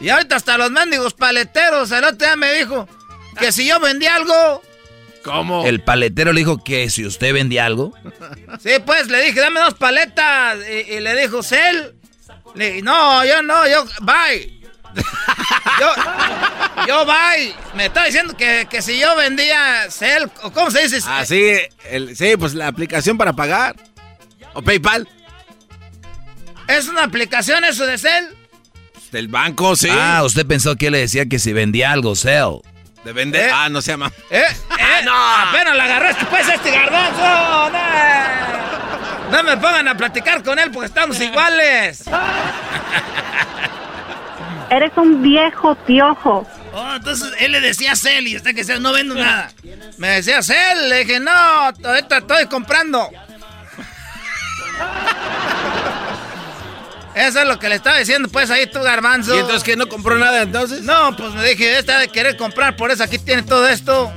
Y 0.00 0.08
ahorita 0.08 0.36
hasta 0.36 0.58
los 0.58 0.70
mendigos 0.70 1.14
paleteros, 1.14 1.90
el 1.92 2.04
otro 2.04 2.26
día 2.26 2.36
me 2.36 2.52
dijo 2.52 2.88
que 3.38 3.52
si 3.52 3.66
yo 3.66 3.80
vendía 3.80 4.16
algo. 4.16 4.62
¿Cómo? 5.22 5.64
El 5.64 5.80
paletero 5.80 6.32
le 6.32 6.40
dijo 6.40 6.62
que 6.62 6.90
si 6.90 7.06
usted 7.06 7.32
vendía 7.32 7.66
algo. 7.66 7.94
Sí, 8.60 8.70
pues 8.84 9.08
le 9.08 9.22
dije, 9.22 9.40
dame 9.40 9.60
dos 9.60 9.74
paletas. 9.74 10.58
Y, 10.88 11.00
le 11.00 11.20
dijo, 11.20 11.42
Cel. 11.42 11.94
Le 12.54 12.82
no, 12.82 13.24
yo 13.24 13.42
no, 13.42 13.66
yo, 13.66 13.84
bye. 14.02 14.60
yo, 15.80 15.88
yo, 16.86 17.04
bye. 17.04 17.54
Me 17.74 17.86
está 17.86 18.04
diciendo 18.04 18.36
que, 18.36 18.68
si 18.80 18.98
yo 18.98 19.16
vendía 19.16 19.90
Cel, 19.90 20.30
¿cómo 20.52 20.70
se 20.70 20.82
dice? 20.82 21.00
Ah, 21.06 21.24
sí, 21.24 21.56
sí, 22.14 22.36
pues 22.36 22.54
la 22.54 22.68
aplicación 22.68 23.18
para 23.18 23.32
pagar. 23.32 23.76
O 24.52 24.62
PayPal. 24.62 25.08
¿Es 26.68 26.88
una 26.88 27.04
aplicación 27.04 27.64
eso 27.64 27.86
de 27.86 27.98
Cel? 27.98 28.36
Del 29.14 29.28
banco, 29.28 29.76
sí. 29.76 29.88
Ah, 29.88 30.22
usted 30.24 30.44
pensó 30.44 30.74
que 30.74 30.90
le 30.90 30.98
decía 30.98 31.26
que 31.26 31.38
si 31.38 31.52
vendía 31.52 31.92
algo, 31.92 32.16
sell. 32.16 32.62
¿De 33.04 33.12
vender? 33.12 33.48
¿Eh? 33.48 33.52
Ah, 33.54 33.68
no 33.68 33.80
se 33.80 33.92
llama. 33.92 34.10
¿Eh? 34.28 34.42
¿Eh? 34.42 35.04
no! 35.04 35.12
Apenas 35.14 35.76
la 35.76 35.84
agarraste, 35.84 36.24
pues, 36.24 36.48
este 36.48 36.72
garbanzo. 36.72 37.70
No, 37.70 39.30
No 39.30 39.42
me 39.44 39.56
pongan 39.56 39.86
a 39.86 39.96
platicar 39.96 40.42
con 40.42 40.58
él 40.58 40.72
porque 40.72 40.88
estamos 40.88 41.20
iguales. 41.20 42.02
Eres 44.70 44.90
un 44.96 45.22
viejo 45.22 45.76
piojo. 45.86 46.44
Oh, 46.72 46.94
entonces 46.96 47.32
él 47.38 47.52
le 47.52 47.60
decía 47.60 47.92
a 47.92 47.96
Cel 47.96 48.26
y 48.26 48.34
usted 48.34 48.52
que 48.52 48.64
sea, 48.64 48.80
no 48.80 48.92
vendo 48.92 49.14
nada. 49.14 49.52
Me 49.98 50.08
decía 50.08 50.42
Cel, 50.42 50.88
le 50.88 51.04
dije, 51.04 51.20
no, 51.20 51.30
ahorita 51.30 52.18
estoy 52.18 52.46
comprando. 52.46 53.08
Eso 57.14 57.40
es 57.40 57.46
lo 57.46 57.58
que 57.58 57.68
le 57.68 57.76
estaba 57.76 57.98
diciendo, 57.98 58.28
pues 58.28 58.50
ahí 58.50 58.66
tú, 58.66 58.80
Garbanzo. 58.80 59.36
¿Y 59.36 59.38
entonces 59.38 59.62
que 59.62 59.76
no 59.76 59.88
compró 59.88 60.18
nada 60.18 60.42
entonces? 60.42 60.82
No, 60.82 61.16
pues 61.16 61.32
me 61.34 61.48
dije, 61.48 61.78
esta 61.78 62.00
de 62.00 62.08
querer 62.08 62.36
comprar, 62.36 62.76
por 62.76 62.90
eso 62.90 63.04
aquí 63.04 63.18
tiene 63.18 63.42
todo 63.42 63.68
esto. 63.68 64.12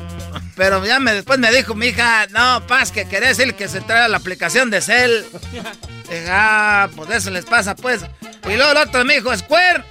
Pero 0.55 0.83
ya 0.83 0.99
me, 0.99 1.13
después 1.13 1.37
me 1.37 1.51
dijo 1.51 1.75
mi 1.75 1.87
hija, 1.87 2.25
no, 2.31 2.65
Paz, 2.65 2.91
que 2.91 3.07
quería 3.07 3.29
decir 3.29 3.53
que 3.53 3.67
se 3.67 3.81
trae 3.81 4.09
la 4.09 4.17
aplicación 4.17 4.71
de 4.71 4.81
Cell. 4.81 5.23
Dije, 6.09 6.25
ah, 6.29 6.89
pues 6.95 7.09
eso 7.11 7.29
les 7.29 7.45
pasa, 7.45 7.75
pues. 7.75 8.01
Y 8.49 8.55
luego 8.55 8.71
el 8.71 8.77
otro 8.77 9.05
me 9.05 9.15
dijo, 9.15 9.35
Square. 9.35 9.83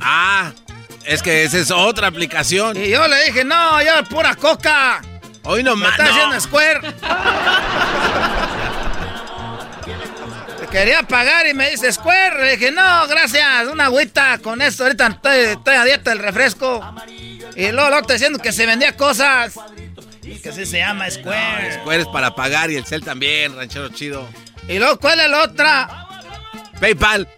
Ah, 0.00 0.52
es 1.04 1.22
que 1.22 1.44
esa 1.44 1.58
es 1.58 1.70
otra 1.70 2.08
aplicación. 2.08 2.76
Y 2.76 2.90
yo 2.90 3.08
le 3.08 3.24
dije, 3.24 3.44
no, 3.44 3.82
yo 3.82 4.04
pura 4.08 4.34
coca. 4.36 5.00
Hoy 5.42 5.62
no 5.62 5.74
Me 5.74 5.88
está 5.88 6.04
haciendo 6.04 6.40
Square. 6.40 6.80
Quería 10.74 11.04
pagar 11.04 11.46
y 11.46 11.54
me 11.54 11.70
dice 11.70 11.92
Square. 11.92 12.44
Le 12.44 12.56
dije, 12.56 12.72
no, 12.72 13.06
gracias, 13.06 13.68
una 13.68 13.84
agüita 13.84 14.38
con 14.38 14.60
esto. 14.60 14.82
Ahorita 14.82 15.06
estoy, 15.06 15.38
estoy 15.38 15.76
a 15.76 15.84
dieta 15.84 16.10
del 16.10 16.18
refresco. 16.18 16.84
Y 17.54 17.70
luego 17.70 17.86
el 17.86 17.94
otro 17.94 18.12
diciendo 18.12 18.40
que 18.40 18.50
se 18.50 18.66
vendía 18.66 18.96
cosas. 18.96 19.54
Que 20.42 20.48
así 20.48 20.66
se 20.66 20.78
llama 20.78 21.08
Square. 21.08 21.74
Square 21.74 22.02
es 22.02 22.08
para 22.08 22.34
pagar 22.34 22.72
y 22.72 22.74
el 22.74 22.84
cel 22.84 23.04
también, 23.04 23.56
ranchero 23.56 23.88
chido. 23.90 24.28
Y 24.66 24.80
luego, 24.80 24.98
¿cuál 24.98 25.20
es 25.20 25.30
la 25.30 25.42
otra? 25.44 26.08
PayPal. 26.80 27.28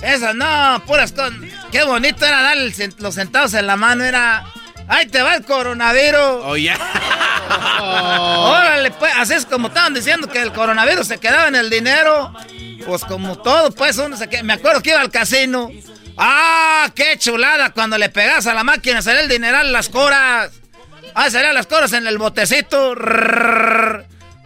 Esa 0.00 0.32
no, 0.32 0.80
puras 0.86 1.10
cosas. 1.10 1.32
Qué 1.72 1.82
bonito 1.82 2.24
era 2.24 2.40
dar 2.40 2.56
los 2.56 3.14
centavos 3.16 3.52
en 3.54 3.66
la 3.66 3.76
mano. 3.76 4.04
Era. 4.04 4.46
¡Ahí 4.90 5.06
te 5.06 5.22
va 5.22 5.36
el 5.36 5.44
coronavirus! 5.44 6.42
Oh, 6.42 6.56
ya. 6.56 6.76
Órale, 7.80 8.90
pues, 8.90 9.12
así 9.16 9.34
es 9.34 9.46
como 9.46 9.68
estaban 9.68 9.94
diciendo 9.94 10.28
que 10.28 10.42
el 10.42 10.52
coronavirus 10.52 11.06
se 11.06 11.18
quedaba 11.18 11.46
en 11.46 11.54
el 11.54 11.70
dinero. 11.70 12.34
Pues 12.84 13.04
como 13.04 13.38
todo, 13.38 13.70
pues 13.70 13.98
uno 13.98 14.16
se 14.16 14.28
queda. 14.28 14.42
Me 14.42 14.54
acuerdo 14.54 14.82
que 14.82 14.90
iba 14.90 15.00
al 15.00 15.12
casino. 15.12 15.70
¡Ah, 16.16 16.90
qué 16.92 17.16
chulada! 17.18 17.70
Cuando 17.70 17.98
le 17.98 18.08
pegas 18.08 18.48
a 18.48 18.54
la 18.54 18.64
máquina 18.64 19.00
salía 19.00 19.20
el 19.20 19.28
dineral 19.28 19.72
las 19.72 19.88
coras. 19.88 20.50
Ah, 21.14 21.30
salían 21.30 21.54
las 21.54 21.68
coras 21.68 21.92
en 21.92 22.08
el 22.08 22.18
botecito. 22.18 22.96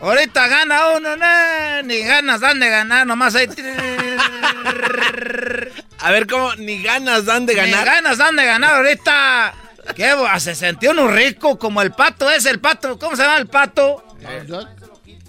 Ahorita 0.03 0.47
gana 0.49 0.89
uno, 0.89 1.16
no, 1.16 1.83
ni 1.85 2.01
ganas 2.01 2.41
dan 2.41 2.61
de 2.61 2.69
ganar, 2.69 3.07
nomás 3.07 3.35
ahí. 3.35 3.49
A 6.01 6.11
ver, 6.11 6.27
¿cómo? 6.27 6.55
Ni 6.57 6.83
ganas 6.83 7.25
dan 7.25 7.47
de 7.47 7.55
ganar. 7.55 7.79
Ni 7.79 7.85
ganas 7.87 8.19
dan 8.19 8.37
de 8.37 8.45
ganar 8.45 8.75
ahorita. 8.75 9.55
¿Qué? 9.94 10.12
Se 10.39 10.55
sintió 10.55 10.90
uno 10.93 11.09
rico 11.09 11.59
como 11.59 11.82
el 11.82 11.93
pato 11.93 12.31
ese, 12.31 12.51
el 12.51 12.61
pato. 12.61 12.98
¿Cómo 12.98 13.16
se 13.16 13.23
llama 13.23 13.36
el 13.39 13.47
pato? 13.47 14.05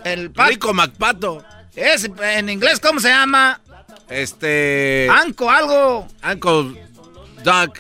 El 0.04 0.32
pato. 0.32 0.50
Rico 0.50 0.74
MacPato. 0.74 1.44
Es, 1.76 2.10
en 2.22 2.50
inglés, 2.50 2.80
¿cómo 2.80 3.00
se 3.00 3.10
llama? 3.10 3.60
Este. 4.10 5.08
Anco, 5.12 5.50
algo. 5.50 6.08
Uncle 6.24 6.82
Duck. 7.44 7.80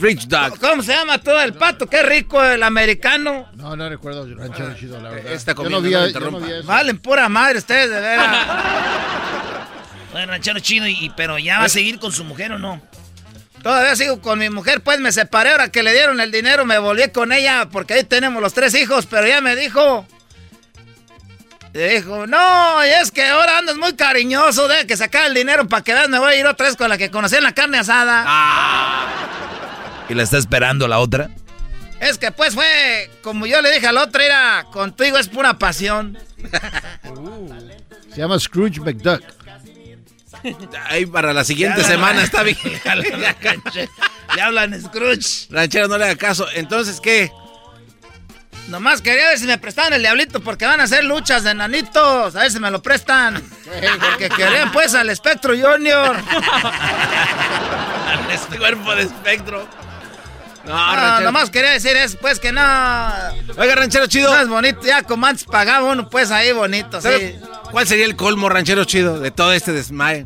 Rich 0.00 0.28
Duck. 0.28 0.58
¿Cómo 0.58 0.82
se 0.82 0.92
llama 0.94 1.18
todo 1.18 1.40
el 1.42 1.52
pato? 1.52 1.86
Qué 1.86 2.02
rico 2.02 2.42
el 2.42 2.62
americano. 2.62 3.50
No, 3.54 3.76
no 3.76 3.86
recuerdo 3.88 4.26
ranchero 4.34 4.74
chido, 4.74 4.98
la 5.00 5.10
verdad. 5.10 5.32
Está 5.32 5.52
Yo 5.52 5.56
comiendo, 5.56 5.80
no 5.82 5.86
vi, 5.86 5.92
no 5.92 6.00
me 6.00 6.12
yo 6.12 6.20
no 6.20 6.26
interrumpa. 6.26 6.46
vi 6.46 6.52
eso. 6.60 6.66
Valen 6.66 6.98
pura 6.98 7.28
madre 7.28 7.58
ustedes, 7.58 7.90
de 7.90 8.00
veras. 8.00 8.46
Bueno, 10.12 10.32
ranchero 10.32 10.58
chido, 10.58 10.88
y, 10.88 11.12
pero 11.16 11.38
ya 11.38 11.60
va 11.60 11.66
a 11.66 11.68
seguir 11.68 12.00
con 12.00 12.10
su 12.10 12.24
mujer 12.24 12.50
o 12.50 12.58
no. 12.58 12.82
Todavía 13.62 13.94
sigo 13.94 14.20
con 14.20 14.38
mi 14.38 14.48
mujer, 14.48 14.80
pues 14.82 15.00
me 15.00 15.12
separé. 15.12 15.50
Ahora 15.50 15.70
que 15.70 15.82
le 15.82 15.92
dieron 15.92 16.20
el 16.20 16.32
dinero, 16.32 16.64
me 16.64 16.78
volví 16.78 17.08
con 17.10 17.32
ella 17.32 17.68
porque 17.70 17.94
ahí 17.94 18.04
tenemos 18.04 18.42
los 18.42 18.54
tres 18.54 18.74
hijos. 18.74 19.06
Pero 19.06 19.26
ella 19.26 19.40
me 19.40 19.56
dijo. 19.56 20.06
Me 21.72 21.88
dijo, 21.88 22.26
no, 22.26 22.84
y 22.84 22.88
es 22.88 23.12
que 23.12 23.24
ahora 23.26 23.58
andas 23.58 23.76
muy 23.76 23.94
cariñoso, 23.94 24.66
de 24.66 24.88
que 24.88 24.96
sacar 24.96 25.26
el 25.26 25.34
dinero 25.34 25.68
para 25.68 25.84
que 25.84 25.94
veas, 25.94 26.08
me 26.08 26.18
voy 26.18 26.32
a 26.32 26.36
ir 26.36 26.44
otra 26.44 26.66
vez 26.66 26.76
con 26.76 26.88
la 26.88 26.98
que 26.98 27.12
conocí 27.12 27.36
en 27.36 27.44
la 27.44 27.52
carne 27.52 27.78
asada. 27.78 28.24
¿Y 30.08 30.14
la 30.14 30.24
está 30.24 30.36
esperando 30.36 30.88
la 30.88 30.98
otra? 30.98 31.30
Es 32.00 32.18
que 32.18 32.32
pues 32.32 32.54
fue, 32.54 33.08
como 33.22 33.46
yo 33.46 33.62
le 33.62 33.70
dije 33.70 33.86
al 33.86 33.98
otro, 33.98 34.20
era, 34.20 34.66
contigo 34.72 35.16
es 35.16 35.28
pura 35.28 35.58
pasión. 35.58 36.18
Se 38.10 38.16
llama 38.16 38.40
Scrooge 38.40 38.80
McDuck. 38.80 39.22
Ahí 40.88 41.06
para 41.06 41.32
la 41.32 41.44
siguiente 41.44 41.84
semana 41.84 42.22
está 42.22 42.42
bien. 42.42 42.58
Ya 44.36 44.46
hablan 44.46 44.80
Scrooge. 44.80 45.48
Ranchero, 45.50 45.88
no 45.88 45.98
le 45.98 46.04
haga 46.04 46.14
caso. 46.14 46.46
Entonces, 46.54 47.00
¿qué? 47.00 47.32
Nomás 48.68 49.02
quería 49.02 49.26
ver 49.26 49.38
si 49.38 49.46
me 49.46 49.58
prestaban 49.58 49.92
el 49.92 50.02
diablito 50.02 50.40
porque 50.40 50.66
van 50.66 50.80
a 50.80 50.84
hacer 50.84 51.02
luchas 51.02 51.42
de 51.42 51.52
nanitos. 51.52 52.36
A 52.36 52.40
ver 52.40 52.52
si 52.52 52.60
me 52.60 52.70
lo 52.70 52.80
prestan. 52.80 53.42
Porque 53.64 54.28
querían 54.28 54.70
pues 54.70 54.94
al 54.94 55.10
Espectro 55.10 55.52
Junior. 55.56 56.16
este 58.32 58.58
cuerpo 58.58 58.94
de 58.94 59.02
espectro. 59.02 59.66
No, 60.64 61.20
nomás 61.20 61.50
quería 61.50 61.70
decir 61.70 61.96
eso, 61.96 62.18
pues 62.20 62.38
que 62.38 62.52
no. 62.52 62.62
Oiga, 63.56 63.74
ranchero 63.74 64.06
chido. 64.06 64.36
Es 64.38 64.46
bonito, 64.46 64.82
ya 64.84 65.02
como 65.02 65.26
antes 65.26 65.44
pagaba 65.44 65.90
uno, 65.90 66.08
pues 66.08 66.30
ahí 66.30 66.52
bonito, 66.52 67.00
sí. 67.00 67.36
¿Sabe 67.70 67.72
¿Cuál 67.72 67.86
sería 67.86 68.04
el 68.06 68.16
colmo, 68.16 68.48
ranchero 68.48 68.84
chido, 68.84 69.20
de 69.20 69.30
todo 69.30 69.52
este 69.52 69.72
desmaye? 69.72 70.24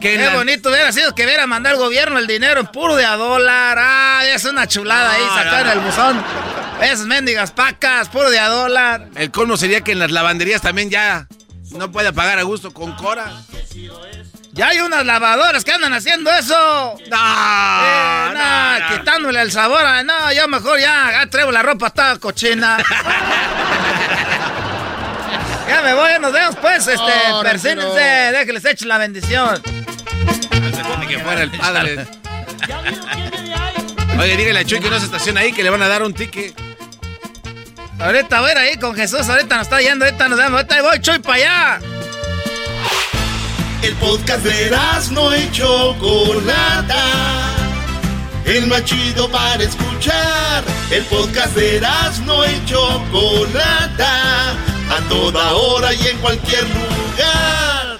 Qué 0.00 0.28
bonito 0.34 0.68
hubiera 0.70 0.90
sido 0.92 1.14
que 1.14 1.24
hubiera 1.24 1.46
mandado 1.46 1.76
el 1.76 1.80
gobierno 1.80 2.18
el 2.18 2.26
dinero 2.26 2.60
en 2.60 2.66
puro 2.66 2.96
de 2.96 3.04
a 3.04 3.16
dólar. 3.16 3.78
Ah, 3.80 4.22
es 4.26 4.44
una 4.44 4.66
chulada 4.66 5.12
ahí, 5.12 5.22
sacar 5.34 5.66
no, 5.66 5.72
el 5.72 5.78
buzón. 5.80 6.24
Esas 6.80 7.06
mendigas 7.06 7.52
pacas, 7.52 8.08
puro 8.08 8.30
de 8.30 8.38
a 8.40 8.48
dólar. 8.48 9.08
El 9.14 9.30
colmo 9.30 9.56
sería 9.56 9.82
que 9.82 9.92
en 9.92 10.00
las 10.00 10.10
lavanderías 10.10 10.60
también 10.60 10.90
ya 10.90 11.26
no 11.70 11.90
puede 11.92 12.12
pagar 12.12 12.38
a 12.38 12.42
gusto 12.42 12.72
con 12.72 12.92
Cora. 12.96 13.30
Ya 14.52 14.68
hay 14.68 14.80
unas 14.80 15.06
lavadoras 15.06 15.64
que 15.64 15.72
andan 15.72 15.94
haciendo 15.94 16.30
eso. 16.32 16.94
No, 17.08 17.16
Eh, 17.16 18.32
no, 18.32 18.32
no, 18.34 18.78
no. 18.80 18.88
quitándole 18.98 19.40
el 19.40 19.50
sabor. 19.52 19.80
No, 20.04 20.32
yo 20.32 20.46
mejor 20.48 20.78
ya, 20.80 21.24
traigo 21.30 21.50
la 21.52 21.62
ropa 21.62 21.90
toda 21.90 22.18
cochina. 22.18 22.76
ya 25.72 25.82
me 25.82 25.94
voy, 25.94 26.08
ya 26.10 26.18
nos 26.18 26.32
vemos 26.32 26.56
pues. 26.56 26.86
Este, 26.86 27.12
Oh, 27.32 27.42
persínense, 27.42 28.00
déjenles 28.00 28.64
echen 28.64 28.88
la 28.88 28.98
bendición. 28.98 29.62
Ni 31.00 31.06
que 31.06 31.18
fuera 31.18 31.42
el 31.42 31.50
padre. 31.50 32.06
Oye, 34.18 34.36
dígale 34.36 34.60
a 34.60 34.64
Chuy 34.64 34.80
que 34.80 34.90
no 34.90 34.98
se 34.98 35.06
estaciona 35.06 35.40
ahí, 35.40 35.52
que 35.52 35.62
le 35.62 35.70
van 35.70 35.82
a 35.82 35.88
dar 35.88 36.02
un 36.02 36.12
ticket. 36.14 36.54
Ahorita 37.98 38.40
voy 38.40 38.50
a 38.50 38.52
ir 38.52 38.58
ahí 38.58 38.76
con 38.78 38.94
Jesús, 38.94 39.28
ahorita 39.28 39.56
nos 39.56 39.66
está 39.66 39.80
yendo, 39.80 40.04
ahorita 40.04 40.28
nos 40.28 40.38
vemos, 40.38 40.54
ahorita 40.54 40.74
ahí 40.74 40.82
voy, 40.82 41.00
Chuy, 41.00 41.18
para 41.20 41.34
allá. 41.34 41.80
El 43.82 43.94
podcast 43.94 44.44
de 44.44 44.70
no 45.10 45.36
y 45.36 45.50
Chocolata. 45.50 47.04
El 48.44 48.66
más 48.66 48.84
chido 48.84 49.30
para 49.30 49.62
escuchar. 49.62 50.64
El 50.90 51.04
podcast 51.04 51.54
de 51.56 51.80
no 52.24 52.44
y 52.44 52.64
Chocolata. 52.66 54.56
A 54.92 55.00
toda 55.08 55.52
hora 55.54 55.94
y 55.94 56.06
en 56.06 56.18
cualquier 56.18 56.64
lugar. 56.68 57.98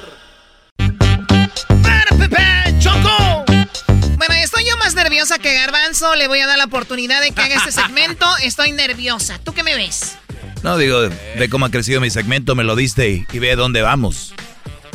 ¡Para, 1.83 2.19
Pepe! 2.19 2.79
¡Choco! 2.81 3.45
Bueno, 4.19 4.35
estoy 4.35 4.67
yo 4.67 4.77
más 4.77 4.95
nerviosa 4.95 5.39
que 5.39 5.55
Garbanzo. 5.55 6.15
Le 6.17 6.29
voy 6.29 6.41
a 6.41 6.47
dar 6.47 6.59
la 6.59 6.65
oportunidad 6.65 7.23
de 7.23 7.31
que 7.31 7.41
haga 7.41 7.55
este 7.57 7.73
segmento. 7.73 8.27
Estoy 8.43 8.73
nerviosa. 8.73 9.39
¿Tú 9.43 9.55
qué 9.55 9.63
me 9.63 9.75
ves? 9.75 10.19
No, 10.63 10.77
digo, 10.77 11.09
ve 11.39 11.49
cómo 11.49 11.65
ha 11.65 11.71
crecido 11.71 11.99
mi 12.03 12.11
segmento, 12.11 12.55
me 12.55 12.63
lo 12.63 12.77
diste 12.77 13.09
y, 13.09 13.25
y 13.33 13.39
ve 13.39 13.57
dónde 13.57 13.81
vamos. 13.81 14.35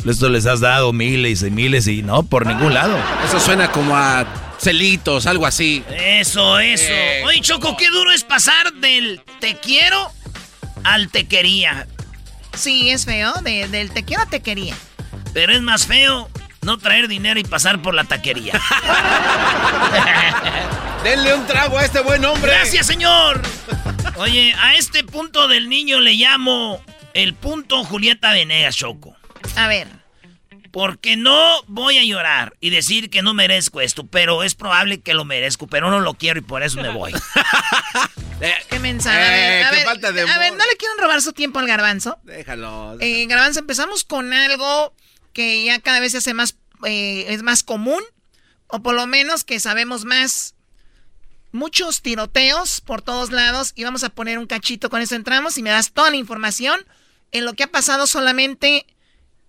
Esto 0.06 0.28
les 0.28 0.46
has 0.46 0.60
dado 0.60 0.92
miles 0.92 1.42
y 1.42 1.50
miles 1.50 1.88
y 1.88 2.02
no, 2.02 2.22
por 2.22 2.46
ningún 2.46 2.74
lado. 2.74 2.96
Eso 3.26 3.40
suena 3.40 3.72
como 3.72 3.96
a 3.96 4.24
celitos, 4.60 5.26
algo 5.26 5.46
así. 5.46 5.82
Eso, 5.90 6.60
eso. 6.60 6.92
Eh. 6.92 7.24
Oye, 7.26 7.40
Choco, 7.40 7.76
qué 7.76 7.88
duro 7.88 8.12
es 8.12 8.22
pasar 8.22 8.72
del 8.74 9.20
te 9.40 9.56
quiero 9.56 10.12
al 10.84 11.10
te 11.10 11.26
quería. 11.26 11.86
Sí, 12.54 12.90
es 12.90 13.04
feo. 13.04 13.32
De- 13.42 13.68
del 13.68 13.90
te 13.90 14.04
quiero 14.04 14.22
a 14.22 14.26
te 14.26 14.40
quería. 14.40 14.74
Pero 15.32 15.52
es 15.52 15.62
más 15.62 15.86
feo 15.86 16.28
no 16.62 16.78
traer 16.78 17.08
dinero 17.08 17.38
y 17.38 17.44
pasar 17.44 17.80
por 17.80 17.94
la 17.94 18.04
taquería. 18.04 18.52
Denle 21.04 21.34
un 21.34 21.46
trago 21.46 21.78
a 21.78 21.84
este 21.84 22.00
buen 22.00 22.24
hombre. 22.24 22.50
Gracias, 22.50 22.86
señor. 22.86 23.40
Oye, 24.16 24.52
a 24.60 24.74
este 24.74 25.04
punto 25.04 25.46
del 25.48 25.68
niño 25.68 26.00
le 26.00 26.14
llamo 26.14 26.82
el 27.14 27.34
punto 27.34 27.84
Julieta 27.84 28.32
Venegas, 28.32 28.76
Choco. 28.76 29.14
A 29.56 29.68
ver. 29.68 29.86
Porque 30.72 31.16
no 31.16 31.62
voy 31.66 31.98
a 31.98 32.04
llorar 32.04 32.54
y 32.60 32.70
decir 32.70 33.10
que 33.10 33.22
no 33.22 33.32
merezco 33.32 33.80
esto, 33.80 34.06
pero 34.06 34.42
es 34.42 34.54
probable 34.54 35.00
que 35.00 35.14
lo 35.14 35.24
merezco, 35.24 35.66
pero 35.66 35.90
no 35.90 36.00
lo 36.00 36.14
quiero 36.14 36.40
y 36.40 36.42
por 36.42 36.62
eso 36.62 36.80
me 36.82 36.90
voy. 36.90 37.12
Qué 38.68 38.78
mensaje. 38.78 39.16
A 39.18 39.30
ver, 39.30 39.60
Eh, 39.60 39.64
a 39.64 39.70
ver, 39.70 39.84
falta 39.84 40.12
de 40.12 40.20
a 40.22 40.24
ver, 40.38 40.50
humor. 40.52 40.58
no 40.58 40.70
le 40.70 40.76
quiero 40.76 40.94
dejen 40.94 41.04
robar 41.04 41.22
su 41.22 41.32
tiempo 41.32 41.58
al 41.58 41.66
garbanzo. 41.66 42.18
Déjalo. 42.22 42.96
Eh, 43.00 43.26
garbanzo, 43.26 43.60
empezamos 43.60 44.04
con 44.04 44.32
algo 44.32 44.94
que 45.32 45.64
ya 45.64 45.80
cada 45.80 46.00
vez 46.00 46.12
se 46.12 46.18
hace 46.18 46.34
más, 46.34 46.56
eh, 46.84 47.26
es 47.28 47.42
más 47.42 47.62
común, 47.62 48.02
o 48.68 48.80
por 48.80 48.94
lo 48.94 49.06
menos 49.06 49.44
que 49.44 49.58
sabemos 49.60 50.04
más. 50.04 50.54
Muchos 51.50 52.02
tiroteos 52.02 52.80
por 52.82 53.00
todos 53.00 53.30
lados 53.32 53.72
y 53.74 53.82
vamos 53.82 54.04
a 54.04 54.10
poner 54.10 54.38
un 54.38 54.46
cachito 54.46 54.90
con 54.90 55.00
eso 55.00 55.14
entramos 55.14 55.56
y 55.56 55.62
me 55.62 55.70
das 55.70 55.92
toda 55.92 56.10
la 56.10 56.16
información 56.16 56.84
en 57.32 57.46
lo 57.46 57.54
que 57.54 57.62
ha 57.64 57.68
pasado 57.68 58.06
solamente 58.06 58.86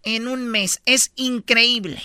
en 0.04 0.28
un 0.30 0.48
mes. 0.48 0.82
Es 0.86 1.12
increíble 1.16 2.02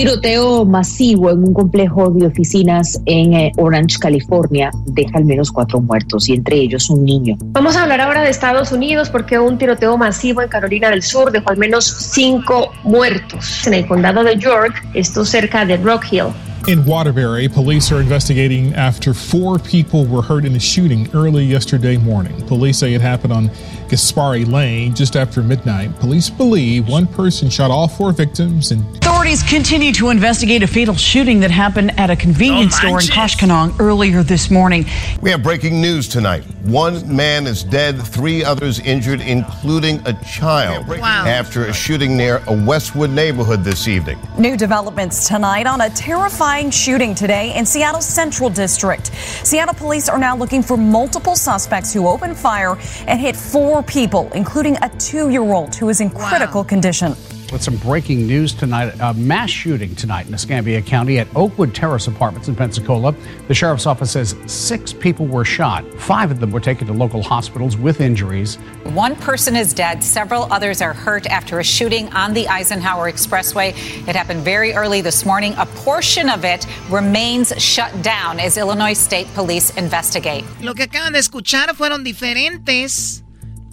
tiroteo 0.00 0.64
masivo 0.64 1.30
en 1.30 1.44
un 1.44 1.52
complejo 1.52 2.10
de 2.10 2.26
oficinas 2.26 3.00
en 3.04 3.34
eh, 3.34 3.52
Orange, 3.58 3.98
California, 3.98 4.70
deja 4.86 5.18
al 5.18 5.26
menos 5.26 5.52
cuatro 5.52 5.80
muertos 5.80 6.28
y 6.28 6.34
entre 6.34 6.56
ellos 6.56 6.88
un 6.88 7.04
niño. 7.04 7.36
Vamos 7.52 7.76
a 7.76 7.82
hablar 7.82 8.00
ahora 8.00 8.22
de 8.22 8.30
Estados 8.30 8.72
Unidos 8.72 9.10
porque 9.10 9.38
un 9.38 9.58
tiroteo 9.58 9.98
masivo 9.98 10.40
en 10.40 10.48
Carolina 10.48 10.88
del 10.88 11.02
Sur 11.02 11.30
dejó 11.30 11.50
al 11.50 11.58
menos 11.58 11.84
cinco 11.84 12.72
muertos 12.82 13.66
en 13.66 13.74
el 13.74 13.86
condado 13.86 14.24
de 14.24 14.36
York, 14.36 14.82
esto 14.94 15.24
cerca 15.24 15.66
de 15.66 15.76
Rock 15.76 16.06
Hill. 16.12 16.28
In 16.68 16.84
Waterbury, 16.84 17.48
police 17.48 17.90
are 17.90 18.00
investigating 18.00 18.74
after 18.74 19.14
four 19.14 19.58
people 19.58 20.04
were 20.04 20.20
hurt 20.22 20.44
in 20.44 20.54
a 20.54 20.60
shooting 20.60 21.08
early 21.14 21.42
yesterday 21.44 21.96
morning. 21.96 22.36
Police 22.46 22.78
say 22.78 22.92
it 22.94 23.00
happened 23.00 23.32
on 23.32 23.48
Gaspari 23.88 24.46
Lane 24.46 24.94
just 24.94 25.16
after 25.16 25.42
midnight. 25.42 25.98
Police 25.98 26.28
believe 26.30 26.86
one 26.86 27.06
person 27.06 27.48
shot 27.48 27.70
all 27.70 27.88
four 27.88 28.12
victims 28.12 28.70
and 28.72 28.84
Authorities 29.10 29.42
continue 29.42 29.92
to 29.94 30.08
investigate 30.10 30.62
a 30.62 30.66
fatal 30.66 30.94
shooting 30.94 31.40
that 31.40 31.50
happened 31.50 31.98
at 31.98 32.08
a 32.10 32.16
convenience 32.16 32.76
store 32.76 33.00
in 33.00 33.06
Koshkonong 33.06 33.78
earlier 33.80 34.22
this 34.22 34.50
morning. 34.50 34.86
We 35.20 35.30
have 35.30 35.42
breaking 35.42 35.80
news 35.80 36.08
tonight. 36.08 36.42
One 36.62 37.14
man 37.14 37.46
is 37.46 37.62
dead, 37.64 38.00
three 38.00 38.44
others 38.44 38.78
injured, 38.80 39.20
including 39.20 40.00
a 40.06 40.12
child, 40.24 40.86
Wow. 40.88 41.26
after 41.26 41.64
a 41.66 41.72
shooting 41.72 42.16
near 42.16 42.40
a 42.46 42.52
Westwood 42.54 43.10
neighborhood 43.10 43.62
this 43.64 43.88
evening. 43.88 44.18
New 44.38 44.56
developments 44.56 45.26
tonight 45.28 45.66
on 45.66 45.80
a 45.82 45.90
terrifying 45.90 46.49
shooting 46.72 47.14
today 47.14 47.54
in 47.54 47.64
Seattle's 47.64 48.04
Central 48.04 48.50
District. 48.50 49.06
Seattle 49.44 49.72
police 49.72 50.08
are 50.08 50.18
now 50.18 50.36
looking 50.36 50.64
for 50.64 50.76
multiple 50.76 51.36
suspects 51.36 51.92
who 51.94 52.08
opened 52.08 52.36
fire 52.36 52.76
and 53.06 53.20
hit 53.20 53.36
four 53.36 53.84
people, 53.84 54.28
including 54.34 54.76
a 54.82 54.88
two 54.98 55.30
year 55.30 55.42
old 55.42 55.76
who 55.76 55.88
is 55.88 56.00
in 56.00 56.10
critical 56.10 56.64
condition. 56.64 57.14
With 57.52 57.64
some 57.64 57.76
breaking 57.78 58.28
news 58.28 58.54
tonight, 58.54 58.94
a 59.00 59.12
mass 59.14 59.50
shooting 59.50 59.96
tonight 59.96 60.28
in 60.28 60.34
Escambia 60.34 60.80
County 60.80 61.18
at 61.18 61.26
Oakwood 61.34 61.74
Terrace 61.74 62.06
Apartments 62.06 62.46
in 62.46 62.54
Pensacola. 62.54 63.12
The 63.48 63.54
sheriff's 63.54 63.86
office 63.86 64.12
says 64.12 64.36
six 64.46 64.92
people 64.92 65.26
were 65.26 65.44
shot. 65.44 65.84
Five 65.94 66.30
of 66.30 66.38
them 66.38 66.52
were 66.52 66.60
taken 66.60 66.86
to 66.86 66.92
local 66.92 67.22
hospitals 67.22 67.76
with 67.76 68.00
injuries. 68.00 68.54
One 68.84 69.16
person 69.16 69.56
is 69.56 69.74
dead, 69.74 70.04
several 70.04 70.44
others 70.52 70.80
are 70.80 70.92
hurt 70.92 71.26
after 71.26 71.58
a 71.58 71.64
shooting 71.64 72.08
on 72.12 72.34
the 72.34 72.46
Eisenhower 72.46 73.10
Expressway. 73.10 73.70
It 74.06 74.14
happened 74.14 74.42
very 74.42 74.72
early 74.74 75.00
this 75.00 75.26
morning. 75.26 75.52
A 75.58 75.66
portion 75.66 76.28
of 76.28 76.44
it 76.44 76.64
remains 76.88 77.52
shut 77.60 77.90
down 78.00 78.38
as 78.38 78.58
Illinois 78.58 78.92
State 78.92 79.26
Police 79.34 79.76
investigate. 79.76 80.44
Lo 80.60 80.72
que 80.74 80.86
acaban 80.86 81.14
de 81.14 81.18
escuchar 81.18 81.74
fueron 81.74 82.04
diferentes 82.04 83.24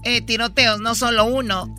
eh, 0.08 0.22
tiroteos, 0.22 0.80
no 0.80 0.96
solo 0.96 1.26
uno. 1.26 1.74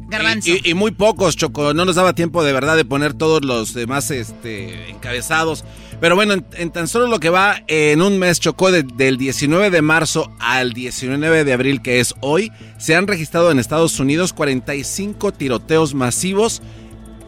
Y, 0.64 0.74
muy 0.74 0.90
pocos, 0.90 1.36
Choco. 1.36 1.74
No 1.74 1.84
nos 1.84 1.96
daba 1.96 2.14
tiempo 2.14 2.44
de 2.44 2.52
verdad 2.52 2.76
de 2.76 2.84
poner 2.84 3.14
todos 3.14 3.44
los 3.44 3.74
demás 3.74 4.10
este, 4.10 4.90
encabezados. 4.90 5.64
Pero 6.00 6.14
bueno, 6.14 6.34
en, 6.52 6.70
tan 6.70 6.86
solo 6.88 7.08
lo 7.08 7.18
que 7.20 7.30
va 7.30 7.62
en 7.66 8.02
un 8.02 8.18
mes, 8.18 8.38
Chocó, 8.38 8.70
de- 8.70 8.82
del 8.84 9.16
19 9.16 9.70
de 9.70 9.82
marzo 9.82 10.30
al 10.38 10.72
19 10.72 11.44
de 11.44 11.52
abril, 11.52 11.82
que 11.82 12.00
es 12.00 12.14
hoy, 12.20 12.52
se 12.78 12.94
han 12.94 13.06
registrado 13.06 13.50
en 13.50 13.58
Estados 13.58 13.98
Unidos 13.98 14.32
45 14.32 15.32
tiroteos 15.32 15.94
masivos 15.94 16.62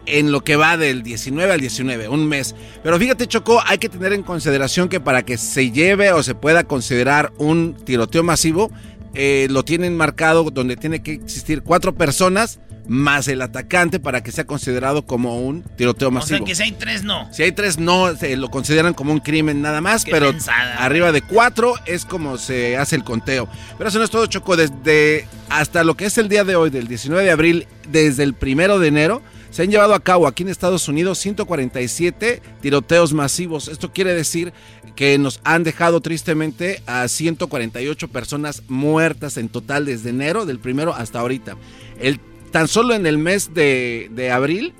en 0.06 0.32
lo 0.32 0.42
que 0.42 0.56
va 0.56 0.76
del 0.76 1.02
19 1.02 1.52
al 1.52 1.60
19, 1.60 2.08
un 2.08 2.26
mes. 2.28 2.54
Pero 2.82 2.98
fíjate, 2.98 3.26
Choco, 3.26 3.60
hay 3.66 3.78
que 3.78 3.88
tener 3.88 4.12
en 4.12 4.22
consideración 4.22 4.88
que 4.88 5.00
para 5.00 5.22
que 5.22 5.36
se 5.36 5.70
lleve 5.70 6.12
o 6.12 6.22
se 6.22 6.34
pueda 6.34 6.64
considerar 6.64 7.32
un 7.38 7.74
tiroteo 7.74 8.22
masivo, 8.22 8.70
eh, 9.14 9.48
lo 9.50 9.64
tienen 9.64 9.96
marcado 9.96 10.44
donde 10.50 10.76
tiene 10.76 11.02
que 11.02 11.12
existir 11.14 11.62
cuatro 11.62 11.94
personas 11.94 12.60
más 12.88 13.28
el 13.28 13.40
atacante 13.40 14.00
para 14.00 14.22
que 14.22 14.32
sea 14.32 14.44
considerado 14.46 15.06
como 15.06 15.38
un 15.40 15.62
tiroteo 15.76 16.08
O 16.08 16.10
masivo. 16.10 16.38
sea, 16.38 16.46
que 16.46 16.54
si 16.56 16.62
hay 16.64 16.72
tres, 16.72 17.04
no. 17.04 17.32
Si 17.32 17.44
hay 17.44 17.52
tres, 17.52 17.78
no, 17.78 18.16
se 18.16 18.36
lo 18.36 18.50
consideran 18.50 18.94
como 18.94 19.12
un 19.12 19.20
crimen 19.20 19.62
nada 19.62 19.80
más, 19.80 20.04
Qué 20.04 20.10
pero 20.10 20.30
pensada. 20.32 20.74
arriba 20.84 21.12
de 21.12 21.22
cuatro 21.22 21.74
es 21.86 22.04
como 22.04 22.36
se 22.36 22.76
hace 22.76 22.96
el 22.96 23.04
conteo. 23.04 23.48
Pero 23.78 23.88
eso 23.90 23.98
no 23.98 24.04
es 24.04 24.10
todo, 24.10 24.26
Choco. 24.26 24.56
Desde 24.56 25.26
hasta 25.48 25.84
lo 25.84 25.96
que 25.96 26.06
es 26.06 26.18
el 26.18 26.28
día 26.28 26.42
de 26.42 26.56
hoy, 26.56 26.70
del 26.70 26.88
19 26.88 27.22
de 27.22 27.30
abril, 27.30 27.68
desde 27.88 28.24
el 28.24 28.34
primero 28.34 28.80
de 28.80 28.88
enero, 28.88 29.22
se 29.50 29.62
han 29.62 29.70
llevado 29.70 29.94
a 29.94 30.00
cabo 30.00 30.26
aquí 30.26 30.44
en 30.44 30.48
Estados 30.48 30.88
Unidos 30.88 31.18
147 31.18 32.40
tiroteos 32.60 33.12
masivos. 33.12 33.68
Esto 33.68 33.92
quiere 33.92 34.14
decir 34.14 34.52
que 34.94 35.18
nos 35.18 35.40
han 35.44 35.64
dejado 35.64 36.00
tristemente 36.00 36.82
a 36.86 37.06
148 37.08 38.08
personas 38.08 38.62
muertas 38.68 39.36
en 39.36 39.48
total 39.48 39.86
desde 39.86 40.10
enero, 40.10 40.46
del 40.46 40.58
primero 40.58 40.94
hasta 40.94 41.20
ahorita. 41.20 41.56
El, 41.98 42.20
tan 42.50 42.68
solo 42.68 42.94
en 42.94 43.06
el 43.06 43.18
mes 43.18 43.52
de, 43.54 44.30
abril 44.32 44.72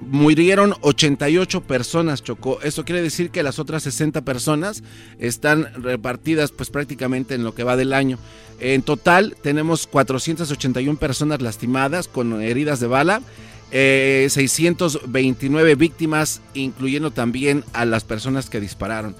murieron 0.00 0.74
88 0.82 1.62
personas, 1.62 2.22
Chocó. 2.22 2.60
Esto 2.62 2.84
quiere 2.84 3.02
decir 3.02 3.30
que 3.30 3.42
las 3.42 3.58
otras 3.58 3.82
60 3.82 4.22
personas 4.22 4.82
están 5.18 5.72
repartidas 5.82 6.52
pues 6.52 6.70
prácticamente 6.70 7.34
en 7.34 7.44
lo 7.44 7.54
que 7.54 7.64
va 7.64 7.76
del 7.76 7.92
año. 7.92 8.18
En 8.60 8.82
total 8.82 9.36
tenemos 9.42 9.86
481 9.86 10.98
personas 10.98 11.40
lastimadas 11.40 12.08
con 12.08 12.42
heridas 12.42 12.80
de 12.80 12.86
bala. 12.86 13.22
Eh, 13.70 14.26
629 14.30 15.74
víctimas, 15.74 16.40
incluyendo 16.54 17.10
también 17.10 17.64
a 17.72 17.84
las 17.84 18.04
personas 18.04 18.48
que 18.48 18.60
dispararon. 18.60 19.14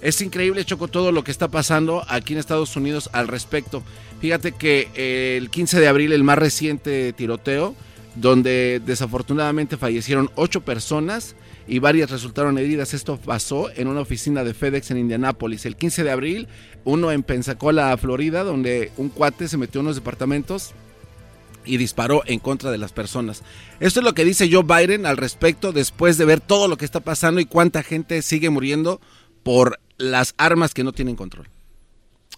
Es 0.00 0.20
increíble, 0.20 0.64
Choco, 0.64 0.88
todo 0.88 1.12
lo 1.12 1.22
que 1.22 1.30
está 1.30 1.48
pasando 1.48 2.04
aquí 2.08 2.32
en 2.32 2.40
Estados 2.40 2.74
Unidos 2.74 3.08
al 3.12 3.28
respecto. 3.28 3.84
Fíjate 4.20 4.52
que 4.52 4.88
eh, 4.96 5.36
el 5.38 5.48
15 5.50 5.78
de 5.78 5.86
abril, 5.86 6.12
el 6.12 6.24
más 6.24 6.38
reciente 6.38 7.12
tiroteo, 7.12 7.76
donde 8.16 8.82
desafortunadamente 8.84 9.76
fallecieron 9.76 10.30
ocho 10.34 10.62
personas 10.62 11.36
y 11.68 11.78
varias 11.78 12.10
resultaron 12.10 12.58
heridas. 12.58 12.94
Esto 12.94 13.16
pasó 13.16 13.70
en 13.76 13.86
una 13.86 14.00
oficina 14.00 14.42
de 14.42 14.54
FedEx 14.54 14.90
en 14.90 14.98
Indianápolis. 14.98 15.66
El 15.66 15.76
15 15.76 16.02
de 16.02 16.10
abril, 16.10 16.48
uno 16.84 17.12
en 17.12 17.22
Pensacola, 17.22 17.96
Florida, 17.96 18.42
donde 18.42 18.90
un 18.96 19.08
cuate 19.08 19.46
se 19.46 19.56
metió 19.56 19.80
en 19.80 19.86
unos 19.86 19.96
departamentos 19.96 20.72
y 21.64 21.76
disparó 21.76 22.22
en 22.26 22.38
contra 22.38 22.70
de 22.70 22.78
las 22.78 22.92
personas. 22.92 23.42
Esto 23.80 24.00
es 24.00 24.04
lo 24.04 24.14
que 24.14 24.24
dice 24.24 24.48
Joe 24.50 24.62
Biden 24.64 25.06
al 25.06 25.16
respecto 25.16 25.72
después 25.72 26.18
de 26.18 26.24
ver 26.24 26.40
todo 26.40 26.68
lo 26.68 26.76
que 26.76 26.84
está 26.84 27.00
pasando 27.00 27.40
y 27.40 27.44
cuánta 27.46 27.82
gente 27.82 28.22
sigue 28.22 28.50
muriendo 28.50 29.00
por 29.42 29.78
las 29.98 30.34
armas 30.38 30.74
que 30.74 30.84
no 30.84 30.92
tienen 30.92 31.16
control. 31.16 31.48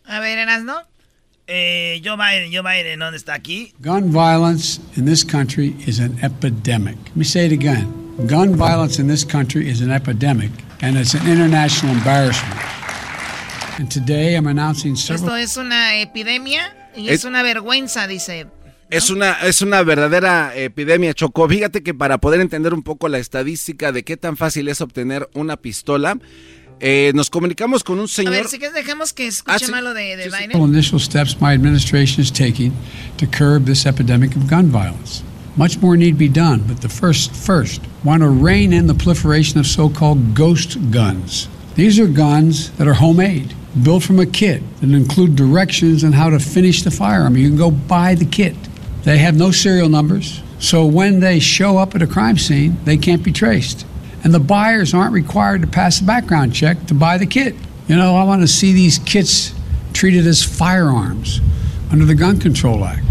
A 0.04 0.20
ver, 0.20 0.38
Erasno. 0.38 0.74
Eh, 1.46 2.00
Joe 2.02 2.16
Biden, 2.16 2.50
Joe 2.52 2.62
Biden, 2.62 2.98
¿dónde 3.00 3.18
está 3.18 3.34
aquí? 3.34 3.74
Gun 3.80 4.10
violence 4.12 4.80
in 4.96 5.04
this 5.04 5.22
country 5.24 5.76
is 5.86 6.00
an 6.00 6.18
epidemic. 6.22 6.96
Let 7.08 7.16
me 7.16 7.24
say 7.24 7.46
it 7.46 7.52
again. 7.52 7.86
Gun 8.26 8.56
violence 8.56 8.98
in 9.00 9.08
this 9.08 9.26
country 9.26 9.68
is 9.68 9.82
an 9.82 9.90
epidemic, 9.90 10.50
and 10.80 10.96
it's 10.96 11.14
an 11.14 11.26
international 11.26 11.92
embarrassment. 11.96 12.54
And 13.78 13.90
today 13.90 14.36
I'm 14.36 14.46
announcing 14.46 14.96
several. 14.96 15.36
Esto 15.36 15.36
es 15.36 15.56
una 15.58 15.96
epidemia 16.00 16.74
y 16.96 17.08
es, 17.08 17.20
Es- 17.20 17.24
una 17.24 17.42
vergüenza, 17.42 18.06
dice. 18.06 18.46
Es 18.90 19.10
una, 19.10 19.32
es 19.42 19.62
una 19.62 19.82
verdadera 19.82 20.54
epidemia, 20.54 21.14
Chocó. 21.14 21.48
Fíjate 21.48 21.82
que 21.82 21.94
para 21.94 22.18
poder 22.18 22.40
entender 22.40 22.74
un 22.74 22.82
poco 22.82 23.08
la 23.08 23.18
estadística 23.18 23.92
de 23.92 24.04
qué 24.04 24.16
tan 24.16 24.36
fácil 24.36 24.68
es 24.68 24.80
obtener 24.80 25.28
una 25.34 25.56
pistola, 25.56 26.18
eh, 26.80 27.12
nos 27.14 27.30
comunicamos 27.30 27.82
con 27.82 27.98
un 27.98 28.04
A 28.04 28.08
señor... 28.08 28.32
ver, 28.32 28.48
si 28.48 28.58
quieres 28.58 28.74
dejemos 28.74 29.12
que 29.12 29.26
escuche 29.26 29.66
sí. 29.66 29.70
más 29.70 29.82
lo 29.82 29.94
de, 29.94 30.16
de 30.16 30.26
Biden. 30.26 30.52
several 30.52 30.68
initial 30.68 31.00
steps 31.00 31.40
my 31.40 31.52
administration 31.54 32.22
is 32.22 32.30
taking 32.30 32.72
to 33.16 33.26
curb 33.26 33.64
this 33.64 33.86
epidemic 33.86 34.36
of 34.36 34.48
gun 34.48 34.66
violence. 34.66 35.22
Much 35.56 35.80
more 35.80 35.96
need 35.96 36.18
be 36.18 36.28
done, 36.28 36.62
but 36.66 36.80
the 36.80 36.88
first 36.88 37.32
first 37.32 37.80
want 38.02 38.22
to 38.22 38.28
rein 38.28 38.72
in 38.72 38.86
the 38.86 38.94
proliferation 38.94 39.58
of 39.60 39.66
so-called 39.66 40.34
ghost 40.34 40.76
guns. 40.90 41.48
These 41.76 42.00
are 42.00 42.08
guns 42.08 42.70
that 42.72 42.88
are 42.88 42.94
homemade, 42.94 43.54
built 43.82 44.02
from 44.02 44.18
a 44.18 44.26
kit 44.26 44.62
that 44.80 44.90
include 44.90 45.36
directions 45.36 46.02
on 46.04 46.12
how 46.12 46.28
to 46.28 46.38
finish 46.40 46.82
the 46.82 46.90
firearm. 46.90 47.36
You 47.36 47.48
can 47.48 47.56
go 47.56 47.70
buy 47.70 48.16
the 48.16 48.26
kit. 48.26 48.56
They 49.04 49.18
have 49.18 49.36
no 49.36 49.50
serial 49.50 49.90
numbers, 49.90 50.42
so 50.58 50.86
when 50.86 51.20
they 51.20 51.38
show 51.38 51.76
up 51.76 51.94
at 51.94 52.00
a 52.00 52.06
crime 52.06 52.38
scene, 52.38 52.78
they 52.84 52.96
can't 52.96 53.22
be 53.22 53.32
traced. 53.32 53.86
And 54.24 54.32
the 54.32 54.40
buyers 54.40 54.94
aren't 54.94 55.12
required 55.12 55.60
to 55.60 55.66
pass 55.66 56.00
a 56.00 56.04
background 56.04 56.54
check 56.54 56.86
to 56.86 56.94
buy 56.94 57.18
the 57.18 57.26
kit. 57.26 57.54
You 57.86 57.96
know, 57.96 58.16
I 58.16 58.24
want 58.24 58.40
to 58.40 58.48
see 58.48 58.72
these 58.72 58.98
kits 58.98 59.52
treated 59.92 60.26
as 60.26 60.42
firearms 60.42 61.42
under 61.92 62.06
the 62.06 62.14
Gun 62.14 62.40
Control 62.40 62.82
Act, 62.82 63.04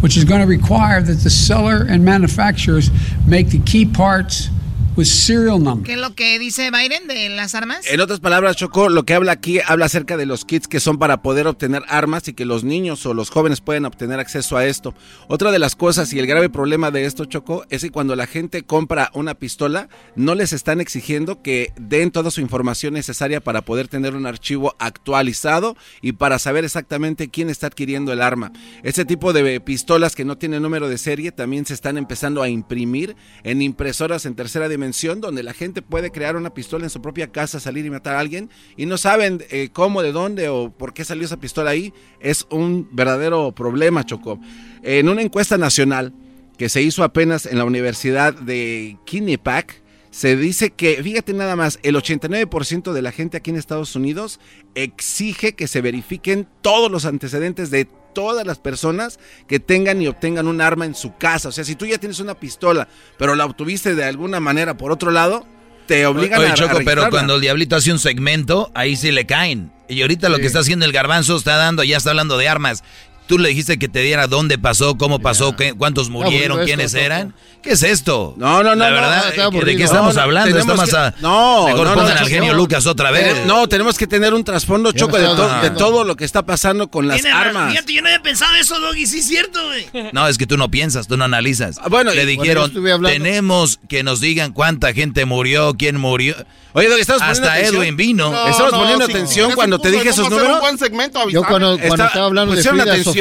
which 0.00 0.16
is 0.16 0.22
going 0.22 0.40
to 0.40 0.46
require 0.46 1.02
that 1.02 1.14
the 1.14 1.30
seller 1.30 1.84
and 1.88 2.04
manufacturers 2.04 2.90
make 3.26 3.48
the 3.50 3.58
key 3.58 3.84
parts 3.84 4.48
with 4.96 5.06
serial 5.06 5.62
numbers. 5.62 5.86
¿Qué 5.86 5.94
es 5.94 5.98
lo 5.98 6.14
que 6.14 6.38
dice 6.38 6.70
Biden 6.70 7.08
de 7.08 7.28
las 7.30 7.54
armas? 7.54 7.86
En 7.86 8.00
otras 8.00 8.20
palabras, 8.20 8.56
Choco, 8.56 8.88
lo 8.88 9.04
que 9.04 9.14
habla 9.14 9.32
aquí 9.32 9.60
habla 9.66 9.86
acerca 9.86 10.16
de 10.16 10.26
los 10.26 10.44
kits 10.44 10.68
que 10.68 10.80
son 10.80 10.98
para 10.98 11.22
poder 11.22 11.46
obtener 11.46 11.82
armas 11.88 12.28
y 12.28 12.34
que 12.34 12.44
los 12.44 12.64
niños 12.64 13.04
o 13.06 13.14
los 13.14 13.30
jóvenes 13.30 13.60
pueden 13.60 13.84
obtener 13.84 14.20
acceso 14.20 14.56
a 14.56 14.66
esto. 14.66 14.94
Otra 15.28 15.50
de 15.50 15.58
las 15.58 15.76
cosas 15.76 16.12
y 16.12 16.18
el 16.18 16.26
grave 16.26 16.48
problema 16.48 16.90
de 16.90 17.06
esto, 17.06 17.24
Choco, 17.24 17.64
es 17.70 17.82
que 17.82 17.90
cuando 17.90 18.14
la 18.16 18.26
gente 18.26 18.62
compra 18.62 19.10
una 19.14 19.34
pistola, 19.34 19.88
no 20.14 20.34
les 20.34 20.52
están 20.52 20.80
exigiendo 20.80 21.42
que 21.42 21.72
den 21.76 22.10
toda 22.10 22.30
su 22.30 22.40
información 22.40 22.94
necesaria 22.94 23.40
para 23.40 23.62
poder 23.62 23.88
tener 23.88 24.14
un 24.14 24.26
archivo 24.26 24.76
actualizado 24.78 25.76
y 26.02 26.12
para 26.12 26.38
saber 26.38 26.64
exactamente 26.64 27.28
quién 27.28 27.50
está 27.50 27.66
adquiriendo 27.66 28.12
el 28.12 28.22
arma. 28.22 28.52
Ese 28.82 29.04
tipo 29.04 29.32
de 29.32 29.60
pistolas 29.60 30.14
que 30.14 30.24
no 30.24 30.38
tienen 30.38 30.62
número 30.62 30.88
de 30.88 30.98
serie 30.98 31.32
también 31.32 31.66
se 31.66 31.74
están 31.74 31.98
empezando 31.98 32.42
a 32.42 32.48
imprimir 32.48 33.16
en 33.42 33.60
impresoras 33.60 34.26
en 34.26 34.34
tercera 34.34 34.68
dimensión 34.68 34.83
donde 34.92 35.42
la 35.42 35.52
gente 35.52 35.82
puede 35.82 36.10
crear 36.10 36.36
una 36.36 36.52
pistola 36.52 36.84
en 36.84 36.90
su 36.90 37.00
propia 37.00 37.32
casa, 37.32 37.60
salir 37.60 37.86
y 37.86 37.90
matar 37.90 38.16
a 38.16 38.20
alguien 38.20 38.50
y 38.76 38.86
no 38.86 38.96
saben 38.98 39.44
eh, 39.50 39.70
cómo, 39.72 40.02
de 40.02 40.12
dónde 40.12 40.48
o 40.48 40.70
por 40.70 40.94
qué 40.94 41.04
salió 41.04 41.24
esa 41.24 41.38
pistola 41.38 41.70
ahí. 41.70 41.92
Es 42.20 42.46
un 42.50 42.88
verdadero 42.92 43.52
problema, 43.52 44.04
Choco. 44.04 44.38
En 44.82 45.08
una 45.08 45.22
encuesta 45.22 45.58
nacional 45.58 46.12
que 46.58 46.68
se 46.68 46.82
hizo 46.82 47.02
apenas 47.04 47.46
en 47.46 47.58
la 47.58 47.64
Universidad 47.64 48.34
de 48.34 48.96
Quinnipiac, 49.04 49.82
se 50.10 50.36
dice 50.36 50.70
que, 50.70 51.02
fíjate 51.02 51.32
nada 51.32 51.56
más, 51.56 51.80
el 51.82 51.96
89% 51.96 52.92
de 52.92 53.02
la 53.02 53.10
gente 53.10 53.36
aquí 53.36 53.50
en 53.50 53.56
Estados 53.56 53.96
Unidos 53.96 54.38
exige 54.76 55.54
que 55.54 55.66
se 55.66 55.80
verifiquen 55.80 56.46
todos 56.62 56.88
los 56.88 57.04
antecedentes 57.04 57.72
de 57.72 57.88
todas 58.14 58.46
las 58.46 58.58
personas 58.58 59.18
que 59.46 59.60
tengan 59.60 60.00
y 60.00 60.06
obtengan 60.06 60.46
un 60.46 60.60
arma 60.60 60.86
en 60.86 60.94
su 60.94 61.16
casa. 61.16 61.48
O 61.48 61.52
sea, 61.52 61.64
si 61.64 61.74
tú 61.74 61.86
ya 61.86 61.98
tienes 61.98 62.20
una 62.20 62.34
pistola, 62.34 62.88
pero 63.18 63.34
la 63.34 63.44
obtuviste 63.44 63.94
de 63.94 64.04
alguna 64.04 64.40
manera 64.40 64.76
por 64.76 64.92
otro 64.92 65.10
lado, 65.10 65.46
te 65.86 66.06
obligan 66.06 66.40
Oye, 66.40 66.50
a, 66.50 66.54
Choco, 66.54 66.78
a 66.78 66.80
pero 66.84 67.10
cuando 67.10 67.34
el 67.34 67.40
diablito 67.40 67.76
hace 67.76 67.92
un 67.92 67.98
segmento, 67.98 68.70
ahí 68.74 68.96
sí 68.96 69.10
le 69.10 69.26
caen. 69.26 69.72
Y 69.88 70.00
ahorita 70.00 70.30
lo 70.30 70.38
que 70.38 70.46
está 70.46 70.60
haciendo 70.60 70.86
el 70.86 70.92
garbanzo 70.92 71.36
está 71.36 71.56
dando, 71.56 71.84
ya 71.84 71.98
está 71.98 72.10
hablando 72.10 72.38
de 72.38 72.48
armas. 72.48 72.82
Tú 73.26 73.38
le 73.38 73.48
dijiste 73.48 73.78
que 73.78 73.88
te 73.88 74.00
diera 74.00 74.26
dónde 74.26 74.58
pasó, 74.58 74.98
cómo 74.98 75.18
pasó, 75.18 75.56
qué- 75.56 75.72
cuántos 75.72 76.10
murieron, 76.10 76.62
quiénes 76.66 76.92
esto, 76.92 76.98
eran. 76.98 77.34
¿Qué 77.62 77.70
es 77.72 77.82
esto? 77.82 78.34
No, 78.36 78.62
no, 78.62 78.70
no. 78.70 78.84
La 78.84 78.90
verdad, 78.90 79.24
¿de 79.64 79.76
qué 79.76 79.82
estamos 79.84 80.14
No, 80.16 80.20
hablando? 80.20 80.58
Estamos 80.58 80.90
que- 80.90 80.96
a- 80.96 81.14
No, 81.20 81.64
Mejor 81.66 81.86
no, 81.88 81.94
pongan 81.94 82.14
no, 82.16 82.20
al 82.20 82.28
genio 82.28 82.52
no. 82.52 82.58
Lucas 82.58 82.84
otra 82.86 83.10
vez. 83.10 83.46
No, 83.46 83.66
tenemos 83.66 83.96
que 83.96 84.06
tener 84.06 84.34
un 84.34 84.44
trasfondo, 84.44 84.92
Choco, 84.92 85.16
de, 85.16 85.24
to- 85.24 85.60
de 85.62 85.70
todo 85.70 86.04
lo 86.04 86.16
que 86.16 86.26
está 86.26 86.44
pasando 86.44 86.88
con 86.88 87.08
las 87.08 87.24
armas. 87.24 87.70
Fíjate, 87.70 87.94
yo 87.94 88.02
no 88.02 88.08
había 88.08 88.20
pensado 88.22 88.54
eso, 88.56 88.78
Doggy. 88.78 89.06
Sí 89.06 89.20
es 89.20 89.26
cierto, 89.26 89.58
güey. 89.64 89.86
No, 90.12 90.28
es 90.28 90.36
que 90.36 90.46
tú 90.46 90.58
no 90.58 90.70
piensas, 90.70 91.06
tú 91.08 91.16
no 91.16 91.24
analizas. 91.24 91.80
bueno, 91.88 92.12
le 92.12 92.26
dijeron, 92.26 92.44
bueno, 92.46 92.60
yo 92.60 92.66
estuve 92.66 92.92
hablando- 92.92 93.16
tenemos 93.16 93.80
que 93.88 94.02
nos 94.02 94.20
digan 94.20 94.52
cuánta 94.52 94.92
gente 94.92 95.24
murió, 95.24 95.74
quién 95.78 95.98
murió. 95.98 96.34
Oye, 96.76 96.88
Doggy, 96.88 97.02
estamos 97.02 97.22
poniendo 97.22 97.46
Hasta 97.48 97.54
atención. 97.60 97.82
Edwin 97.82 97.96
vino. 97.96 98.30
No, 98.32 98.48
Estamos 98.48 98.72
no, 98.72 98.78
poniendo 98.80 99.04
atención 99.04 99.52
cuando 99.52 99.78
te 99.78 99.92
dije 99.92 100.08
esos 100.08 100.24
¿cómo 100.24 100.36
hacer 100.36 100.38
números. 100.48 100.56
un 100.56 100.60
buen 100.60 100.78
segmento, 100.78 101.30
Yo 101.30 101.44
cuando, 101.44 101.74
estaba 101.78 102.24
hablando 102.26 102.54
de 102.56 102.62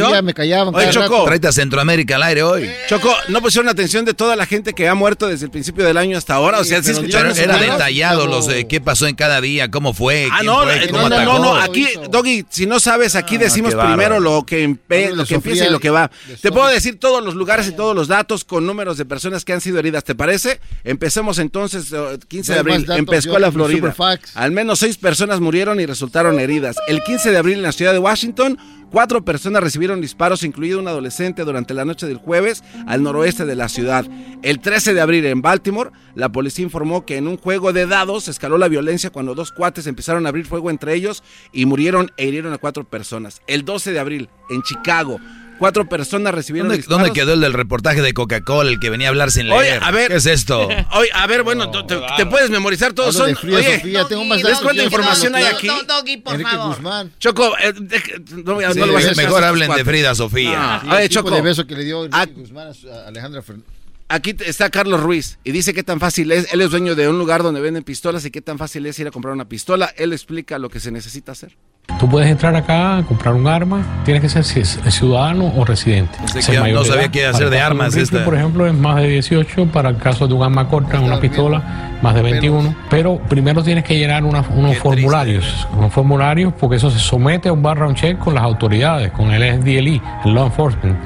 atención. 0.01 0.25
Me 0.25 0.33
callaban. 0.33 0.75
Oye, 0.75 0.89
Choco. 0.89 1.25
Centroamérica 1.51 2.15
al 2.15 2.23
aire 2.23 2.43
hoy. 2.43 2.69
Choco, 2.87 3.13
no 3.29 3.41
pusieron 3.41 3.69
atención 3.69 4.05
de 4.05 4.13
toda 4.13 4.35
la 4.35 4.45
gente 4.45 4.73
que 4.73 4.87
ha 4.87 4.95
muerto 4.95 5.27
desde 5.27 5.45
el 5.45 5.51
principio 5.51 5.85
del 5.85 5.97
año 5.97 6.17
hasta 6.17 6.35
ahora. 6.35 6.59
O 6.59 6.63
sea, 6.63 6.81
sí 6.83 6.91
escucharon 6.91 7.37
era 7.37 7.57
detallado 7.57 8.27
los 8.27 8.47
de 8.47 8.67
qué 8.67 8.81
pasó 8.81 9.07
en 9.07 9.15
cada 9.15 9.41
día, 9.41 9.69
cómo 9.71 9.93
fue, 9.93 10.27
Ah, 10.31 10.41
no, 10.43 10.63
fue, 10.63 10.85
eh, 10.85 10.89
no, 10.91 11.09
no, 11.09 11.15
atacó. 11.15 11.33
no, 11.33 11.39
no, 11.39 11.55
aquí, 11.55 11.87
Doggy, 12.09 12.45
si 12.49 12.65
no 12.65 12.79
sabes, 12.79 13.15
aquí 13.15 13.37
decimos 13.37 13.71
qué 13.71 13.75
bárbaro. 13.77 13.95
primero 13.97 14.19
lo 14.19 14.43
que, 14.45 14.67
empe- 14.67 15.11
lo 15.11 15.23
de 15.23 15.27
que 15.27 15.35
empieza 15.35 15.65
y 15.65 15.69
lo 15.69 15.79
que 15.79 15.89
va. 15.89 16.09
de 16.27 16.35
Te 16.37 16.51
puedo 16.51 16.67
decir 16.67 16.99
todos 16.99 17.23
los 17.23 17.35
lugares 17.35 17.67
y 17.67 17.71
todos 17.73 17.95
los 17.95 18.07
datos 18.07 18.43
con 18.43 18.65
números 18.65 18.97
de 18.97 19.05
personas 19.05 19.45
que 19.45 19.53
han 19.53 19.61
sido 19.61 19.79
heridas, 19.79 20.03
¿te 20.03 20.15
parece? 20.15 20.59
Empecemos 20.83 21.39
entonces, 21.39 21.91
eh, 21.91 22.17
15 22.27 22.51
de 22.53 22.57
Dale 22.57 22.69
más 22.69 22.79
abril, 22.89 22.97
en 22.99 23.05
Pescola, 23.05 23.51
Florida. 23.51 23.95
Al 24.35 24.51
menos 24.51 24.79
seis 24.79 24.97
personas 24.97 25.39
murieron 25.39 25.79
y 25.79 25.85
resultaron 25.85 26.39
heridas. 26.39 26.75
El 26.87 27.03
15 27.03 27.31
de 27.31 27.37
abril 27.37 27.57
en 27.57 27.63
la 27.63 27.71
ciudad 27.71 27.93
de 27.93 27.99
Washington, 27.99 28.57
cuatro 28.91 29.23
personas 29.25 29.63
recibieron 29.63 29.82
disparos, 30.01 30.43
incluido 30.43 30.79
un 30.79 30.87
adolescente, 30.87 31.43
durante 31.43 31.73
la 31.73 31.85
noche 31.85 32.07
del 32.07 32.17
jueves 32.17 32.63
al 32.87 33.03
noroeste 33.03 33.45
de 33.45 33.55
la 33.55 33.69
ciudad. 33.69 34.05
El 34.41 34.59
13 34.59 34.93
de 34.93 35.01
abril 35.01 35.25
en 35.25 35.41
Baltimore, 35.41 35.91
la 36.15 36.29
policía 36.29 36.63
informó 36.63 37.05
que 37.05 37.17
en 37.17 37.27
un 37.27 37.37
juego 37.37 37.73
de 37.73 37.85
dados 37.85 38.27
escaló 38.27 38.57
la 38.57 38.67
violencia 38.67 39.09
cuando 39.09 39.35
dos 39.35 39.51
cuates 39.51 39.87
empezaron 39.87 40.25
a 40.25 40.29
abrir 40.29 40.45
fuego 40.45 40.69
entre 40.69 40.93
ellos 40.93 41.23
y 41.51 41.65
murieron 41.65 42.11
e 42.17 42.27
hirieron 42.27 42.53
a 42.53 42.57
cuatro 42.57 42.83
personas. 42.85 43.41
El 43.47 43.65
12 43.65 43.91
de 43.91 43.99
abril 43.99 44.29
en 44.49 44.63
Chicago, 44.63 45.19
cuatro 45.59 45.87
personas 45.87 46.33
recibieron 46.33 46.67
¿Dónde, 46.67 46.77
disparos. 46.77 47.03
dónde 47.03 47.13
quedó 47.19 47.33
el 47.33 47.41
del 47.41 47.53
reportaje 47.53 48.01
de 48.01 48.13
Coca-Cola, 48.13 48.69
el 48.69 48.79
que 48.79 48.89
venía 48.89 49.07
a 49.07 49.09
hablar 49.09 49.31
sin 49.31 49.47
leer? 49.47 49.59
Oye, 49.59 49.79
a 49.81 49.91
ver. 49.91 50.09
¿Qué 50.09 50.17
es 50.17 50.25
esto? 50.25 50.67
Oye, 50.93 51.09
a 51.13 51.27
ver, 51.27 51.43
bueno, 51.43 51.69
te, 51.71 51.83
te- 51.83 52.01
te 52.17 52.25
puedes 52.25 52.49
memorizar 52.49 52.93
todos. 52.93 53.15
Son, 53.15 53.35
Frida 53.35 53.57
oye, 53.57 53.75
Sofía, 53.77 54.05
tengo 54.05 54.25
más 54.25 54.41
¿ves 54.43 54.59
cuánta 54.59 54.83
información 54.83 55.35
hay 55.35 55.43
aquí? 55.45 55.67
Do- 55.67 55.83
Doggy, 55.83 56.17
por 56.17 56.33
Enrique 56.33 56.51
favor. 56.51 56.75
Guzmán. 56.75 57.11
Choco, 57.19 57.53
eh, 57.59 57.73
de- 57.73 58.23
no, 58.43 58.55
voy 58.55 58.63
a- 58.65 58.73
Sí, 58.73 58.79
no 58.79 58.87
voy 58.87 58.95
a 58.95 58.99
hacer 58.99 59.15
mejor 59.17 59.43
hablen 59.43 59.71
de. 59.73 59.85
Frida 59.85 60.15
Sofía. 60.15 60.53
Ah, 60.55 60.81
Sí, 60.83 60.89
oye, 60.91 61.09
Choco, 61.09 61.41
beso 61.41 61.65
que 61.67 61.75
le 61.75 61.83
dio 61.83 62.07
Ah, 62.11 62.23
Enrique 62.23 62.41
Guzmán 62.41 62.67
a 62.69 63.07
Alejandra 63.07 63.41
Fernández. 63.41 63.72
Aquí 64.13 64.35
está 64.45 64.69
Carlos 64.69 65.01
Ruiz 65.01 65.39
y 65.43 65.51
dice 65.51 65.73
qué 65.73 65.83
tan 65.83 65.99
fácil 65.99 66.31
es. 66.31 66.53
Él 66.53 66.61
es 66.61 66.71
dueño 66.71 66.95
de 66.95 67.07
un 67.09 67.17
lugar 67.19 67.43
donde 67.43 67.61
venden 67.61 67.83
pistolas 67.83 68.25
y 68.25 68.31
qué 68.31 68.41
tan 68.41 68.57
fácil 68.57 68.85
es 68.85 68.97
ir 68.99 69.07
a 69.07 69.11
comprar 69.11 69.33
una 69.33 69.45
pistola. 69.45 69.89
Él 69.97 70.13
explica 70.13 70.57
lo 70.59 70.69
que 70.69 70.79
se 70.79 70.91
necesita 70.91 71.31
hacer. 71.33 71.55
Tú 71.99 72.09
puedes 72.09 72.29
entrar 72.29 72.55
acá 72.55 72.97
a 72.97 73.03
comprar 73.03 73.33
un 73.33 73.45
arma, 73.45 73.85
tienes 74.05 74.21
que 74.23 74.29
ser 74.29 74.43
ci- 74.43 74.63
ciudadano 74.89 75.51
o 75.57 75.65
residente. 75.65 76.17
Que 76.47 76.71
no 76.71 76.85
sabía 76.85 77.09
qué 77.11 77.25
hacer 77.25 77.49
de 77.49 77.59
armas 77.59 77.87
rifle, 77.93 78.03
esta. 78.03 78.23
por 78.23 78.35
ejemplo, 78.35 78.65
es 78.65 78.73
más 78.73 78.95
de 79.01 79.09
18, 79.09 79.65
para 79.65 79.89
el 79.89 79.97
caso 79.97 80.25
de 80.25 80.33
un 80.33 80.43
arma 80.43 80.69
corta, 80.69 81.01
una 81.01 81.19
pistola, 81.19 81.99
más 82.01 82.15
de 82.15 82.21
21. 82.21 82.73
Pero 82.89 83.17
primero 83.27 83.61
tienes 83.63 83.83
que 83.83 83.97
llenar 83.97 84.23
una- 84.23 84.45
unos 84.55 84.77
formularios, 84.77 85.67
unos 85.75 85.91
formularios 85.91 86.53
porque 86.57 86.77
eso 86.77 86.89
se 86.89 86.99
somete 86.99 87.49
a 87.49 87.53
un 87.53 87.61
background 87.61 87.97
check 87.97 88.17
con 88.17 88.33
las 88.33 88.43
autoridades, 88.45 89.11
con 89.11 89.31
el 89.31 89.43
SDLI, 89.43 90.01
el 90.23 90.33
Law 90.33 90.45
Enforcement. 90.45 90.97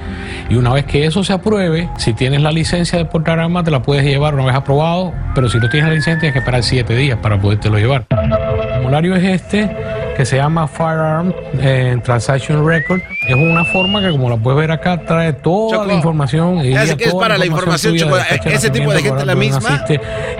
Y 0.47 0.55
una 0.55 0.73
vez 0.73 0.85
que 0.85 1.07
eso 1.07 1.23
se 1.23 1.34
apruebe, 1.34 1.89
si 1.97 2.13
tienes 2.13 2.39
la 2.43 2.51
licencia 2.51 2.97
de 2.98 3.06
portar 3.06 3.40
armas, 3.40 3.64
te 3.64 3.72
la 3.72 3.82
puedes 3.82 4.03
llevar 4.03 4.34
una 4.34 4.45
vez 4.45 4.56
aprobado, 4.56 5.14
pero 5.36 5.49
si 5.49 5.57
no 5.57 5.69
tienes 5.69 5.90
la 5.90 5.95
licencia, 5.95 6.19
tienes 6.19 6.34
que 6.34 6.40
esperar 6.40 6.64
7 6.64 6.95
días 6.95 7.19
para 7.22 7.40
podértelo 7.40 7.78
llevar. 7.78 8.06
El 8.10 8.74
formulario 8.74 9.15
es 9.15 9.24
este, 9.24 9.69
que 10.15 10.26
se 10.26 10.38
llama 10.38 10.68
Firearm 10.68 11.34
eh, 11.60 11.98
Transaction 12.03 12.68
Record. 12.68 13.02
Es 13.28 13.36
una 13.36 13.64
forma 13.65 14.02
que, 14.02 14.10
como 14.10 14.30
la 14.30 14.38
puedes 14.38 14.60
ver 14.60 14.72
acá, 14.72 15.02
trae 15.06 15.34
toda 15.34 15.86
la 15.86 15.94
información. 15.94 16.65
y 16.65 16.72
Ya 16.72 16.82
sé 16.82 16.86
guía 16.88 16.98
que 16.98 17.03
es 17.06 17.14
para 17.14 17.38
la 17.38 17.45
información, 17.45 17.94
tuya, 17.94 18.07
de 18.07 18.53
Ese 18.53 18.69
tipo 18.69 18.91
de 18.91 19.02
gente 19.02 19.26
la 19.26 19.36
misma. 19.36 19.86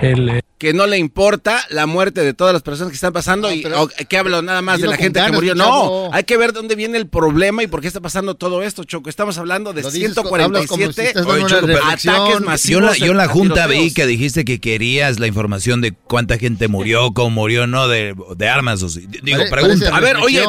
el, 0.02 0.42
Que 0.58 0.74
no 0.74 0.88
le 0.88 0.98
importa 0.98 1.64
la 1.70 1.86
muerte 1.86 2.22
de 2.22 2.34
todas 2.34 2.52
las 2.52 2.64
personas 2.64 2.90
que 2.90 2.96
están 2.96 3.14
pasando 3.14 3.54
y 3.54 3.64
o, 3.66 3.88
que 3.88 4.18
hablo 4.18 4.42
nada 4.42 4.64
más 4.64 4.82
de 4.82 4.88
la 4.88 4.98
gente 4.98 5.22
que 5.24 5.32
murió. 5.32 5.54
No, 5.54 6.10
hay 6.12 6.24
que 6.24 6.36
ver 6.36 6.52
dónde 6.52 6.76
viene 6.76 6.98
el 6.98 7.08
problema 7.08 7.62
y 7.62 7.68
por 7.68 7.80
qué 7.82 7.88
está 7.88 8.02
pasando 8.02 8.34
todo 8.34 8.64
esto, 8.64 8.84
Choco. 8.84 9.08
Estamos 9.10 9.38
hablando 9.38 9.72
de 9.74 9.84
Lo 9.84 9.92
dices 9.92 10.16
co- 10.16 10.36
hablas 10.36 10.66
como 10.66 10.88
si 10.88 10.94
147 10.94 11.08
estás 11.10 11.26
dando 11.28 11.46
una 11.46 11.78
Choco, 11.78 11.88
ataques 11.88 12.40
Yo, 12.40 12.46
masivos. 12.46 12.84
la, 13.00 13.06
yo 13.06 13.12
en 13.12 13.18
la 13.18 13.28
junta 13.28 13.68
vi 13.68 13.94
que 13.94 14.08
dijiste 14.08 14.46
que 14.46 14.60
querías 14.60 15.20
la 15.20 15.28
información 15.28 15.80
de 15.82 15.92
cuánta 15.92 16.40
gente 16.40 16.68
murió, 16.68 17.14
cómo 17.14 17.30
murió, 17.30 17.68
no 17.68 17.88
de, 17.88 18.16
de 18.36 18.50
armas. 18.50 18.82
O 18.82 18.90
sí. 18.90 19.06
Digo, 19.22 19.44
pregunta. 19.52 19.96
A 19.96 20.00
ver, 20.00 20.18
oye, 20.18 20.44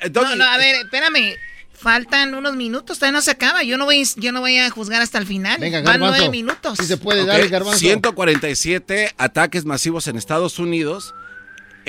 te- 0.00 0.10
No, 0.10 0.36
no, 0.36 0.44
a 0.44 0.56
ver, 0.56 0.76
espérame. 0.84 1.34
Faltan 1.80 2.34
unos 2.34 2.56
minutos, 2.56 2.98
todavía 2.98 3.18
no 3.18 3.22
se 3.22 3.30
acaba. 3.30 3.62
Yo 3.62 3.78
no 3.78 3.84
voy, 3.84 4.04
yo 4.16 4.32
no 4.32 4.40
voy 4.40 4.58
a 4.58 4.68
juzgar 4.68 5.00
hasta 5.00 5.18
el 5.18 5.26
final. 5.26 5.60
Venga, 5.60 5.80
Van 5.82 6.00
nueve 6.00 6.28
minutos. 6.28 6.76
Si 6.78 6.86
se 6.86 6.96
puede, 6.96 7.22
Ok, 7.22 7.28
dale, 7.28 7.48
Garbanzo. 7.48 7.78
147 7.78 9.14
ataques 9.16 9.64
masivos 9.64 10.08
en 10.08 10.16
Estados 10.16 10.58
Unidos. 10.58 11.14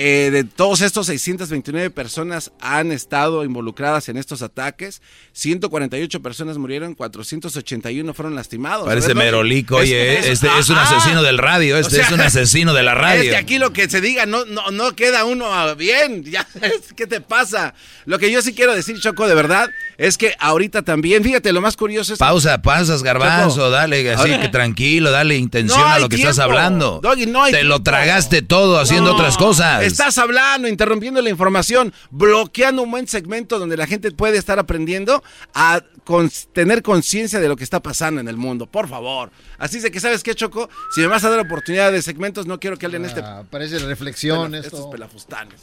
Eh, 0.02 0.30
de 0.30 0.44
todos 0.44 0.80
estos, 0.80 1.08
629 1.08 1.90
personas 1.90 2.52
han 2.58 2.90
estado 2.90 3.44
involucradas 3.44 4.08
en 4.08 4.16
estos 4.16 4.40
ataques. 4.40 5.02
148 5.34 6.22
personas 6.22 6.56
murieron, 6.56 6.94
481 6.94 8.14
fueron 8.14 8.34
lastimados. 8.34 8.86
Parece 8.86 9.14
merolico, 9.14 9.76
es- 9.76 9.82
oye, 9.90 10.18
es- 10.20 10.26
este 10.26 10.48
es 10.58 10.70
un 10.70 10.78
asesino 10.78 11.22
del 11.22 11.36
radio, 11.36 11.76
este 11.76 11.88
o 11.88 11.96
sea, 11.96 12.06
es 12.06 12.12
un 12.12 12.20
asesino 12.22 12.72
de 12.72 12.82
la 12.82 12.92
Es 12.94 12.98
radio. 12.98 13.30
que 13.30 13.36
aquí 13.36 13.58
lo 13.58 13.74
que 13.74 13.90
se 13.90 14.00
diga 14.00 14.24
no, 14.24 14.46
no, 14.46 14.70
no 14.70 14.96
queda 14.96 15.26
uno 15.26 15.76
bien. 15.76 16.24
Ya, 16.30 16.46
es- 16.62 16.94
¿Qué 16.96 17.06
te 17.06 17.20
pasa? 17.20 17.74
Lo 18.06 18.18
que 18.18 18.30
yo 18.32 18.40
sí 18.40 18.54
quiero 18.54 18.74
decir, 18.74 18.98
Choco, 19.00 19.28
de 19.28 19.34
verdad, 19.34 19.68
es 19.98 20.16
que 20.16 20.34
ahorita 20.38 20.80
también, 20.80 21.22
fíjate, 21.22 21.52
lo 21.52 21.60
más 21.60 21.76
curioso 21.76 22.14
es... 22.14 22.18
Pausa, 22.18 22.62
pasas, 22.62 23.02
garbanzo, 23.02 23.56
Choco. 23.56 23.70
dale 23.70 24.10
así 24.14 24.30
que 24.38 24.48
tranquilo, 24.48 25.10
dale 25.10 25.36
intención 25.36 25.78
No 25.78 25.86
a 25.86 25.98
lo 25.98 26.08
que 26.08 26.16
estás 26.16 26.38
hablando. 26.38 27.00
Doggy, 27.02 27.26
no 27.26 27.42
hay 27.42 27.52
Te 27.52 27.64
lo 27.64 27.82
tragaste 27.82 28.40
todo 28.40 28.78
haciendo 28.78 29.10
No, 29.10 29.16
otras 29.16 29.36
cosas. 29.36 29.89
Estás 29.92 30.18
hablando, 30.18 30.68
interrumpiendo 30.68 31.20
la 31.22 31.30
información, 31.30 31.92
bloqueando 32.10 32.82
un 32.82 32.90
buen 32.90 33.08
segmento 33.08 33.58
donde 33.58 33.76
la 33.76 33.86
gente 33.86 34.10
puede 34.12 34.38
estar 34.38 34.58
aprendiendo 34.58 35.22
a 35.54 35.82
con- 36.04 36.30
tener 36.52 36.82
conciencia 36.82 37.40
de 37.40 37.48
lo 37.48 37.56
que 37.56 37.64
está 37.64 37.80
pasando 37.80 38.20
en 38.20 38.28
el 38.28 38.36
mundo. 38.36 38.66
Por 38.66 38.88
favor. 38.88 39.30
Así 39.58 39.78
es 39.78 39.82
de 39.82 39.90
que, 39.90 40.00
¿sabes 40.00 40.22
qué, 40.22 40.34
Choco? 40.34 40.68
Si 40.94 41.00
me 41.00 41.06
vas 41.08 41.24
a 41.24 41.30
dar 41.30 41.40
oportunidad 41.40 41.90
de 41.92 42.02
segmentos, 42.02 42.46
no 42.46 42.60
quiero 42.60 42.76
que 42.76 42.86
este. 43.04 43.20
Ah, 43.22 43.44
parece 43.48 43.78
reflexión 43.78 44.54
esto. 44.54 44.76
estos 44.76 44.86
pelafustanes. 44.90 45.60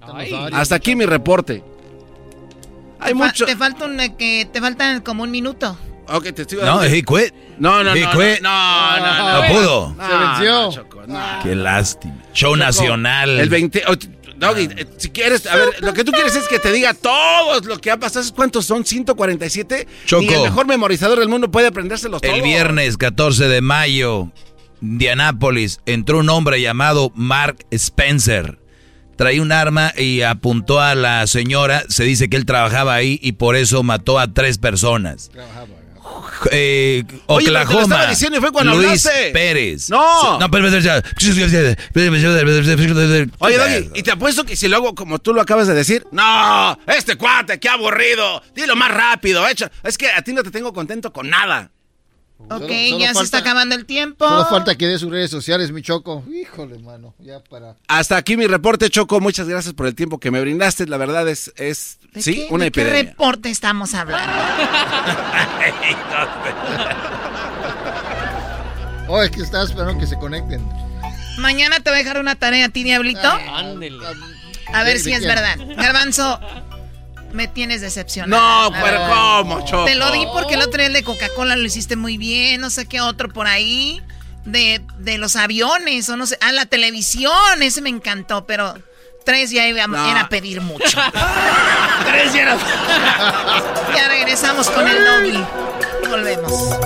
Ay. 0.00 0.32
Hasta 0.52 0.74
aquí 0.74 0.94
mi 0.94 1.06
reporte. 1.06 1.62
Hay 3.00 3.12
Te 3.12 3.14
mucho. 3.14 3.46
Te 3.46 3.56
falta 3.56 3.86
eh, 4.04 4.14
que 4.16 4.48
te 4.52 4.60
faltan 4.60 5.00
como 5.02 5.22
un 5.22 5.30
minuto. 5.30 5.78
Ok, 6.10 6.32
te 6.32 6.42
estoy 6.42 6.58
No, 6.62 6.82
he 6.82 7.02
quit. 7.02 7.34
No, 7.58 7.82
no, 7.84 7.94
He 7.94 8.00
no, 8.00 8.10
quit. 8.12 8.40
no, 8.40 8.98
no, 8.98 9.18
no, 9.18 9.42
No 9.42 9.48
pudo. 9.48 9.96
Se 10.00 10.16
venció. 10.16 10.52
no, 10.62 10.72
Choco, 10.72 11.02
no. 11.06 11.18
Qué 11.42 11.54
lástima. 11.54 12.16
Show 12.32 12.56
nacional. 12.56 13.38
El 13.40 13.48
20. 13.48 13.82
oh, 13.88 13.94
Doggy, 14.36 14.68
eh, 14.76 14.86
si 14.98 15.10
quieres, 15.10 15.46
a 15.46 15.56
ver, 15.56 15.68
lo 15.80 15.92
que 15.92 16.04
tú 16.04 16.12
quieres 16.12 16.36
es 16.36 16.46
que 16.46 16.60
te 16.60 16.70
diga 16.70 16.94
todo 16.94 17.60
lo 17.60 17.78
que 17.78 17.90
ha 17.90 17.96
pasado. 17.96 18.22
¿Sabes 18.22 18.32
¿Cuántos 18.32 18.64
son? 18.66 18.84
147. 18.84 19.86
Choco. 20.06 20.22
Ni 20.22 20.28
el 20.28 20.42
mejor 20.42 20.66
memorizador 20.66 21.18
del 21.18 21.28
mundo 21.28 21.50
puede 21.50 21.66
aprendérselos 21.66 22.20
todos. 22.20 22.34
El 22.34 22.42
viernes 22.42 22.96
14 22.96 23.48
de 23.48 23.60
mayo, 23.60 24.30
Indianápolis, 24.80 25.80
entró 25.86 26.18
un 26.18 26.30
hombre 26.30 26.60
llamado 26.60 27.10
Mark 27.14 27.66
Spencer. 27.70 28.58
Traía 29.16 29.42
un 29.42 29.50
arma 29.50 29.92
y 29.98 30.22
apuntó 30.22 30.80
a 30.80 30.94
la 30.94 31.26
señora. 31.26 31.82
Se 31.88 32.04
dice 32.04 32.30
que 32.30 32.36
él 32.36 32.46
trabajaba 32.46 32.94
ahí 32.94 33.18
y 33.20 33.32
por 33.32 33.56
eso 33.56 33.82
mató 33.82 34.20
a 34.20 34.32
tres 34.32 34.58
personas. 34.58 35.32
Eh, 36.52 37.04
Oye, 37.06 37.16
pero 37.26 37.26
te 37.46 37.50
lo 37.50 37.60
Oklahoma. 37.60 37.82
estaba 37.82 38.06
diciendo 38.10 38.38
y 38.38 38.40
fue 38.40 38.52
cuando 38.52 38.74
Luis 38.74 39.04
hablaste. 39.06 39.30
Pérez. 39.32 39.90
No. 39.90 40.38
No, 40.38 40.50
pero, 40.50 40.68
Oye, 43.38 43.56
Doggy, 43.58 43.90
y 43.94 44.02
te 44.02 44.10
apuesto 44.12 44.44
que 44.44 44.56
si 44.56 44.68
lo 44.68 44.76
hago 44.76 44.94
como 44.94 45.18
tú 45.18 45.32
lo 45.34 45.40
acabas 45.40 45.66
de 45.66 45.74
decir, 45.74 46.06
no, 46.12 46.78
este 46.86 47.16
cuate, 47.16 47.58
qué 47.58 47.68
aburrido, 47.68 48.42
dilo 48.54 48.76
más 48.76 48.92
rápido, 48.92 49.46
echa. 49.48 49.70
Es 49.82 49.98
que 49.98 50.10
a 50.10 50.22
ti 50.22 50.32
no 50.32 50.42
te 50.42 50.50
tengo 50.50 50.72
contento 50.72 51.12
con 51.12 51.28
nada. 51.28 51.70
Ok, 52.40 52.50
Solo- 52.50 52.68
solo 52.68 52.98
ya 53.00 53.14
se 53.14 53.22
está 53.24 53.38
acabando 53.38 53.74
el 53.74 53.84
tiempo. 53.84 54.24
Solo 54.28 54.46
falta 54.46 54.76
que 54.76 54.86
dé 54.86 54.96
sus 54.98 55.10
redes 55.10 55.28
sociales, 55.28 55.72
mi 55.72 55.82
choco. 55.82 56.22
Híjole, 56.32 56.78
mano. 56.78 57.12
Ya 57.18 57.42
para. 57.42 57.74
Hasta 57.88 58.16
aquí 58.16 58.36
mi 58.36 58.46
reporte, 58.46 58.88
Choco. 58.90 59.18
Muchas 59.18 59.48
gracias 59.48 59.74
por 59.74 59.88
el 59.88 59.96
tiempo 59.96 60.20
que 60.20 60.30
me 60.30 60.40
brindaste. 60.40 60.86
La 60.86 60.98
verdad 60.98 61.28
es, 61.28 61.52
es 61.56 61.98
¿De 62.18 62.22
sí, 62.22 62.34
qué- 62.34 62.48
una 62.54 62.64
de 62.66 62.70
qué 62.72 62.84
reporte 62.84 63.50
estamos 63.50 63.94
hablando? 63.94 64.32
Oh, 69.10 69.22
es 69.22 69.30
que 69.30 69.40
estaba 69.40 69.64
esperando 69.64 69.98
que 69.98 70.06
se 70.06 70.18
conecten. 70.18 70.66
Mañana 71.38 71.80
te 71.80 71.88
voy 71.90 72.00
a 72.00 72.02
dejar 72.02 72.20
una 72.20 72.34
tarea 72.34 72.66
a 72.66 72.68
ti, 72.68 72.82
Diablito. 72.82 73.30
Ándele. 73.54 74.04
A 74.72 74.82
ver 74.82 74.98
¿De- 74.98 75.02
si 75.02 75.12
es 75.12 75.20
quién? 75.20 75.28
verdad. 75.34 75.56
Garbanzo, 75.76 76.38
me 77.32 77.48
tienes 77.48 77.80
decepcionado. 77.80 78.70
No, 78.70 78.76
pero 78.82 79.00
¿cómo, 79.08 79.64
Choco? 79.64 79.84
Te 79.86 79.94
lo 79.94 80.10
di 80.12 80.26
porque 80.32 80.54
el 80.54 80.60
otro 80.60 80.76
día 80.78 80.88
el 80.88 80.92
de 80.92 81.04
Coca-Cola 81.04 81.56
lo 81.56 81.62
hiciste 81.64 81.96
muy 81.96 82.18
bien, 82.18 82.60
no 82.60 82.68
sé 82.68 82.86
qué 82.86 83.00
otro 83.00 83.28
por 83.30 83.46
ahí. 83.46 84.02
De, 84.44 84.80
de 84.98 85.18
los 85.18 85.36
aviones, 85.36 86.08
o 86.08 86.16
no 86.16 86.26
sé. 86.26 86.38
Ah, 86.40 86.52
la 86.52 86.64
televisión, 86.66 87.62
ese 87.62 87.80
me 87.82 87.90
encantó, 87.90 88.46
pero 88.46 88.74
tres 89.28 89.50
ya 89.50 89.68
iba, 89.68 89.86
No. 89.86 90.10
era 90.10 90.26
pedir 90.30 90.62
mucho. 90.62 90.86
tres 92.06 92.32
ya 92.32 92.40
era. 92.40 92.56
ya 93.94 94.08
regresamos 94.08 94.70
con 94.70 94.88
el 94.88 95.04
doggy. 95.04 95.44
Volvemos. 96.08 96.78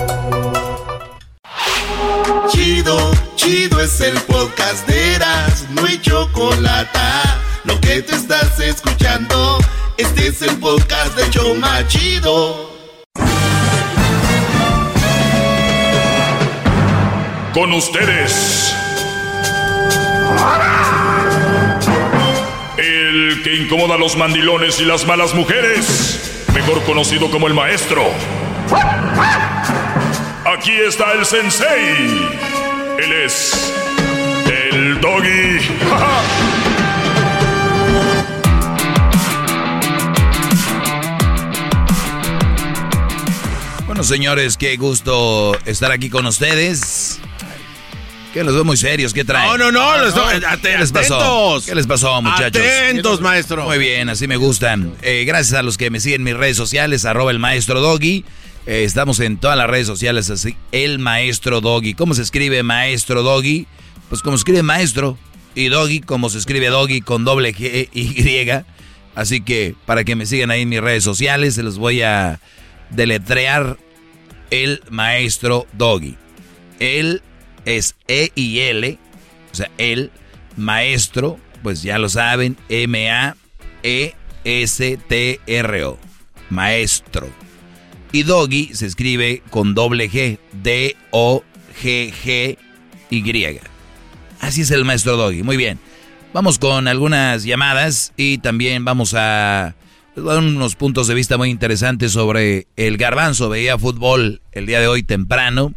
Chido, 2.51 3.11
chido 3.37 3.79
es 3.79 4.01
el 4.01 4.19
podcast 4.23 4.85
de 4.87 5.15
Eras, 5.15 5.67
no 5.69 5.85
hay 5.85 6.01
chocolate. 6.01 6.99
Lo 7.63 7.79
que 7.79 8.01
te 8.01 8.13
estás 8.13 8.59
escuchando, 8.59 9.57
este 9.95 10.27
es 10.27 10.41
el 10.41 10.57
podcast 10.57 11.15
de 11.15 11.29
Choma 11.29 11.87
Chido. 11.87 12.73
Con 17.53 17.71
ustedes. 17.71 18.73
Que 23.43 23.55
incomoda 23.55 23.95
a 23.95 23.97
los 23.97 24.15
mandilones 24.15 24.79
y 24.79 24.85
las 24.85 25.05
malas 25.05 25.33
mujeres. 25.33 26.45
Mejor 26.53 26.81
conocido 26.83 27.29
como 27.29 27.47
el 27.47 27.53
maestro. 27.53 28.03
Aquí 30.45 30.71
está 30.71 31.11
el 31.11 31.25
sensei. 31.25 32.29
Él 32.99 33.11
es. 33.25 33.73
El 34.45 35.01
doggy. 35.01 35.59
Bueno, 43.85 44.03
señores, 44.03 44.57
qué 44.57 44.75
gusto 44.75 45.55
estar 45.65 45.91
aquí 45.91 46.09
con 46.09 46.25
ustedes. 46.25 47.21
Que 48.33 48.43
los 48.43 48.55
veo 48.55 48.63
muy 48.65 48.77
serios, 48.77 49.13
¿qué 49.13 49.23
traen? 49.23 49.47
No, 49.47 49.57
no, 49.57 49.71
no, 49.71 49.97
los 49.99 50.15
do- 50.15 50.27
¿Qué 50.27 50.43
ate- 50.45 50.77
les 50.79 50.91
pasó? 50.91 51.15
atentos. 51.17 51.65
¿Qué 51.67 51.75
les 51.75 51.85
pasó, 51.85 52.19
muchachos? 52.21 52.61
Atentos, 52.63 53.21
maestro. 53.21 53.63
Muy 53.65 53.77
bien, 53.77 54.09
así 54.09 54.27
me 54.27 54.37
gustan. 54.37 54.91
Eh, 55.03 55.23
gracias 55.27 55.53
a 55.59 55.61
los 55.61 55.77
que 55.77 55.91
me 55.91 55.99
siguen 55.99 56.21
en 56.21 56.25
mis 56.25 56.35
redes 56.37 56.57
sociales, 56.57 57.05
arroba 57.05 57.29
el 57.29 57.37
maestro 57.37 57.79
Doggy. 57.79 58.25
Eh, 58.65 58.85
estamos 58.85 59.19
en 59.19 59.37
todas 59.37 59.55
las 59.57 59.69
redes 59.69 59.85
sociales 59.85 60.29
así, 60.31 60.55
el 60.71 60.97
maestro 60.97 61.61
Doggy. 61.61 61.93
¿Cómo 61.93 62.15
se 62.15 62.23
escribe 62.23 62.63
maestro 62.63 63.21
Doggy? 63.21 63.67
Pues 64.09 64.21
como 64.23 64.35
se 64.37 64.41
escribe 64.41 64.63
maestro 64.63 65.17
y 65.53 65.67
Doggy, 65.67 65.99
como 66.01 66.29
se 66.31 66.39
escribe 66.39 66.67
Doggy 66.69 67.01
con 67.01 67.25
doble 67.25 67.53
G 67.53 67.89
Y. 67.93 68.63
Así 69.15 69.41
que 69.41 69.75
para 69.85 70.03
que 70.05 70.15
me 70.15 70.25
sigan 70.25 70.49
ahí 70.49 70.61
en 70.63 70.69
mis 70.69 70.81
redes 70.81 71.03
sociales, 71.03 71.53
se 71.53 71.61
los 71.61 71.77
voy 71.77 72.01
a 72.01 72.39
deletrear 72.89 73.77
el 74.49 74.81
maestro 74.89 75.67
Doggy. 75.73 76.15
Él 76.79 77.21
es 77.65 77.95
E 78.07 78.31
y 78.35 78.59
L, 78.59 78.97
o 79.51 79.55
sea, 79.55 79.69
el 79.77 80.11
maestro, 80.57 81.39
pues 81.61 81.83
ya 81.83 81.97
lo 81.99 82.09
saben, 82.09 82.57
M-A-E-S-T-R-O, 82.69 83.37
maestro. 86.49 87.29
Y 88.11 88.23
Doggy 88.23 88.73
se 88.73 88.85
escribe 88.85 89.41
con 89.49 89.73
doble 89.73 90.09
G, 90.09 90.39
D-O-G-G-Y. 90.51 91.39
Así 94.39 94.61
es 94.61 94.71
el 94.71 94.85
maestro 94.85 95.17
Doggy, 95.17 95.43
muy 95.43 95.57
bien. 95.57 95.79
Vamos 96.33 96.59
con 96.59 96.87
algunas 96.87 97.43
llamadas 97.43 98.13
y 98.17 98.39
también 98.39 98.85
vamos 98.85 99.13
a 99.13 99.75
a 100.15 100.21
dar 100.21 100.39
unos 100.39 100.75
puntos 100.75 101.07
de 101.07 101.15
vista 101.15 101.37
muy 101.37 101.49
interesantes 101.49 102.11
sobre 102.11 102.67
el 102.75 102.97
garbanzo. 102.97 103.49
Veía 103.49 103.77
fútbol 103.77 104.41
el 104.51 104.65
día 104.65 104.79
de 104.79 104.87
hoy 104.87 105.03
temprano. 105.03 105.73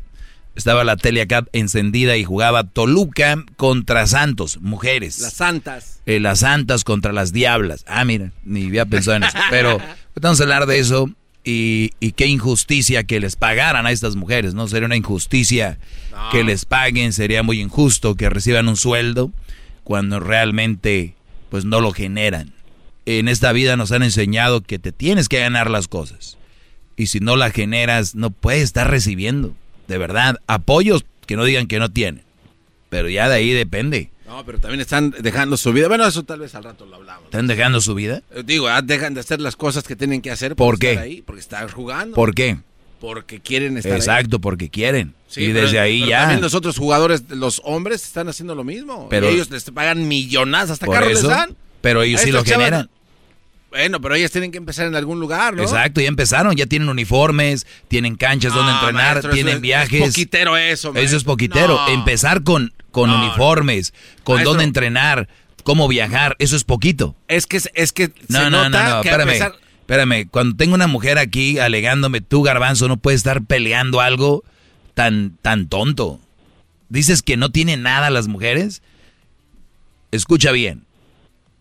Estaba 0.57 0.85
la 0.85 0.97
tele 0.97 1.21
acá 1.21 1.45
encendida 1.53 2.17
y 2.17 2.25
jugaba 2.25 2.65
Toluca 2.65 3.45
contra 3.57 4.07
Santos, 4.07 4.59
mujeres. 4.63 5.21
Las 5.21 5.35
santas. 5.35 6.01
Eh, 6.07 6.19
las 6.19 6.41
santas 6.41 6.83
contra 6.83 7.13
las 7.13 7.33
diablas. 7.33 7.85
Ah, 7.87 8.05
mira, 8.07 8.33
ni 8.45 8.67
había 8.67 8.87
pensado 8.87 9.19
en 9.19 9.25
eso. 9.25 9.37
Pero 9.51 9.79
vamos 10.15 10.41
a 10.41 10.45
hablar 10.45 10.65
de 10.65 10.79
eso 10.79 11.11
y, 11.45 11.93
y 12.01 12.13
qué 12.13 12.27
injusticia 12.27 13.05
que 13.05 13.21
les 13.21 13.37
pagaran 13.37 13.87
a 13.87 13.93
estas 13.93 14.17
mujeres, 14.17 14.55
¿no? 14.55 14.67
Sería 14.67 14.87
una 14.87 14.97
injusticia 14.97 15.79
que 16.33 16.43
les 16.43 16.65
paguen, 16.65 17.13
sería 17.13 17.43
muy 17.43 17.61
injusto 17.61 18.15
que 18.15 18.31
reciban 18.31 18.69
un 18.69 18.77
sueldo 18.77 19.31
cuando 19.85 20.21
realmente 20.21 21.15
pues 21.51 21.67
no 21.67 21.81
lo 21.81 21.93
generan. 21.93 22.55
En 23.05 23.29
esta 23.29 23.53
vida 23.53 23.77
nos 23.77 23.93
han 23.93 24.03
enseñado 24.03 24.63
que 24.63 24.79
te 24.79 24.91
tienes 24.91 25.29
que 25.29 25.39
ganar 25.39 25.71
las 25.71 25.87
cosas. 25.87 26.39
Y 26.97 27.09
si 27.09 27.21
no 27.21 27.37
las 27.37 27.53
generas, 27.53 28.15
no 28.15 28.31
puedes 28.31 28.63
estar 28.63 28.91
recibiendo. 28.91 29.55
De 29.89 29.99
verdad, 29.99 30.41
apoyos 30.47 31.05
que 31.27 31.37
no 31.37 31.45
digan 31.45 31.67
que 31.67 31.79
no 31.79 31.91
tienen. 31.91 32.23
Pero 32.89 33.09
ya 33.09 33.29
de 33.29 33.37
ahí 33.37 33.53
depende. 33.53 34.11
No, 34.27 34.45
pero 34.45 34.59
también 34.59 34.81
están 34.81 35.15
dejando 35.21 35.57
su 35.57 35.73
vida. 35.73 35.89
Bueno, 35.89 36.07
eso 36.07 36.25
tal 36.25 36.41
vez 36.41 36.55
al 36.55 36.65
rato 36.65 36.85
lo 36.87 36.97
hablamos. 36.97 37.25
¿Están 37.25 37.47
dejando 37.47 37.81
su 37.81 37.95
vida? 37.95 38.23
Eh, 38.33 38.43
Digo, 38.45 38.69
ah, 38.69 38.83
dejan 38.83 39.15
de 39.15 39.21
hacer 39.21 39.41
las 39.41 39.55
cosas 39.57 39.85
que 39.85 39.95
tienen 39.97 40.21
que 40.21 40.31
hacer. 40.31 40.57
¿Por 40.57 40.79
qué? 40.79 40.99
ahí, 40.99 41.23
porque 41.23 41.41
están 41.41 41.69
jugando. 41.69 42.15
¿Por 42.15 42.35
qué? 42.35 42.59
Porque 43.01 43.41
quieren 43.41 43.77
estar 43.77 43.93
ahí. 43.93 43.99
Exacto, 43.99 44.41
porque 44.41 44.69
quieren. 44.69 45.15
Sí, 45.29 45.45
y 45.45 45.53
pero- 45.53 45.63
desde 45.63 45.79
ahí 45.79 46.01
pero 46.01 46.11
ya. 46.11 46.21
También 46.23 46.41
los 46.41 46.55
otros 46.55 46.77
jugadores, 46.79 47.25
los 47.29 47.61
hombres, 47.65 48.05
están 48.05 48.29
haciendo 48.29 48.55
lo 48.55 48.65
mismo. 48.65 49.09
Pero- 49.11 49.31
y 49.31 49.35
ellos 49.35 49.51
les 49.51 49.65
pagan 49.71 50.09
millonadas, 50.09 50.71
hasta 50.71 50.87
carros 50.87 51.13
les 51.13 51.23
dan. 51.23 51.57
pero 51.81 52.03
ellos 52.03 52.21
sí 52.23 52.33
lo 52.33 52.43
generan. 52.45 52.89
Bueno, 53.77 54.01
pero 54.01 54.15
ellas 54.15 54.31
tienen 54.31 54.51
que 54.53 54.59
empezar 54.59 54.87
en 54.87 54.95
algún 54.97 55.21
lugar, 55.21 55.55
¿no? 55.55 55.63
Exacto, 55.63 56.01
ya 56.01 56.09
empezaron, 56.09 56.55
ya 56.57 56.67
tienen 56.67 56.89
uniformes, 56.89 57.67
tienen 57.89 58.17
canchas 58.17 58.55
donde 58.55 58.73
entrenar, 58.73 59.13
maestro, 59.15 59.31
eso 59.31 59.35
tienen 59.35 59.57
es- 59.57 59.61
viajes. 59.61 60.01
Es 60.03 60.09
poquitero 60.09 60.57
eso, 60.57 60.95
Eso 60.95 61.17
es 61.17 61.25
poquitero. 61.25 61.75
No. 61.77 61.89
Empezar 61.89 62.43
con, 62.43 62.73
con 62.91 63.11
No, 63.11 63.19
uniformes, 63.23 63.93
con 64.25 64.37
Maestro. 64.37 64.53
dónde 64.53 64.65
entrenar, 64.65 65.29
cómo 65.63 65.89
viajar, 65.89 66.37
eso 66.39 66.57
es 66.57 66.65
poquito. 66.65 67.15
Es 67.29 67.47
que, 67.47 67.61
es 67.75 67.93
que 67.93 68.09
No, 68.29 68.39
se 68.45 68.51
no, 68.51 68.63
nota 68.65 68.83
no, 68.89 68.97
no, 68.97 69.03
que 69.03 69.09
espérame. 69.11 69.53
Espérame, 69.81 70.29
cuando 70.31 70.57
tengo 70.57 70.75
una 70.75 70.87
mujer 70.89 71.19
aquí 71.19 71.59
alegándome, 71.59 72.21
tú 72.21 72.43
garbanzo, 72.43 72.89
no 72.89 72.97
puedes 72.97 73.19
estar 73.19 73.43
peleando 73.45 74.01
algo 74.01 74.43
tan, 74.95 75.37
tan 75.43 75.69
tonto. 75.69 76.19
Dices 76.89 77.23
que 77.23 77.37
no 77.37 77.51
tienen 77.51 77.83
nada 77.83 78.11
las 78.11 78.27
mujeres. 78.27 78.81
Escucha 80.13 80.51
bien. 80.53 80.86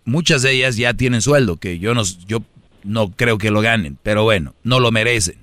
Muchas 0.05 0.43
de 0.43 0.51
ellas 0.51 0.77
ya 0.77 0.93
tienen 0.93 1.21
sueldo, 1.21 1.57
que 1.57 1.79
yo 1.79 1.93
no, 1.93 2.03
yo 2.27 2.43
no 2.83 3.11
creo 3.11 3.37
que 3.37 3.51
lo 3.51 3.61
ganen, 3.61 3.97
pero 4.03 4.23
bueno, 4.23 4.53
no 4.63 4.79
lo 4.79 4.91
merecen. 4.91 5.37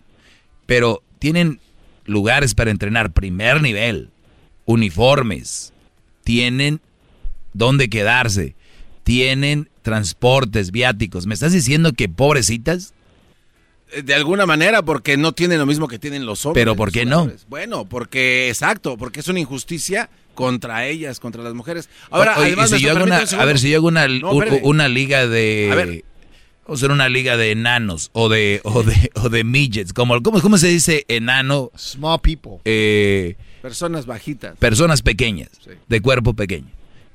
Pero 0.67 1.03
tienen 1.19 1.61
lugares 2.05 2.55
para 2.55 2.71
entrenar 2.71 3.13
primer 3.13 3.61
nivel, 3.61 4.11
uniformes, 4.65 5.73
tienen 6.25 6.81
dónde 7.53 7.89
quedarse, 7.89 8.55
tienen 9.03 9.69
transportes, 9.83 10.71
viáticos. 10.71 11.27
¿Me 11.27 11.35
estás 11.35 11.53
diciendo 11.53 11.93
que 11.93 12.09
pobrecitas? 12.09 12.95
de 14.05 14.15
alguna 14.15 14.47
manera 14.47 14.83
porque 14.83 15.17
no 15.17 15.33
tienen 15.33 15.59
lo 15.59 15.67
mismo 15.67 15.87
que 15.87 15.99
tienen 15.99 16.25
los 16.25 16.47
hombres. 16.47 16.63
Pero 16.63 16.77
¿por 16.77 16.91
qué 16.91 17.05
no? 17.05 17.31
Bueno, 17.49 17.85
porque 17.85 18.49
exacto, 18.49 18.97
porque 18.97 19.21
es 19.21 19.29
una 19.29 19.41
injusticia 19.41 20.09
contra 20.35 20.87
ellas, 20.87 21.21
contra 21.21 21.43
las 21.43 21.55
mujeres. 21.55 21.89
Ahora, 22.11 22.35
además, 22.37 22.71
si 22.71 22.81
yo 22.81 22.95
una, 22.95 23.19
a 23.19 23.45
ver 23.45 23.59
si 23.59 23.71
yo 23.71 23.79
hago 23.79 23.89
una, 23.89 24.07
una 24.63 24.89
liga 24.89 25.27
de 25.27 25.69
a 25.71 25.75
ver. 25.75 26.05
Vamos 26.65 26.81
a 26.81 26.87
hacer 26.87 26.93
una 26.93 27.09
liga 27.09 27.37
de 27.37 27.51
enanos 27.51 28.11
o 28.13 28.29
de 28.29 28.61
o 28.63 28.85
de 28.85 29.11
o 29.17 29.29
de 29.29 29.43
midgets, 29.43 29.93
como 29.93 30.23
¿cómo, 30.23 30.41
cómo 30.41 30.59
se 30.59 30.69
dice 30.69 31.05
enano? 31.09 31.73
Small 31.77 32.21
people. 32.21 32.59
Eh, 32.65 33.37
personas 33.61 34.07
bajitas. 34.07 34.57
Personas 34.59 35.03
pequeñas, 35.03 35.51
de 35.89 36.01
cuerpo 36.01 36.35
pequeño. 36.35 36.69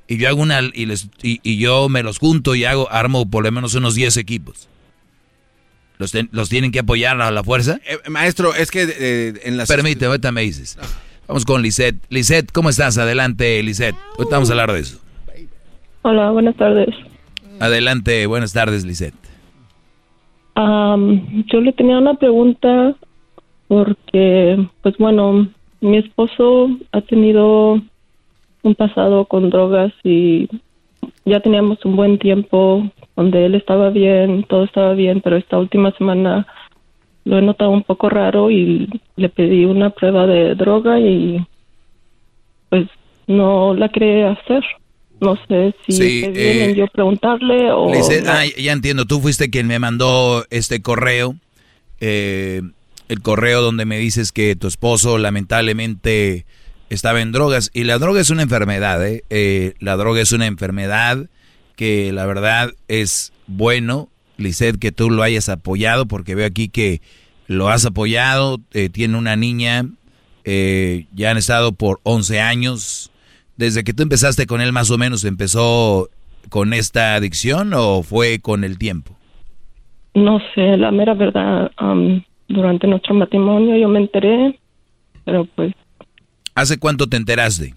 Y 0.08 0.18
yo 0.18 0.30
hago 0.30 0.42
una 0.42 0.62
y 0.62 0.86
les 0.86 1.08
y, 1.22 1.58
yo 1.58 1.88
me 1.90 2.04
los 2.04 2.18
junto 2.18 2.56
y 2.56 2.66
hago 2.66 2.92
armo 2.92 3.30
por 3.30 3.44
lo 3.44 3.52
menos 3.52 3.74
unos 3.76 3.96
10 3.96 4.18
equipos. 4.18 4.70
¿Los, 5.98 6.14
¿Los, 6.32 6.50
tienen 6.50 6.72
que 6.72 6.80
apoyar 6.80 7.20
a 7.22 7.32
la 7.32 7.44
fuerza? 7.44 7.80
Eh, 7.86 8.10
maestro, 8.10 8.54
es 8.54 8.70
que 8.70 8.84
eh, 8.84 9.34
en 9.44 9.58
las... 9.58 9.68
Permíteme, 9.68 10.08
ahorita 10.08 10.32
me 10.32 10.44
dices. 10.44 10.78
Vamos 11.28 11.46
con 11.46 11.62
Lisette. 11.62 11.98
Lisette, 12.10 12.52
¿cómo 12.52 12.70
estás? 12.70 12.98
Adelante, 12.98 13.62
Lisette. 13.62 13.96
Vamos 14.32 14.50
a 14.50 14.54
hablar 14.54 14.72
de 14.72 14.80
eso. 14.80 15.00
Hola, 16.04 16.32
buenas 16.32 16.56
tardes. 16.56 16.96
Adelante, 17.60 18.26
buenas 18.28 18.54
tardes, 18.54 18.86
Lisette. 18.86 19.16
yo 20.56 21.62
le 21.62 21.74
tenía 21.74 21.98
una 21.98 22.14
pregunta 22.14 22.96
porque, 23.68 24.68
pues 24.82 24.98
bueno, 24.98 25.48
mi 25.82 25.98
esposo 25.98 26.70
ha 26.94 27.02
tenido 27.02 27.82
un 28.64 28.76
pasado 28.76 29.26
con 29.26 29.50
drogas 29.50 29.92
y 30.04 30.48
ya 31.26 31.42
teníamos 31.42 31.84
un 31.84 31.96
buen 31.96 32.18
tiempo 32.20 32.90
donde 33.16 33.46
él 33.46 33.56
estaba 33.56 33.90
bien, 33.90 34.44
todo 34.44 34.64
estaba 34.64 34.94
bien, 34.94 35.22
pero 35.22 35.36
esta 35.36 35.58
última 35.58 35.92
semana 35.92 36.48
lo 37.28 37.40
he 37.40 37.42
notado 37.42 37.72
un 37.72 37.84
poco 37.84 38.10
raro 38.10 38.50
y 38.50 38.90
le 39.18 39.30
pedí 39.30 39.66
una 39.66 39.90
prueba 39.90 40.26
de 40.26 40.56
droga 40.56 41.00
y 41.00 41.46
pues 42.70 42.88
no 43.28 43.74
la 43.74 43.90
quería 43.90 44.32
hacer. 44.32 44.64
No 45.20 45.36
sé 45.48 45.74
si 45.86 45.92
sí, 45.94 46.24
eh, 46.26 46.74
yo 46.78 46.88
preguntarle 46.88 47.72
o... 47.72 47.92
ah, 48.28 48.44
ya 48.58 48.72
entiendo, 48.72 49.06
tú 49.06 49.20
fuiste 49.20 49.50
quien 49.50 49.66
me 49.68 49.80
mandó 49.80 50.46
este 50.52 50.82
correo, 50.82 51.36
eh, 52.00 52.62
el 53.10 53.22
correo 53.22 53.62
donde 53.62 53.86
me 53.86 53.98
dices 53.98 54.32
que 54.32 54.56
tu 54.56 54.68
esposo 54.68 55.18
lamentablemente 55.18 56.46
estaba 56.90 57.22
en 57.22 57.32
drogas 57.32 57.72
y 57.74 57.84
la 57.84 57.98
droga 57.98 58.22
es 58.22 58.30
una 58.30 58.44
enfermedad, 58.44 59.06
¿eh? 59.06 59.24
eh 59.32 59.74
la 59.80 59.98
droga 59.98 60.22
es 60.22 60.32
una 60.32 60.46
enfermedad 60.46 61.26
que 61.76 62.12
la 62.14 62.26
verdad 62.28 62.74
es 62.88 63.34
bueno, 63.48 64.10
Lisette, 64.38 64.80
que 64.80 64.92
tú 64.92 65.10
lo 65.10 65.24
hayas 65.24 65.50
apoyado, 65.50 66.06
porque 66.06 66.36
veo 66.36 66.46
aquí 66.46 66.70
que 66.70 67.02
lo 67.48 67.70
has 67.70 67.86
apoyado, 67.86 68.60
eh, 68.74 68.90
tiene 68.90 69.18
una 69.18 69.36
niña, 69.36 69.86
eh, 70.44 71.06
ya 71.14 71.32
han 71.32 71.38
estado 71.38 71.72
por 71.72 72.00
11 72.04 72.42
años. 72.42 73.12
Desde 73.56 73.84
que 73.84 73.94
tú 73.94 74.04
empezaste 74.04 74.46
con 74.46 74.62
él, 74.62 74.72
más 74.72 74.92
o 74.92 74.98
menos, 74.98 75.24
¿empezó 75.24 76.10
con 76.50 76.74
esta 76.74 77.16
adicción 77.16 77.74
o 77.74 78.04
fue 78.04 78.40
con 78.40 78.64
el 78.64 78.78
tiempo? 78.78 79.16
No 80.14 80.40
sé, 80.56 80.78
la 80.78 80.92
mera 80.92 81.14
verdad, 81.14 81.72
durante 82.48 82.88
nuestro 82.88 83.14
matrimonio 83.14 83.78
yo 83.78 83.88
me 83.88 84.00
enteré, 84.00 84.60
pero 85.26 85.46
pues... 85.56 85.74
¿Hace 86.56 86.80
cuánto 86.80 87.08
te 87.08 87.18
enteraste? 87.18 87.76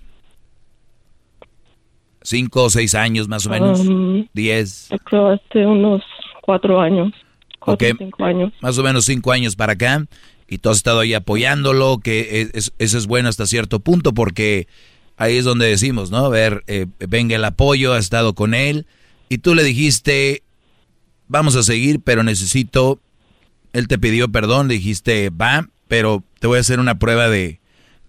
¿Cinco 2.22 2.64
o 2.64 2.70
seis 2.70 2.94
años 2.94 3.28
más 3.28 3.46
o 3.46 3.50
menos? 3.50 3.86
¿Diez? 4.32 4.90
creo 5.04 5.30
hace 5.30 5.66
unos 5.66 6.02
cuatro 6.50 6.80
años. 6.80 7.12
Cuatro, 7.60 7.88
cinco 7.96 8.24
años. 8.24 8.52
Más 8.60 8.76
o 8.76 8.82
menos 8.82 9.04
cinco 9.04 9.30
años 9.30 9.54
para 9.54 9.74
acá. 9.74 10.04
Y 10.48 10.58
tú 10.58 10.68
has 10.68 10.78
estado 10.78 10.98
ahí 10.98 11.14
apoyándolo, 11.14 11.98
que 11.98 12.50
eso 12.52 12.98
es 12.98 13.06
bueno 13.06 13.28
hasta 13.28 13.46
cierto 13.46 13.78
punto 13.78 14.12
porque 14.14 14.66
ahí 15.16 15.36
es 15.36 15.44
donde 15.44 15.68
decimos, 15.68 16.10
¿no? 16.10 16.26
A 16.26 16.28
ver, 16.28 16.64
eh, 16.66 16.86
venga 16.98 17.36
el 17.36 17.44
apoyo, 17.44 17.92
ha 17.92 17.98
estado 17.98 18.34
con 18.34 18.54
él. 18.54 18.86
Y 19.28 19.38
tú 19.38 19.54
le 19.54 19.62
dijiste, 19.62 20.42
vamos 21.28 21.54
a 21.54 21.62
seguir, 21.62 22.00
pero 22.00 22.24
necesito... 22.24 22.98
Él 23.72 23.86
te 23.86 23.96
pidió 23.96 24.28
perdón, 24.28 24.66
dijiste, 24.66 25.30
va, 25.30 25.68
pero 25.86 26.24
te 26.40 26.48
voy 26.48 26.58
a 26.58 26.62
hacer 26.62 26.80
una 26.80 26.98
prueba 26.98 27.28
de, 27.28 27.60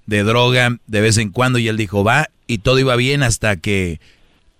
de 0.07 0.23
droga 0.23 0.80
de 0.88 1.01
vez 1.01 1.19
en 1.19 1.30
cuando. 1.30 1.59
Y 1.59 1.68
él 1.68 1.77
dijo, 1.77 2.03
va, 2.03 2.31
y 2.47 2.57
todo 2.57 2.80
iba 2.80 2.95
bien 2.95 3.22
hasta 3.22 3.57
que 3.57 3.99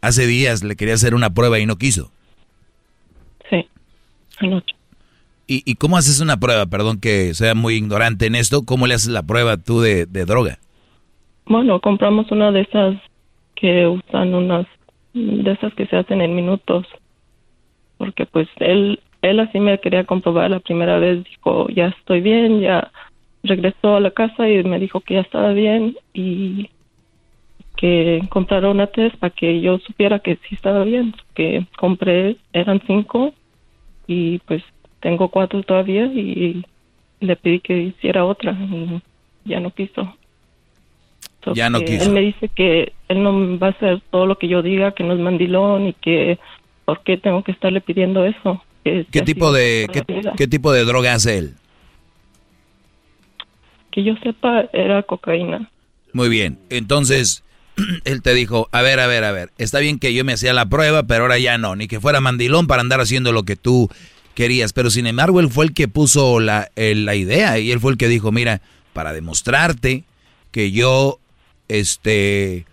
hace 0.02 0.28
días 0.28 0.62
le 0.62 0.76
quería 0.76 0.94
hacer 0.94 1.16
una 1.16 1.34
prueba 1.34 1.58
y 1.58 1.66
no 1.66 1.80
quiso. 1.80 2.12
Anoche. 4.42 4.76
¿Y, 5.48 5.64
¿Y 5.66 5.76
cómo 5.76 5.98
haces 5.98 6.22
una 6.22 6.38
prueba? 6.38 6.66
Perdón 6.66 7.00
que 7.00 7.34
sea 7.34 7.56
muy 7.56 7.76
ignorante 7.76 8.26
en 8.26 8.36
esto. 8.36 8.64
¿Cómo 8.66 8.88
le 8.88 8.94
haces 8.94 9.10
la 9.10 9.24
prueba 9.24 9.58
tú 9.58 9.82
de, 9.82 10.06
droga? 10.06 10.60
Bueno, 11.46 11.80
compramos 11.82 12.32
una 12.32 12.52
de 12.52 12.62
esas 12.62 12.96
que 13.56 13.88
usan 13.88 14.34
unas 14.34 14.66
de 15.14 15.52
esas 15.52 15.74
que 15.74 15.88
se 15.88 15.98
hacen 15.98 16.22
en 16.22 16.36
minutos. 16.36 16.88
Porque 17.98 18.26
pues 18.26 18.48
él 18.58 19.00
él 19.22 19.40
así 19.40 19.60
me 19.60 19.80
quería 19.80 20.06
comprobar 20.06 20.50
la 20.50 20.60
primera 20.60 20.98
vez, 20.98 21.24
dijo, 21.24 21.68
ya 21.70 21.88
estoy 21.88 22.22
bien, 22.22 22.62
ya 22.62 22.92
regresó 23.44 23.96
a 23.96 24.00
la 24.00 24.12
casa 24.12 24.50
y 24.50 24.64
me 24.64 24.80
dijo 24.80 25.02
que 25.02 25.16
ya 25.16 25.22
estaba 25.22 25.54
bien 25.54 25.96
y 26.14 26.70
que 27.78 28.22
comprara 28.30 28.70
una 28.70 28.88
test 28.88 29.16
para 29.18 29.34
que 29.34 29.62
yo 29.62 29.80
supiera 29.80 30.20
que 30.20 30.36
sí 30.48 30.56
estaba 30.56 30.84
bien. 30.84 31.14
Que 31.34 31.66
compré, 31.78 32.38
eran 32.54 32.82
cinco 32.88 33.34
y 34.12 34.40
pues 34.40 34.62
tengo 35.00 35.30
cuatro 35.30 35.64
todavía 35.64 36.06
y 36.06 36.66
le 37.22 37.36
pedí 37.38 37.62
que 37.62 37.78
hiciera 37.78 38.26
otra 38.26 38.52
y 38.52 39.02
ya 39.46 39.62
no 39.62 39.72
quiso. 39.72 40.16
ya 41.54 41.70
no 41.70 41.80
quiso. 41.80 42.04
Él 42.04 42.12
me 42.12 42.20
dice 42.20 42.50
que 42.50 42.92
él 43.08 43.24
no 43.24 43.58
va 43.58 43.68
a 43.68 43.70
hacer 43.70 44.02
todo 44.12 44.26
lo 44.26 44.38
que 44.38 44.50
yo 44.50 44.62
diga, 44.62 44.92
que 44.92 45.04
no 45.04 45.14
es 45.14 45.20
mandilón 45.20 45.88
y 45.88 45.94
que 45.94 46.40
por 46.84 47.04
qué 47.04 47.18
tengo 47.18 47.42
que 47.44 47.54
estarle 47.54 47.80
pidiendo 47.80 48.26
eso. 48.26 48.62
¿Qué 48.84 49.22
tipo 49.22 49.54
de 49.54 49.88
qué, 49.94 50.04
qué 50.36 50.48
tipo 50.48 50.74
de 50.74 50.84
droga 50.84 51.14
hace 51.14 51.38
él? 51.38 51.54
Que 53.92 54.04
yo 54.04 54.16
sepa 54.24 54.66
era 54.74 55.04
cocaína. 55.04 55.70
Muy 56.14 56.28
bien. 56.28 56.60
Entonces, 56.70 57.44
él 58.06 58.22
te 58.22 58.34
dijo, 58.34 58.70
a 58.72 58.82
ver, 58.82 59.00
a 59.00 59.08
ver, 59.08 59.24
a 59.24 59.32
ver, 59.32 59.52
está 59.58 59.80
bien 59.80 60.00
que 60.00 60.14
yo 60.14 60.24
me 60.26 60.34
hacía 60.34 60.54
la 60.54 60.68
prueba, 60.68 61.04
pero 61.04 61.24
ahora 61.24 61.40
ya 61.40 61.58
no, 61.58 61.76
ni 61.76 61.88
que 61.88 62.00
fuera 62.00 62.22
mandilón 62.22 62.68
para 62.68 62.82
andar 62.82 63.02
haciendo 63.02 63.32
lo 63.32 63.44
que 63.44 63.56
tú 63.56 63.90
querías. 64.36 64.74
Pero 64.74 64.90
sin 64.90 65.08
embargo, 65.08 65.40
él 65.40 65.50
fue 65.50 65.66
el 65.66 65.74
que 65.74 65.88
puso 65.88 66.40
la, 66.40 66.70
la 66.76 67.16
idea 67.16 67.60
y 67.60 67.72
él 67.72 67.80
fue 67.80 67.92
el 67.92 67.98
que 67.98 68.08
dijo, 68.08 68.32
mira, 68.32 68.62
para 68.94 69.14
demostrarte 69.14 70.04
que 70.52 70.72
yo, 70.72 71.20
este, 71.68 72.66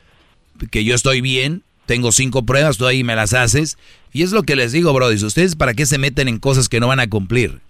que 0.70 0.84
yo 0.84 0.94
estoy 0.94 1.20
bien, 1.20 1.62
tengo 1.86 2.12
cinco 2.12 2.44
pruebas, 2.44 2.76
tú 2.76 2.86
ahí 2.86 3.04
me 3.04 3.16
las 3.16 3.32
haces. 3.32 3.78
Y 4.12 4.22
es 4.22 4.32
lo 4.32 4.42
que 4.42 4.56
les 4.56 4.72
digo, 4.72 4.92
Brody, 4.92 5.22
ustedes 5.24 5.56
para 5.56 5.74
qué 5.74 5.86
se 5.86 5.98
meten 5.98 6.28
en 6.28 6.38
cosas 6.38 6.68
que 6.68 6.80
no 6.80 6.88
van 6.88 7.00
a 7.00 7.08
cumplir. 7.08 7.60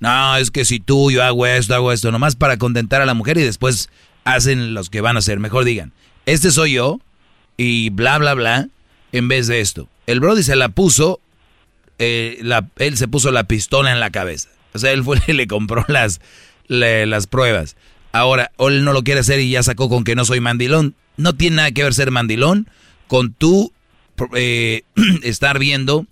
No, 0.00 0.36
es 0.36 0.50
que 0.50 0.64
si 0.64 0.80
tú, 0.80 1.10
yo 1.10 1.24
hago 1.24 1.46
esto, 1.46 1.74
hago 1.74 1.92
esto, 1.92 2.12
nomás 2.12 2.36
para 2.36 2.56
contentar 2.56 3.02
a 3.02 3.06
la 3.06 3.14
mujer 3.14 3.36
y 3.38 3.42
después 3.42 3.90
hacen 4.24 4.74
los 4.74 4.90
que 4.90 5.00
van 5.00 5.16
a 5.16 5.18
hacer. 5.18 5.40
Mejor 5.40 5.64
digan, 5.64 5.92
este 6.28 6.50
soy 6.50 6.72
yo 6.72 7.00
y 7.56 7.88
bla, 7.90 8.18
bla, 8.18 8.34
bla, 8.34 8.68
en 9.12 9.28
vez 9.28 9.46
de 9.46 9.60
esto. 9.60 9.88
El 10.06 10.20
Brody 10.20 10.42
se 10.42 10.56
la 10.56 10.68
puso, 10.68 11.20
eh, 11.98 12.38
la, 12.42 12.68
él 12.76 12.98
se 12.98 13.08
puso 13.08 13.30
la 13.30 13.44
pistola 13.44 13.92
en 13.92 14.00
la 14.00 14.10
cabeza. 14.10 14.50
O 14.74 14.78
sea, 14.78 14.92
él 14.92 15.02
fue 15.02 15.18
y 15.26 15.32
le 15.32 15.46
compró 15.46 15.84
las, 15.88 16.20
las 16.68 17.26
pruebas. 17.26 17.76
Ahora, 18.12 18.52
él 18.58 18.84
no 18.84 18.92
lo 18.92 19.04
quiere 19.04 19.20
hacer 19.20 19.40
y 19.40 19.50
ya 19.50 19.62
sacó 19.62 19.88
con 19.88 20.04
que 20.04 20.14
no 20.14 20.26
soy 20.26 20.40
mandilón. 20.40 20.94
No 21.16 21.34
tiene 21.34 21.56
nada 21.56 21.70
que 21.72 21.82
ver 21.82 21.94
ser 21.94 22.10
mandilón 22.10 22.68
con 23.06 23.32
tú 23.32 23.72
eh, 24.34 24.82
estar 25.22 25.58
viendo, 25.58 26.06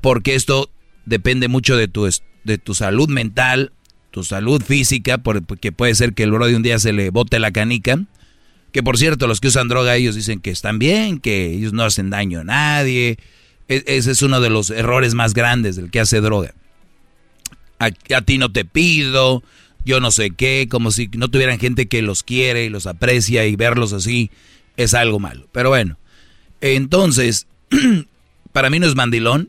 porque 0.00 0.34
esto 0.34 0.70
depende 1.04 1.48
mucho 1.48 1.76
de 1.76 1.88
tu, 1.88 2.08
de 2.44 2.58
tu 2.58 2.74
salud 2.74 3.10
mental, 3.10 3.72
tu 4.10 4.24
salud 4.24 4.62
física, 4.62 5.18
porque 5.18 5.72
puede 5.72 5.94
ser 5.94 6.14
que 6.14 6.22
el 6.22 6.32
Brody 6.32 6.54
un 6.54 6.62
día 6.62 6.78
se 6.78 6.94
le 6.94 7.10
bote 7.10 7.38
la 7.38 7.50
canica 7.50 8.00
que 8.76 8.82
por 8.82 8.98
cierto, 8.98 9.26
los 9.26 9.40
que 9.40 9.48
usan 9.48 9.68
droga, 9.68 9.96
ellos 9.96 10.16
dicen 10.16 10.38
que 10.38 10.50
están 10.50 10.78
bien, 10.78 11.18
que 11.18 11.46
ellos 11.46 11.72
no 11.72 11.82
hacen 11.82 12.10
daño 12.10 12.40
a 12.40 12.44
nadie. 12.44 13.16
E, 13.68 13.82
ese 13.86 14.10
es 14.10 14.20
uno 14.20 14.38
de 14.42 14.50
los 14.50 14.68
errores 14.68 15.14
más 15.14 15.32
grandes 15.32 15.76
del 15.76 15.90
que 15.90 15.98
hace 15.98 16.20
droga. 16.20 16.52
A, 17.78 17.90
ti 18.20 18.36
no 18.36 18.52
te 18.52 18.66
pido, 18.66 19.42
yo 19.86 19.98
no 19.98 20.10
sé 20.10 20.32
qué, 20.32 20.68
como 20.70 20.90
si 20.90 21.08
no 21.16 21.30
tuvieran 21.30 21.58
gente 21.58 21.86
que 21.86 22.02
los 22.02 22.22
quiere 22.22 22.66
y 22.66 22.68
los 22.68 22.84
aprecia 22.84 23.46
y 23.46 23.56
verlos 23.56 23.94
así 23.94 24.30
es 24.76 24.92
algo 24.92 25.20
malo. 25.20 25.48
Pero 25.52 25.70
bueno, 25.70 25.96
entonces, 26.60 27.46
para 28.52 28.68
mí 28.68 28.78
no 28.78 28.86
es 28.86 28.94
mandilón. 28.94 29.48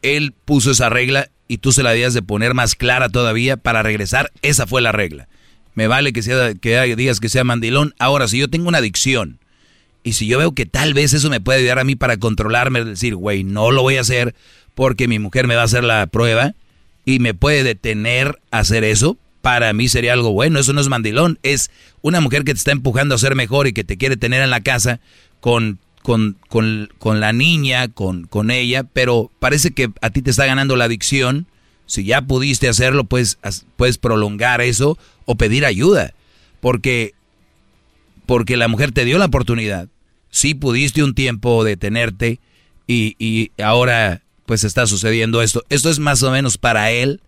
Él 0.00 0.32
puso 0.46 0.70
esa 0.70 0.88
regla 0.88 1.28
y 1.48 1.58
tú 1.58 1.70
se 1.70 1.82
la 1.82 1.90
debías 1.90 2.14
de 2.14 2.22
poner 2.22 2.54
más 2.54 2.76
clara 2.76 3.10
todavía 3.10 3.58
para 3.58 3.82
regresar. 3.82 4.32
Esa 4.40 4.66
fue 4.66 4.80
la 4.80 4.92
regla. 4.92 5.28
Me 5.74 5.86
vale 5.86 6.12
que, 6.12 6.22
sea, 6.22 6.54
que 6.54 6.96
digas 6.96 7.20
que 7.20 7.28
sea 7.28 7.44
mandilón. 7.44 7.94
Ahora, 7.98 8.28
si 8.28 8.38
yo 8.38 8.48
tengo 8.48 8.68
una 8.68 8.78
adicción 8.78 9.38
y 10.02 10.12
si 10.12 10.26
yo 10.26 10.38
veo 10.38 10.52
que 10.52 10.66
tal 10.66 10.94
vez 10.94 11.12
eso 11.14 11.30
me 11.30 11.40
puede 11.40 11.60
ayudar 11.60 11.78
a 11.78 11.84
mí 11.84 11.96
para 11.96 12.16
controlarme, 12.16 12.84
decir, 12.84 13.16
güey, 13.16 13.42
no 13.42 13.70
lo 13.70 13.82
voy 13.82 13.96
a 13.96 14.02
hacer 14.02 14.34
porque 14.74 15.08
mi 15.08 15.18
mujer 15.18 15.46
me 15.46 15.54
va 15.54 15.62
a 15.62 15.66
hacer 15.66 15.84
la 15.84 16.06
prueba, 16.06 16.54
y 17.04 17.18
me 17.18 17.34
puede 17.34 17.62
detener 17.62 18.40
a 18.50 18.60
hacer 18.60 18.84
eso, 18.84 19.18
para 19.42 19.72
mí 19.72 19.88
sería 19.88 20.12
algo 20.12 20.32
bueno. 20.32 20.58
Eso 20.58 20.72
no 20.72 20.80
es 20.80 20.88
mandilón, 20.88 21.38
es 21.42 21.70
una 22.02 22.20
mujer 22.20 22.44
que 22.44 22.52
te 22.52 22.58
está 22.58 22.72
empujando 22.72 23.14
a 23.14 23.18
ser 23.18 23.34
mejor 23.34 23.66
y 23.66 23.72
que 23.72 23.84
te 23.84 23.96
quiere 23.96 24.16
tener 24.16 24.42
en 24.42 24.50
la 24.50 24.62
casa 24.62 25.00
con, 25.40 25.78
con, 26.02 26.38
con, 26.48 26.90
con 26.98 27.20
la 27.20 27.32
niña, 27.32 27.88
con, 27.88 28.26
con 28.26 28.50
ella, 28.50 28.84
pero 28.84 29.30
parece 29.38 29.72
que 29.72 29.90
a 30.00 30.10
ti 30.10 30.22
te 30.22 30.30
está 30.30 30.46
ganando 30.46 30.76
la 30.76 30.84
adicción. 30.84 31.46
Si 31.86 32.04
ya 32.04 32.22
pudiste 32.22 32.68
hacerlo, 32.68 33.04
pues 33.04 33.38
puedes 33.76 33.98
prolongar 33.98 34.62
eso 34.62 34.96
o 35.24 35.34
pedir 35.36 35.64
ayuda. 35.64 36.14
Porque, 36.60 37.14
porque 38.26 38.56
la 38.56 38.68
mujer 38.68 38.92
te 38.92 39.04
dio 39.04 39.18
la 39.18 39.26
oportunidad. 39.26 39.88
Sí 40.30 40.54
pudiste 40.54 41.02
un 41.02 41.14
tiempo 41.14 41.64
detenerte 41.64 42.40
y, 42.86 43.16
y 43.18 43.50
ahora 43.62 44.22
pues 44.46 44.64
está 44.64 44.86
sucediendo 44.86 45.42
esto. 45.42 45.64
Esto 45.68 45.90
es 45.90 45.98
más 45.98 46.22
o 46.22 46.30
menos 46.30 46.58
para 46.58 46.90
él 46.90 47.20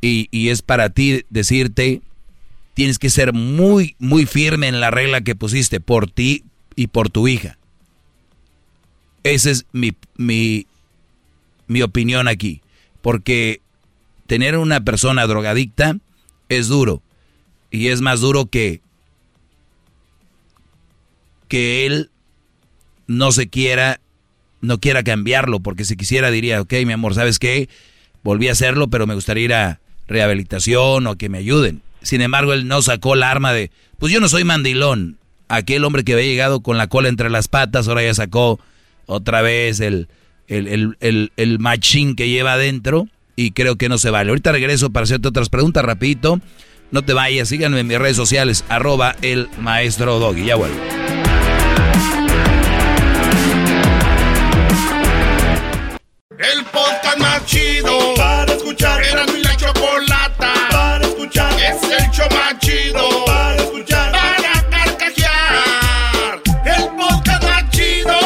y, 0.00 0.28
y, 0.30 0.48
es 0.48 0.62
para 0.62 0.90
ti 0.90 1.24
decirte, 1.30 2.02
tienes 2.74 2.98
que 2.98 3.10
ser 3.10 3.32
muy, 3.32 3.96
muy 3.98 4.26
firme 4.26 4.68
en 4.68 4.80
la 4.80 4.90
regla 4.90 5.20
que 5.20 5.34
pusiste 5.34 5.80
por 5.80 6.10
ti 6.10 6.44
y 6.76 6.86
por 6.86 7.10
tu 7.10 7.26
hija. 7.26 7.58
Esa 9.24 9.50
es 9.50 9.66
mi, 9.72 9.94
mi, 10.16 10.66
mi 11.66 11.82
opinión 11.82 12.28
aquí. 12.28 12.62
Porque 13.02 13.60
tener 14.26 14.56
una 14.56 14.84
persona 14.84 15.26
drogadicta 15.26 15.96
es 16.48 16.68
duro. 16.68 17.02
Y 17.70 17.88
es 17.88 18.00
más 18.00 18.20
duro 18.20 18.46
que, 18.46 18.80
que 21.48 21.86
él 21.86 22.10
no 23.06 23.32
se 23.32 23.48
quiera, 23.48 24.00
no 24.60 24.78
quiera 24.78 25.02
cambiarlo, 25.02 25.60
porque 25.60 25.84
si 25.84 25.96
quisiera 25.96 26.30
diría, 26.30 26.60
ok, 26.60 26.72
mi 26.86 26.92
amor, 26.92 27.14
¿sabes 27.14 27.38
qué? 27.38 27.68
Volví 28.22 28.48
a 28.48 28.52
hacerlo, 28.52 28.88
pero 28.88 29.06
me 29.06 29.14
gustaría 29.14 29.44
ir 29.44 29.54
a 29.54 29.80
rehabilitación 30.06 31.06
o 31.06 31.16
que 31.16 31.28
me 31.28 31.38
ayuden. 31.38 31.82
Sin 32.02 32.20
embargo, 32.20 32.52
él 32.52 32.68
no 32.68 32.80
sacó 32.82 33.16
la 33.16 33.30
arma 33.30 33.52
de, 33.52 33.70
pues 33.98 34.12
yo 34.12 34.20
no 34.20 34.28
soy 34.28 34.44
mandilón. 34.44 35.18
Aquel 35.48 35.84
hombre 35.84 36.04
que 36.04 36.12
había 36.12 36.26
llegado 36.26 36.60
con 36.60 36.76
la 36.76 36.88
cola 36.88 37.08
entre 37.08 37.30
las 37.30 37.48
patas, 37.48 37.88
ahora 37.88 38.02
ya 38.02 38.14
sacó 38.14 38.60
otra 39.06 39.40
vez 39.40 39.80
el, 39.80 40.08
el, 40.46 40.68
el, 40.68 40.96
el, 41.00 41.32
el 41.36 41.58
machín 41.58 42.14
que 42.14 42.28
lleva 42.28 42.54
adentro 42.54 43.08
y 43.36 43.52
creo 43.52 43.76
que 43.76 43.88
no 43.88 43.98
se 43.98 44.10
vale. 44.10 44.30
Ahorita 44.30 44.52
regreso 44.52 44.90
para 44.90 45.04
hacerte 45.04 45.28
otras 45.28 45.48
preguntas 45.48 45.84
rapidito. 45.84 46.40
No 46.90 47.02
te 47.02 47.12
vayas, 47.12 47.50
síganme 47.50 47.80
en 47.80 47.86
mis 47.86 47.98
redes 47.98 48.16
sociales, 48.16 48.64
arroba 48.70 49.14
el 49.20 49.50
maestro 49.58 50.18
Doggy. 50.18 50.46
Ya 50.46 50.56
vuelvo. 50.56 50.80
El 56.38 56.64
podcast 56.64 57.18
más 57.18 57.44
chido 57.44 58.14
para 58.16 58.54
escuchar. 58.54 59.02
Era 59.04 59.26
mi 59.26 59.42
la 59.42 59.54
chocolata 59.54 60.54
para 60.70 61.04
escuchar. 61.06 61.52
Es 61.60 61.82
el 61.82 62.10
show 62.10 62.26
más 62.30 62.58
chido 62.58 63.24
para 63.26 63.56
escuchar. 63.56 64.12
Para 64.12 64.70
carcajear. 64.70 66.40
El 66.64 66.88
podcast 66.96 67.42
más 67.42 67.70
chido. 67.70 68.16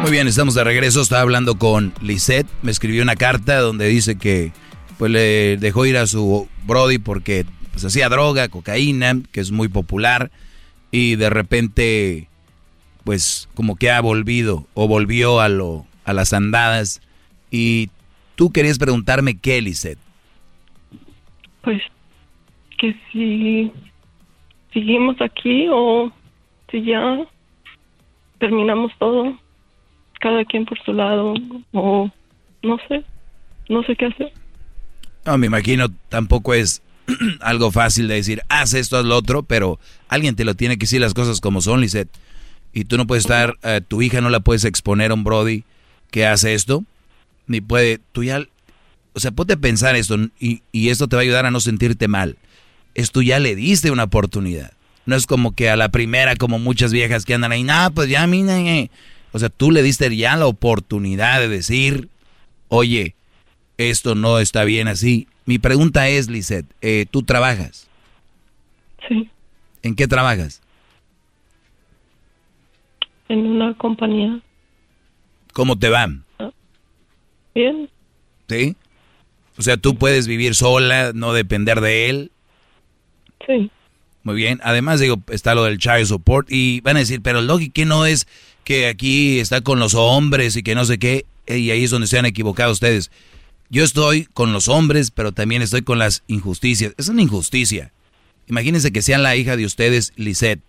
Muy 0.00 0.10
bien, 0.10 0.26
estamos 0.26 0.54
de 0.54 0.64
regreso. 0.64 1.02
Estaba 1.02 1.20
hablando 1.20 1.56
con 1.56 1.92
Lisette. 2.00 2.46
Me 2.62 2.70
escribió 2.70 3.02
una 3.02 3.16
carta 3.16 3.58
donde 3.58 3.88
dice 3.88 4.16
que 4.16 4.52
pues 5.00 5.10
le 5.10 5.56
dejó 5.56 5.86
ir 5.86 5.96
a 5.96 6.06
su 6.06 6.46
Brody 6.66 6.98
porque 6.98 7.46
pues, 7.72 7.86
hacía 7.86 8.10
droga, 8.10 8.50
cocaína, 8.50 9.14
que 9.32 9.40
es 9.40 9.50
muy 9.50 9.68
popular, 9.68 10.30
y 10.90 11.16
de 11.16 11.30
repente, 11.30 12.28
pues 13.04 13.48
como 13.54 13.76
que 13.76 13.90
ha 13.90 14.02
volvido 14.02 14.66
o 14.74 14.88
volvió 14.88 15.40
a, 15.40 15.48
lo, 15.48 15.86
a 16.04 16.12
las 16.12 16.34
andadas. 16.34 17.00
Y 17.50 17.88
tú 18.36 18.52
querías 18.52 18.78
preguntarme 18.78 19.38
qué, 19.38 19.62
Lisette. 19.62 19.98
Pues 21.62 21.80
que 22.76 22.94
si 23.10 23.72
seguimos 24.74 25.18
aquí 25.22 25.66
o 25.72 26.12
si 26.70 26.82
ya 26.84 27.26
terminamos 28.38 28.92
todo, 28.98 29.34
cada 30.20 30.44
quien 30.44 30.66
por 30.66 30.78
su 30.82 30.92
lado, 30.92 31.32
o 31.72 32.10
no 32.62 32.78
sé, 32.86 33.02
no 33.70 33.82
sé 33.84 33.96
qué 33.96 34.04
hacer. 34.04 34.39
No, 35.24 35.38
me 35.38 35.46
imagino 35.46 35.88
tampoco 36.08 36.54
es 36.54 36.82
algo 37.40 37.70
fácil 37.70 38.08
de 38.08 38.14
decir, 38.14 38.42
haz 38.48 38.74
esto, 38.74 38.96
haz 38.96 39.04
lo 39.04 39.16
otro, 39.16 39.42
pero 39.42 39.78
alguien 40.08 40.36
te 40.36 40.44
lo 40.44 40.54
tiene 40.54 40.76
que 40.76 40.84
decir 40.84 41.00
las 41.00 41.14
cosas 41.14 41.40
como 41.40 41.60
son, 41.60 41.80
Lisette. 41.80 42.10
Y 42.72 42.84
tú 42.84 42.96
no 42.96 43.06
puedes 43.06 43.24
estar, 43.24 43.56
eh, 43.62 43.80
tu 43.86 44.00
hija 44.00 44.20
no 44.20 44.30
la 44.30 44.40
puedes 44.40 44.64
exponer 44.64 45.10
a 45.10 45.14
un 45.14 45.24
Brody 45.24 45.64
que 46.10 46.26
hace 46.26 46.54
esto, 46.54 46.84
ni 47.46 47.60
puede, 47.60 48.00
tú 48.12 48.22
ya, 48.22 48.44
o 49.12 49.20
sea, 49.20 49.32
ponte 49.32 49.54
a 49.54 49.56
pensar 49.56 49.96
esto 49.96 50.16
y, 50.38 50.62
y 50.70 50.90
esto 50.90 51.08
te 51.08 51.16
va 51.16 51.22
a 51.22 51.24
ayudar 51.24 51.46
a 51.46 51.50
no 51.50 51.60
sentirte 51.60 52.06
mal. 52.06 52.36
Esto 52.94 53.22
ya 53.22 53.38
le 53.38 53.54
diste 53.56 53.90
una 53.90 54.04
oportunidad. 54.04 54.72
No 55.06 55.16
es 55.16 55.26
como 55.26 55.54
que 55.54 55.70
a 55.70 55.76
la 55.76 55.88
primera, 55.88 56.36
como 56.36 56.58
muchas 56.58 56.92
viejas 56.92 57.24
que 57.24 57.34
andan 57.34 57.52
ahí, 57.52 57.64
no, 57.64 57.90
pues 57.94 58.08
ya, 58.08 58.26
mira, 58.26 58.58
eh". 58.60 58.90
o 59.32 59.38
sea, 59.38 59.48
tú 59.48 59.70
le 59.72 59.82
diste 59.82 60.14
ya 60.16 60.36
la 60.36 60.46
oportunidad 60.46 61.40
de 61.40 61.48
decir, 61.48 62.08
oye, 62.68 63.16
esto 63.88 64.14
no 64.14 64.38
está 64.38 64.64
bien 64.64 64.88
así. 64.88 65.26
Mi 65.46 65.58
pregunta 65.58 66.08
es, 66.08 66.28
Lisette, 66.28 66.66
eh, 66.82 67.06
¿tú 67.10 67.22
trabajas? 67.22 67.88
Sí, 69.08 69.28
¿En 69.82 69.94
qué 69.96 70.06
trabajas? 70.06 70.60
en 73.28 73.46
una 73.46 73.72
compañía. 73.74 74.40
¿Cómo 75.52 75.78
te 75.78 75.88
va? 75.88 76.08
Bien, 77.54 77.88
¿Sí? 78.48 78.74
O 79.56 79.62
sea, 79.62 79.76
tú 79.76 79.94
puedes 79.96 80.26
vivir 80.26 80.54
sola, 80.56 81.12
no 81.14 81.32
depender 81.32 81.80
de 81.80 82.08
él. 82.10 82.32
sí. 83.46 83.70
Muy 84.22 84.34
bien. 84.34 84.60
Además, 84.62 85.00
digo, 85.00 85.16
está 85.30 85.54
lo 85.54 85.64
del 85.64 85.78
child 85.78 86.04
support 86.04 86.46
y 86.50 86.82
van 86.82 86.96
a 86.96 86.98
decir, 87.00 87.22
pero 87.22 87.38
el 87.38 87.46
Doggy, 87.46 87.70
¿qué 87.70 87.86
no 87.86 88.04
es 88.04 88.26
que 88.64 88.86
aquí 88.86 89.38
está 89.38 89.62
con 89.62 89.78
los 89.78 89.94
hombres 89.94 90.56
y 90.56 90.62
que 90.62 90.74
no 90.74 90.84
sé 90.84 90.98
qué? 90.98 91.24
Y 91.46 91.70
ahí 91.70 91.84
es 91.84 91.90
donde 91.90 92.06
se 92.06 92.18
han 92.18 92.26
equivocado 92.26 92.70
ustedes. 92.70 93.10
Yo 93.70 93.84
estoy 93.84 94.24
con 94.34 94.52
los 94.52 94.68
hombres, 94.68 95.10
pero 95.10 95.32
también 95.32 95.62
estoy 95.62 95.82
con 95.82 95.98
las 95.98 96.22
injusticias. 96.26 96.92
Es 96.98 97.08
una 97.08 97.22
injusticia. 97.22 97.92
Imagínense 98.48 98.90
que 98.92 99.00
sean 99.00 99.22
la 99.22 99.36
hija 99.36 99.56
de 99.56 99.64
ustedes, 99.64 100.12
Lisette. 100.16 100.60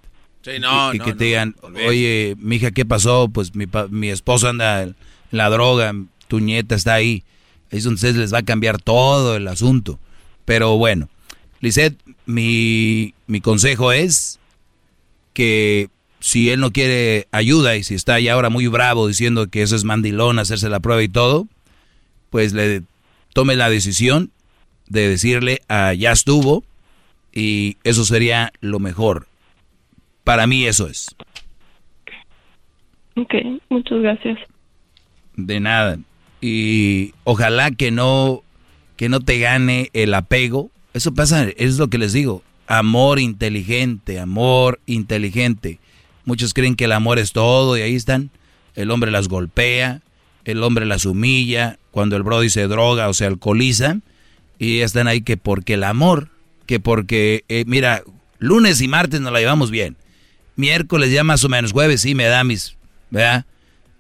Sí, 0.43 0.51
no, 0.59 0.93
y, 0.93 0.95
y 0.95 0.99
no, 0.99 1.05
que 1.05 1.11
no, 1.11 1.17
te 1.17 1.25
digan, 1.25 1.55
olvídate. 1.61 1.87
oye, 1.87 2.35
mija, 2.39 2.71
¿qué 2.71 2.85
pasó? 2.85 3.27
Pues 3.29 3.55
mi, 3.55 3.65
pa- 3.67 3.87
mi 3.87 4.09
esposo 4.09 4.47
anda 4.49 4.83
en 4.83 4.95
la 5.31 5.49
droga, 5.49 5.93
tu 6.27 6.39
nieta 6.39 6.75
está 6.75 6.93
ahí. 6.93 7.23
Ahí 7.71 7.79
es 7.79 7.83
donde 7.83 7.95
ustedes 7.95 8.15
les 8.17 8.33
va 8.33 8.39
a 8.39 8.43
cambiar 8.43 8.79
todo 8.81 9.35
el 9.35 9.47
asunto. 9.47 9.99
Pero 10.45 10.77
bueno, 10.77 11.09
Lisette, 11.59 11.97
mi, 12.25 13.13
mi 13.27 13.41
consejo 13.41 13.91
es 13.91 14.39
que 15.33 15.89
si 16.19 16.49
él 16.49 16.59
no 16.59 16.71
quiere 16.71 17.27
ayuda 17.31 17.75
y 17.77 17.83
si 17.83 17.95
está 17.95 18.19
ya 18.19 18.33
ahora 18.33 18.49
muy 18.49 18.67
bravo 18.67 19.07
diciendo 19.07 19.47
que 19.47 19.61
eso 19.63 19.75
es 19.75 19.83
mandilón, 19.83 20.37
hacerse 20.39 20.69
la 20.69 20.79
prueba 20.79 21.01
y 21.01 21.09
todo, 21.09 21.47
pues 22.29 22.53
le 22.53 22.83
tome 23.33 23.55
la 23.55 23.69
decisión 23.69 24.31
de 24.87 25.07
decirle, 25.07 25.61
ah, 25.69 25.93
ya 25.93 26.11
estuvo, 26.11 26.63
y 27.33 27.77
eso 27.83 28.05
sería 28.05 28.51
lo 28.59 28.79
mejor. 28.79 29.27
Para 30.23 30.47
mí 30.47 30.65
eso 30.65 30.87
es. 30.87 31.15
Ok, 33.15 33.33
muchas 33.69 33.99
gracias. 34.01 34.37
De 35.35 35.59
nada. 35.59 35.97
Y 36.41 37.13
ojalá 37.23 37.71
que 37.71 37.91
no, 37.91 38.43
que 38.95 39.09
no 39.09 39.19
te 39.19 39.39
gane 39.39 39.89
el 39.93 40.13
apego. 40.13 40.71
Eso 40.93 41.13
pasa, 41.13 41.47
es 41.57 41.77
lo 41.77 41.87
que 41.87 41.97
les 41.97 42.13
digo. 42.13 42.43
Amor 42.67 43.19
inteligente, 43.19 44.19
amor 44.19 44.79
inteligente. 44.85 45.79
Muchos 46.25 46.53
creen 46.53 46.75
que 46.75 46.85
el 46.85 46.91
amor 46.91 47.19
es 47.19 47.31
todo 47.31 47.77
y 47.77 47.81
ahí 47.81 47.95
están. 47.95 48.29
El 48.75 48.91
hombre 48.91 49.11
las 49.11 49.27
golpea, 49.27 50.01
el 50.45 50.63
hombre 50.63 50.85
las 50.85 51.05
humilla, 51.05 51.77
cuando 51.91 52.15
el 52.15 52.23
brody 52.23 52.49
se 52.49 52.67
droga 52.67 53.09
o 53.09 53.13
se 53.13 53.25
alcoholiza. 53.25 53.97
Y 54.57 54.79
están 54.79 55.07
ahí 55.07 55.21
que 55.21 55.37
porque 55.37 55.73
el 55.73 55.83
amor, 55.83 56.29
que 56.65 56.79
porque, 56.79 57.43
eh, 57.49 57.63
mira, 57.67 58.03
lunes 58.37 58.81
y 58.81 58.87
martes 58.87 59.21
nos 59.21 59.33
la 59.33 59.39
llevamos 59.39 59.71
bien. 59.71 59.97
Miércoles 60.55 61.11
ya 61.11 61.23
más 61.23 61.43
o 61.43 61.49
menos, 61.49 61.71
jueves 61.71 62.01
sí 62.01 62.13
me 62.13 62.25
da 62.25 62.43
mis, 62.43 62.77
¿verdad? 63.09 63.45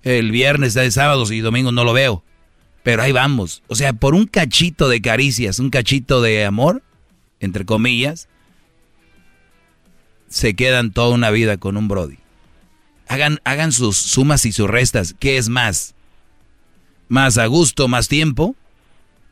El 0.03 0.31
viernes, 0.31 0.73
de 0.73 0.91
sábados 0.91 1.31
y 1.31 1.39
domingos 1.39 1.73
no 1.73 1.83
lo 1.83 1.93
veo. 1.93 2.23
Pero 2.83 3.03
ahí 3.03 3.11
vamos. 3.11 3.63
O 3.67 3.75
sea, 3.75 3.93
por 3.93 4.15
un 4.15 4.25
cachito 4.25 4.89
de 4.89 5.01
caricias, 5.01 5.59
un 5.59 5.69
cachito 5.69 6.21
de 6.21 6.45
amor, 6.45 6.81
entre 7.39 7.65
comillas, 7.65 8.27
se 10.27 10.55
quedan 10.55 10.91
toda 10.91 11.13
una 11.13 11.29
vida 11.29 11.57
con 11.57 11.77
un 11.77 11.87
Brody. 11.87 12.17
Hagan, 13.07 13.39
hagan 13.43 13.71
sus 13.71 13.97
sumas 13.97 14.45
y 14.45 14.51
sus 14.51 14.69
restas. 14.69 15.13
¿Qué 15.19 15.37
es 15.37 15.49
más? 15.49 15.93
¿Más 17.11 17.37
a 17.37 17.45
gusto, 17.47 17.89
más 17.89 18.07
tiempo? 18.07 18.55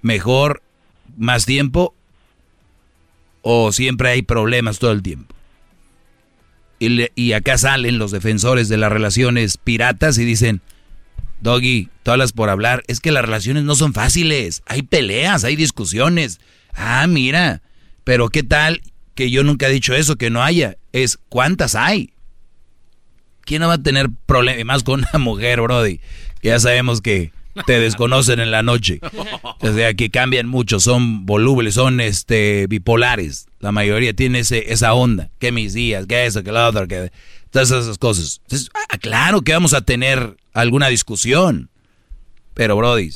¿Mejor, 0.01 0.61
más 1.15 1.45
tiempo? 1.45 1.95
¿O 3.41 3.72
siempre 3.72 4.10
hay 4.10 4.22
problemas 4.22 4.80
todo 4.80 4.91
el 4.91 5.01
tiempo? 5.01 5.34
Y, 6.77 7.07
y 7.15 7.31
acá 7.31 7.57
salen 7.57 7.97
los 7.97 8.11
defensores 8.11 8.68
de 8.68 8.76
las 8.76 8.91
relaciones 8.91 9.56
piratas 9.56 10.18
y 10.18 10.26
dicen, 10.26 10.60
Doggy, 11.39 11.88
tú 12.03 12.11
hablas 12.11 12.34
por 12.34 12.49
hablar. 12.49 12.84
Es 12.88 12.99
que 12.99 13.14
las 13.14 13.23
relaciones 13.23 13.64
no 13.64 13.76
son 13.76 13.93
fáciles. 13.93 14.61
Hay 14.65 14.81
peleas, 14.81 15.45
hay 15.45 15.56
discusiones. 15.56 16.41
Ah, 16.73 17.07
mira. 17.07 17.61
Pero 18.03 18.27
¿qué 18.27 18.43
tal 18.43 18.81
que 19.15 19.31
yo 19.31 19.45
nunca 19.45 19.69
he 19.69 19.72
dicho 19.72 19.95
eso, 19.95 20.18
que 20.18 20.30
no 20.30 20.43
haya? 20.43 20.76
Es 20.91 21.18
cuántas 21.30 21.76
hay. 21.76 22.11
¿Quién 23.45 23.61
no 23.61 23.69
va 23.69 23.76
a 23.76 23.84
tener 23.84 24.10
problemas 24.26 24.65
más 24.65 24.84
con 24.84 24.99
una 24.99 25.23
mujer, 25.23 25.61
Brody? 25.61 26.01
Ya 26.43 26.60
sabemos 26.60 26.99
que 26.99 27.31
te 27.66 27.80
desconocen 27.80 28.40
en 28.40 28.52
la 28.52 28.64
noche. 28.64 29.00
O 29.62 29.74
sea, 29.74 29.94
que 29.94 30.10
cambian 30.10 30.48
mucho, 30.48 30.80
son 30.80 31.26
volubles, 31.26 31.74
son 31.74 32.00
este 32.00 32.66
bipolares. 32.68 33.48
La 33.60 33.74
mayoría 33.74 34.14
tiene 34.14 34.40
ese, 34.40 34.72
esa 34.72 34.94
onda. 34.94 35.32
Que 35.38 35.52
mis 35.52 35.74
días, 35.74 36.06
que 36.08 36.26
eso, 36.26 36.44
que 36.44 36.54
lo 36.54 36.66
otro, 36.66 36.88
que 36.88 37.12
todas 37.50 37.70
esas 37.70 37.98
cosas. 37.98 38.40
Entonces, 38.44 38.70
ah, 38.74 38.98
claro 38.98 39.42
que 39.42 39.52
vamos 39.52 39.74
a 39.74 39.82
tener 39.82 40.38
alguna 40.54 40.88
discusión. 40.88 41.70
Pero, 42.54 42.78
Brody, 42.78 43.12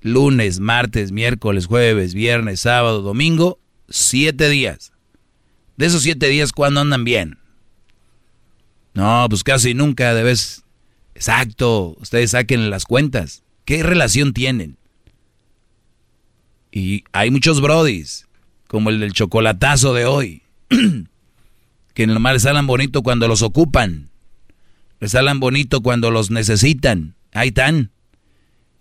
lunes, 0.00 0.58
martes, 0.58 1.12
miércoles, 1.12 1.66
jueves, 1.66 2.12
viernes, 2.12 2.60
sábado, 2.60 3.02
domingo, 3.02 3.60
siete 3.88 4.48
días. 4.48 4.92
De 5.76 5.86
esos 5.86 6.02
siete 6.02 6.26
días, 6.26 6.52
¿cuándo 6.52 6.80
andan 6.80 7.04
bien? 7.04 7.38
No, 8.94 9.26
pues 9.28 9.44
casi 9.44 9.74
nunca 9.74 10.14
debes. 10.14 10.64
Exacto, 11.14 11.96
ustedes 12.00 12.32
saquen 12.32 12.70
las 12.70 12.84
cuentas. 12.84 13.42
¿Qué 13.68 13.82
relación 13.82 14.32
tienen? 14.32 14.78
Y 16.72 17.04
hay 17.12 17.30
muchos 17.30 17.60
brodis, 17.60 18.26
como 18.66 18.88
el 18.88 18.98
del 18.98 19.12
chocolatazo 19.12 19.92
de 19.92 20.06
hoy, 20.06 20.42
que 21.92 22.06
nomás 22.06 22.32
les 22.32 22.42
salen 22.44 22.66
bonito 22.66 23.02
cuando 23.02 23.28
los 23.28 23.42
ocupan. 23.42 24.08
Les 25.00 25.10
salen 25.10 25.38
bonito 25.38 25.82
cuando 25.82 26.10
los 26.10 26.30
necesitan. 26.30 27.14
Ahí 27.32 27.48
están. 27.48 27.90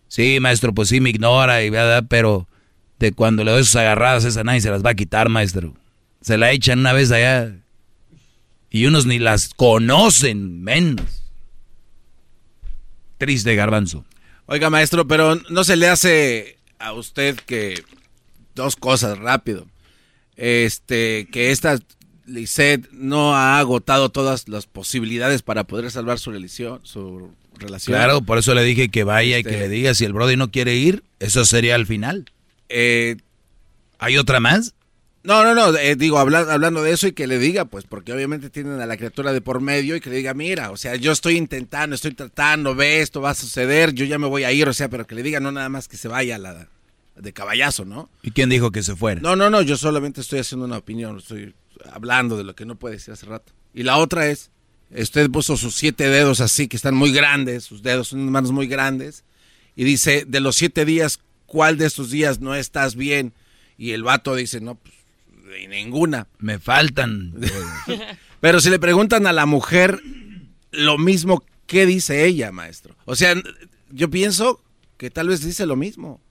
Sí, 0.08 0.40
maestro, 0.40 0.74
pues 0.74 0.88
sí 0.88 1.02
me 1.02 1.10
ignora, 1.10 1.62
y 1.64 1.70
verdad, 1.70 2.06
pero 2.08 2.48
de 2.98 3.12
cuando 3.12 3.44
le 3.44 3.52
doy 3.52 3.66
sus 3.66 3.76
agarradas, 3.76 4.24
esa 4.24 4.46
nadie 4.46 4.62
se 4.62 4.70
las 4.70 4.86
va 4.86 4.92
a 4.92 4.96
quitar, 4.96 5.28
maestro. 5.28 5.74
Se 6.22 6.38
la 6.38 6.54
echan 6.54 6.80
una 6.80 6.94
vez 6.94 7.12
allá. 7.12 7.54
Y 8.70 8.86
unos 8.86 9.06
ni 9.06 9.20
las 9.20 9.50
conocen, 9.54 10.64
menos. 10.64 11.26
Triste 13.18 13.54
garbanzo. 13.54 14.07
Oiga, 14.48 14.70
maestro, 14.70 15.08
pero 15.08 15.36
no 15.50 15.64
se 15.64 15.76
le 15.76 15.90
hace 15.90 16.58
a 16.80 16.94
usted 16.94 17.36
que 17.36 17.84
dos 18.56 18.76
cosas 18.76 19.18
rápido. 19.20 19.68
Este, 20.38 21.28
que 21.32 21.52
esta 21.52 21.80
Lisette 22.26 22.90
no 22.92 23.36
ha 23.36 23.60
agotado 23.60 24.10
todas 24.10 24.48
las 24.48 24.66
posibilidades 24.66 25.42
para 25.42 25.66
poder 25.66 25.92
salvar 25.92 26.18
su 26.20 26.32
relación, 26.32 26.80
su 26.84 27.32
relación. 27.58 27.98
Claro, 27.98 28.22
por 28.22 28.38
eso 28.38 28.54
le 28.54 28.64
dije 28.64 28.90
que 28.90 29.04
vaya 29.04 29.38
y 29.38 29.44
que 29.44 29.50
este 29.50 29.62
le 29.62 29.70
diga 29.70 29.94
si 29.94 30.06
el 30.06 30.14
Brody 30.14 30.38
no 30.38 30.50
quiere 30.50 30.76
ir, 30.76 31.04
eso 31.20 31.44
sería 31.44 31.76
el 31.76 31.86
final. 31.86 32.32
Eh, 32.70 33.18
¿Hay 34.00 34.18
otra 34.18 34.40
más? 34.40 34.76
No, 35.28 35.44
no, 35.44 35.54
no, 35.54 35.78
eh, 35.78 35.98
digo, 35.98 36.20
hablando 36.20 36.82
de 36.82 36.94
eso 36.94 37.06
y 37.06 37.12
que 37.12 37.28
le 37.28 37.38
diga, 37.38 37.66
pues, 37.66 37.84
porque 37.84 38.14
obviamente 38.14 38.50
tienen 38.50 38.80
a 38.80 38.86
la 38.86 38.96
criatura 38.96 39.34
de 39.34 39.42
por 39.42 39.60
medio 39.60 39.98
y 39.98 40.00
que 40.00 40.10
le 40.10 40.16
diga, 40.16 40.34
mira, 40.34 40.72
o 40.72 40.78
sea, 40.78 40.96
yo 40.96 41.12
estoy 41.12 41.36
intentando, 41.36 41.98
estoy 41.98 42.14
tratando, 42.14 42.74
ve, 42.76 43.02
esto 43.02 43.20
va 43.20 43.32
a 43.32 43.36
suceder, 43.36 43.92
yo 43.92 44.06
ya 44.06 44.18
me 44.20 44.28
voy 44.28 44.46
a 44.46 44.54
ir, 44.54 44.70
o 44.70 44.74
sea, 44.74 44.88
pero 44.88 45.06
que 45.06 45.16
le 45.16 45.24
diga 45.24 45.42
no 45.42 45.52
nada 45.52 45.68
más 45.68 45.90
que 45.90 45.98
se 45.98 46.08
vaya 46.08 46.38
la 46.38 46.70
de 47.18 47.34
caballazo, 47.34 47.84
¿no? 47.84 48.10
¿Y 48.24 48.32
quién 48.32 48.48
dijo 48.48 48.72
que 48.72 48.82
se 48.84 48.96
fuera? 48.96 49.20
No, 49.20 49.36
no, 49.36 49.50
no, 49.50 49.62
yo 49.62 49.76
solamente 49.76 50.22
estoy 50.22 50.40
haciendo 50.40 50.66
una 50.66 50.78
opinión, 50.78 51.18
estoy 51.18 51.54
hablando 51.92 52.38
de 52.38 52.46
lo 52.46 52.56
que 52.56 52.66
no 52.66 52.76
puede 52.76 52.96
decir 52.96 53.14
hace 53.14 53.26
rato. 53.26 53.52
Y 53.74 53.84
la 53.84 53.98
otra 53.98 54.28
es, 54.28 54.50
usted 54.98 55.30
puso 55.30 55.58
sus 55.58 55.76
siete 55.76 56.08
dedos 56.08 56.40
así, 56.40 56.70
que 56.70 56.78
están 56.78 56.96
muy 56.96 57.12
grandes, 57.12 57.66
sus 57.66 57.84
dedos 57.84 58.08
son 58.08 58.32
manos 58.32 58.54
muy 58.54 58.68
grandes, 58.68 59.26
y 59.76 59.84
dice, 59.84 60.24
de 60.26 60.40
los 60.40 60.56
siete 60.56 60.86
días, 60.86 61.20
¿cuál 61.48 61.78
de 61.78 61.86
estos 61.86 62.12
días 62.12 62.40
no 62.40 62.56
estás 62.56 62.96
bien? 62.96 63.34
Y 63.78 63.92
el 63.92 64.04
vato 64.04 64.34
dice, 64.34 64.62
no, 64.62 64.76
pues 64.76 64.97
ninguna. 65.66 66.28
Me 66.40 66.60
faltan. 66.60 67.34
Pero 68.42 68.60
si 68.60 68.70
le 68.70 68.80
preguntan 68.80 69.26
a 69.26 69.34
la 69.34 69.46
mujer 69.46 70.02
lo 70.72 70.98
mismo, 70.98 71.44
¿qué 71.66 71.86
dice 71.86 72.26
ella, 72.26 72.52
maestro? 72.52 72.96
O 73.06 73.16
sea, 73.16 73.34
yo 73.90 74.10
pienso 74.10 74.62
que 74.98 75.10
tal 75.10 75.30
vez 75.30 75.42
dice 75.42 75.66
lo 75.66 75.76
mismo. 75.76 76.22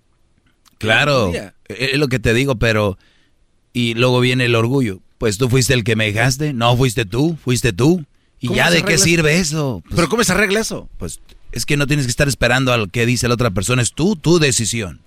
Claro, 0.78 1.32
e-, 1.34 1.52
es 1.68 1.98
lo 1.98 2.08
que 2.08 2.18
te 2.18 2.34
digo, 2.34 2.56
pero... 2.56 2.98
Y 3.72 3.94
luego 3.94 4.20
viene 4.20 4.46
el 4.46 4.54
orgullo. 4.54 5.00
Pues 5.18 5.36
tú 5.36 5.48
fuiste 5.48 5.74
el 5.74 5.84
que 5.84 5.96
me 5.96 6.10
dejaste, 6.10 6.52
no 6.52 6.76
fuiste 6.76 7.04
tú, 7.04 7.36
fuiste 7.42 7.72
tú. 7.72 8.04
¿Y 8.40 8.54
ya 8.54 8.70
de 8.70 8.82
qué 8.82 8.98
sirve 8.98 9.38
eso? 9.38 9.82
Pues 9.84 9.96
¿Pero 9.96 10.08
cómo 10.08 10.24
se 10.24 10.32
arregla 10.32 10.60
eso? 10.60 10.88
Pues 10.98 11.20
es 11.52 11.66
que 11.66 11.76
no 11.76 11.86
tienes 11.86 12.06
que 12.06 12.10
estar 12.10 12.28
esperando 12.28 12.72
a 12.72 12.76
lo 12.76 12.86
que 12.88 13.06
dice 13.06 13.28
la 13.28 13.34
otra 13.34 13.50
persona, 13.50 13.82
es 13.82 13.92
tú, 13.92 14.16
tu 14.16 14.38
decisión. 14.38 15.00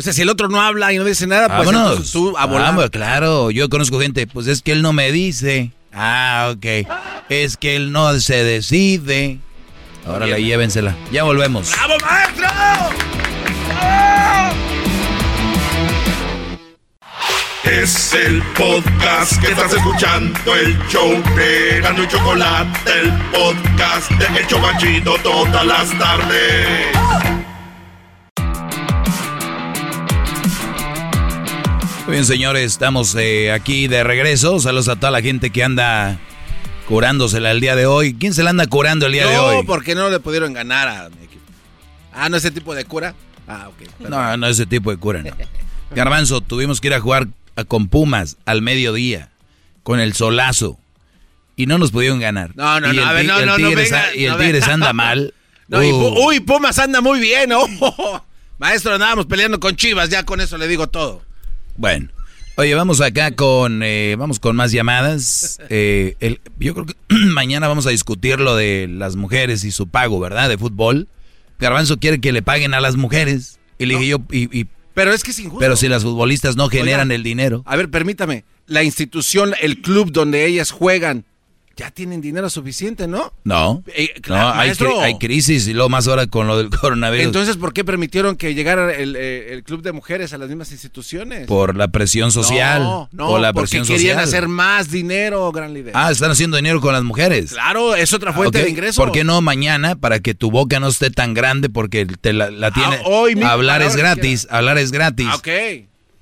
O 0.00 0.02
sea, 0.02 0.14
si 0.14 0.22
el 0.22 0.30
otro 0.30 0.48
no 0.48 0.62
habla 0.62 0.94
y 0.94 0.96
no 0.96 1.04
dice 1.04 1.26
nada, 1.26 1.54
pues 1.58 1.68
entonces 1.68 2.10
tú 2.10 2.34
a 2.38 2.88
claro, 2.88 3.50
yo 3.50 3.68
conozco 3.68 4.00
gente, 4.00 4.26
pues 4.26 4.46
es 4.46 4.62
que 4.62 4.72
él 4.72 4.80
no 4.80 4.94
me 4.94 5.12
dice. 5.12 5.72
Ah, 5.92 6.54
ok. 6.54 6.88
Es 7.28 7.58
que 7.58 7.76
él 7.76 7.92
no 7.92 8.18
se 8.18 8.42
decide. 8.42 9.40
Ahora 10.06 10.26
la 10.26 10.38
llévensela. 10.38 10.96
Ya 11.12 11.24
volvemos. 11.24 11.70
¡Bravo, 11.72 11.96
maestro! 12.00 12.46
Es 17.64 18.14
el 18.14 18.42
podcast 18.56 19.38
que 19.42 19.48
estás 19.52 19.74
escuchando, 19.74 20.56
el 20.56 20.78
show 20.88 21.10
de 21.36 21.80
Gano 21.82 22.04
y 22.04 22.08
Chocolate, 22.08 22.90
el 23.02 23.12
podcast 23.30 24.10
de 24.12 24.40
Hecho 24.40 24.56
Chocachito 24.56 25.16
todas 25.22 25.66
las 25.66 25.90
tardes. 25.98 27.39
Muy 32.10 32.16
bien, 32.16 32.26
señores, 32.26 32.72
estamos 32.72 33.14
eh, 33.14 33.52
aquí 33.52 33.86
de 33.86 34.02
regreso. 34.02 34.58
Saludos 34.58 34.88
a 34.88 34.96
toda 34.96 35.12
la 35.12 35.22
gente 35.22 35.50
que 35.50 35.62
anda 35.62 36.18
curándosela 36.88 37.52
el 37.52 37.60
día 37.60 37.76
de 37.76 37.86
hoy. 37.86 38.14
¿Quién 38.14 38.34
se 38.34 38.42
la 38.42 38.50
anda 38.50 38.66
curando 38.66 39.06
el 39.06 39.12
día 39.12 39.28
de 39.28 39.38
hoy? 39.38 39.58
No, 39.58 39.64
porque 39.64 39.94
no 39.94 40.10
le 40.10 40.18
pudieron 40.18 40.52
ganar 40.52 40.88
a 40.88 41.08
mi 41.08 41.24
equipo. 41.24 41.44
Ah, 42.12 42.28
¿no 42.28 42.36
ese 42.36 42.50
tipo 42.50 42.74
de 42.74 42.84
cura? 42.84 43.14
Ah, 43.46 43.68
ok. 43.68 44.08
No, 44.08 44.36
no 44.36 44.48
ese 44.48 44.66
tipo 44.66 44.90
de 44.90 44.96
cura, 44.96 45.22
no. 45.22 45.30
Garbanzo, 45.94 46.40
tuvimos 46.40 46.80
que 46.80 46.88
ir 46.88 46.94
a 46.94 47.00
jugar 47.00 47.28
con 47.68 47.86
Pumas 47.86 48.38
al 48.44 48.60
mediodía, 48.60 49.30
con 49.84 50.00
el 50.00 50.12
solazo. 50.12 50.80
Y 51.54 51.66
no 51.66 51.78
nos 51.78 51.92
pudieron 51.92 52.18
ganar. 52.18 52.56
No, 52.56 52.80
no, 52.80 52.92
no, 52.92 53.04
a 53.04 53.12
ver, 53.12 53.24
no, 53.24 53.46
no, 53.46 53.56
Y 53.56 54.24
el 54.24 54.36
Tigres 54.36 54.66
anda 54.66 54.92
mal. 54.92 55.32
No, 55.68 55.78
uh. 55.78 56.26
uy, 56.26 56.40
Pumas 56.40 56.76
anda 56.80 57.00
muy 57.00 57.20
bien. 57.20 57.52
Oh, 57.80 58.24
maestro, 58.58 58.94
andábamos 58.94 59.26
peleando 59.26 59.60
con 59.60 59.76
Chivas, 59.76 60.10
ya 60.10 60.24
con 60.24 60.40
eso 60.40 60.58
le 60.58 60.66
digo 60.66 60.88
todo. 60.88 61.29
Bueno, 61.80 62.10
oye, 62.56 62.74
vamos 62.74 63.00
acá 63.00 63.30
con, 63.30 63.82
eh, 63.82 64.14
vamos 64.18 64.38
con 64.38 64.54
más 64.54 64.70
llamadas. 64.70 65.58
Eh, 65.70 66.14
el, 66.20 66.38
yo 66.58 66.74
creo 66.74 66.84
que 66.84 66.94
mañana 67.08 67.68
vamos 67.68 67.86
a 67.86 67.90
discutir 67.90 68.38
lo 68.38 68.54
de 68.54 68.86
las 68.86 69.16
mujeres 69.16 69.64
y 69.64 69.70
su 69.70 69.88
pago, 69.88 70.20
¿verdad? 70.20 70.50
De 70.50 70.58
fútbol. 70.58 71.08
Garbanzo 71.58 71.98
quiere 71.98 72.20
que 72.20 72.32
le 72.32 72.42
paguen 72.42 72.74
a 72.74 72.82
las 72.82 72.96
mujeres. 72.96 73.60
Y 73.78 73.86
le 73.86 73.94
dije 73.94 74.08
yo, 74.08 74.18
y, 74.30 74.66
pero 74.92 75.14
es 75.14 75.22
que 75.22 75.30
es 75.30 75.38
injusto. 75.38 75.60
Pero 75.60 75.74
si 75.74 75.88
las 75.88 76.02
futbolistas 76.02 76.54
no 76.54 76.68
generan 76.68 77.10
el 77.12 77.22
dinero. 77.22 77.62
A 77.64 77.76
ver, 77.76 77.88
permítame. 77.88 78.44
La 78.66 78.82
institución, 78.82 79.54
el 79.62 79.80
club 79.80 80.12
donde 80.12 80.44
ellas 80.44 80.72
juegan, 80.72 81.24
ya 81.80 81.90
tienen 81.90 82.20
dinero 82.20 82.50
suficiente, 82.50 83.08
¿no? 83.08 83.32
No. 83.42 83.82
Eh, 83.96 84.12
hay, 84.28 85.16
crisis 85.18 85.66
y 85.66 85.72
luego 85.72 85.88
más 85.88 86.06
ahora 86.08 86.26
con 86.26 86.46
lo 86.46 86.58
del 86.58 86.68
coronavirus. 86.80 87.24
Entonces, 87.24 87.56
¿por 87.56 87.72
qué 87.72 87.86
permitieron 87.86 88.36
que 88.36 88.52
llegara 88.54 88.92
el, 88.92 89.16
eh, 89.18 89.62
club 89.64 89.80
de 89.80 89.92
mujeres 89.92 90.34
a 90.34 90.38
las 90.38 90.50
mismas 90.50 90.72
instituciones? 90.72 91.46
Por 91.46 91.76
la 91.76 91.88
presión 91.88 92.32
social. 92.32 92.82
No, 92.82 93.08
no, 93.12 93.38
la 93.38 93.54
porque 93.54 93.80
querían 93.80 94.18
hacer 94.18 94.46
más 94.46 94.90
dinero, 94.90 95.50
gran 95.52 95.72
líder. 95.72 95.92
Ah, 95.96 96.10
están 96.10 96.30
haciendo 96.30 96.58
dinero 96.58 96.82
con 96.82 96.92
las 96.92 97.02
mujeres. 97.02 97.52
Claro, 97.52 97.94
es 97.94 98.12
otra 98.12 98.34
fuente 98.34 98.62
de 98.62 98.68
ingresos. 98.68 99.02
¿Por 99.02 99.10
qué 99.10 99.24
no 99.24 99.40
mañana 99.40 99.96
para 99.96 100.20
que 100.20 100.34
tu 100.34 100.50
boca 100.50 100.80
no 100.80 100.88
esté 100.88 101.10
tan 101.10 101.32
grande 101.32 101.70
porque 101.70 102.04
te 102.04 102.34
la, 102.34 102.50
ah, 102.60 102.70
tiene 102.72 103.00
hoy 103.06 103.42
hablar 103.42 103.80
es 103.80 103.96
gratis, 103.96 104.46
hablar 104.50 104.76
es 104.76 104.92
gratis. 104.92 105.28
ok. 105.34 105.48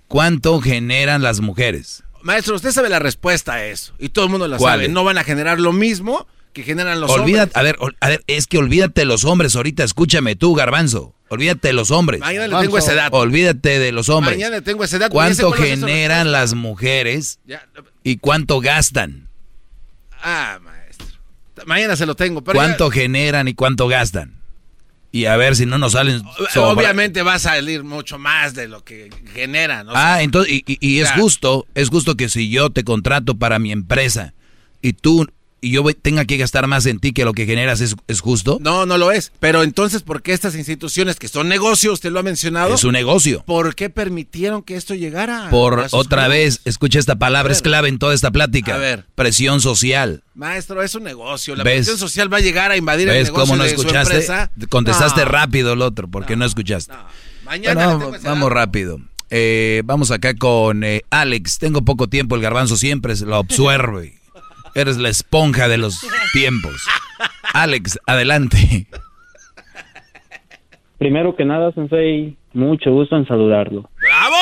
¿Cuánto 0.07 0.61
generan 0.61 1.21
las 1.21 1.41
mujeres? 1.41 2.05
Maestro, 2.23 2.57
usted 2.57 2.73
sabe 2.73 2.89
la 2.89 2.99
respuesta 2.99 3.55
a 3.55 3.65
eso. 3.65 3.95
Y 3.99 4.11
todo 4.11 4.25
el 4.27 4.31
mundo 4.31 4.49
la 4.49 4.59
sabe. 4.59 4.89
No 4.89 5.05
van 5.05 5.19
a 5.19 5.25
generar 5.25 5.61
lo 5.61 5.73
mismo 5.73 6.27
que 6.53 6.63
generan 6.63 7.01
los 7.01 7.11
hombres. 7.11 7.49
A 7.55 7.63
ver, 7.63 7.77
a 8.01 8.09
ver, 8.09 8.25
es 8.27 8.47
que 8.47 8.59
olvídate 8.59 9.03
de 9.03 9.05
los 9.05 9.25
hombres 9.25 9.55
ahorita. 9.57 9.85
Escúchame 9.85 10.37
tú, 10.37 10.55
Garbanzo. 10.55 11.15
Olvídate 11.29 11.69
de 11.69 11.75
los 11.75 11.91
hombres. 11.91 12.21
Mañana 12.21 12.49
le 12.49 12.57
tengo 12.63 12.79
ese 12.79 12.95
dato. 12.95 13.17
Olvídate 13.17 13.79
de 13.79 13.93
los 13.93 14.09
hombres. 14.09 14.37
Mañana 14.37 14.57
le 14.57 14.63
tengo 14.63 14.83
ese 14.83 14.99
dato. 14.99 15.13
¿Cuánto 15.13 15.53
generan 15.53 16.33
las 16.33 16.55
mujeres 16.55 17.39
y 18.03 18.17
cuánto 18.17 18.61
gastan? 18.61 19.29
Ah, 20.23 20.59
maestro. 20.63 21.07
Mañana 21.67 21.97
se 21.97 22.07
lo 22.07 22.15
tengo. 22.15 22.43
¿Cuánto 22.43 22.91
generan 22.91 23.47
y 23.47 23.55
cuánto 23.55 23.89
gastan? 23.89 24.38
Y 25.11 25.25
a 25.25 25.37
ver 25.37 25.57
si 25.57 25.67
no 25.67 25.79
nos 25.79 25.93
salen. 25.93 26.23
Obviamente 26.57 27.23
va 27.23 27.35
a 27.35 27.39
salir 27.39 27.83
mucho 27.85 28.19
más 28.19 28.55
de 28.55 28.69
lo 28.69 28.85
que 28.85 29.11
generan. 29.35 29.87
Ah, 29.91 30.23
entonces, 30.23 30.63
y, 30.67 31.01
es 31.01 31.11
justo, 31.13 31.67
es 31.75 31.89
justo 31.89 32.15
que 32.15 32.29
si 32.29 32.51
yo 32.51 32.71
te 32.71 32.85
contrato 32.85 33.37
para 33.37 33.59
mi 33.59 33.73
empresa 33.73 34.35
y 34.83 34.93
tú 34.93 35.27
y 35.61 35.73
yo 35.73 35.85
tenga 35.95 36.25
que 36.25 36.37
gastar 36.37 36.67
más 36.67 36.87
en 36.87 37.01
ti 37.01 37.13
que 37.13 37.25
lo 37.25 37.33
que 37.33 37.47
generas 37.47 37.81
es, 37.81 37.97
es, 38.07 38.21
justo? 38.21 38.59
No, 38.61 38.87
no 38.87 38.99
lo 38.99 39.11
es. 39.11 39.33
Pero 39.41 39.63
entonces, 39.63 40.03
¿por 40.03 40.23
qué 40.23 40.33
estas 40.33 40.55
instituciones 40.55 41.17
que 41.17 41.29
son 41.29 41.49
negocios, 41.49 41.95
usted 41.95 42.11
lo 42.11 42.21
ha 42.21 42.23
mencionado? 42.23 42.75
Es 42.75 42.85
un 42.85 42.93
negocio. 42.93 43.43
¿Por 43.45 43.75
qué 43.75 43.91
permitieron 43.91 44.63
que 44.63 44.77
esto 44.77 44.95
llegara? 44.95 45.49
Por 45.51 45.87
otra 45.91 46.29
vez, 46.29 46.61
escucha 46.65 46.99
esta 46.99 47.17
palabra, 47.17 47.53
es 47.53 47.63
clave 47.63 47.89
en 47.89 47.99
toda 47.99 48.15
esta 48.15 48.31
plática. 48.31 48.75
A 48.75 48.79
ver. 48.79 49.07
Presión 49.15 49.61
social. 49.61 50.23
Maestro, 50.35 50.83
es 50.83 50.95
un 50.95 51.03
negocio. 51.03 51.57
La 51.57 51.65
presión 51.65 51.99
social 51.99 52.33
va 52.33 52.37
a 52.37 52.41
llegar 52.41 52.71
a 52.71 52.77
invadir 52.77 53.09
el 53.09 53.25
negocio 53.25 53.35
cómo 53.35 53.57
no 53.57 53.65
de 53.65 53.71
escuchaste? 53.71 54.23
su. 54.23 54.69
Contestaste 54.69 55.25
rápido 55.25 55.73
el 55.73 55.83
otro, 55.83 56.09
porque 56.09 56.37
no, 56.37 56.45
escuchaste. 56.45 56.95
Mañana 57.45 57.97
bueno, 57.97 58.19
vamos 58.23 58.53
rápido. 58.53 59.01
Eh, 59.31 59.83
vamos 59.85 60.11
acá 60.11 60.35
con 60.35 60.85
eh, 60.85 61.03
Alex. 61.11 61.59
Tengo 61.59 61.83
poco 61.83 62.09
tiempo, 62.09 62.37
el 62.37 62.43
garbanzo 62.43 62.77
siempre 62.77 63.17
se 63.17 63.27
lo 63.27 63.37
absorbe. 63.37 64.15
Eres 64.79 64.97
la 64.97 65.09
esponja 65.09 65.67
de 65.67 65.77
los 65.77 66.07
tiempos. 66.33 66.87
Alex, 67.53 67.99
adelante. 68.07 68.87
Primero 70.99 71.35
que 71.35 71.45
nada, 71.45 71.73
Sensei, 71.73 72.37
mucho 72.53 72.93
gusto 72.93 73.17
en 73.17 73.27
saludarlo. 73.27 73.91
¡Bravo! 74.01 74.37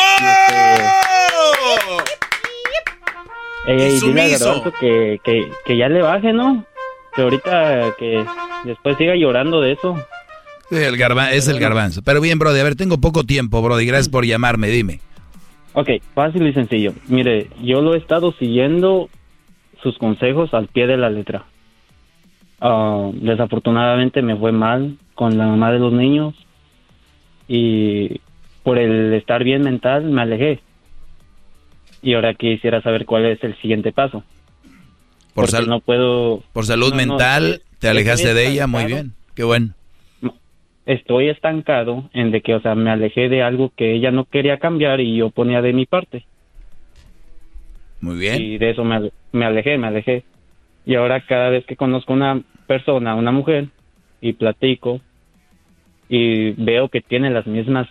Ey, 3.66 3.80
ey, 3.80 3.98
dile 3.98 4.22
al 4.22 4.30
garbanzo 4.32 4.72
que, 4.78 5.20
que, 5.24 5.50
que 5.64 5.76
ya 5.78 5.88
le 5.88 6.02
baje, 6.02 6.34
¿no? 6.34 6.66
Que 7.14 7.22
ahorita 7.22 7.94
que 7.98 8.22
después 8.66 8.98
siga 8.98 9.14
llorando 9.16 9.62
de 9.62 9.72
eso. 9.72 9.96
Sí, 10.68 10.76
el 10.76 10.98
garba 10.98 11.32
es 11.32 11.48
el 11.48 11.58
garbanzo. 11.58 12.02
Pero 12.02 12.20
bien, 12.20 12.38
Brody, 12.38 12.60
a 12.60 12.64
ver, 12.64 12.76
tengo 12.76 12.98
poco 12.98 13.24
tiempo, 13.24 13.62
Brody. 13.62 13.86
Gracias 13.86 14.10
por 14.10 14.26
llamarme, 14.26 14.68
dime. 14.68 15.00
Ok, 15.72 15.88
fácil 16.14 16.46
y 16.46 16.52
sencillo. 16.52 16.92
Mire, 17.08 17.48
yo 17.62 17.80
lo 17.80 17.94
he 17.94 17.98
estado 17.98 18.34
siguiendo 18.38 19.08
sus 19.86 19.98
consejos 19.98 20.52
al 20.52 20.66
pie 20.66 20.88
de 20.88 20.96
la 20.96 21.10
letra. 21.10 21.44
Uh, 22.60 23.12
desafortunadamente 23.14 24.20
me 24.20 24.34
fue 24.34 24.50
mal 24.50 24.96
con 25.14 25.38
la 25.38 25.46
mamá 25.46 25.70
de 25.70 25.78
los 25.78 25.92
niños 25.92 26.34
y 27.46 28.20
por 28.64 28.78
el 28.78 29.14
estar 29.14 29.44
bien 29.44 29.62
mental 29.62 30.06
me 30.06 30.22
alejé. 30.22 30.58
Y 32.02 32.14
ahora 32.14 32.34
quisiera 32.34 32.82
saber 32.82 33.06
cuál 33.06 33.26
es 33.26 33.44
el 33.44 33.56
siguiente 33.60 33.92
paso. 33.92 34.24
Por, 35.34 35.46
sal 35.46 35.68
no 35.68 35.78
puedo, 35.78 36.42
por 36.52 36.66
salud 36.66 36.90
no, 36.90 36.96
mental, 36.96 37.60
no, 37.62 37.78
te 37.78 37.88
alejaste 37.88 38.34
de 38.34 38.48
ella, 38.48 38.66
muy 38.66 38.86
bien. 38.86 39.12
Qué 39.36 39.44
bueno. 39.44 39.72
Estoy 40.84 41.28
estancado 41.28 42.10
en 42.12 42.32
de 42.32 42.40
que, 42.40 42.56
o 42.56 42.60
sea, 42.60 42.74
me 42.74 42.90
alejé 42.90 43.28
de 43.28 43.44
algo 43.44 43.70
que 43.76 43.94
ella 43.94 44.10
no 44.10 44.24
quería 44.24 44.58
cambiar 44.58 45.00
y 45.00 45.16
yo 45.16 45.30
ponía 45.30 45.62
de 45.62 45.72
mi 45.72 45.86
parte. 45.86 46.24
Muy 48.00 48.16
bien. 48.16 48.40
Y 48.40 48.58
de 48.58 48.70
eso 48.70 48.84
me, 48.84 49.10
me 49.32 49.44
alejé, 49.44 49.78
me 49.78 49.86
alejé. 49.86 50.24
Y 50.84 50.94
ahora 50.94 51.24
cada 51.26 51.50
vez 51.50 51.64
que 51.66 51.76
conozco 51.76 52.12
una 52.12 52.42
persona, 52.66 53.14
una 53.14 53.32
mujer, 53.32 53.68
y 54.20 54.32
platico, 54.32 55.00
y 56.08 56.52
veo 56.52 56.88
que 56.88 57.00
tiene 57.00 57.30
las 57.30 57.46
mismas 57.46 57.88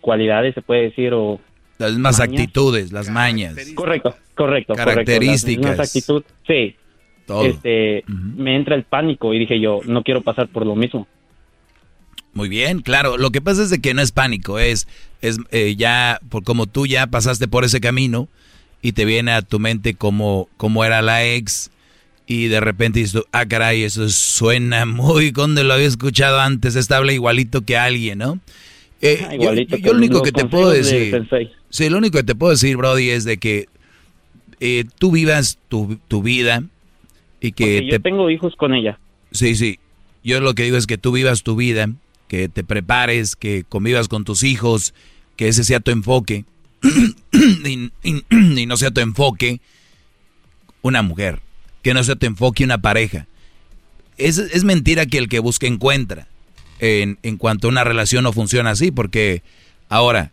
cualidades, 0.00 0.54
se 0.54 0.62
puede 0.62 0.82
decir, 0.82 1.12
o... 1.14 1.40
Las 1.78 1.92
mismas 1.92 2.18
mañas. 2.18 2.40
actitudes, 2.40 2.92
las 2.92 3.08
mañas. 3.08 3.56
Correcto, 3.74 4.14
correcto. 4.34 4.74
Características. 4.74 5.62
Correcto, 5.62 5.82
las 5.82 5.88
actitud, 5.88 6.24
sí. 6.46 6.76
Todo. 7.26 7.46
Este, 7.46 8.04
uh 8.06 8.12
-huh. 8.12 8.34
Me 8.36 8.54
entra 8.54 8.76
el 8.76 8.84
pánico 8.84 9.32
y 9.32 9.38
dije 9.38 9.58
yo, 9.58 9.80
no 9.86 10.02
quiero 10.02 10.20
pasar 10.20 10.48
por 10.48 10.66
lo 10.66 10.76
mismo. 10.76 11.08
Muy 12.32 12.48
bien, 12.48 12.80
claro. 12.80 13.16
Lo 13.16 13.30
que 13.30 13.40
pasa 13.40 13.62
es 13.62 13.70
de 13.70 13.80
que 13.80 13.94
no 13.94 14.02
es 14.02 14.12
pánico, 14.12 14.58
es, 14.58 14.86
es 15.22 15.38
eh, 15.50 15.74
ya, 15.76 16.20
por 16.28 16.44
como 16.44 16.66
tú 16.66 16.86
ya 16.86 17.06
pasaste 17.06 17.48
por 17.48 17.64
ese 17.64 17.80
camino 17.80 18.28
y 18.84 18.92
te 18.92 19.06
viene 19.06 19.32
a 19.32 19.40
tu 19.40 19.58
mente 19.58 19.94
como, 19.94 20.50
como 20.58 20.84
era 20.84 21.00
la 21.00 21.24
ex 21.24 21.70
y 22.26 22.48
de 22.48 22.60
repente 22.60 22.98
dices, 22.98 23.22
ah, 23.32 23.46
caray, 23.46 23.82
eso 23.82 24.10
suena 24.10 24.84
muy 24.86 25.32
cuando 25.32 25.64
lo 25.64 25.72
había 25.72 25.86
escuchado 25.86 26.38
antes, 26.38 26.76
esta 26.76 26.98
habla 26.98 27.14
igualito 27.14 27.62
que 27.62 27.78
alguien, 27.78 28.18
¿no? 28.18 28.40
Eh, 29.00 29.26
ah, 29.26 29.34
igualito, 29.34 29.78
yo, 29.78 29.86
yo 29.86 29.92
lo 29.94 29.98
único 29.98 30.22
que 30.22 30.32
te 30.32 30.44
puedo 30.44 30.68
decir, 30.68 31.26
sí, 31.70 31.88
lo 31.88 31.96
único 31.96 32.18
que 32.18 32.24
te 32.24 32.34
puedo 32.34 32.50
decir, 32.52 32.76
Brody, 32.76 33.08
es 33.08 33.24
de 33.24 33.38
que 33.38 33.68
eh, 34.60 34.84
tú 34.98 35.12
vivas 35.12 35.58
tu, 35.70 35.98
tu 36.06 36.22
vida 36.22 36.62
y 37.40 37.52
que 37.52 37.64
Porque 37.64 37.86
yo 37.86 37.90
te... 37.96 38.00
tengo 38.00 38.28
hijos 38.28 38.54
con 38.54 38.74
ella. 38.74 38.98
Sí, 39.30 39.54
sí. 39.54 39.78
Yo 40.22 40.40
lo 40.40 40.54
que 40.54 40.64
digo 40.64 40.76
es 40.76 40.86
que 40.86 40.98
tú 40.98 41.10
vivas 41.10 41.42
tu 41.42 41.56
vida, 41.56 41.88
que 42.28 42.50
te 42.50 42.64
prepares, 42.64 43.34
que 43.34 43.64
convivas 43.66 44.08
con 44.08 44.24
tus 44.24 44.42
hijos, 44.42 44.92
que 45.36 45.48
ese 45.48 45.64
sea 45.64 45.80
tu 45.80 45.90
enfoque 45.90 46.44
y, 47.32 47.90
y, 48.02 48.24
y, 48.30 48.66
no 48.66 48.76
sea 48.76 48.90
tu 48.90 49.00
enfoque 49.00 49.60
una 50.82 51.02
mujer, 51.02 51.40
que 51.82 51.94
no 51.94 52.04
sea 52.04 52.16
tu 52.16 52.26
enfoque 52.26 52.64
una 52.64 52.78
pareja. 52.78 53.26
Es, 54.16 54.38
es 54.38 54.64
mentira 54.64 55.06
que 55.06 55.18
el 55.18 55.28
que 55.28 55.38
busca 55.40 55.66
encuentra 55.66 56.28
en, 56.78 57.18
en, 57.22 57.36
cuanto 57.36 57.66
a 57.66 57.70
una 57.70 57.84
relación 57.84 58.24
no 58.24 58.32
funciona 58.32 58.70
así, 58.70 58.90
porque 58.90 59.42
ahora, 59.88 60.32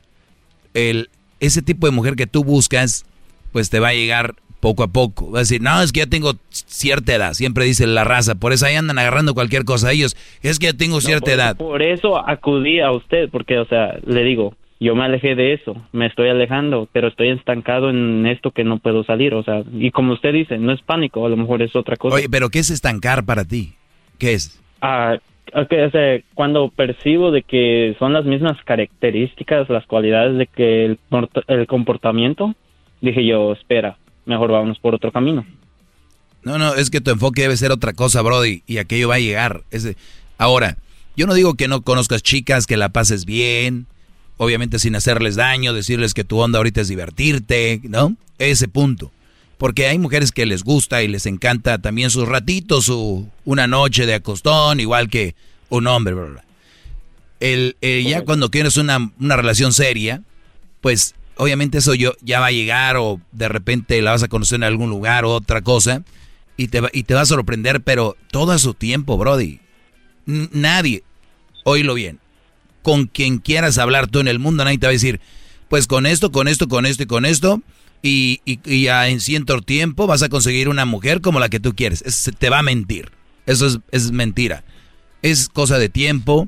el, 0.74 1.10
ese 1.40 1.62
tipo 1.62 1.88
de 1.88 1.92
mujer 1.92 2.16
que 2.16 2.28
tú 2.28 2.44
buscas, 2.44 3.06
pues 3.52 3.70
te 3.70 3.80
va 3.80 3.90
a 3.90 3.94
llegar 3.94 4.36
poco 4.60 4.84
a 4.84 4.88
poco. 4.88 5.32
Va 5.32 5.40
a 5.40 5.42
decir, 5.42 5.62
no, 5.62 5.82
es 5.82 5.92
que 5.92 6.02
ya 6.02 6.08
tengo 6.08 6.34
cierta 6.50 7.16
edad, 7.16 7.34
siempre 7.34 7.66
dice 7.66 7.88
la 7.88 8.04
raza, 8.04 8.36
por 8.36 8.54
eso 8.54 8.66
ahí 8.66 8.76
andan 8.76 9.00
agarrando 9.00 9.34
cualquier 9.34 9.66
cosa 9.66 9.92
ellos, 9.92 10.16
es 10.42 10.60
que 10.60 10.68
ya 10.68 10.74
tengo 10.74 11.02
cierta 11.02 11.32
no, 11.32 11.32
por, 11.32 11.40
edad. 11.40 11.58
Por 11.58 11.82
eso 11.82 12.18
acudí 12.18 12.80
a 12.80 12.92
usted, 12.92 13.30
porque, 13.30 13.58
o 13.58 13.66
sea, 13.66 13.98
le 14.06 14.24
digo, 14.24 14.56
yo 14.82 14.96
me 14.96 15.04
alejé 15.04 15.36
de 15.36 15.54
eso, 15.54 15.76
me 15.92 16.08
estoy 16.08 16.30
alejando, 16.30 16.90
pero 16.92 17.08
estoy 17.08 17.30
estancado 17.30 17.92
en 17.92 18.26
esto 18.26 18.50
que 18.50 18.64
no 18.64 18.80
puedo 18.80 19.04
salir, 19.04 19.36
o 19.36 19.44
sea, 19.44 19.64
y 19.72 19.92
como 19.92 20.14
usted 20.14 20.34
dice, 20.34 20.58
no 20.58 20.72
es 20.72 20.82
pánico, 20.82 21.24
a 21.24 21.30
lo 21.30 21.38
mejor 21.38 21.62
es 21.62 21.76
otra 21.76 21.98
cosa. 21.98 22.16
Oye, 22.16 22.28
pero 22.28 22.50
¿qué 22.50 22.58
es 22.58 22.72
estancar 22.72 23.24
para 23.24 23.46
ti? 23.46 23.76
¿Qué 24.18 24.34
es? 24.34 24.60
Ah, 24.82 25.20
okay, 25.54 25.82
o 25.82 25.92
sea, 25.92 26.20
cuando 26.34 26.70
percibo 26.70 27.30
de 27.30 27.44
que 27.44 27.96
son 28.00 28.12
las 28.14 28.26
mismas 28.26 28.58
características, 28.66 29.70
las 29.70 29.86
cualidades 29.86 30.36
de 30.40 30.48
que 30.48 30.86
el, 30.86 31.00
el 31.48 31.68
comportamiento, 31.68 32.56
dije 33.02 33.24
yo, 33.24 33.54
espera, 33.54 34.00
mejor 34.26 34.52
vámonos 34.52 34.80
por 34.80 34.96
otro 34.96 35.12
camino. 35.12 35.46
No, 36.42 36.58
no, 36.58 36.74
es 36.74 36.90
que 36.90 37.02
tu 37.02 37.12
enfoque 37.12 37.44
debe 37.44 37.56
ser 37.56 37.72
otra 37.72 37.94
cosa, 37.94 38.24
Brody, 38.24 38.64
y 38.66 38.80
aquello 38.80 39.10
va 39.10 39.16
a 39.16 39.20
llegar. 39.20 39.62
Ese... 39.70 39.96
Ahora, 40.40 40.78
yo 41.16 41.28
no 41.28 41.36
digo 41.36 41.54
que 41.54 41.68
no 41.68 41.84
conozcas 41.84 42.24
chicas, 42.24 42.66
que 42.66 42.78
la 42.78 42.90
pases 42.90 43.26
bien, 43.26 43.86
obviamente 44.42 44.80
sin 44.80 44.96
hacerles 44.96 45.36
daño, 45.36 45.72
decirles 45.72 46.16
que 46.16 46.24
tu 46.24 46.40
onda 46.40 46.58
ahorita 46.58 46.82
es 46.82 46.88
divertirte, 46.88 47.80
¿no? 47.84 48.18
Ese 48.40 48.68
punto. 48.68 49.12
Porque 49.60 49.86
hay 49.86 50.00
mujeres 50.00 50.32
que 50.32 50.48
les 50.48 50.64
gusta 50.64 51.04
y 51.04 51.08
les 51.08 51.28
encanta 51.28 51.78
también 51.78 52.10
sus 52.10 52.28
ratitos, 52.28 52.86
su, 52.86 53.30
una 53.46 53.68
noche 53.68 54.08
de 54.08 54.16
acostón, 54.16 54.80
igual 54.80 55.12
que 55.12 55.36
un 55.70 55.86
hombre, 55.86 56.16
¿verdad? 56.16 56.44
El, 57.40 57.78
eh, 57.82 58.04
ya 58.04 58.26
cuando 58.26 58.50
tienes 58.50 58.78
una, 58.78 59.12
una 59.20 59.36
relación 59.36 59.74
seria, 59.74 60.24
pues 60.82 61.14
obviamente 61.36 61.78
eso 61.78 61.94
yo, 61.94 62.14
ya 62.22 62.40
va 62.40 62.48
a 62.48 62.52
llegar 62.52 62.98
o 62.98 63.22
de 63.32 63.48
repente 63.48 64.02
la 64.02 64.10
vas 64.10 64.24
a 64.24 64.28
conocer 64.28 64.56
en 64.56 64.64
algún 64.64 64.90
lugar 64.90 65.24
o 65.24 65.36
otra 65.36 65.62
cosa 65.62 66.02
y 66.58 66.70
te 66.70 66.82
va, 66.82 66.90
y 66.94 67.04
te 67.04 67.14
va 67.14 67.22
a 67.22 67.26
sorprender, 67.28 67.82
pero 67.82 68.18
todo 68.32 68.54
a 68.54 68.58
su 68.58 68.74
tiempo, 68.74 69.20
Brody. 69.20 69.60
N 70.26 70.50
nadie, 70.52 71.04
oílo 71.64 71.94
bien, 71.94 72.20
con 72.82 73.08
quien 73.08 73.40
quieras 73.40 73.78
hablar 73.78 74.08
tú 74.08 74.20
en 74.20 74.28
el 74.28 74.40
mundo, 74.40 74.64
nadie 74.64 74.78
te 74.78 74.88
va 74.88 74.92
a 74.92 74.94
decir, 74.94 75.20
pues 75.70 75.88
con 75.88 76.06
esto, 76.06 76.32
con 76.32 76.48
esto, 76.48 76.68
con 76.68 76.86
esto 76.86 77.04
y 77.04 77.06
con 77.06 77.26
esto, 77.26 77.62
y, 78.02 78.42
y, 78.46 78.60
y 78.66 78.84
ya 78.84 79.08
en 79.08 79.20
cierto 79.20 79.62
tiempo 79.62 80.08
vas 80.08 80.24
a 80.24 80.30
conseguir 80.30 80.70
una 80.70 80.86
mujer 80.86 81.22
como 81.22 81.40
la 81.40 81.50
que 81.50 81.60
tú 81.60 81.76
quieres. 81.76 82.02
Es, 82.02 82.32
te 82.38 82.50
va 82.50 82.60
a 82.60 82.64
mentir. 82.64 83.12
Eso 83.46 83.68
es, 83.68 83.80
es 83.92 84.12
mentira. 84.12 84.64
Es 85.22 85.50
cosa 85.50 85.78
de 85.78 85.90
tiempo. 85.90 86.48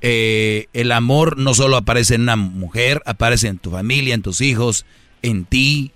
Eh, 0.00 0.66
el 0.72 0.92
amor 0.92 1.38
no 1.38 1.54
solo 1.54 1.76
aparece 1.76 2.14
en 2.14 2.22
una 2.22 2.36
mujer, 2.36 3.02
aparece 3.06 3.48
en 3.48 3.58
tu 3.58 3.70
familia, 3.70 4.14
en 4.14 4.22
tus 4.22 4.40
hijos, 4.40 4.86
en 5.22 5.44
ti. 5.44 5.92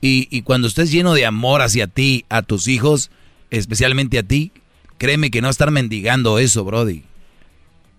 Y, 0.00 0.28
y, 0.30 0.42
cuando 0.42 0.68
estés 0.68 0.90
lleno 0.90 1.14
de 1.14 1.24
amor 1.24 1.62
hacia 1.62 1.86
ti, 1.86 2.26
a 2.28 2.42
tus 2.42 2.68
hijos, 2.68 3.10
especialmente 3.50 4.18
a 4.18 4.22
ti, 4.22 4.52
créeme 4.98 5.30
que 5.30 5.40
no 5.40 5.48
estar 5.48 5.70
mendigando 5.70 6.38
eso, 6.38 6.64
Brody. 6.64 7.04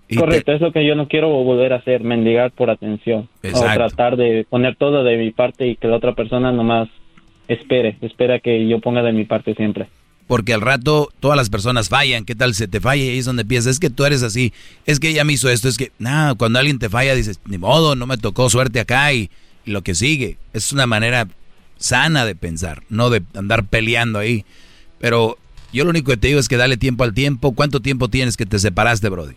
Y 0.07 0.18
Correcto, 0.18 0.52
te... 0.52 0.56
es 0.56 0.61
lo 0.61 0.72
que 0.72 0.86
yo 0.86 0.95
no 0.95 1.07
quiero 1.07 1.30
volver 1.30 1.73
a 1.73 1.77
hacer, 1.77 2.03
mendigar 2.03 2.52
por 2.52 2.69
atención. 2.69 3.27
Exacto. 3.44 3.69
O 3.69 3.73
tratar 3.73 4.18
de 4.18 4.45
poner 4.49 4.76
todo 4.76 5.03
de 5.03 5.18
mi 5.18 5.32
parte 5.32 5.68
y 5.68 5.76
que 5.76 5.88
la 5.88 5.98
otra 5.98 6.14
persona 6.14 6.52
nomás 6.52 6.90
espere, 7.48 7.98
espera 8.02 8.40
que 8.40 8.68
yo 8.68 8.80
ponga 8.80 9.02
de 9.03 9.14
mi 9.14 9.26
parte 9.26 9.53
siempre 9.56 9.88
porque 10.27 10.53
al 10.53 10.61
rato 10.61 11.11
todas 11.19 11.38
las 11.38 11.49
personas 11.49 11.90
fallan. 11.90 12.26
¿Qué 12.26 12.36
tal 12.36 12.56
se 12.56 12.68
te 12.68 12.80
falla? 12.80 13.03
Y 13.03 13.10
ahí 13.10 13.18
es 13.19 13.26
donde 13.26 13.45
piensas, 13.45 13.73
es 13.73 13.80
que 13.80 13.90
tú 13.90 14.06
eres 14.06 14.23
así, 14.23 14.53
es 14.86 14.99
que 14.99 15.10
ella 15.10 15.23
me 15.23 15.34
hizo 15.34 15.49
esto, 15.49 15.68
es 15.68 15.77
que, 15.77 15.91
nada, 15.99 16.36
cuando 16.36 16.60
alguien 16.60 16.80
te 16.80 16.90
falla 16.90 17.15
dices, 17.15 17.40
ni 17.45 17.57
modo, 17.57 17.95
no 17.95 18.07
me 18.07 18.18
tocó 18.18 18.49
suerte 18.49 18.80
acá 18.80 19.14
y, 19.14 19.30
y, 19.65 19.72
lo 19.72 19.82
que 19.82 19.95
sigue. 19.95 20.38
Es 20.53 20.72
una 20.72 20.88
manera 20.88 21.27
sana 21.77 22.26
de 22.26 22.36
pensar, 22.36 22.84
no 22.90 23.10
de 23.10 23.22
andar 23.36 23.65
peleando 23.65 24.19
ahí. 24.19 24.45
Pero 24.99 25.38
yo 25.73 25.84
lo 25.84 25.91
único 25.91 26.11
que 26.11 26.18
te 26.18 26.27
digo 26.27 26.40
es 26.40 26.48
que 26.48 26.57
dale 26.57 26.77
tiempo 26.77 27.03
al 27.03 27.14
tiempo. 27.14 27.53
¿Cuánto 27.53 27.80
tiempo 27.82 28.10
tienes 28.10 28.38
que 28.38 28.45
te 28.45 28.60
separaste, 28.60 29.10
Brody? 29.10 29.36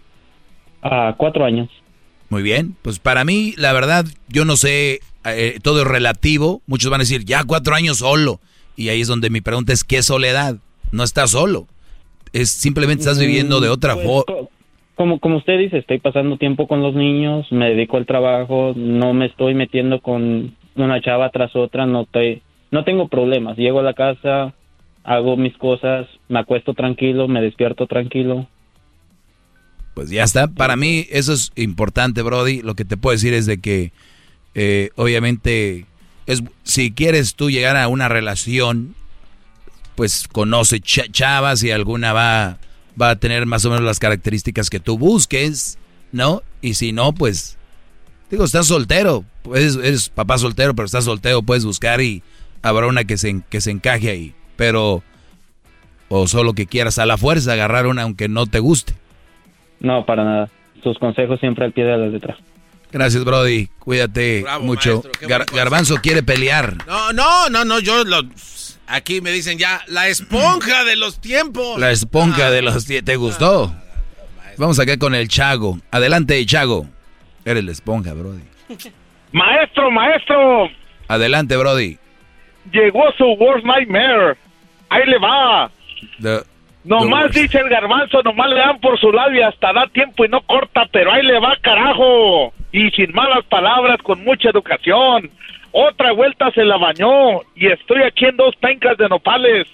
Uh, 0.83 1.15
cuatro 1.17 1.45
años. 1.45 1.69
Muy 2.31 2.43
bien, 2.43 2.77
pues 2.83 2.99
para 2.99 3.25
mí, 3.25 3.55
la 3.57 3.73
verdad, 3.73 4.05
yo 4.29 4.45
no 4.45 4.57
sé, 4.57 5.01
eh, 5.25 5.59
todo 5.63 5.83
es 5.83 5.87
relativo. 5.89 6.61
Muchos 6.67 6.91
van 6.91 7.01
a 7.01 7.05
decir, 7.05 7.25
ya 7.25 7.45
cuatro 7.45 7.75
años 7.75 7.99
solo. 7.99 8.41
Y 8.77 8.91
ahí 8.91 9.01
es 9.01 9.09
donde 9.09 9.31
mi 9.31 9.41
pregunta 9.41 9.73
es, 9.73 9.83
¿qué 9.83 10.03
soledad? 10.03 10.57
no 10.93 11.03
estás 11.05 11.31
solo. 11.31 11.67
Es 12.33 12.51
simplemente 12.51 13.01
estás 13.01 13.19
viviendo 13.19 13.61
de 13.61 13.69
otra 13.69 13.95
Pues, 13.95 14.07
forma. 14.07 14.49
Como, 14.95 15.21
como 15.21 15.37
usted 15.37 15.59
dice, 15.59 15.79
estoy 15.79 15.99
pasando 15.99 16.37
tiempo 16.39 16.67
con 16.67 16.83
los 16.83 16.95
niños, 16.95 17.47
me 17.53 17.71
dedico 17.71 17.97
al 17.97 18.07
trabajo, 18.07 18.73
no 18.77 19.15
me 19.15 19.27
estoy 19.27 19.55
metiendo 19.55 20.01
con 20.01 20.55
una 20.75 21.01
chava 21.01 21.31
tras 21.31 21.55
otra, 21.55 21.87
no 21.87 22.03
estoy, 22.03 22.43
no 22.71 22.85
tengo 22.85 23.09
problemas. 23.09 23.57
Llego 23.57 23.79
a 23.79 23.85
la 23.85 23.95
casa, 23.95 24.55
hago 25.05 25.37
mis 25.37 25.57
cosas, 25.57 26.09
me 26.29 26.41
acuesto 26.41 26.75
tranquilo, 26.75 27.29
me 27.29 27.41
despierto 27.41 27.87
tranquilo. 27.87 28.47
Pues 29.99 30.11
ya 30.11 30.23
está. 30.23 30.47
Para 30.47 30.77
mí 30.77 31.09
eso 31.11 31.33
es 31.33 31.51
importante, 31.57 32.23
Brody. 32.23 32.63
Lo 32.63 32.77
que 32.77 32.85
te 32.85 32.97
puedo 32.97 33.17
decir 33.17 33.35
es 33.35 33.47
de 33.47 33.59
que 33.59 33.91
eh, 34.55 34.91
obviamente 34.95 35.87
es 36.27 36.45
si 36.63 36.93
quieres 36.93 37.35
tú 37.35 37.51
llegar 37.51 37.77
a 37.77 37.89
una 37.89 38.09
relación, 38.09 38.95
pues 39.97 40.29
conoce 40.31 40.77
ch- 40.77 41.11
chavas 41.11 41.65
y 41.65 41.73
alguna 41.73 42.13
va 42.13 42.59
va 43.03 43.11
a 43.11 43.17
tener 43.17 43.45
más 43.47 43.65
o 43.65 43.71
menos 43.71 43.85
las 43.85 43.99
características 43.99 44.71
que 44.71 44.79
tú 44.79 44.97
busques, 44.99 45.79
¿no? 46.13 46.45
Y 46.63 46.75
si 46.75 46.93
no, 46.93 47.13
pues 47.13 47.57
digo, 48.31 48.45
estás 48.45 48.69
soltero, 48.69 49.25
pues 49.43 49.75
eres 49.75 50.11
papá 50.11 50.39
soltero, 50.39 50.77
pero 50.77 50.87
estás 50.87 51.07
soltero, 51.07 51.43
puedes 51.43 51.65
buscar 51.65 52.01
y 52.01 52.23
habrá 52.63 52.87
una 52.87 53.03
que 53.03 53.19
se 53.19 53.43
que 53.51 53.61
se 53.61 53.73
encaje 53.73 54.11
ahí, 54.11 54.33
pero 54.55 55.03
o 56.09 56.29
solo 56.29 56.53
que 56.55 56.67
quieras 56.69 57.01
a 57.01 57.07
la 57.07 57.19
fuerza 57.19 57.55
agarrar 57.55 57.89
una 57.89 58.03
aunque 58.03 58.29
no 58.29 58.47
te 58.47 58.61
guste. 58.61 58.95
No, 59.81 60.05
para 60.05 60.25
nada. 60.25 60.49
Sus 60.83 60.99
consejos 60.99 61.41
siempre 61.41 61.65
al 61.65 61.73
pie 61.73 61.85
de 61.85 61.97
la 61.97 62.07
letra. 62.07 62.37
Gracias, 62.91 63.25
Brody. 63.25 63.69
Cuídate 63.79 64.45
mucho. 64.61 65.03
Gar- 65.23 65.47
Garbanzo 65.55 65.97
quiere 65.97 66.23
pelear. 66.23 66.77
No, 66.87 67.13
no, 67.13 67.49
no, 67.51 67.65
no, 67.65 67.79
yo 67.81 68.05
lo... 68.05 68.23
Aquí 68.87 69.21
me 69.21 69.31
dicen 69.33 69.59
ya, 69.59 69.83
la 69.89 70.09
esponja 70.09 70.85
de 70.85 70.97
los 70.97 71.21
tiempos. 71.21 71.79
La 71.79 71.91
esponja 71.91 72.51
de 72.51 72.63
los... 72.63 72.87
die- 72.87 73.03
¿Te 73.03 73.17
gustó? 73.17 73.75
Vamos 74.57 74.79
acá 74.81 74.97
con 74.99 75.15
el 75.15 75.29
Chago. 75.29 75.79
Adelante, 75.91 76.45
Chago. 76.47 76.87
Eres 77.45 77.65
la 77.65 77.73
esponja, 77.73 78.15
Brody. 78.15 78.43
Maestro, 79.33 79.91
maestro, 79.91 80.69
Adelante, 81.09 81.57
Brody. 81.57 81.99
llegó 82.73 83.03
su 83.19 83.25
worst 83.39 83.65
nightmare. 83.67 84.37
Ahí 84.89 85.03
le 85.07 85.19
va. 85.19 85.71
The- 86.21 86.43
Nomás 86.85 87.33
dice 87.33 87.59
el 87.59 87.69
garbanzo, 87.69 88.23
nomás 88.23 88.49
le 88.51 88.57
dan 88.57 88.81
por 88.81 88.99
su 88.99 89.13
lado 89.13 89.33
y 89.35 89.43
hasta 89.43 89.73
da 89.73 89.87
tiempo 89.89 90.25
y 90.25 90.29
no 90.29 90.41
corta, 90.43 90.87
pero 90.91 91.13
ahí 91.13 91.23
le 91.23 91.39
va, 91.39 91.57
carajo. 91.61 92.53
Y 92.73 92.91
sin 92.91 93.13
malas 93.13 93.45
palabras, 93.47 94.01
con 94.03 94.23
mucha 94.25 94.51
educación. 94.51 95.31
Otra 95.73 96.13
vuelta 96.13 96.51
se 96.53 96.65
la 96.65 96.77
bañó 96.77 97.41
y 97.55 97.67
estoy 97.67 98.03
aquí 98.03 98.25
en 98.27 98.37
dos 98.37 98.57
pencas 98.57 98.97
de 98.97 99.09
nopales. 99.09 99.67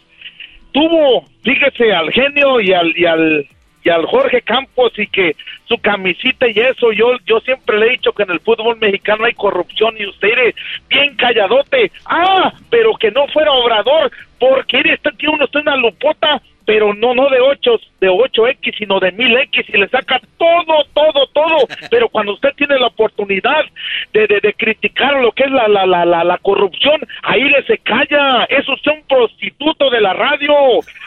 Tuvo, 0.72 1.24
fíjese, 1.42 1.92
al 1.92 2.10
genio 2.10 2.60
y 2.60 2.72
al, 2.72 2.92
y 2.96 3.06
al, 3.06 3.46
y 3.84 3.90
al 3.90 4.06
Jorge 4.06 4.42
Campos 4.42 4.92
y 4.98 5.06
que 5.06 5.36
su 5.66 5.78
camisita 5.78 6.48
y 6.48 6.58
eso, 6.58 6.90
yo, 6.92 7.16
yo 7.26 7.38
siempre 7.40 7.78
le 7.78 7.86
he 7.86 7.90
dicho 7.90 8.12
que 8.12 8.24
en 8.24 8.30
el 8.30 8.40
fútbol 8.40 8.76
mexicano 8.78 9.24
hay 9.24 9.34
corrupción 9.34 9.94
y 9.98 10.06
usted 10.06 10.54
bien 10.88 11.14
calladote. 11.16 11.92
Ah, 12.06 12.52
pero 12.70 12.94
que 12.94 13.10
no 13.10 13.26
fuera 13.28 13.52
obrador, 13.52 14.10
porque 14.40 14.80
este 14.84 15.12
tío 15.12 15.30
uno 15.32 15.44
está 15.44 15.60
en 15.60 15.68
una 15.68 15.76
lupota, 15.76 16.42
pero 16.66 16.94
no, 16.94 17.14
no 17.14 17.28
de 17.28 17.40
8, 17.40 17.70
de 18.00 18.08
8X, 18.08 18.78
sino 18.78 18.98
de 19.00 19.12
1000X 19.12 19.64
y 19.68 19.78
le 19.78 19.88
saca 19.88 20.20
todo, 20.38 20.84
todo, 20.94 21.26
todo. 21.32 21.66
Pero 21.90 22.08
cuando 22.08 22.32
usted 22.34 22.50
tiene 22.56 22.78
la 22.78 22.86
oportunidad 22.86 23.64
de, 24.12 24.26
de, 24.26 24.40
de 24.40 24.54
criticar 24.54 25.14
lo 25.20 25.32
que 25.32 25.44
es 25.44 25.50
la, 25.50 25.68
la, 25.68 25.86
la, 25.86 26.04
la, 26.04 26.24
la 26.24 26.38
corrupción, 26.38 27.00
ahí 27.22 27.42
le 27.42 27.64
se 27.66 27.78
calla. 27.78 28.44
Es 28.44 28.68
usted 28.68 28.92
un 28.92 29.06
prostituto 29.06 29.90
de 29.90 30.00
la 30.00 30.12
radio. 30.14 30.52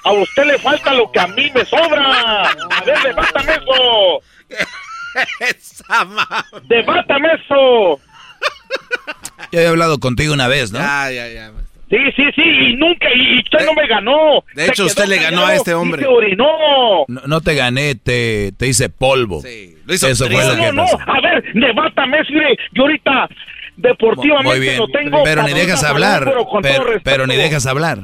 A 0.04 0.12
usted 0.12 0.46
le 0.46 0.58
falta 0.60 0.94
lo 0.94 1.12
que 1.12 1.20
a 1.20 1.28
mí 1.28 1.50
me 1.54 1.66
sobra. 1.66 2.44
A 2.44 2.84
ver, 2.86 2.98
debátame 3.04 3.54
eso. 3.54 4.22
Debátame 6.68 7.30
eso. 7.34 8.00
Yo 9.52 9.60
he 9.60 9.68
hablado 9.68 10.00
contigo 10.00 10.34
una 10.34 10.48
vez, 10.48 10.72
¿no? 10.72 10.80
Ya, 10.80 11.12
ya, 11.12 11.28
ya. 11.28 11.52
Sí, 11.90 11.98
sí, 12.18 12.24
sí, 12.36 12.42
y 12.44 12.76
nunca, 12.76 13.08
y 13.16 13.40
usted 13.40 13.66
no 13.66 13.74
me 13.74 13.88
ganó. 13.88 14.44
de 14.54 14.66
hecho, 14.66 14.74
quedó 14.84 14.86
usted 14.88 15.06
le 15.06 15.18
ganó 15.20 15.46
a 15.46 15.56
este 15.56 15.74
hombre. 15.74 16.02
y 16.02 16.04
se 16.06 16.10
orinó. 16.10 16.46
No, 17.08 17.22
no 17.28 17.42
te 17.42 17.56
gané, 17.56 17.96
te, 17.96 18.52
te 18.58 18.68
hice 18.68 18.90
polvo. 18.90 19.42
lo 19.86 19.94
hizo 19.94 20.08
Eso 20.10 20.26
fue 20.30 20.36
no, 20.44 20.50
lo 20.50 20.56
que 20.58 20.72
no, 20.74 20.84
pasó. 20.84 20.98
no, 20.98 21.14
a 21.14 21.22
ver, 21.22 21.44
debátame, 21.54 22.18
mire, 22.30 22.58
yo 22.74 22.82
ahorita 22.84 23.30
deportivamente 23.78 24.50
Muy 24.50 24.60
bien, 24.60 24.78
lo 24.80 24.88
tengo. 24.88 25.24
pero 25.24 25.44
ni 25.44 25.54
dejas 25.54 25.84
hablar. 25.84 26.24
pero 26.26 26.46
con 26.46 26.62
todo 26.62 26.72
Pero, 26.74 26.84
respeto. 26.84 27.02
pero 27.06 27.28
ni 27.28 27.36
dejas 27.36 27.66
hablar. 27.66 28.00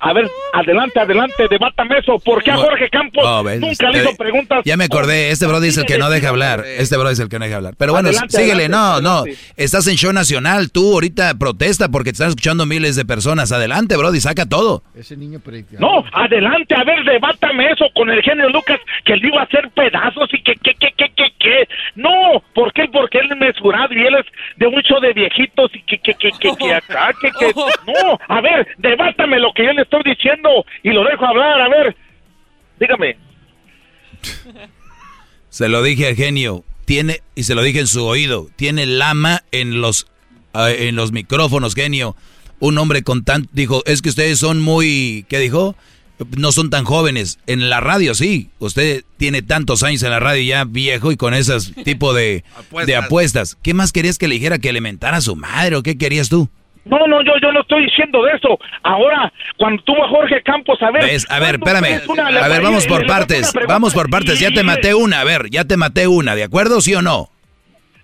A 0.00 0.12
ver, 0.12 0.30
adelante, 0.52 1.00
adelante, 1.00 1.46
debátame 1.50 1.98
eso. 1.98 2.18
¿Por 2.18 2.42
qué 2.42 2.50
a 2.52 2.54
No, 2.54 2.62
Jorge 2.62 2.88
Campos 2.88 3.44
ves, 3.44 3.60
nunca 3.60 3.90
le 3.90 3.98
hizo 3.98 4.16
preguntas? 4.16 4.62
Ya 4.64 4.76
me 4.76 4.84
acordé, 4.84 5.30
este 5.30 5.46
Brody 5.46 5.68
es 5.68 5.78
el 5.78 5.86
que 5.86 5.98
no 5.98 6.10
deja 6.10 6.28
hablar. 6.28 6.64
Este 6.66 6.96
Brody 6.96 7.12
es 7.14 7.20
el 7.20 7.28
que 7.28 7.38
no 7.38 7.44
deja 7.44 7.56
hablar. 7.56 7.74
Pero 7.76 7.92
bueno, 7.92 8.08
Adelante, 8.08 8.36
síguele, 8.36 8.64
adelante, 8.64 9.02
no, 9.02 9.10
adelante. 9.10 9.30
no. 9.30 9.54
Estás 9.56 9.86
en 9.88 9.96
show 9.96 10.12
nacional, 10.12 10.70
tú 10.70 10.92
ahorita 10.94 11.34
protesta 11.38 11.88
porque 11.88 12.10
te 12.10 12.16
están 12.16 12.28
escuchando 12.28 12.66
miles 12.66 12.96
de 12.96 13.04
personas. 13.04 13.50
Adelante, 13.52 13.96
Brody, 13.96 14.20
saca 14.20 14.46
todo. 14.46 14.82
Ese 14.94 15.16
niño. 15.16 15.40
No, 15.78 16.04
adelante, 16.12 16.74
a 16.74 16.84
ver, 16.84 17.04
debátame 17.04 17.70
eso 17.70 17.86
con 17.94 18.10
el 18.10 18.22
genio 18.22 18.48
Lucas, 18.50 18.78
que 19.04 19.16
le 19.16 19.28
iba 19.28 19.40
a 19.40 19.44
hacer 19.44 19.70
pedazos 19.70 20.28
y 20.32 20.42
que, 20.42 20.54
que, 20.54 20.74
que, 20.74 20.90
que, 20.96 21.08
que, 21.16 21.32
que. 21.38 21.68
No, 21.94 22.42
¿por 22.54 22.72
qué? 22.72 22.88
Porque 22.92 23.18
él 23.18 23.28
es 23.32 23.38
mesurado 23.38 23.92
y 23.94 24.00
él 24.06 24.14
es 24.16 24.26
de 24.56 24.66
un 24.66 24.80
show 24.82 25.00
de 25.00 25.12
viejitos 25.12 25.70
y 25.74 25.82
que, 25.82 25.98
que, 25.98 26.14
que, 26.14 26.30
que, 26.38 26.56
que 26.56 26.74
acá, 26.74 27.12
que, 27.20 27.30
que. 27.32 27.52
No, 27.54 28.18
a 28.28 28.40
ver, 28.40 28.66
debátame 28.78 29.38
lo 29.38 29.52
que 29.52 29.64
yo 29.64 29.72
le 29.72 29.82
estoy 29.88 30.02
diciendo 30.04 30.64
y 30.82 30.90
lo 30.90 31.04
dejo 31.04 31.26
hablar, 31.26 31.60
a 31.60 31.68
ver. 31.68 31.96
Dígame. 32.78 33.16
Se 35.48 35.68
lo 35.68 35.82
dije 35.82 36.08
al 36.08 36.14
genio, 36.14 36.64
tiene, 36.84 37.22
y 37.34 37.44
se 37.44 37.54
lo 37.54 37.62
dije 37.62 37.80
en 37.80 37.86
su 37.86 38.04
oído, 38.04 38.48
tiene 38.56 38.86
lama 38.86 39.42
en 39.50 39.80
los, 39.80 40.06
ah, 40.52 40.70
en 40.70 40.94
los 40.94 41.12
micrófonos, 41.12 41.74
genio. 41.74 42.16
Un 42.60 42.76
hombre 42.78 43.02
con 43.02 43.24
tan, 43.24 43.48
dijo, 43.52 43.82
es 43.86 44.02
que 44.02 44.10
ustedes 44.10 44.38
son 44.38 44.60
muy, 44.60 45.24
¿qué 45.28 45.38
dijo? 45.38 45.76
No 46.36 46.50
son 46.50 46.70
tan 46.70 46.84
jóvenes. 46.84 47.38
En 47.46 47.70
la 47.70 47.80
radio, 47.80 48.14
sí. 48.14 48.50
Usted 48.58 49.04
tiene 49.16 49.40
tantos 49.40 49.84
años 49.84 50.02
en 50.02 50.10
la 50.10 50.18
radio 50.18 50.42
ya 50.42 50.64
viejo 50.64 51.12
y 51.12 51.16
con 51.16 51.32
ese 51.32 51.56
tipo 51.84 52.12
de, 52.12 52.44
de 52.86 52.96
apuestas. 52.96 53.56
¿Qué 53.62 53.72
más 53.72 53.92
querías 53.92 54.18
que 54.18 54.26
le 54.26 54.34
dijera? 54.34 54.58
¿Que 54.58 54.72
le 54.72 54.80
mentara 54.80 55.18
a 55.18 55.20
su 55.20 55.36
madre 55.36 55.76
o 55.76 55.84
qué 55.84 55.96
querías 55.96 56.28
tú? 56.28 56.50
No, 56.84 57.06
no, 57.06 57.22
yo, 57.22 57.32
yo 57.42 57.52
no 57.52 57.60
estoy 57.60 57.84
diciendo 57.84 58.22
de 58.24 58.32
eso. 58.32 58.58
Ahora, 58.82 59.32
cuando 59.56 59.82
tuvo 59.82 60.04
a 60.04 60.08
Jorge 60.08 60.42
Campos, 60.42 60.80
a 60.82 60.90
ver. 60.90 61.04
¿Ves? 61.04 61.26
A 61.30 61.38
ver, 61.38 61.58
¿cuándo 61.58 61.86
espérame. 61.86 62.42
A 62.42 62.48
ver, 62.48 62.62
vamos 62.62 62.86
por 62.86 63.06
partes. 63.06 63.52
Vamos 63.68 63.92
por 63.94 64.08
partes. 64.10 64.40
Ya 64.40 64.50
te 64.50 64.62
maté 64.62 64.94
una. 64.94 65.20
A 65.20 65.24
ver, 65.24 65.50
ya 65.50 65.64
te 65.64 65.76
maté 65.76 66.06
una. 66.08 66.34
¿De 66.34 66.44
acuerdo, 66.44 66.80
sí 66.80 66.94
o 66.94 67.02
no? 67.02 67.28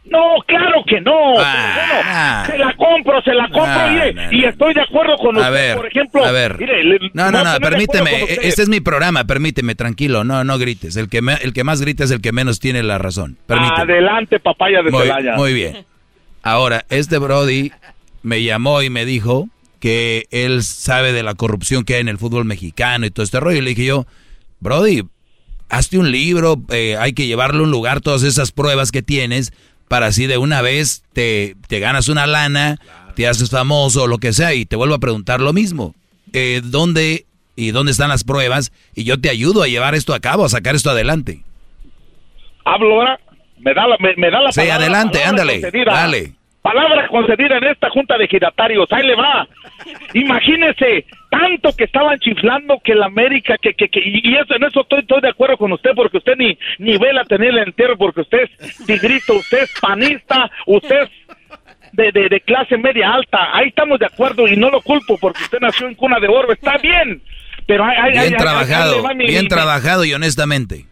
No, 0.06 0.34
claro 0.46 0.84
que 0.86 1.00
no. 1.00 1.14
Ah, 1.38 2.44
bueno, 2.46 2.52
se 2.52 2.58
la 2.58 2.76
compro, 2.76 3.22
se 3.22 3.32
la 3.32 3.44
compro 3.44 3.64
Ah, 3.64 3.88
no, 4.14 4.32
y 4.32 4.44
estoy 4.44 4.74
de 4.74 4.82
acuerdo 4.82 5.16
con 5.16 5.34
A 5.38 5.40
usted, 5.40 5.52
ver, 5.52 5.76
por 5.76 5.86
ejemplo. 5.86 6.24
a 6.26 6.30
ver. 6.30 6.58
mire, 6.58 6.84
le- 6.84 6.98
No, 7.14 7.30
no, 7.30 7.42
no, 7.42 7.56
permíteme. 7.58 8.22
Este 8.42 8.62
es 8.62 8.68
mi 8.68 8.80
programa, 8.80 9.24
permíteme, 9.24 9.74
tranquilo. 9.74 10.22
No, 10.22 10.44
no 10.44 10.58
grites. 10.58 10.96
El 10.96 11.08
que, 11.08 11.22
me- 11.22 11.38
el 11.40 11.54
que 11.54 11.64
más 11.64 11.80
grita 11.80 12.04
es 12.04 12.10
el 12.10 12.20
que 12.20 12.32
menos 12.32 12.60
tiene 12.60 12.82
la 12.82 12.98
razón. 12.98 13.38
Permíteme. 13.46 13.80
Adelante, 13.94 14.40
papaya 14.40 14.82
de 14.82 14.90
Muy, 14.90 15.08
muy 15.36 15.54
bien. 15.54 15.86
Ahora, 16.42 16.84
este 16.90 17.16
Brody 17.16 17.72
me 18.24 18.42
llamó 18.42 18.82
y 18.82 18.90
me 18.90 19.04
dijo 19.04 19.48
que 19.78 20.26
él 20.32 20.62
sabe 20.64 21.12
de 21.12 21.22
la 21.22 21.34
corrupción 21.34 21.84
que 21.84 21.94
hay 21.94 22.00
en 22.00 22.08
el 22.08 22.18
fútbol 22.18 22.44
mexicano 22.44 23.06
y 23.06 23.10
todo 23.10 23.22
este 23.22 23.38
rollo. 23.38 23.58
Y 23.58 23.60
le 23.60 23.70
dije 23.70 23.84
yo, 23.84 24.06
Brody, 24.60 25.02
hazte 25.68 25.98
un 25.98 26.10
libro, 26.10 26.60
eh, 26.70 26.96
hay 26.98 27.12
que 27.12 27.26
llevarle 27.26 27.60
a 27.60 27.64
un 27.64 27.70
lugar 27.70 28.00
todas 28.00 28.22
esas 28.24 28.50
pruebas 28.50 28.90
que 28.90 29.02
tienes 29.02 29.52
para 29.88 30.06
así 30.06 30.26
de 30.26 30.38
una 30.38 30.62
vez 30.62 31.04
te, 31.12 31.54
te 31.68 31.78
ganas 31.78 32.08
una 32.08 32.26
lana, 32.26 32.78
te 33.14 33.28
haces 33.28 33.50
famoso 33.50 34.04
o 34.04 34.06
lo 34.06 34.18
que 34.18 34.32
sea 34.32 34.54
y 34.54 34.64
te 34.64 34.74
vuelvo 34.76 34.94
a 34.94 34.98
preguntar 35.00 35.40
lo 35.40 35.52
mismo. 35.52 35.94
Eh, 36.32 36.62
¿Dónde 36.64 37.26
y 37.54 37.70
dónde 37.70 37.92
están 37.92 38.08
las 38.08 38.24
pruebas? 38.24 38.72
Y 38.94 39.04
yo 39.04 39.20
te 39.20 39.28
ayudo 39.28 39.62
a 39.62 39.68
llevar 39.68 39.94
esto 39.94 40.14
a 40.14 40.20
cabo, 40.20 40.44
a 40.46 40.48
sacar 40.48 40.74
esto 40.74 40.90
adelante. 40.90 41.42
Hablo 42.64 42.94
ahora, 42.94 43.20
me 43.60 43.74
da 43.74 43.86
la, 43.86 43.96
me, 44.00 44.14
me 44.16 44.30
da 44.30 44.40
la 44.40 44.50
Sí, 44.52 44.60
palabra. 44.60 44.76
adelante, 44.76 45.18
palabra 45.18 45.30
ándale, 45.30 45.60
concedida. 45.60 45.92
dale. 45.92 46.32
Palabra 46.64 47.08
concedida 47.08 47.58
en 47.58 47.64
esta 47.64 47.90
junta 47.90 48.16
de 48.16 48.26
giratarios, 48.26 48.90
ahí 48.90 49.06
le 49.06 49.14
va. 49.14 49.46
Imagínese, 50.14 51.04
tanto 51.30 51.76
que 51.76 51.84
estaban 51.84 52.18
chiflando 52.20 52.80
que 52.82 52.94
la 52.94 53.04
América, 53.06 53.56
que, 53.60 53.74
que, 53.74 53.88
que 53.90 54.00
y 54.02 54.34
eso, 54.34 54.54
en 54.54 54.64
eso 54.64 54.80
estoy, 54.80 55.00
estoy 55.00 55.20
de 55.20 55.28
acuerdo 55.28 55.58
con 55.58 55.72
usted, 55.72 55.90
porque 55.94 56.16
usted 56.16 56.32
ni, 56.38 56.56
ni 56.78 56.96
vela 56.96 57.22
tenerla 57.24 57.62
entero, 57.64 57.98
porque 57.98 58.22
usted 58.22 58.38
es 58.60 58.76
tigrito, 58.86 59.34
usted 59.34 59.64
es 59.64 59.74
panista, 59.78 60.50
usted 60.66 61.02
es 61.02 61.10
de, 61.92 62.10
de, 62.12 62.28
de 62.30 62.40
clase 62.40 62.78
media 62.78 63.12
alta, 63.12 63.54
ahí 63.54 63.68
estamos 63.68 63.98
de 63.98 64.06
acuerdo 64.06 64.48
y 64.48 64.56
no 64.56 64.70
lo 64.70 64.80
culpo 64.80 65.18
porque 65.20 65.42
usted 65.42 65.58
nació 65.60 65.86
en 65.86 65.94
cuna 65.94 66.18
de 66.18 66.28
oro, 66.28 66.50
está 66.50 66.78
bien, 66.78 67.22
pero 67.66 67.84
hay, 67.84 67.96
hay- 67.98 68.12
Bien 68.12 68.22
hay- 68.24 68.38
trabajado, 68.38 69.08
mi- 69.14 69.26
bien 69.26 69.42
mi- 69.42 69.48
trabajado 69.48 70.04
y 70.06 70.14
honestamente. 70.14 70.86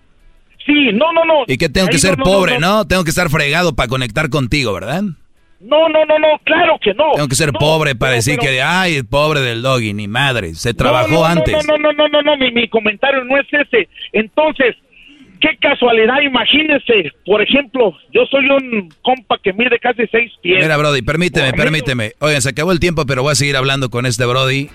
Sí, 0.67 0.91
no, 0.93 1.13
no, 1.13 1.25
no. 1.25 1.45
¿Y 1.49 1.57
que 1.57 1.69
tengo 1.69 1.89
que 1.89 1.99
ser 1.99 2.19
no, 2.19 2.25
no, 2.25 2.31
pobre, 2.31 2.59
no, 2.59 2.77
no, 2.77 2.87
Tengo 2.87 3.03
que 3.05 3.11
estar 3.11 3.29
fregado 3.31 3.75
para 3.75 3.89
conectar 3.89 4.29
contigo, 4.29 4.73
¿verdad? 4.75 5.03
No, 5.63 5.89
no, 5.89 6.05
no, 6.05 6.19
no, 6.19 6.41
claro 6.45 6.79
que 6.83 6.93
no. 6.93 7.13
Tengo 7.15 7.29
que 7.29 7.37
ser 7.37 7.53
pobre 7.53 7.95
para 7.95 8.15
decir 8.15 8.39
que, 8.39 8.61
ay, 8.61 8.97
el 8.97 9.07
pobre 9.07 9.41
del 9.41 9.63
doggy, 9.63 9.95
ni 9.95 10.09
madre, 10.09 10.55
se 10.55 10.75
trabajó 10.75 11.25
antes. 11.25 11.55
No, 11.67 11.77
no, 11.77 11.93
no, 11.93 12.09
no, 12.09 12.23
no, 12.23 12.37
mi, 12.37 12.51
mi 12.51 12.69
comentario 12.69 13.25
no 13.25 13.39
es 13.39 13.47
ese. 13.53 13.89
Entonces, 14.13 14.75
qué 15.41 15.57
casualidad, 15.61 16.21
imagínese, 16.21 17.13
por 17.25 17.43
ejemplo, 17.43 17.97
yo 18.13 18.27
soy 18.31 18.49
un 18.49 18.89
compa 19.03 19.39
que 19.43 19.53
mide 19.53 19.79
casi 19.79 20.03
seis 20.11 20.33
pies. 20.43 20.63
Mira, 20.63 20.77
Brody, 20.77 21.03
permíteme, 21.03 21.53
permíteme. 21.53 22.13
Oigan, 22.19 22.43
se 22.43 22.51
acabó 22.51 22.73
el 22.73 22.81
tiempo, 22.81 23.07
pero 23.07 23.23
voy 23.23 23.33
a 23.33 23.37
seguir 23.37 23.57
hablando 23.57 23.91
con 23.91 24.07
este 24.07 24.25
Brody. 24.27 24.69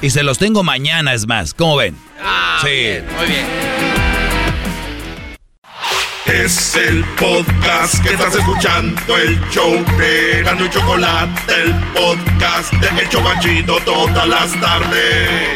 Y 0.00 0.10
se 0.10 0.24
los 0.24 0.38
tengo 0.38 0.64
mañana, 0.64 1.14
es 1.14 1.28
más. 1.28 1.54
¿Cómo 1.54 1.76
ven? 1.76 1.94
Ah, 2.20 2.58
sí. 2.60 2.98
muy 3.16 3.26
bien. 3.26 3.81
Es 6.26 6.76
el 6.76 7.04
podcast 7.18 8.00
que 8.00 8.10
estás 8.10 8.36
escuchando, 8.36 9.18
el 9.18 9.40
show 9.50 9.72
de 9.98 10.42
Gano 10.44 10.64
y 10.64 10.70
Chocolate, 10.70 11.52
el 11.52 11.74
podcast 11.92 12.72
de 12.74 13.02
Hecho 13.02 13.18
Chocachito 13.18 13.76
todas 13.84 14.28
las 14.28 14.60
tardes. 14.60 15.48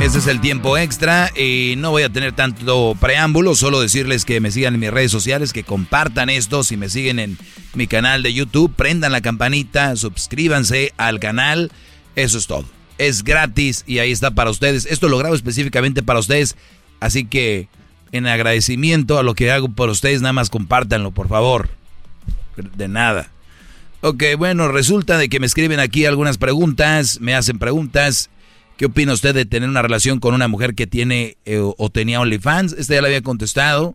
Este 0.00 0.18
es 0.18 0.26
el 0.26 0.40
tiempo 0.40 0.78
extra 0.78 1.30
y 1.36 1.74
no 1.76 1.90
voy 1.90 2.04
a 2.04 2.08
tener 2.10 2.32
tanto 2.32 2.96
preámbulo, 2.98 3.54
solo 3.54 3.80
decirles 3.80 4.24
que 4.24 4.40
me 4.40 4.50
sigan 4.50 4.74
en 4.74 4.80
mis 4.80 4.90
redes 4.90 5.12
sociales, 5.12 5.52
que 5.52 5.62
compartan 5.62 6.30
esto, 6.30 6.64
si 6.64 6.78
me 6.78 6.88
siguen 6.88 7.18
en 7.18 7.38
mi 7.74 7.86
canal 7.86 8.22
de 8.22 8.32
YouTube, 8.32 8.74
prendan 8.74 9.12
la 9.12 9.20
campanita, 9.20 9.94
suscríbanse 9.96 10.94
al 10.96 11.20
canal, 11.20 11.70
eso 12.16 12.38
es 12.38 12.46
todo. 12.46 12.81
Es 12.98 13.24
gratis 13.24 13.84
y 13.86 13.98
ahí 13.98 14.12
está 14.12 14.32
para 14.32 14.50
ustedes. 14.50 14.86
Esto 14.86 15.08
lo 15.08 15.18
grabo 15.18 15.34
específicamente 15.34 16.02
para 16.02 16.20
ustedes, 16.20 16.56
así 17.00 17.24
que 17.24 17.68
en 18.12 18.26
agradecimiento 18.26 19.18
a 19.18 19.22
lo 19.22 19.34
que 19.34 19.50
hago 19.50 19.68
por 19.68 19.88
ustedes, 19.88 20.20
nada 20.20 20.32
más 20.32 20.50
compártanlo, 20.50 21.10
por 21.10 21.28
favor. 21.28 21.70
De 22.76 22.88
nada. 22.88 23.30
Ok, 24.02 24.24
bueno, 24.36 24.68
resulta 24.68 25.16
de 25.16 25.28
que 25.28 25.40
me 25.40 25.46
escriben 25.46 25.80
aquí 25.80 26.04
algunas 26.04 26.36
preguntas, 26.36 27.20
me 27.20 27.34
hacen 27.34 27.58
preguntas 27.58 28.30
¿Qué 28.82 28.86
opina 28.86 29.12
usted 29.12 29.32
de 29.32 29.44
tener 29.44 29.68
una 29.68 29.82
relación 29.82 30.18
con 30.18 30.34
una 30.34 30.48
mujer 30.48 30.74
que 30.74 30.88
tiene 30.88 31.36
eh, 31.44 31.60
o 31.60 31.90
tenía 31.90 32.20
OnlyFans? 32.20 32.72
Este 32.72 32.94
ya 32.94 33.00
le 33.00 33.06
había 33.06 33.22
contestado. 33.22 33.94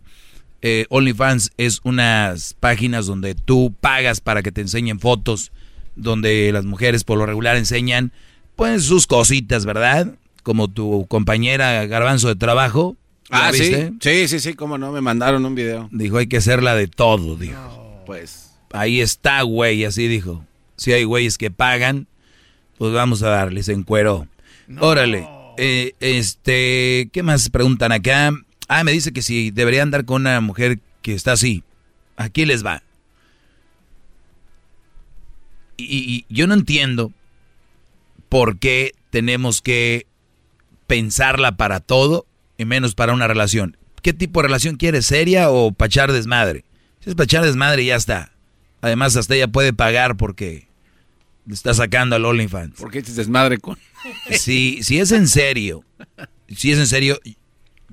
Eh, 0.62 0.86
OnlyFans 0.90 1.52
es 1.58 1.82
unas 1.84 2.54
páginas 2.54 3.06
donde 3.06 3.36
tú 3.36 3.76
pagas 3.82 4.22
para 4.22 4.44
que 4.44 4.54
te 4.54 4.62
enseñen 4.62 5.02
fotos, 5.02 5.52
donde 5.98 6.50
las 6.54 6.64
mujeres 6.64 7.04
por 7.04 7.18
lo 7.18 7.26
regular 7.26 7.58
enseñan 7.58 8.14
pues 8.58 8.84
sus 8.84 9.08
cositas, 9.08 9.66
¿verdad? 9.66 10.16
Como 10.44 10.68
tu 10.68 11.06
compañera 11.08 11.86
Garbanzo 11.86 12.28
de 12.28 12.36
trabajo. 12.36 12.98
Ah, 13.30 13.52
¿sí? 13.54 13.94
Sí, 14.02 14.28
sí, 14.28 14.40
sí, 14.40 14.54
cómo 14.54 14.78
no, 14.78 14.92
me 14.92 15.00
mandaron 15.00 15.46
un 15.46 15.56
video. 15.56 15.88
Dijo, 15.92 16.18
hay 16.18 16.28
que 16.28 16.38
hacerla 16.38 16.76
de 16.76 16.88
todo, 16.88 17.38
dijo. 17.38 18.04
pues. 18.06 18.52
Ahí 18.74 19.00
está, 19.00 19.44
güey, 19.44 19.86
así 19.86 20.08
dijo. 20.08 20.44
Si 20.76 20.92
hay 20.92 21.06
güeyes 21.06 21.38
que 21.38 21.52
pagan, 21.52 22.08
pues 22.78 22.94
vamos 22.94 23.24
a 23.24 23.30
darles 23.30 23.70
en 23.70 23.84
cuero. 23.84 24.28
Órale. 24.80 25.28
Eh, 25.58 25.94
este, 26.00 27.10
¿qué 27.14 27.24
más 27.24 27.50
preguntan 27.50 27.92
acá? 27.92 28.32
Ah, 28.68 28.84
me 28.84 28.92
dice 28.92 29.14
que 29.14 29.22
si 29.22 29.52
debería 29.52 29.84
andar 29.84 30.06
con 30.06 30.22
una 30.22 30.42
mujer 30.42 30.80
que 31.02 31.14
está 31.14 31.34
así. 31.34 31.64
Aquí 32.18 32.46
les 32.46 32.66
va. 32.66 32.84
Y, 35.78 36.26
yo 36.30 36.48
no 36.48 36.56
entiendo 36.56 37.12
por 38.30 38.60
qué 38.60 38.94
tenemos 39.10 39.62
que 39.62 40.08
pensarla 40.88 41.58
para 41.58 41.80
todo 41.80 42.26
y 42.58 42.66
menos 42.66 42.96
para 42.96 43.14
una 43.14 43.28
relación. 43.28 43.78
¿Qué 44.02 44.14
tipo 44.14 44.42
de 44.42 44.48
relación 44.48 44.78
quieres? 44.78 45.06
¿Seria 45.06 45.50
o 45.50 45.72
pachar 45.72 46.12
desmadre? 46.12 46.64
Si 47.02 47.10
es 47.10 47.16
pachar 47.16 47.44
desmadre, 47.44 47.86
ya 47.86 47.96
está. 47.96 48.32
Además, 48.82 49.16
hasta 49.16 49.36
ella 49.36 49.48
puede 49.48 49.74
pagar 49.74 50.18
porque 50.18 50.68
le 51.46 51.54
está 51.54 51.74
sacando 51.74 52.16
al 52.16 52.26
OnlyFans. 52.26 52.80
¿Por 52.80 52.92
qué 52.92 53.02
te 53.02 53.12
desmadre 53.14 53.58
con.? 53.58 53.78
Si, 54.32 54.84
si 54.84 55.00
es 55.00 55.12
en 55.12 55.28
serio, 55.28 55.84
si 56.48 56.72
es 56.72 56.78
en 56.78 56.88
serio, 56.88 57.20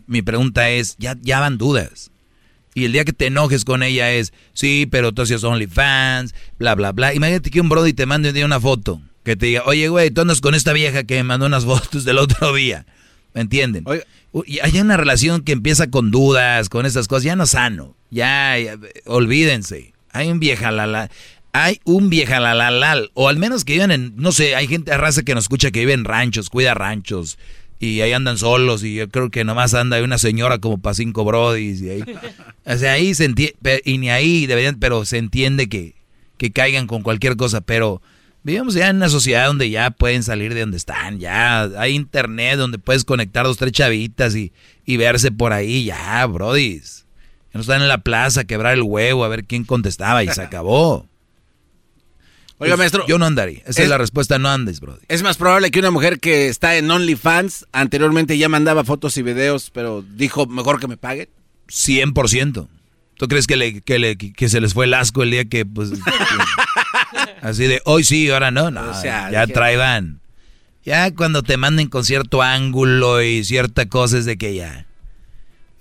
mi 0.07 0.23
pregunta 0.23 0.69
es: 0.71 0.97
ya, 0.99 1.17
ya 1.21 1.41
van 1.41 1.59
dudas. 1.59 2.13
Y 2.75 2.85
el 2.85 2.93
día 2.93 3.05
que 3.05 3.13
te 3.13 3.27
enojes 3.27 3.65
con 3.65 3.83
ella 3.83 4.13
es: 4.13 4.33
sí, 4.53 4.87
pero 4.89 5.13
tú 5.13 5.23
hacías 5.23 5.43
OnlyFans, 5.43 6.35
bla, 6.59 6.75
bla, 6.75 6.93
bla. 6.93 7.15
Imagínate 7.15 7.51
que 7.51 7.61
un 7.61 7.69
brody 7.69 7.95
te 7.95 8.07
mande 8.07 8.29
un 8.29 8.35
día 8.35 8.45
una 8.45 8.61
foto 8.61 9.01
que 9.25 9.37
te 9.37 9.47
diga: 9.47 9.63
oye, 9.67 9.89
güey, 9.89 10.11
tú 10.11 10.21
andas 10.21 10.41
con 10.41 10.55
esta 10.55 10.73
vieja 10.73 11.05
que 11.05 11.17
me 11.17 11.25
mandó 11.25 11.47
unas 11.47 11.65
fotos 11.67 12.05
del 12.05 12.19
otro 12.19 12.55
día. 12.55 12.87
¿Me 13.35 13.41
entienden? 13.41 13.85
Y 14.47 14.61
hay 14.61 14.81
una 14.81 14.97
relación 14.97 15.43
que 15.43 15.53
empieza 15.53 15.91
con 15.91 16.13
dudas, 16.13 16.69
con 16.69 16.87
esas 16.87 17.09
cosas, 17.09 17.25
ya 17.25 17.37
no 17.37 17.47
sano. 17.47 17.97
Ya, 18.11 18.57
ya 18.59 18.79
olvídense. 19.07 19.93
Hay 20.13 20.31
un 20.31 20.39
vieja 20.39 20.71
la, 20.71 20.87
la 20.87 21.11
hay 21.55 21.81
un 21.85 22.11
vieja 22.11 22.41
la 22.41 23.09
o 23.15 23.29
al 23.29 23.37
menos 23.37 23.65
que 23.65 23.75
viven 23.75 23.93
en, 23.93 24.13
no 24.17 24.33
sé, 24.33 24.57
hay 24.57 24.67
gente 24.67 24.91
de 24.91 24.97
raza 24.97 25.23
que 25.23 25.37
nos 25.37 25.45
escucha 25.45 25.71
que 25.71 25.79
vive 25.81 25.93
en 25.93 26.05
ranchos, 26.05 26.51
cuida 26.51 26.75
ranchos, 26.75 27.39
y 27.79 28.01
ahí 28.01 28.13
andan 28.13 28.39
solos, 28.39 28.83
y 28.83 28.97
yo 28.97 29.09
creo 29.09 29.31
que 29.31 29.45
nomás 29.45 29.73
anda 29.75 30.03
una 30.03 30.19
señora 30.19 30.59
como 30.59 30.79
para 30.79 30.95
cinco 30.95 31.25
brodis, 31.25 31.81
y 31.81 31.91
ahí, 31.91 32.05
o 32.67 32.77
sea, 32.77 32.95
ahí 32.95 33.15
se 33.15 33.27
entiende, 33.27 33.83
y 33.85 33.99
ni 33.99 34.11
ahí 34.11 34.47
deberían, 34.47 34.81
pero 34.81 35.05
se 35.05 35.19
entiende 35.19 35.69
que, 35.69 35.95
que 36.39 36.51
caigan 36.51 36.89
con 36.89 37.03
cualquier 37.03 37.37
cosa, 37.37 37.61
pero 37.61 38.03
vivimos 38.45 38.75
ya 38.75 38.91
en 38.91 38.97
una 38.97 39.09
sociedad 39.09 39.47
donde 39.49 39.69
ya 39.71 39.91
pueden 39.91 40.23
salir 40.23 40.55
de 40.55 40.61
donde 40.61 40.77
están, 40.77 41.19
ya 41.19 41.63
hay 41.79 41.95
internet 41.95 42.57
donde 42.57 42.79
puedes 42.79 43.05
conectar 43.05 43.45
dos, 43.45 43.57
tres 43.57 43.73
chavitas 43.73 44.37
y, 44.37 44.53
y 44.85 44.97
verse 44.97 45.33
por 45.33 45.53
ahí, 45.53 45.87
ya, 45.87 46.25
brodis. 46.27 47.07
No 47.53 47.61
están 47.61 47.83
en 47.83 47.89
la 47.89 47.99
plaza, 47.99 48.45
quebrar 48.45 48.75
el 48.75 48.83
huevo, 48.83 49.25
a 49.25 49.29
ver 49.29 49.45
quién 49.45 49.65
contestaba 49.65 50.23
y 50.23 50.29
se 50.29 50.43
acabó. 50.43 51.09
Oiga, 52.59 52.77
maestro. 52.77 53.05
Yo 53.07 53.19
no 53.19 53.27
andaría. 53.27 53.63
Esa 53.67 53.83
es, 53.83 53.89
la 53.89 53.99
respuesta, 53.99 54.39
no 54.39 54.49
andes, 54.49 54.81
bro. 54.81 54.99
Es 55.09 55.23
más 55.23 55.37
probable 55.37 55.71
que 55.71 55.81
una 55.81 55.91
mujer 55.91 56.21
que 56.21 56.49
está 56.49 56.77
en 56.77 56.91
OnlyFans 56.91 57.67
anteriormente 57.73 58.39
ya 58.39 58.49
mandaba 58.49 58.85
fotos 58.85 59.17
y 59.17 59.23
videos, 59.23 59.71
pero 59.71 60.03
dijo 60.03 60.47
mejor 60.47 60.81
que 60.81 60.87
me 60.87 60.97
paguen. 60.97 61.29
100%. 61.69 62.69
¿Tú 63.17 63.29
crees 63.29 63.47
que, 63.47 63.57
le, 63.57 63.83
que, 63.83 64.49
se 64.49 64.61
les 64.61 64.75
fue 64.75 64.87
el 64.87 64.95
asco 64.95 65.23
el 65.23 65.31
día 65.31 65.45
que, 65.45 65.65
pues, 65.65 65.91
así 67.43 67.67
de 67.67 67.81
hoy 67.85 68.05
sí, 68.05 68.31
ahora 68.31 68.51
no? 68.51 68.71
No, 68.71 68.91
o 68.91 68.95
sea, 68.95 69.31
ya 69.31 69.47
traigan. 69.47 70.21
Ya 70.85 71.15
cuando 71.15 71.43
te 71.43 71.57
manden 71.57 71.89
con 71.89 72.05
cierto 72.05 72.43
ángulo 72.43 73.23
y 73.23 73.45
cierta 73.45 73.89
cosa 73.89 74.19
es 74.19 74.25
de 74.27 74.37
que 74.37 74.55
ya. 74.55 74.87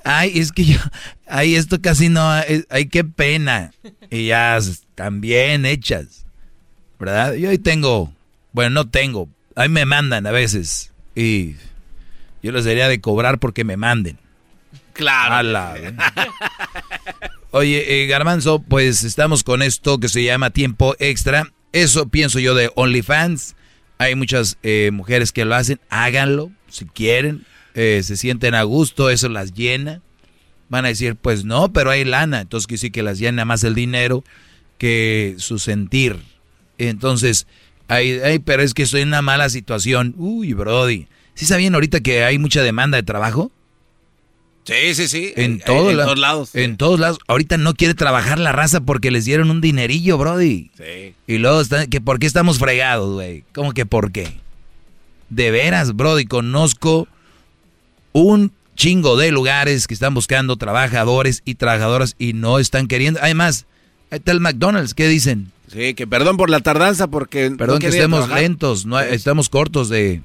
Ay, 0.06 0.34
es 0.36 0.52
que 0.52 0.66
yo, 0.66 0.80
ay, 1.28 1.56
esto 1.56 1.82
casi 1.82 2.10
no, 2.10 2.30
ay, 2.32 2.86
qué 2.88 3.04
pena. 3.04 3.72
Y 4.10 4.28
ya 4.28 4.58
están 4.58 5.22
bien 5.22 5.66
hechas. 5.66 6.24
¿verdad? 7.04 7.34
Yo 7.34 7.50
ahí 7.50 7.58
tengo, 7.58 8.14
bueno, 8.54 8.70
no 8.70 8.90
tengo, 8.90 9.28
ahí 9.56 9.68
me 9.68 9.86
mandan 9.86 10.26
a 10.26 10.32
veces 10.32 10.94
y 11.16 11.56
yo 12.42 12.54
les 12.54 12.64
debería 12.64 12.88
de 12.88 13.02
cobrar 13.02 13.40
porque 13.40 13.66
me 13.66 13.76
manden. 13.76 14.18
Claro. 14.94 15.50
Oye, 17.56 18.02
eh, 18.02 18.08
Garbanzo, 18.08 18.64
pues 18.64 19.04
estamos 19.04 19.44
con 19.44 19.62
esto 19.62 20.00
que 20.00 20.10
se 20.10 20.24
llama 20.24 20.50
tiempo 20.50 20.96
extra. 20.98 21.54
Eso 21.72 22.08
pienso 22.08 22.40
yo 22.40 22.56
de 22.56 22.72
OnlyFans. 22.74 23.56
Hay 24.00 24.16
muchas 24.16 24.58
eh, 24.64 24.90
mujeres 24.92 25.32
que 25.32 25.46
lo 25.46 25.54
hacen. 25.54 25.80
Háganlo 25.92 26.50
si 26.68 26.86
quieren. 26.86 27.46
Eh, 27.76 28.02
se 28.04 28.18
sienten 28.18 28.56
a 28.56 28.64
gusto, 28.64 29.12
eso 29.12 29.30
las 29.30 29.54
llena. 29.54 30.02
Van 30.68 30.86
a 30.86 30.88
decir, 30.88 31.16
pues 31.16 31.46
no, 31.46 31.72
pero 31.72 31.92
hay 31.92 32.06
lana. 32.06 32.42
Entonces 32.42 32.66
que 32.66 32.80
sí 32.80 32.90
que 32.90 33.04
las 33.04 33.20
llena 33.20 33.46
más 33.46 33.64
el 33.64 33.76
dinero 33.76 34.24
que 34.80 35.36
su 35.38 35.60
sentir. 35.60 36.18
Entonces, 36.80 37.46
ay, 37.88 38.20
ay, 38.24 38.40
pero 38.40 38.64
es 38.64 38.74
que 38.74 38.82
estoy 38.82 39.02
en 39.02 39.10
una 39.10 39.22
mala 39.22 39.48
situación. 39.50 40.16
Uy, 40.18 40.54
Brody. 40.54 41.06
¿Sí 41.36 41.46
sabían 41.46 41.76
ahorita 41.76 42.00
que 42.00 42.24
hay 42.24 42.40
mucha 42.40 42.64
demanda 42.64 42.96
de 42.96 43.04
trabajo? 43.04 43.52
Sí, 44.66 44.96
sí, 44.96 45.08
sí. 45.08 45.34
En, 45.36 45.60
todos 45.60 46.18
lados. 46.18 46.56
En 46.56 46.78
todos 46.78 47.00
lados. 47.00 47.20
Ahorita 47.28 47.58
no 47.58 47.74
quiere 47.74 47.94
trabajar 47.94 48.40
la 48.40 48.54
raza 48.54 48.82
porque 48.82 49.12
les 49.12 49.26
dieron 49.26 49.52
un 49.52 49.60
dinerillo, 49.60 50.18
Brody. 50.18 50.72
Sí. 50.78 51.16
Y 51.28 51.38
luego, 51.38 51.62
está, 51.62 51.88
que 51.88 52.00
¿por 52.00 52.20
qué 52.20 52.28
estamos 52.28 52.60
fregados, 52.60 53.14
güey? 53.14 53.44
¿Cómo 53.54 53.74
que 53.74 53.86
por 53.86 54.12
qué? 54.12 54.34
De 55.30 55.52
veras, 55.52 55.96
Brody, 55.96 56.26
conozco 56.26 57.08
un 58.14 58.52
chingo 58.76 59.18
de 59.18 59.32
lugares 59.32 59.88
que 59.88 59.94
están 59.94 60.14
buscando 60.14 60.56
trabajadores 60.56 61.42
y 61.46 61.56
trabajadoras 61.56 62.16
y 62.18 62.34
no 62.34 62.60
están 62.60 62.88
queriendo. 62.88 63.20
Además, 63.22 63.66
ahí 64.12 64.20
está 64.20 64.32
el 64.32 64.40
McDonald's, 64.40 64.94
¿qué 64.94 65.08
dicen? 65.08 65.52
Sí, 65.68 65.94
que 65.94 66.08
perdón 66.08 66.38
por 66.38 66.50
la 66.50 66.60
tardanza 66.60 67.08
porque... 67.08 67.52
Perdón 67.52 67.80
que 67.80 67.88
estemos 67.88 68.30
lentos, 68.30 68.86
no, 68.86 69.00
estamos 69.00 69.50
cortos 69.50 69.90
de, 69.90 70.22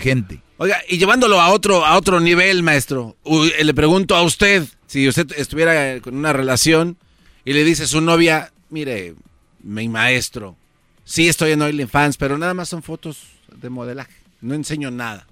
gente. 0.00 0.40
Oiga, 0.56 0.80
y 0.88 0.98
llevándolo 0.98 1.40
a 1.40 1.52
otro, 1.52 1.84
a 1.84 1.96
otro 1.96 2.20
nivel, 2.20 2.62
maestro, 2.62 3.16
le 3.24 3.74
pregunto 3.74 4.16
a 4.16 4.22
usted, 4.22 4.64
si 4.86 5.08
usted 5.08 5.32
estuviera 5.36 6.00
con 6.00 6.16
una 6.16 6.32
relación 6.32 6.96
y 7.44 7.52
le 7.52 7.64
dice 7.64 7.84
a 7.84 7.86
su 7.86 8.00
novia, 8.00 8.52
mire, 8.70 9.14
mi 9.62 9.88
maestro, 9.88 10.56
sí 11.04 11.28
estoy 11.28 11.52
en 11.52 11.62
OnlyFans, 11.62 12.16
pero 12.16 12.38
nada 12.38 12.54
más 12.54 12.68
son 12.68 12.82
fotos 12.82 13.22
de 13.56 13.70
modelaje, 13.70 14.14
no 14.40 14.54
enseño 14.54 14.90
nada. 14.90 15.26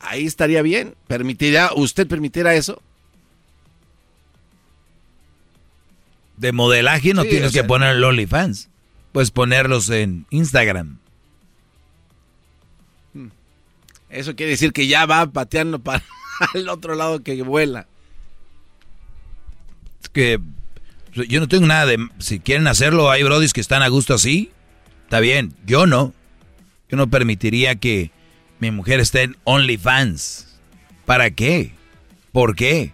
Ahí 0.00 0.26
estaría 0.26 0.62
bien, 0.62 0.94
¿permitirá, 1.06 1.72
usted 1.74 2.06
permitirá 2.06 2.54
eso? 2.54 2.80
de 6.38 6.52
modelaje 6.52 7.14
no 7.14 7.24
tienes 7.24 7.52
que 7.52 7.64
poner 7.64 7.96
el 7.96 8.04
OnlyFans. 8.04 8.68
Puedes 9.12 9.30
ponerlos 9.30 9.90
en 9.90 10.26
Instagram. 10.30 10.98
Eso 14.10 14.36
quiere 14.36 14.50
decir 14.50 14.72
que 14.72 14.86
ya 14.86 15.06
va 15.06 15.30
pateando 15.30 15.78
para 15.82 16.02
el 16.54 16.68
otro 16.68 16.94
lado 16.94 17.22
que 17.22 17.42
vuela. 17.42 17.86
Es 20.02 20.08
que 20.08 20.40
yo 21.12 21.40
no 21.40 21.48
tengo 21.48 21.66
nada 21.66 21.86
de... 21.86 21.98
Si 22.18 22.40
quieren 22.40 22.66
hacerlo, 22.66 23.10
hay 23.10 23.22
brodis 23.22 23.52
que 23.52 23.60
están 23.60 23.82
a 23.82 23.88
gusto 23.88 24.14
así. 24.14 24.50
Está 25.04 25.20
bien, 25.20 25.54
yo 25.66 25.86
no. 25.86 26.12
Yo 26.90 26.96
no 26.96 27.08
permitiría 27.08 27.76
que 27.76 28.10
mi 28.60 28.70
mujer 28.70 29.00
esté 29.00 29.22
en 29.22 29.36
OnlyFans. 29.44 30.58
¿Para 31.04 31.30
qué? 31.30 31.72
¿Por 32.32 32.54
qué? 32.54 32.92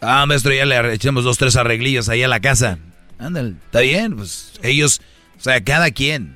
Ah, 0.00 0.26
maestro, 0.26 0.52
ya 0.52 0.64
le 0.64 0.94
echamos 0.94 1.24
dos, 1.24 1.38
tres 1.38 1.56
arreglillos 1.56 2.08
ahí 2.08 2.22
a 2.22 2.28
la 2.28 2.40
casa. 2.40 2.78
Ándale, 3.18 3.54
está 3.64 3.80
bien, 3.80 4.16
pues 4.16 4.54
ellos, 4.62 5.00
o 5.38 5.42
sea, 5.42 5.62
cada 5.62 5.90
quien. 5.92 6.34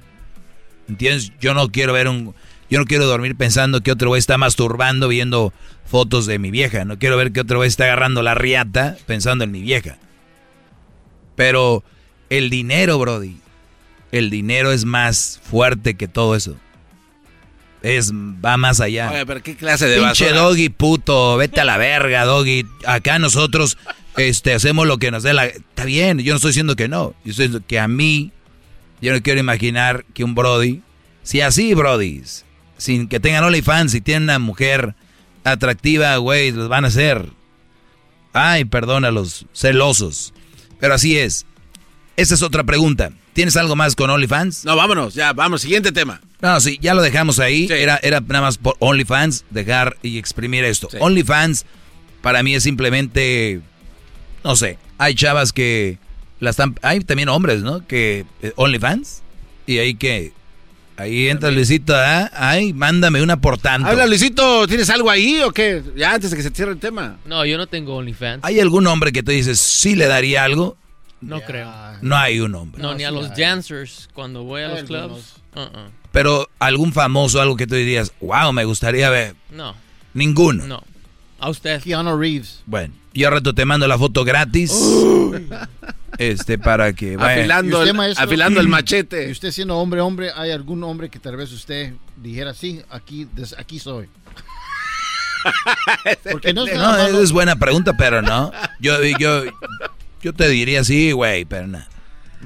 ¿Entiendes? 0.89 1.33
Yo 1.41 1.53
no 1.55 1.71
quiero 1.71 1.93
ver 1.93 2.09
un... 2.09 2.35
Yo 2.69 2.79
no 2.79 2.85
quiero 2.85 3.07
dormir 3.07 3.37
pensando 3.37 3.81
que 3.81 3.93
otro 3.93 4.09
güey 4.09 4.19
está 4.19 4.39
masturbando 4.39 5.09
viendo 5.09 5.53
fotos 5.85 6.27
de 6.27 6.39
mi 6.39 6.51
vieja. 6.51 6.85
No 6.85 6.99
quiero 6.99 7.17
ver 7.17 7.33
que 7.33 7.41
otro 7.41 7.59
güey 7.59 7.69
está 7.69 7.85
agarrando 7.85 8.23
la 8.23 8.35
riata 8.35 8.97
pensando 9.07 9.45
en 9.45 9.53
mi 9.53 9.63
vieja. 9.63 9.99
Pero 11.37 11.85
el 12.29 12.51
dinero, 12.51 12.99
Brody, 12.99 13.37
el 14.11 14.31
dinero 14.31 14.73
es 14.73 14.85
más 14.85 15.41
fuerte 15.45 15.95
que 15.95 16.09
todo 16.09 16.35
eso. 16.35 16.57
Es, 17.83 18.13
va 18.13 18.57
más 18.57 18.81
allá. 18.81 19.11
Oye, 19.13 19.27
pero 19.27 19.43
qué 19.43 19.55
clase 19.55 19.87
de 19.87 20.01
Pinche 20.01 20.33
doggy 20.33 20.71
puto, 20.71 21.37
vete 21.37 21.61
a 21.61 21.65
la 21.65 21.77
verga, 21.77 22.25
doggy. 22.25 22.67
Acá 22.85 23.21
nosotros 23.21 23.79
este, 24.17 24.55
hacemos 24.55 24.87
lo 24.87 24.99
que 24.99 25.11
nos 25.11 25.23
dé 25.23 25.35
la... 25.35 25.47
Está 25.47 25.85
bien, 25.85 26.19
yo 26.19 26.33
no 26.33 26.37
estoy 26.37 26.51
diciendo 26.51 26.75
que 26.75 26.89
no. 26.89 27.15
Yo 27.25 27.31
estoy 27.31 27.47
diciendo 27.47 27.65
que 27.67 27.79
a 27.79 27.87
mí, 27.87 28.33
yo 29.01 29.13
no 29.13 29.23
quiero 29.23 29.39
imaginar 29.39 30.05
que 30.15 30.25
un 30.25 30.35
Brody, 30.35 30.83
si 31.23 31.43
así, 31.43 31.75
Brody, 31.75 32.23
sin 32.79 33.09
que 33.09 33.21
tengan 33.21 33.45
OnlyFans, 33.45 33.93
si 33.93 34.01
tienen 34.01 34.25
una 34.25 34.39
mujer 34.39 34.95
atractiva, 35.45 36.17
güey, 36.17 36.53
los 36.53 36.69
van 36.69 36.85
a 36.85 36.89
hacer. 36.89 37.31
Ay, 38.33 38.65
perdón 38.65 39.05
a 39.05 39.11
los 39.11 39.47
celosos. 39.55 40.35
Pero 40.79 40.95
así 40.95 41.17
es. 41.19 41.47
Esa 42.17 42.35
es 42.35 42.43
otra 42.43 42.65
pregunta. 42.65 43.13
¿Tienes 43.33 43.57
algo 43.57 43.77
más 43.77 43.95
con 43.95 44.11
OnlyFans? 44.11 44.65
No, 44.65 44.77
vámonos, 44.77 45.15
ya, 45.15 45.33
vamos, 45.33 45.61
siguiente 45.63 45.93
tema. 45.93 46.21
No, 46.41 46.59
sí, 46.61 46.79
ya 46.81 46.95
lo 46.95 47.03
dejamos 47.03 47.39
ahí. 47.39 47.67
Era, 47.71 47.99
era 48.03 48.21
nada 48.21 48.41
más 48.41 48.59
por 48.59 48.77
OnlyFans, 48.79 49.45
dejar 49.51 49.97
y 50.03 50.19
exprimir 50.19 50.65
esto. 50.65 50.89
OnlyFans 50.99 51.67
para 52.23 52.43
mí 52.43 52.55
es 52.55 52.63
simplemente, 52.63 53.61
no 54.43 54.57
sé, 54.57 54.79
hay 54.99 55.15
chavas 55.15 55.53
que 55.53 55.99
las 56.41 56.55
están, 56.55 56.75
hay 56.83 57.01
también 57.01 57.29
hombres, 57.29 57.63
¿no? 57.63 57.87
Que 57.87 58.25
eh, 58.43 58.53
OnlyFans 58.57 59.23
y 59.67 59.79
ahí 59.79 59.95
que 59.95 60.33
Ahí 60.97 61.29
entra 61.29 61.51
Luisito, 61.51 61.95
¿ah? 61.95 62.31
Ay, 62.35 62.73
mándame 62.73 63.23
una 63.23 63.39
por 63.39 63.59
tanto. 63.59 63.87
Habla 63.87 64.07
Luisito, 64.07 64.67
¿tienes 64.67 64.89
algo 64.89 65.11
ahí 65.11 65.41
o 65.43 65.53
qué? 65.53 65.83
Ya 65.95 66.15
antes 66.15 66.31
de 66.31 66.37
que 66.37 66.43
se 66.43 66.51
cierre 66.51 66.73
el 66.73 66.79
tema. 66.79 67.19
No, 67.27 67.45
yo 67.45 67.59
no 67.59 67.67
tengo 67.67 67.97
OnlyFans. 67.97 68.43
¿Hay 68.43 68.61
algún 68.61 68.87
hombre 68.87 69.13
que 69.13 69.23
te 69.23 69.33
dices, 69.33 69.61
sí 69.61 69.95
le 69.95 70.07
daría 70.07 70.45
algo? 70.45 70.77
No 71.21 71.41
creo. 71.43 71.71
No 72.01 72.17
hay 72.17 72.41
un 72.41 72.55
hombre. 72.55 72.81
No, 72.81 72.95
ni 72.95 73.05
a 73.05 73.11
los 73.11 73.35
dancers 73.37 74.09
cuando 74.15 74.45
voy 74.45 74.63
a 74.63 74.69
los 74.69 74.85
clubs. 74.85 75.35
Uh-uh. 75.55 75.91
Pero 76.13 76.49
algún 76.59 76.93
famoso, 76.93 77.41
algo 77.41 77.57
que 77.57 77.67
tú 77.67 77.75
dirías, 77.75 78.13
wow, 78.21 78.53
me 78.53 78.65
gustaría 78.65 79.11
ver. 79.11 79.35
No. 79.51 79.75
Ninguno. 80.15 80.67
No. 80.67 80.83
A 81.41 81.51
usted. 81.51 81.83
Keanu 81.83 82.19
Reeves. 82.19 82.63
Bueno, 82.65 82.95
yo 83.13 83.29
al 83.29 83.35
rato 83.35 83.55
te 83.55 83.67
mando 83.67 83.87
la 83.87 83.99
foto 83.99 84.25
gratis. 84.25 84.73
Este, 86.19 86.59
para 86.59 86.93
que 86.93 87.17
vaya. 87.19 87.41
Afilando, 87.41 87.83
el, 87.83 88.15
afilando 88.17 88.61
el 88.61 88.69
machete. 88.69 89.29
Y 89.29 89.33
usted 89.33 89.51
siendo 89.51 89.77
hombre, 89.79 90.01
hombre, 90.01 90.31
¿hay 90.35 90.51
algún 90.51 90.83
hombre 90.85 91.09
que 91.09 91.19
tal 91.19 91.37
vez 91.37 91.53
usted 91.53 91.93
dijera, 92.17 92.55
sí, 92.55 92.83
aquí, 92.91 93.27
aquí 93.59 93.79
soy? 93.79 94.09
Porque 96.31 96.53
no, 96.53 96.67
no 96.67 97.21
es 97.21 97.33
buena 97.33 97.57
pregunta, 97.57 97.93
pero 97.97 98.23
no. 98.23 98.53
Yo, 98.81 99.03
yo, 99.19 99.45
yo 100.23 100.33
te 100.33 100.49
diría 100.49 100.83
sí, 100.85 101.13
güey, 101.13 101.45
pero 101.45 101.67
no. 101.67 101.79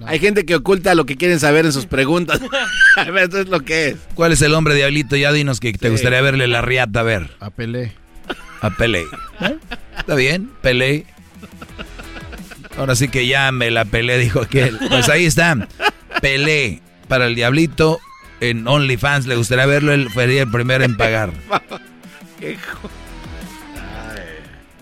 Hay 0.07 0.19
gente 0.19 0.47
que 0.47 0.55
oculta 0.55 0.95
lo 0.95 1.05
que 1.05 1.17
quieren 1.17 1.41
saber 1.41 1.67
en 1.67 1.73
sus 1.73 1.87
preguntas. 1.87 2.41
Eso 2.97 3.41
es 3.41 3.49
lo 3.49 3.61
que 3.61 3.89
es. 3.89 3.97
¿Cuál 4.15 4.33
es 4.33 4.43
el 4.43 4.55
hombre 4.55 4.75
diablito? 4.75 5.17
Ya 5.17 5.33
dinos 5.33 5.61
que 5.61 5.73
te 5.73 5.91
gustaría 5.91 6.21
verle 6.21 6.47
la 6.47 6.63
riata 6.63 7.01
a 7.01 7.03
ver. 7.03 7.37
A 7.41 7.51
Pelé. 7.51 7.93
A 8.61 8.71
Pelé. 8.71 9.05
¿Eh? 9.41 9.59
¿Está 9.99 10.15
bien? 10.15 10.51
Pelé. 10.63 11.07
Ahora 12.81 12.97
sí 12.97 13.09
que 13.09 13.27
ya 13.27 13.53
me 13.53 13.71
la 13.71 13.85
pelé, 13.85 14.17
dijo 14.17 14.41
aquel. 14.41 14.79
Pues 14.89 15.11
ahí 15.11 15.27
está. 15.27 15.69
Pelé 16.23 16.81
para 17.09 17.27
el 17.27 17.35
diablito 17.35 18.01
en 18.41 18.67
OnlyFans. 18.67 19.27
Le 19.27 19.37
gustaría 19.37 19.67
verlo, 19.67 19.93
él 19.93 20.09
sería 20.15 20.45
el 20.45 20.51
primero 20.51 20.83
en 20.83 20.97
pagar. 20.97 21.31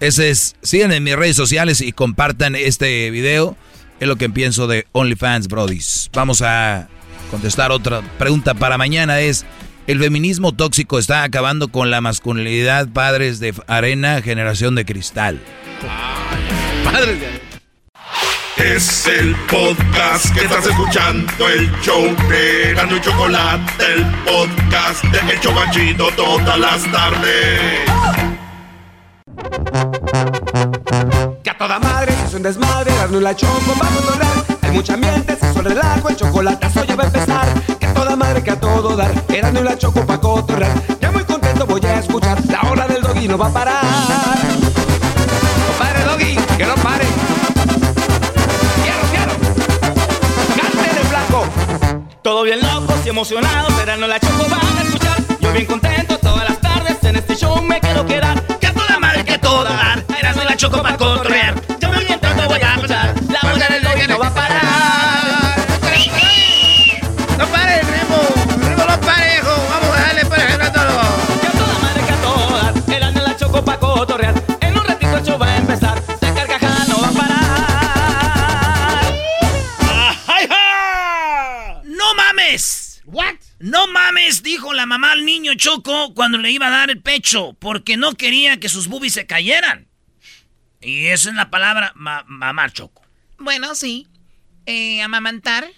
Ese 0.00 0.30
es. 0.30 0.54
Sigan 0.62 0.92
en 0.92 1.02
mis 1.02 1.16
redes 1.16 1.34
sociales 1.34 1.80
y 1.80 1.90
compartan 1.90 2.54
este 2.54 3.10
video. 3.10 3.56
Es 3.98 4.06
lo 4.06 4.14
que 4.14 4.30
pienso 4.30 4.68
de 4.68 4.86
OnlyFans, 4.92 5.48
Brodis. 5.48 6.08
Vamos 6.12 6.40
a 6.40 6.86
contestar 7.32 7.72
otra 7.72 8.02
pregunta 8.16 8.54
para 8.54 8.78
mañana. 8.78 9.18
Es. 9.18 9.44
El 9.88 9.98
feminismo 9.98 10.52
tóxico 10.52 11.00
está 11.00 11.24
acabando 11.24 11.66
con 11.66 11.90
la 11.90 12.00
masculinidad, 12.00 12.86
padres 12.90 13.40
de 13.40 13.54
arena, 13.66 14.22
generación 14.22 14.76
de 14.76 14.84
cristal. 14.84 15.40
padres 16.84 17.20
de 17.20 17.47
es 18.58 19.06
el 19.06 19.34
podcast 19.50 20.34
que 20.34 20.44
estás 20.44 20.66
escuchando, 20.66 21.48
el 21.48 21.70
show 21.80 22.02
de 22.28 22.74
Gano 22.74 22.96
y 22.96 23.00
Chocolate, 23.00 23.72
el 23.94 24.04
podcast 24.24 25.04
de 25.04 25.32
El 25.32 25.40
Chocachito 25.40 26.08
todas 26.16 26.58
las 26.58 26.82
tardes. 26.90 27.60
Que 31.42 31.50
a 31.50 31.58
toda 31.58 31.78
madre 31.78 32.12
es 32.26 32.34
un 32.34 32.42
desmadre, 32.42 32.92
Gano 32.94 33.18
y 33.18 33.22
la 33.22 33.36
Choco 33.36 33.74
vamos 33.78 34.08
a 34.08 34.12
hablar. 34.12 34.58
Hay 34.62 34.70
mucha 34.72 34.94
ambiente, 34.94 35.36
se 35.36 35.52
suele 35.52 35.70
relajo, 35.70 36.08
el 36.08 36.16
chocolate 36.16 36.68
ya 36.86 36.96
va 36.96 37.04
a 37.04 37.06
empezar. 37.06 37.46
Que 37.78 37.86
a 37.86 37.94
toda 37.94 38.16
madre, 38.16 38.42
que 38.42 38.50
a 38.50 38.60
todo 38.60 38.96
dar, 38.96 39.12
Erasmo 39.28 39.60
y 39.60 39.64
la 39.64 39.78
Choco 39.78 40.04
pa' 40.04 40.20
cotorrear. 40.20 40.72
Ya 41.00 41.12
muy 41.12 41.24
contento 41.24 41.66
voy 41.66 41.80
a 41.84 42.00
escuchar, 42.00 42.38
la 42.46 42.62
hora 42.62 42.86
del 42.88 43.02
doggy 43.02 43.28
no 43.28 43.38
va 43.38 43.46
a 43.46 43.52
parar. 43.52 44.37
Emocionados, 53.18 53.72
no 53.98 54.06
la 54.06 54.20
choco 54.20 54.48
van 54.48 54.78
a 54.78 54.82
escuchar. 54.82 55.16
Yo 55.40 55.52
bien 55.52 55.66
contento 55.66 56.16
todas 56.18 56.48
las 56.48 56.60
tardes, 56.60 57.02
en 57.02 57.16
este 57.16 57.34
show 57.34 57.60
me 57.60 57.80
quiero 57.80 58.06
quedar. 58.06 58.40
Que 58.60 58.68
toda 58.68 58.96
madre, 59.00 59.24
que 59.24 59.36
toda 59.38 59.70
dar, 59.70 60.04
no 60.36 60.44
la 60.44 60.56
choco 60.56 60.80
para 60.80 60.96
Choco 85.58 86.14
cuando 86.14 86.38
le 86.38 86.50
iba 86.50 86.68
a 86.68 86.70
dar 86.70 86.90
el 86.90 87.02
pecho, 87.02 87.54
porque 87.58 87.98
no 87.98 88.14
quería 88.14 88.58
que 88.58 88.70
sus 88.70 88.88
boobies 88.88 89.12
se 89.12 89.26
cayeran. 89.26 89.88
Y 90.80 91.06
esa 91.06 91.28
es 91.28 91.36
la 91.36 91.50
palabra 91.50 91.92
mamar 91.94 92.72
Choco. 92.72 93.02
Bueno, 93.38 93.74
sí. 93.74 94.06
Eh, 94.64 95.02
amamantar. 95.02 95.68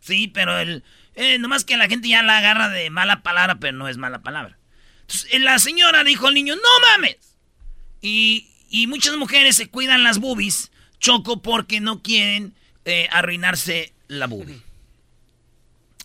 Sí, 0.00 0.28
pero 0.28 0.58
el, 0.58 0.82
eh, 1.14 1.38
nomás 1.38 1.64
que 1.64 1.76
la 1.76 1.88
gente 1.88 2.08
ya 2.08 2.22
la 2.22 2.38
agarra 2.38 2.68
de 2.68 2.90
mala 2.90 3.22
palabra, 3.22 3.58
pero 3.58 3.76
no 3.76 3.88
es 3.88 3.96
mala 3.96 4.22
palabra. 4.22 4.58
Entonces, 5.02 5.28
eh, 5.32 5.38
la 5.38 5.58
señora 5.58 6.04
dijo 6.04 6.26
al 6.26 6.34
niño, 6.34 6.54
no 6.56 6.88
mames. 6.90 7.16
Y, 8.00 8.48
y 8.68 8.86
muchas 8.86 9.16
mujeres 9.16 9.56
se 9.56 9.68
cuidan 9.68 10.02
las 10.02 10.18
boobies, 10.18 10.70
Choco, 10.98 11.42
porque 11.42 11.80
no 11.80 12.02
quieren 12.02 12.54
eh, 12.84 13.08
arruinarse 13.10 13.94
la 14.08 14.26
boobie. 14.26 14.60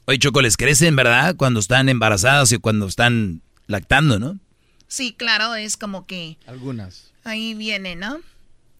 Oye, 0.05 0.19
Choco, 0.19 0.41
les 0.41 0.57
crecen, 0.57 0.95
¿verdad? 0.95 1.35
Cuando 1.35 1.59
están 1.59 1.89
embarazadas 1.89 2.51
y 2.51 2.57
cuando 2.57 2.87
están 2.87 3.41
lactando, 3.67 4.19
¿no? 4.19 4.39
Sí, 4.87 5.13
claro, 5.17 5.55
es 5.55 5.77
como 5.77 6.05
que... 6.05 6.37
Algunas. 6.47 7.11
Ahí 7.23 7.53
viene, 7.53 7.95
¿no? 7.95 8.19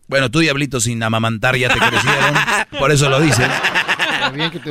Bueno, 0.08 0.30
tú, 0.30 0.40
Diablito, 0.40 0.82
sin 0.82 1.01
amamantar 1.03 1.56
ya 1.56 1.69
te 1.74 1.80
crecieron. 1.80 2.35
por 2.80 2.91
eso 2.91 3.09
lo 3.09 3.22
dicen. 3.22 3.50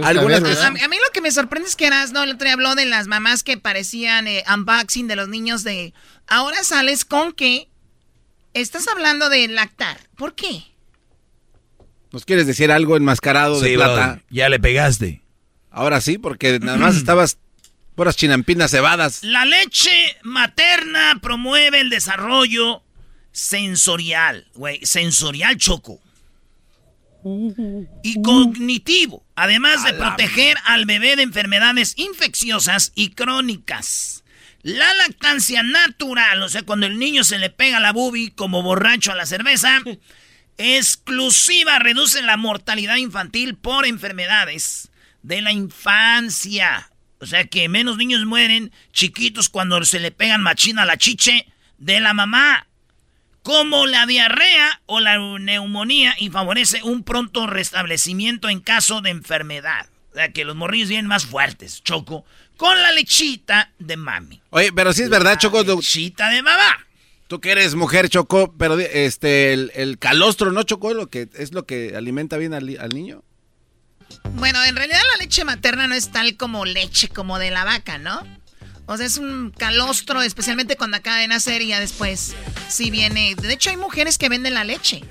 Algunas 0.03 0.43
a, 0.63 0.71
mí, 0.71 0.79
lo 0.81 1.13
que 1.13 1.21
me 1.21 1.31
sorprende 1.33 1.69
es 1.69 1.77
que 1.77 1.87
eras, 1.87 2.13
no, 2.13 2.23
el 2.23 2.31
otro 2.33 2.45
día 2.45 2.53
habló 2.53 2.75
de 2.75 2.85
las 2.85 3.07
mamás 3.07 3.43
que 3.43 3.57
parecían 3.57 4.29
eh, 4.29 4.45
unboxing 4.53 5.09
de 5.09 5.17
los 5.17 5.29
niños 5.29 5.65
de... 5.65 5.95
Ahora 6.27 6.63
sales 6.63 7.05
con 7.05 7.33
que 7.33 7.69
estás 8.55 8.87
hablando 8.89 9.29
de 9.29 9.49
lactar. 9.49 9.99
¿Por 10.17 10.35
qué? 10.35 10.65
¿Nos 12.13 12.25
quieres 12.25 12.47
decir 12.47 12.71
algo 12.71 12.97
enmascarado 12.97 13.61
de 13.61 13.71
Sí, 13.71 13.75
plata? 13.77 13.95
brother, 13.95 14.25
ya 14.31 14.49
le 14.49 14.59
pegaste. 14.61 15.23
Ahora 15.71 16.01
sí, 16.01 16.19
porque 16.19 16.59
nada 16.59 16.79
más 16.79 16.97
estabas 16.97 17.39
puras 17.95 18.17
chinampinas 18.17 18.71
cebadas. 18.71 19.23
La 19.23 19.45
leche 19.45 20.17
materna 20.23 21.19
promueve 21.23 21.81
el 21.81 21.91
desarrollo 21.91 22.83
sensorial, 23.33 24.47
güey, 24.55 24.81
sensorial 24.85 25.57
choco. 25.57 26.01
Y 28.03 28.23
cognitivo, 28.23 29.23
además 29.35 29.85
de 29.85 29.93
proteger 29.93 30.57
al 30.65 30.87
bebé 30.87 31.17
de 31.17 31.23
enfermedades 31.23 31.93
infecciosas 31.99 32.93
y 32.95 33.11
crónicas. 33.11 34.25
La 34.63 34.93
lactancia 34.95 35.63
natural, 35.63 36.43
o 36.43 36.49
sea, 36.49 36.63
cuando 36.63 36.87
el 36.87 36.99
niño 36.99 37.23
se 37.23 37.39
le 37.39 37.51
pega 37.51 37.81
la 37.81 37.93
bubi 37.93 38.31
como 38.31 38.63
borracho 38.63 39.13
a 39.13 39.17
la 39.17 39.27
cerveza, 39.27 39.81
exclusiva 40.59 41.79
reduce 41.79 42.23
la 42.23 42.37
mortalidad 42.37 42.97
infantil 42.97 43.57
por 43.57 43.87
enfermedades 43.87 44.90
de 45.23 45.41
la 45.43 45.53
infancia. 45.53 46.91
O 47.19 47.27
sea 47.27 47.45
que 47.47 47.69
menos 47.69 47.97
niños 47.97 48.25
mueren 48.25 48.73
chiquitos 48.93 49.49
cuando 49.49 49.85
se 49.85 50.01
le 50.01 50.11
pegan 50.11 50.43
machina 50.43 50.83
a 50.83 50.87
la 50.87 50.97
chiche 50.97 51.47
de 51.79 52.01
la 52.01 52.15
mamá. 52.15 52.67
Como 53.43 53.87
la 53.87 54.07
diarrea 54.07 54.83
o 54.87 55.01
la 55.01 55.19
neumonía 55.39 56.15
y 56.19 56.31
favorece 56.31 56.83
un 56.83 57.05
pronto 57.05 57.47
restablecimiento 57.47 58.49
en 58.49 58.61
caso 58.61 59.01
de 59.01 59.11
enfermedad. 59.11 59.87
O 60.13 60.15
sea 60.15 60.33
que 60.33 60.45
los 60.45 60.57
morrillos 60.57 60.89
vienen 60.89 61.07
más 61.07 61.25
fuertes, 61.25 61.83
Choco, 61.83 62.25
con 62.57 62.81
la 62.83 62.93
lechita 62.93 63.73
de 63.79 63.97
mami. 63.97 64.41
Oye, 64.51 64.73
pero 64.73 64.93
sí 64.93 65.03
es 65.03 65.09
verdad, 65.09 65.39
Choco. 65.39 65.63
Lechita 65.63 66.29
de 66.31 66.43
mamá. 66.43 66.87
Tú 67.29 67.41
que 67.41 67.53
eres 67.53 67.77
mujer, 67.77 68.09
Choco, 68.09 68.55
pero 68.59 68.79
este, 68.79 69.53
el, 69.53 69.71
el 69.75 69.99
calostro, 69.99 70.51
¿no, 70.53 70.65
Choco? 70.65 70.93
Lo 70.93 71.09
que, 71.09 71.29
¿Es 71.35 71.53
lo 71.53 71.65
que 71.65 71.95
alimenta 71.97 72.37
bien 72.39 72.53
al, 72.55 72.77
al 72.79 72.91
niño? 72.91 73.23
Bueno, 74.35 74.65
en 74.65 74.77
realidad 74.77 75.01
la 75.13 75.25
leche 75.25 75.45
materna 75.45 75.87
no 75.87 75.95
es 75.95 76.11
tal 76.11 76.37
como 76.37 76.65
leche 76.65 77.09
como 77.09 77.39
de 77.39 77.51
la 77.51 77.65
vaca, 77.65 77.99
¿no? 77.99 78.21
O 78.87 78.97
sea, 78.97 79.07
es 79.07 79.19
un 79.19 79.53
calostro, 79.57 80.23
especialmente 80.23 80.77
cuando 80.77 80.97
acaba 80.97 81.19
de 81.19 81.29
nacer 81.29 81.63
y 81.63 81.69
ya 81.69 81.81
después 81.81 82.35
sí 82.69 82.91
viene. 82.91 83.35
De 83.37 83.53
hecho, 83.53 83.71
hay 83.71 83.77
mujeres 83.77 84.19
que 84.19 84.29
venden 84.29 84.55
la 84.55 84.65
leche. 84.65 85.05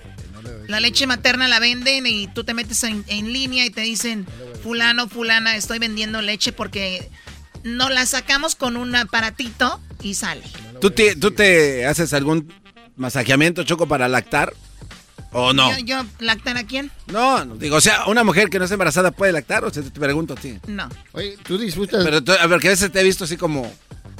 La 0.67 0.80
leche 0.80 1.07
materna 1.07 1.48
la 1.48 1.59
venden 1.59 2.06
y 2.06 2.27
tú 2.27 2.43
te 2.43 2.53
metes 2.53 2.83
en, 2.83 3.03
en 3.07 3.31
línea 3.31 3.65
y 3.65 3.69
te 3.69 3.81
dicen, 3.81 4.27
fulano, 4.64 5.07
fulana, 5.07 5.56
estoy 5.56 5.80
vendiendo 5.80 6.22
leche 6.22 6.51
porque 6.51 7.09
no 7.64 7.89
la 7.89 8.06
sacamos 8.06 8.56
con 8.56 8.77
un 8.77 8.95
aparatito 8.95 9.80
y 10.01 10.14
sale. 10.14 10.43
¿Tú 10.81 10.91
te, 10.91 11.15
¿Tú 11.15 11.31
te 11.31 11.85
haces 11.85 12.14
algún 12.14 12.53
masajeamiento, 12.95 13.64
Choco, 13.64 13.88
para 13.88 14.07
lactar? 14.07 14.53
¿O 15.31 15.53
no? 15.53 15.72
Yo, 15.77 15.85
yo, 15.85 16.06
¿lactar 16.19 16.57
a 16.57 16.64
quién? 16.65 16.91
No, 17.07 17.45
no, 17.45 17.56
digo, 17.56 17.75
o 17.77 17.81
sea, 17.81 18.06
una 18.07 18.23
mujer 18.23 18.49
que 18.49 18.57
no 18.59 18.65
está 18.65 18.75
embarazada 18.75 19.11
puede 19.11 19.31
lactar, 19.31 19.64
o 19.65 19.69
sea, 19.72 19.83
te 19.83 19.91
pregunto 19.91 20.33
a 20.33 20.38
ti. 20.38 20.57
No. 20.67 20.89
Oye, 21.14 21.38
tú 21.43 21.57
disfrutas. 21.57 22.03
Pero 22.03 22.23
tú- 22.23 22.31
a 22.31 22.48
ver, 22.48 22.59
que 22.59 22.67
a 22.67 22.72
veces 22.72 22.91
te 22.91 22.99
he 22.99 23.03
visto 23.03 23.23
así 23.25 23.38
como 23.38 23.72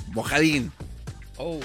mojadín. 0.08 0.72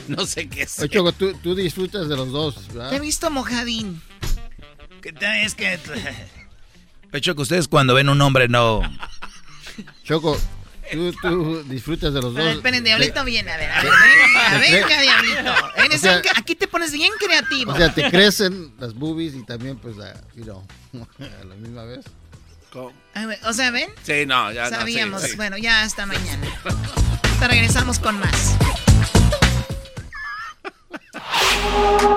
No 0.08 0.24
sé 0.24 0.48
qué 0.48 0.62
es. 0.62 0.78
Oye, 0.78 0.88
Choco, 0.88 1.12
tú, 1.12 1.34
tú 1.42 1.54
disfrutas 1.54 2.08
de 2.08 2.16
los 2.16 2.30
dos, 2.30 2.68
¿verdad? 2.68 2.90
Te 2.90 2.96
he 2.96 3.00
visto 3.00 3.30
mojadín. 3.30 4.00
Que 5.02 5.12
te- 5.12 5.44
es 5.44 5.54
que... 5.54 5.78
Hecho 7.12 7.34
que 7.34 7.42
ustedes 7.42 7.68
cuando 7.68 7.94
ven 7.94 8.08
un 8.08 8.20
hombre 8.22 8.48
no... 8.48 8.80
Choco, 10.04 10.38
tú, 10.92 11.12
tú 11.22 11.62
disfrutas 11.64 12.12
de 12.14 12.20
los 12.20 12.32
A 12.34 12.38
ver, 12.38 12.44
dos. 12.46 12.56
esperen, 12.56 12.84
Diablito 12.84 13.24
viene, 13.24 13.50
a 13.52 13.56
ver, 13.56 13.70
a 13.70 13.82
ver, 13.82 13.92
venga, 14.60 14.78
venga, 14.88 15.00
Diablito. 15.02 15.54
Eres 15.76 15.96
O 15.96 15.98
sea- 16.02 16.16
un- 16.18 16.22
aquí 16.38 16.54
te 16.54 16.66
pones 16.68 16.92
bien 16.92 17.12
creativo. 17.18 17.72
O 17.72 17.76
sea, 17.76 17.92
te 17.92 18.10
crecen 18.10 18.72
las 18.78 18.94
boobies 18.94 19.34
y 19.34 19.44
también, 19.44 19.76
pues, 19.78 19.96
a, 19.98 20.14
you 20.36 20.44
know, 20.44 20.66
a 21.20 21.44
la 21.44 21.54
misma 21.56 21.84
vez. 21.84 22.04
A 23.14 23.26
ver, 23.26 23.38
O 23.44 23.52
sea, 23.52 23.70
¿ven? 23.70 23.88
Sí, 24.02 24.26
no, 24.26 24.50
ya 24.50 24.64
no, 24.64 24.68
sí, 24.70 24.74
Sabíamos. 24.74 25.22
sí. 25.22 25.36
Bueno, 25.36 25.56
ya 25.56 25.82
hasta 25.82 26.06
mañana. 26.06 26.44
Te 27.38 27.46
regresamos 27.46 28.00
con 28.00 28.18
más. 28.18 28.56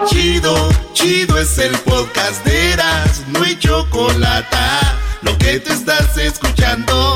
Chido, 0.07 0.69
chido 0.93 1.37
es 1.39 1.57
el 1.59 1.77
podcast 1.79 2.43
de 2.45 2.73
Eras, 2.73 3.23
no 3.27 3.43
hay 3.43 3.57
chocolate. 3.59 4.57
Lo 5.21 5.37
que 5.37 5.59
te 5.59 5.73
estás 5.73 6.17
escuchando, 6.17 7.15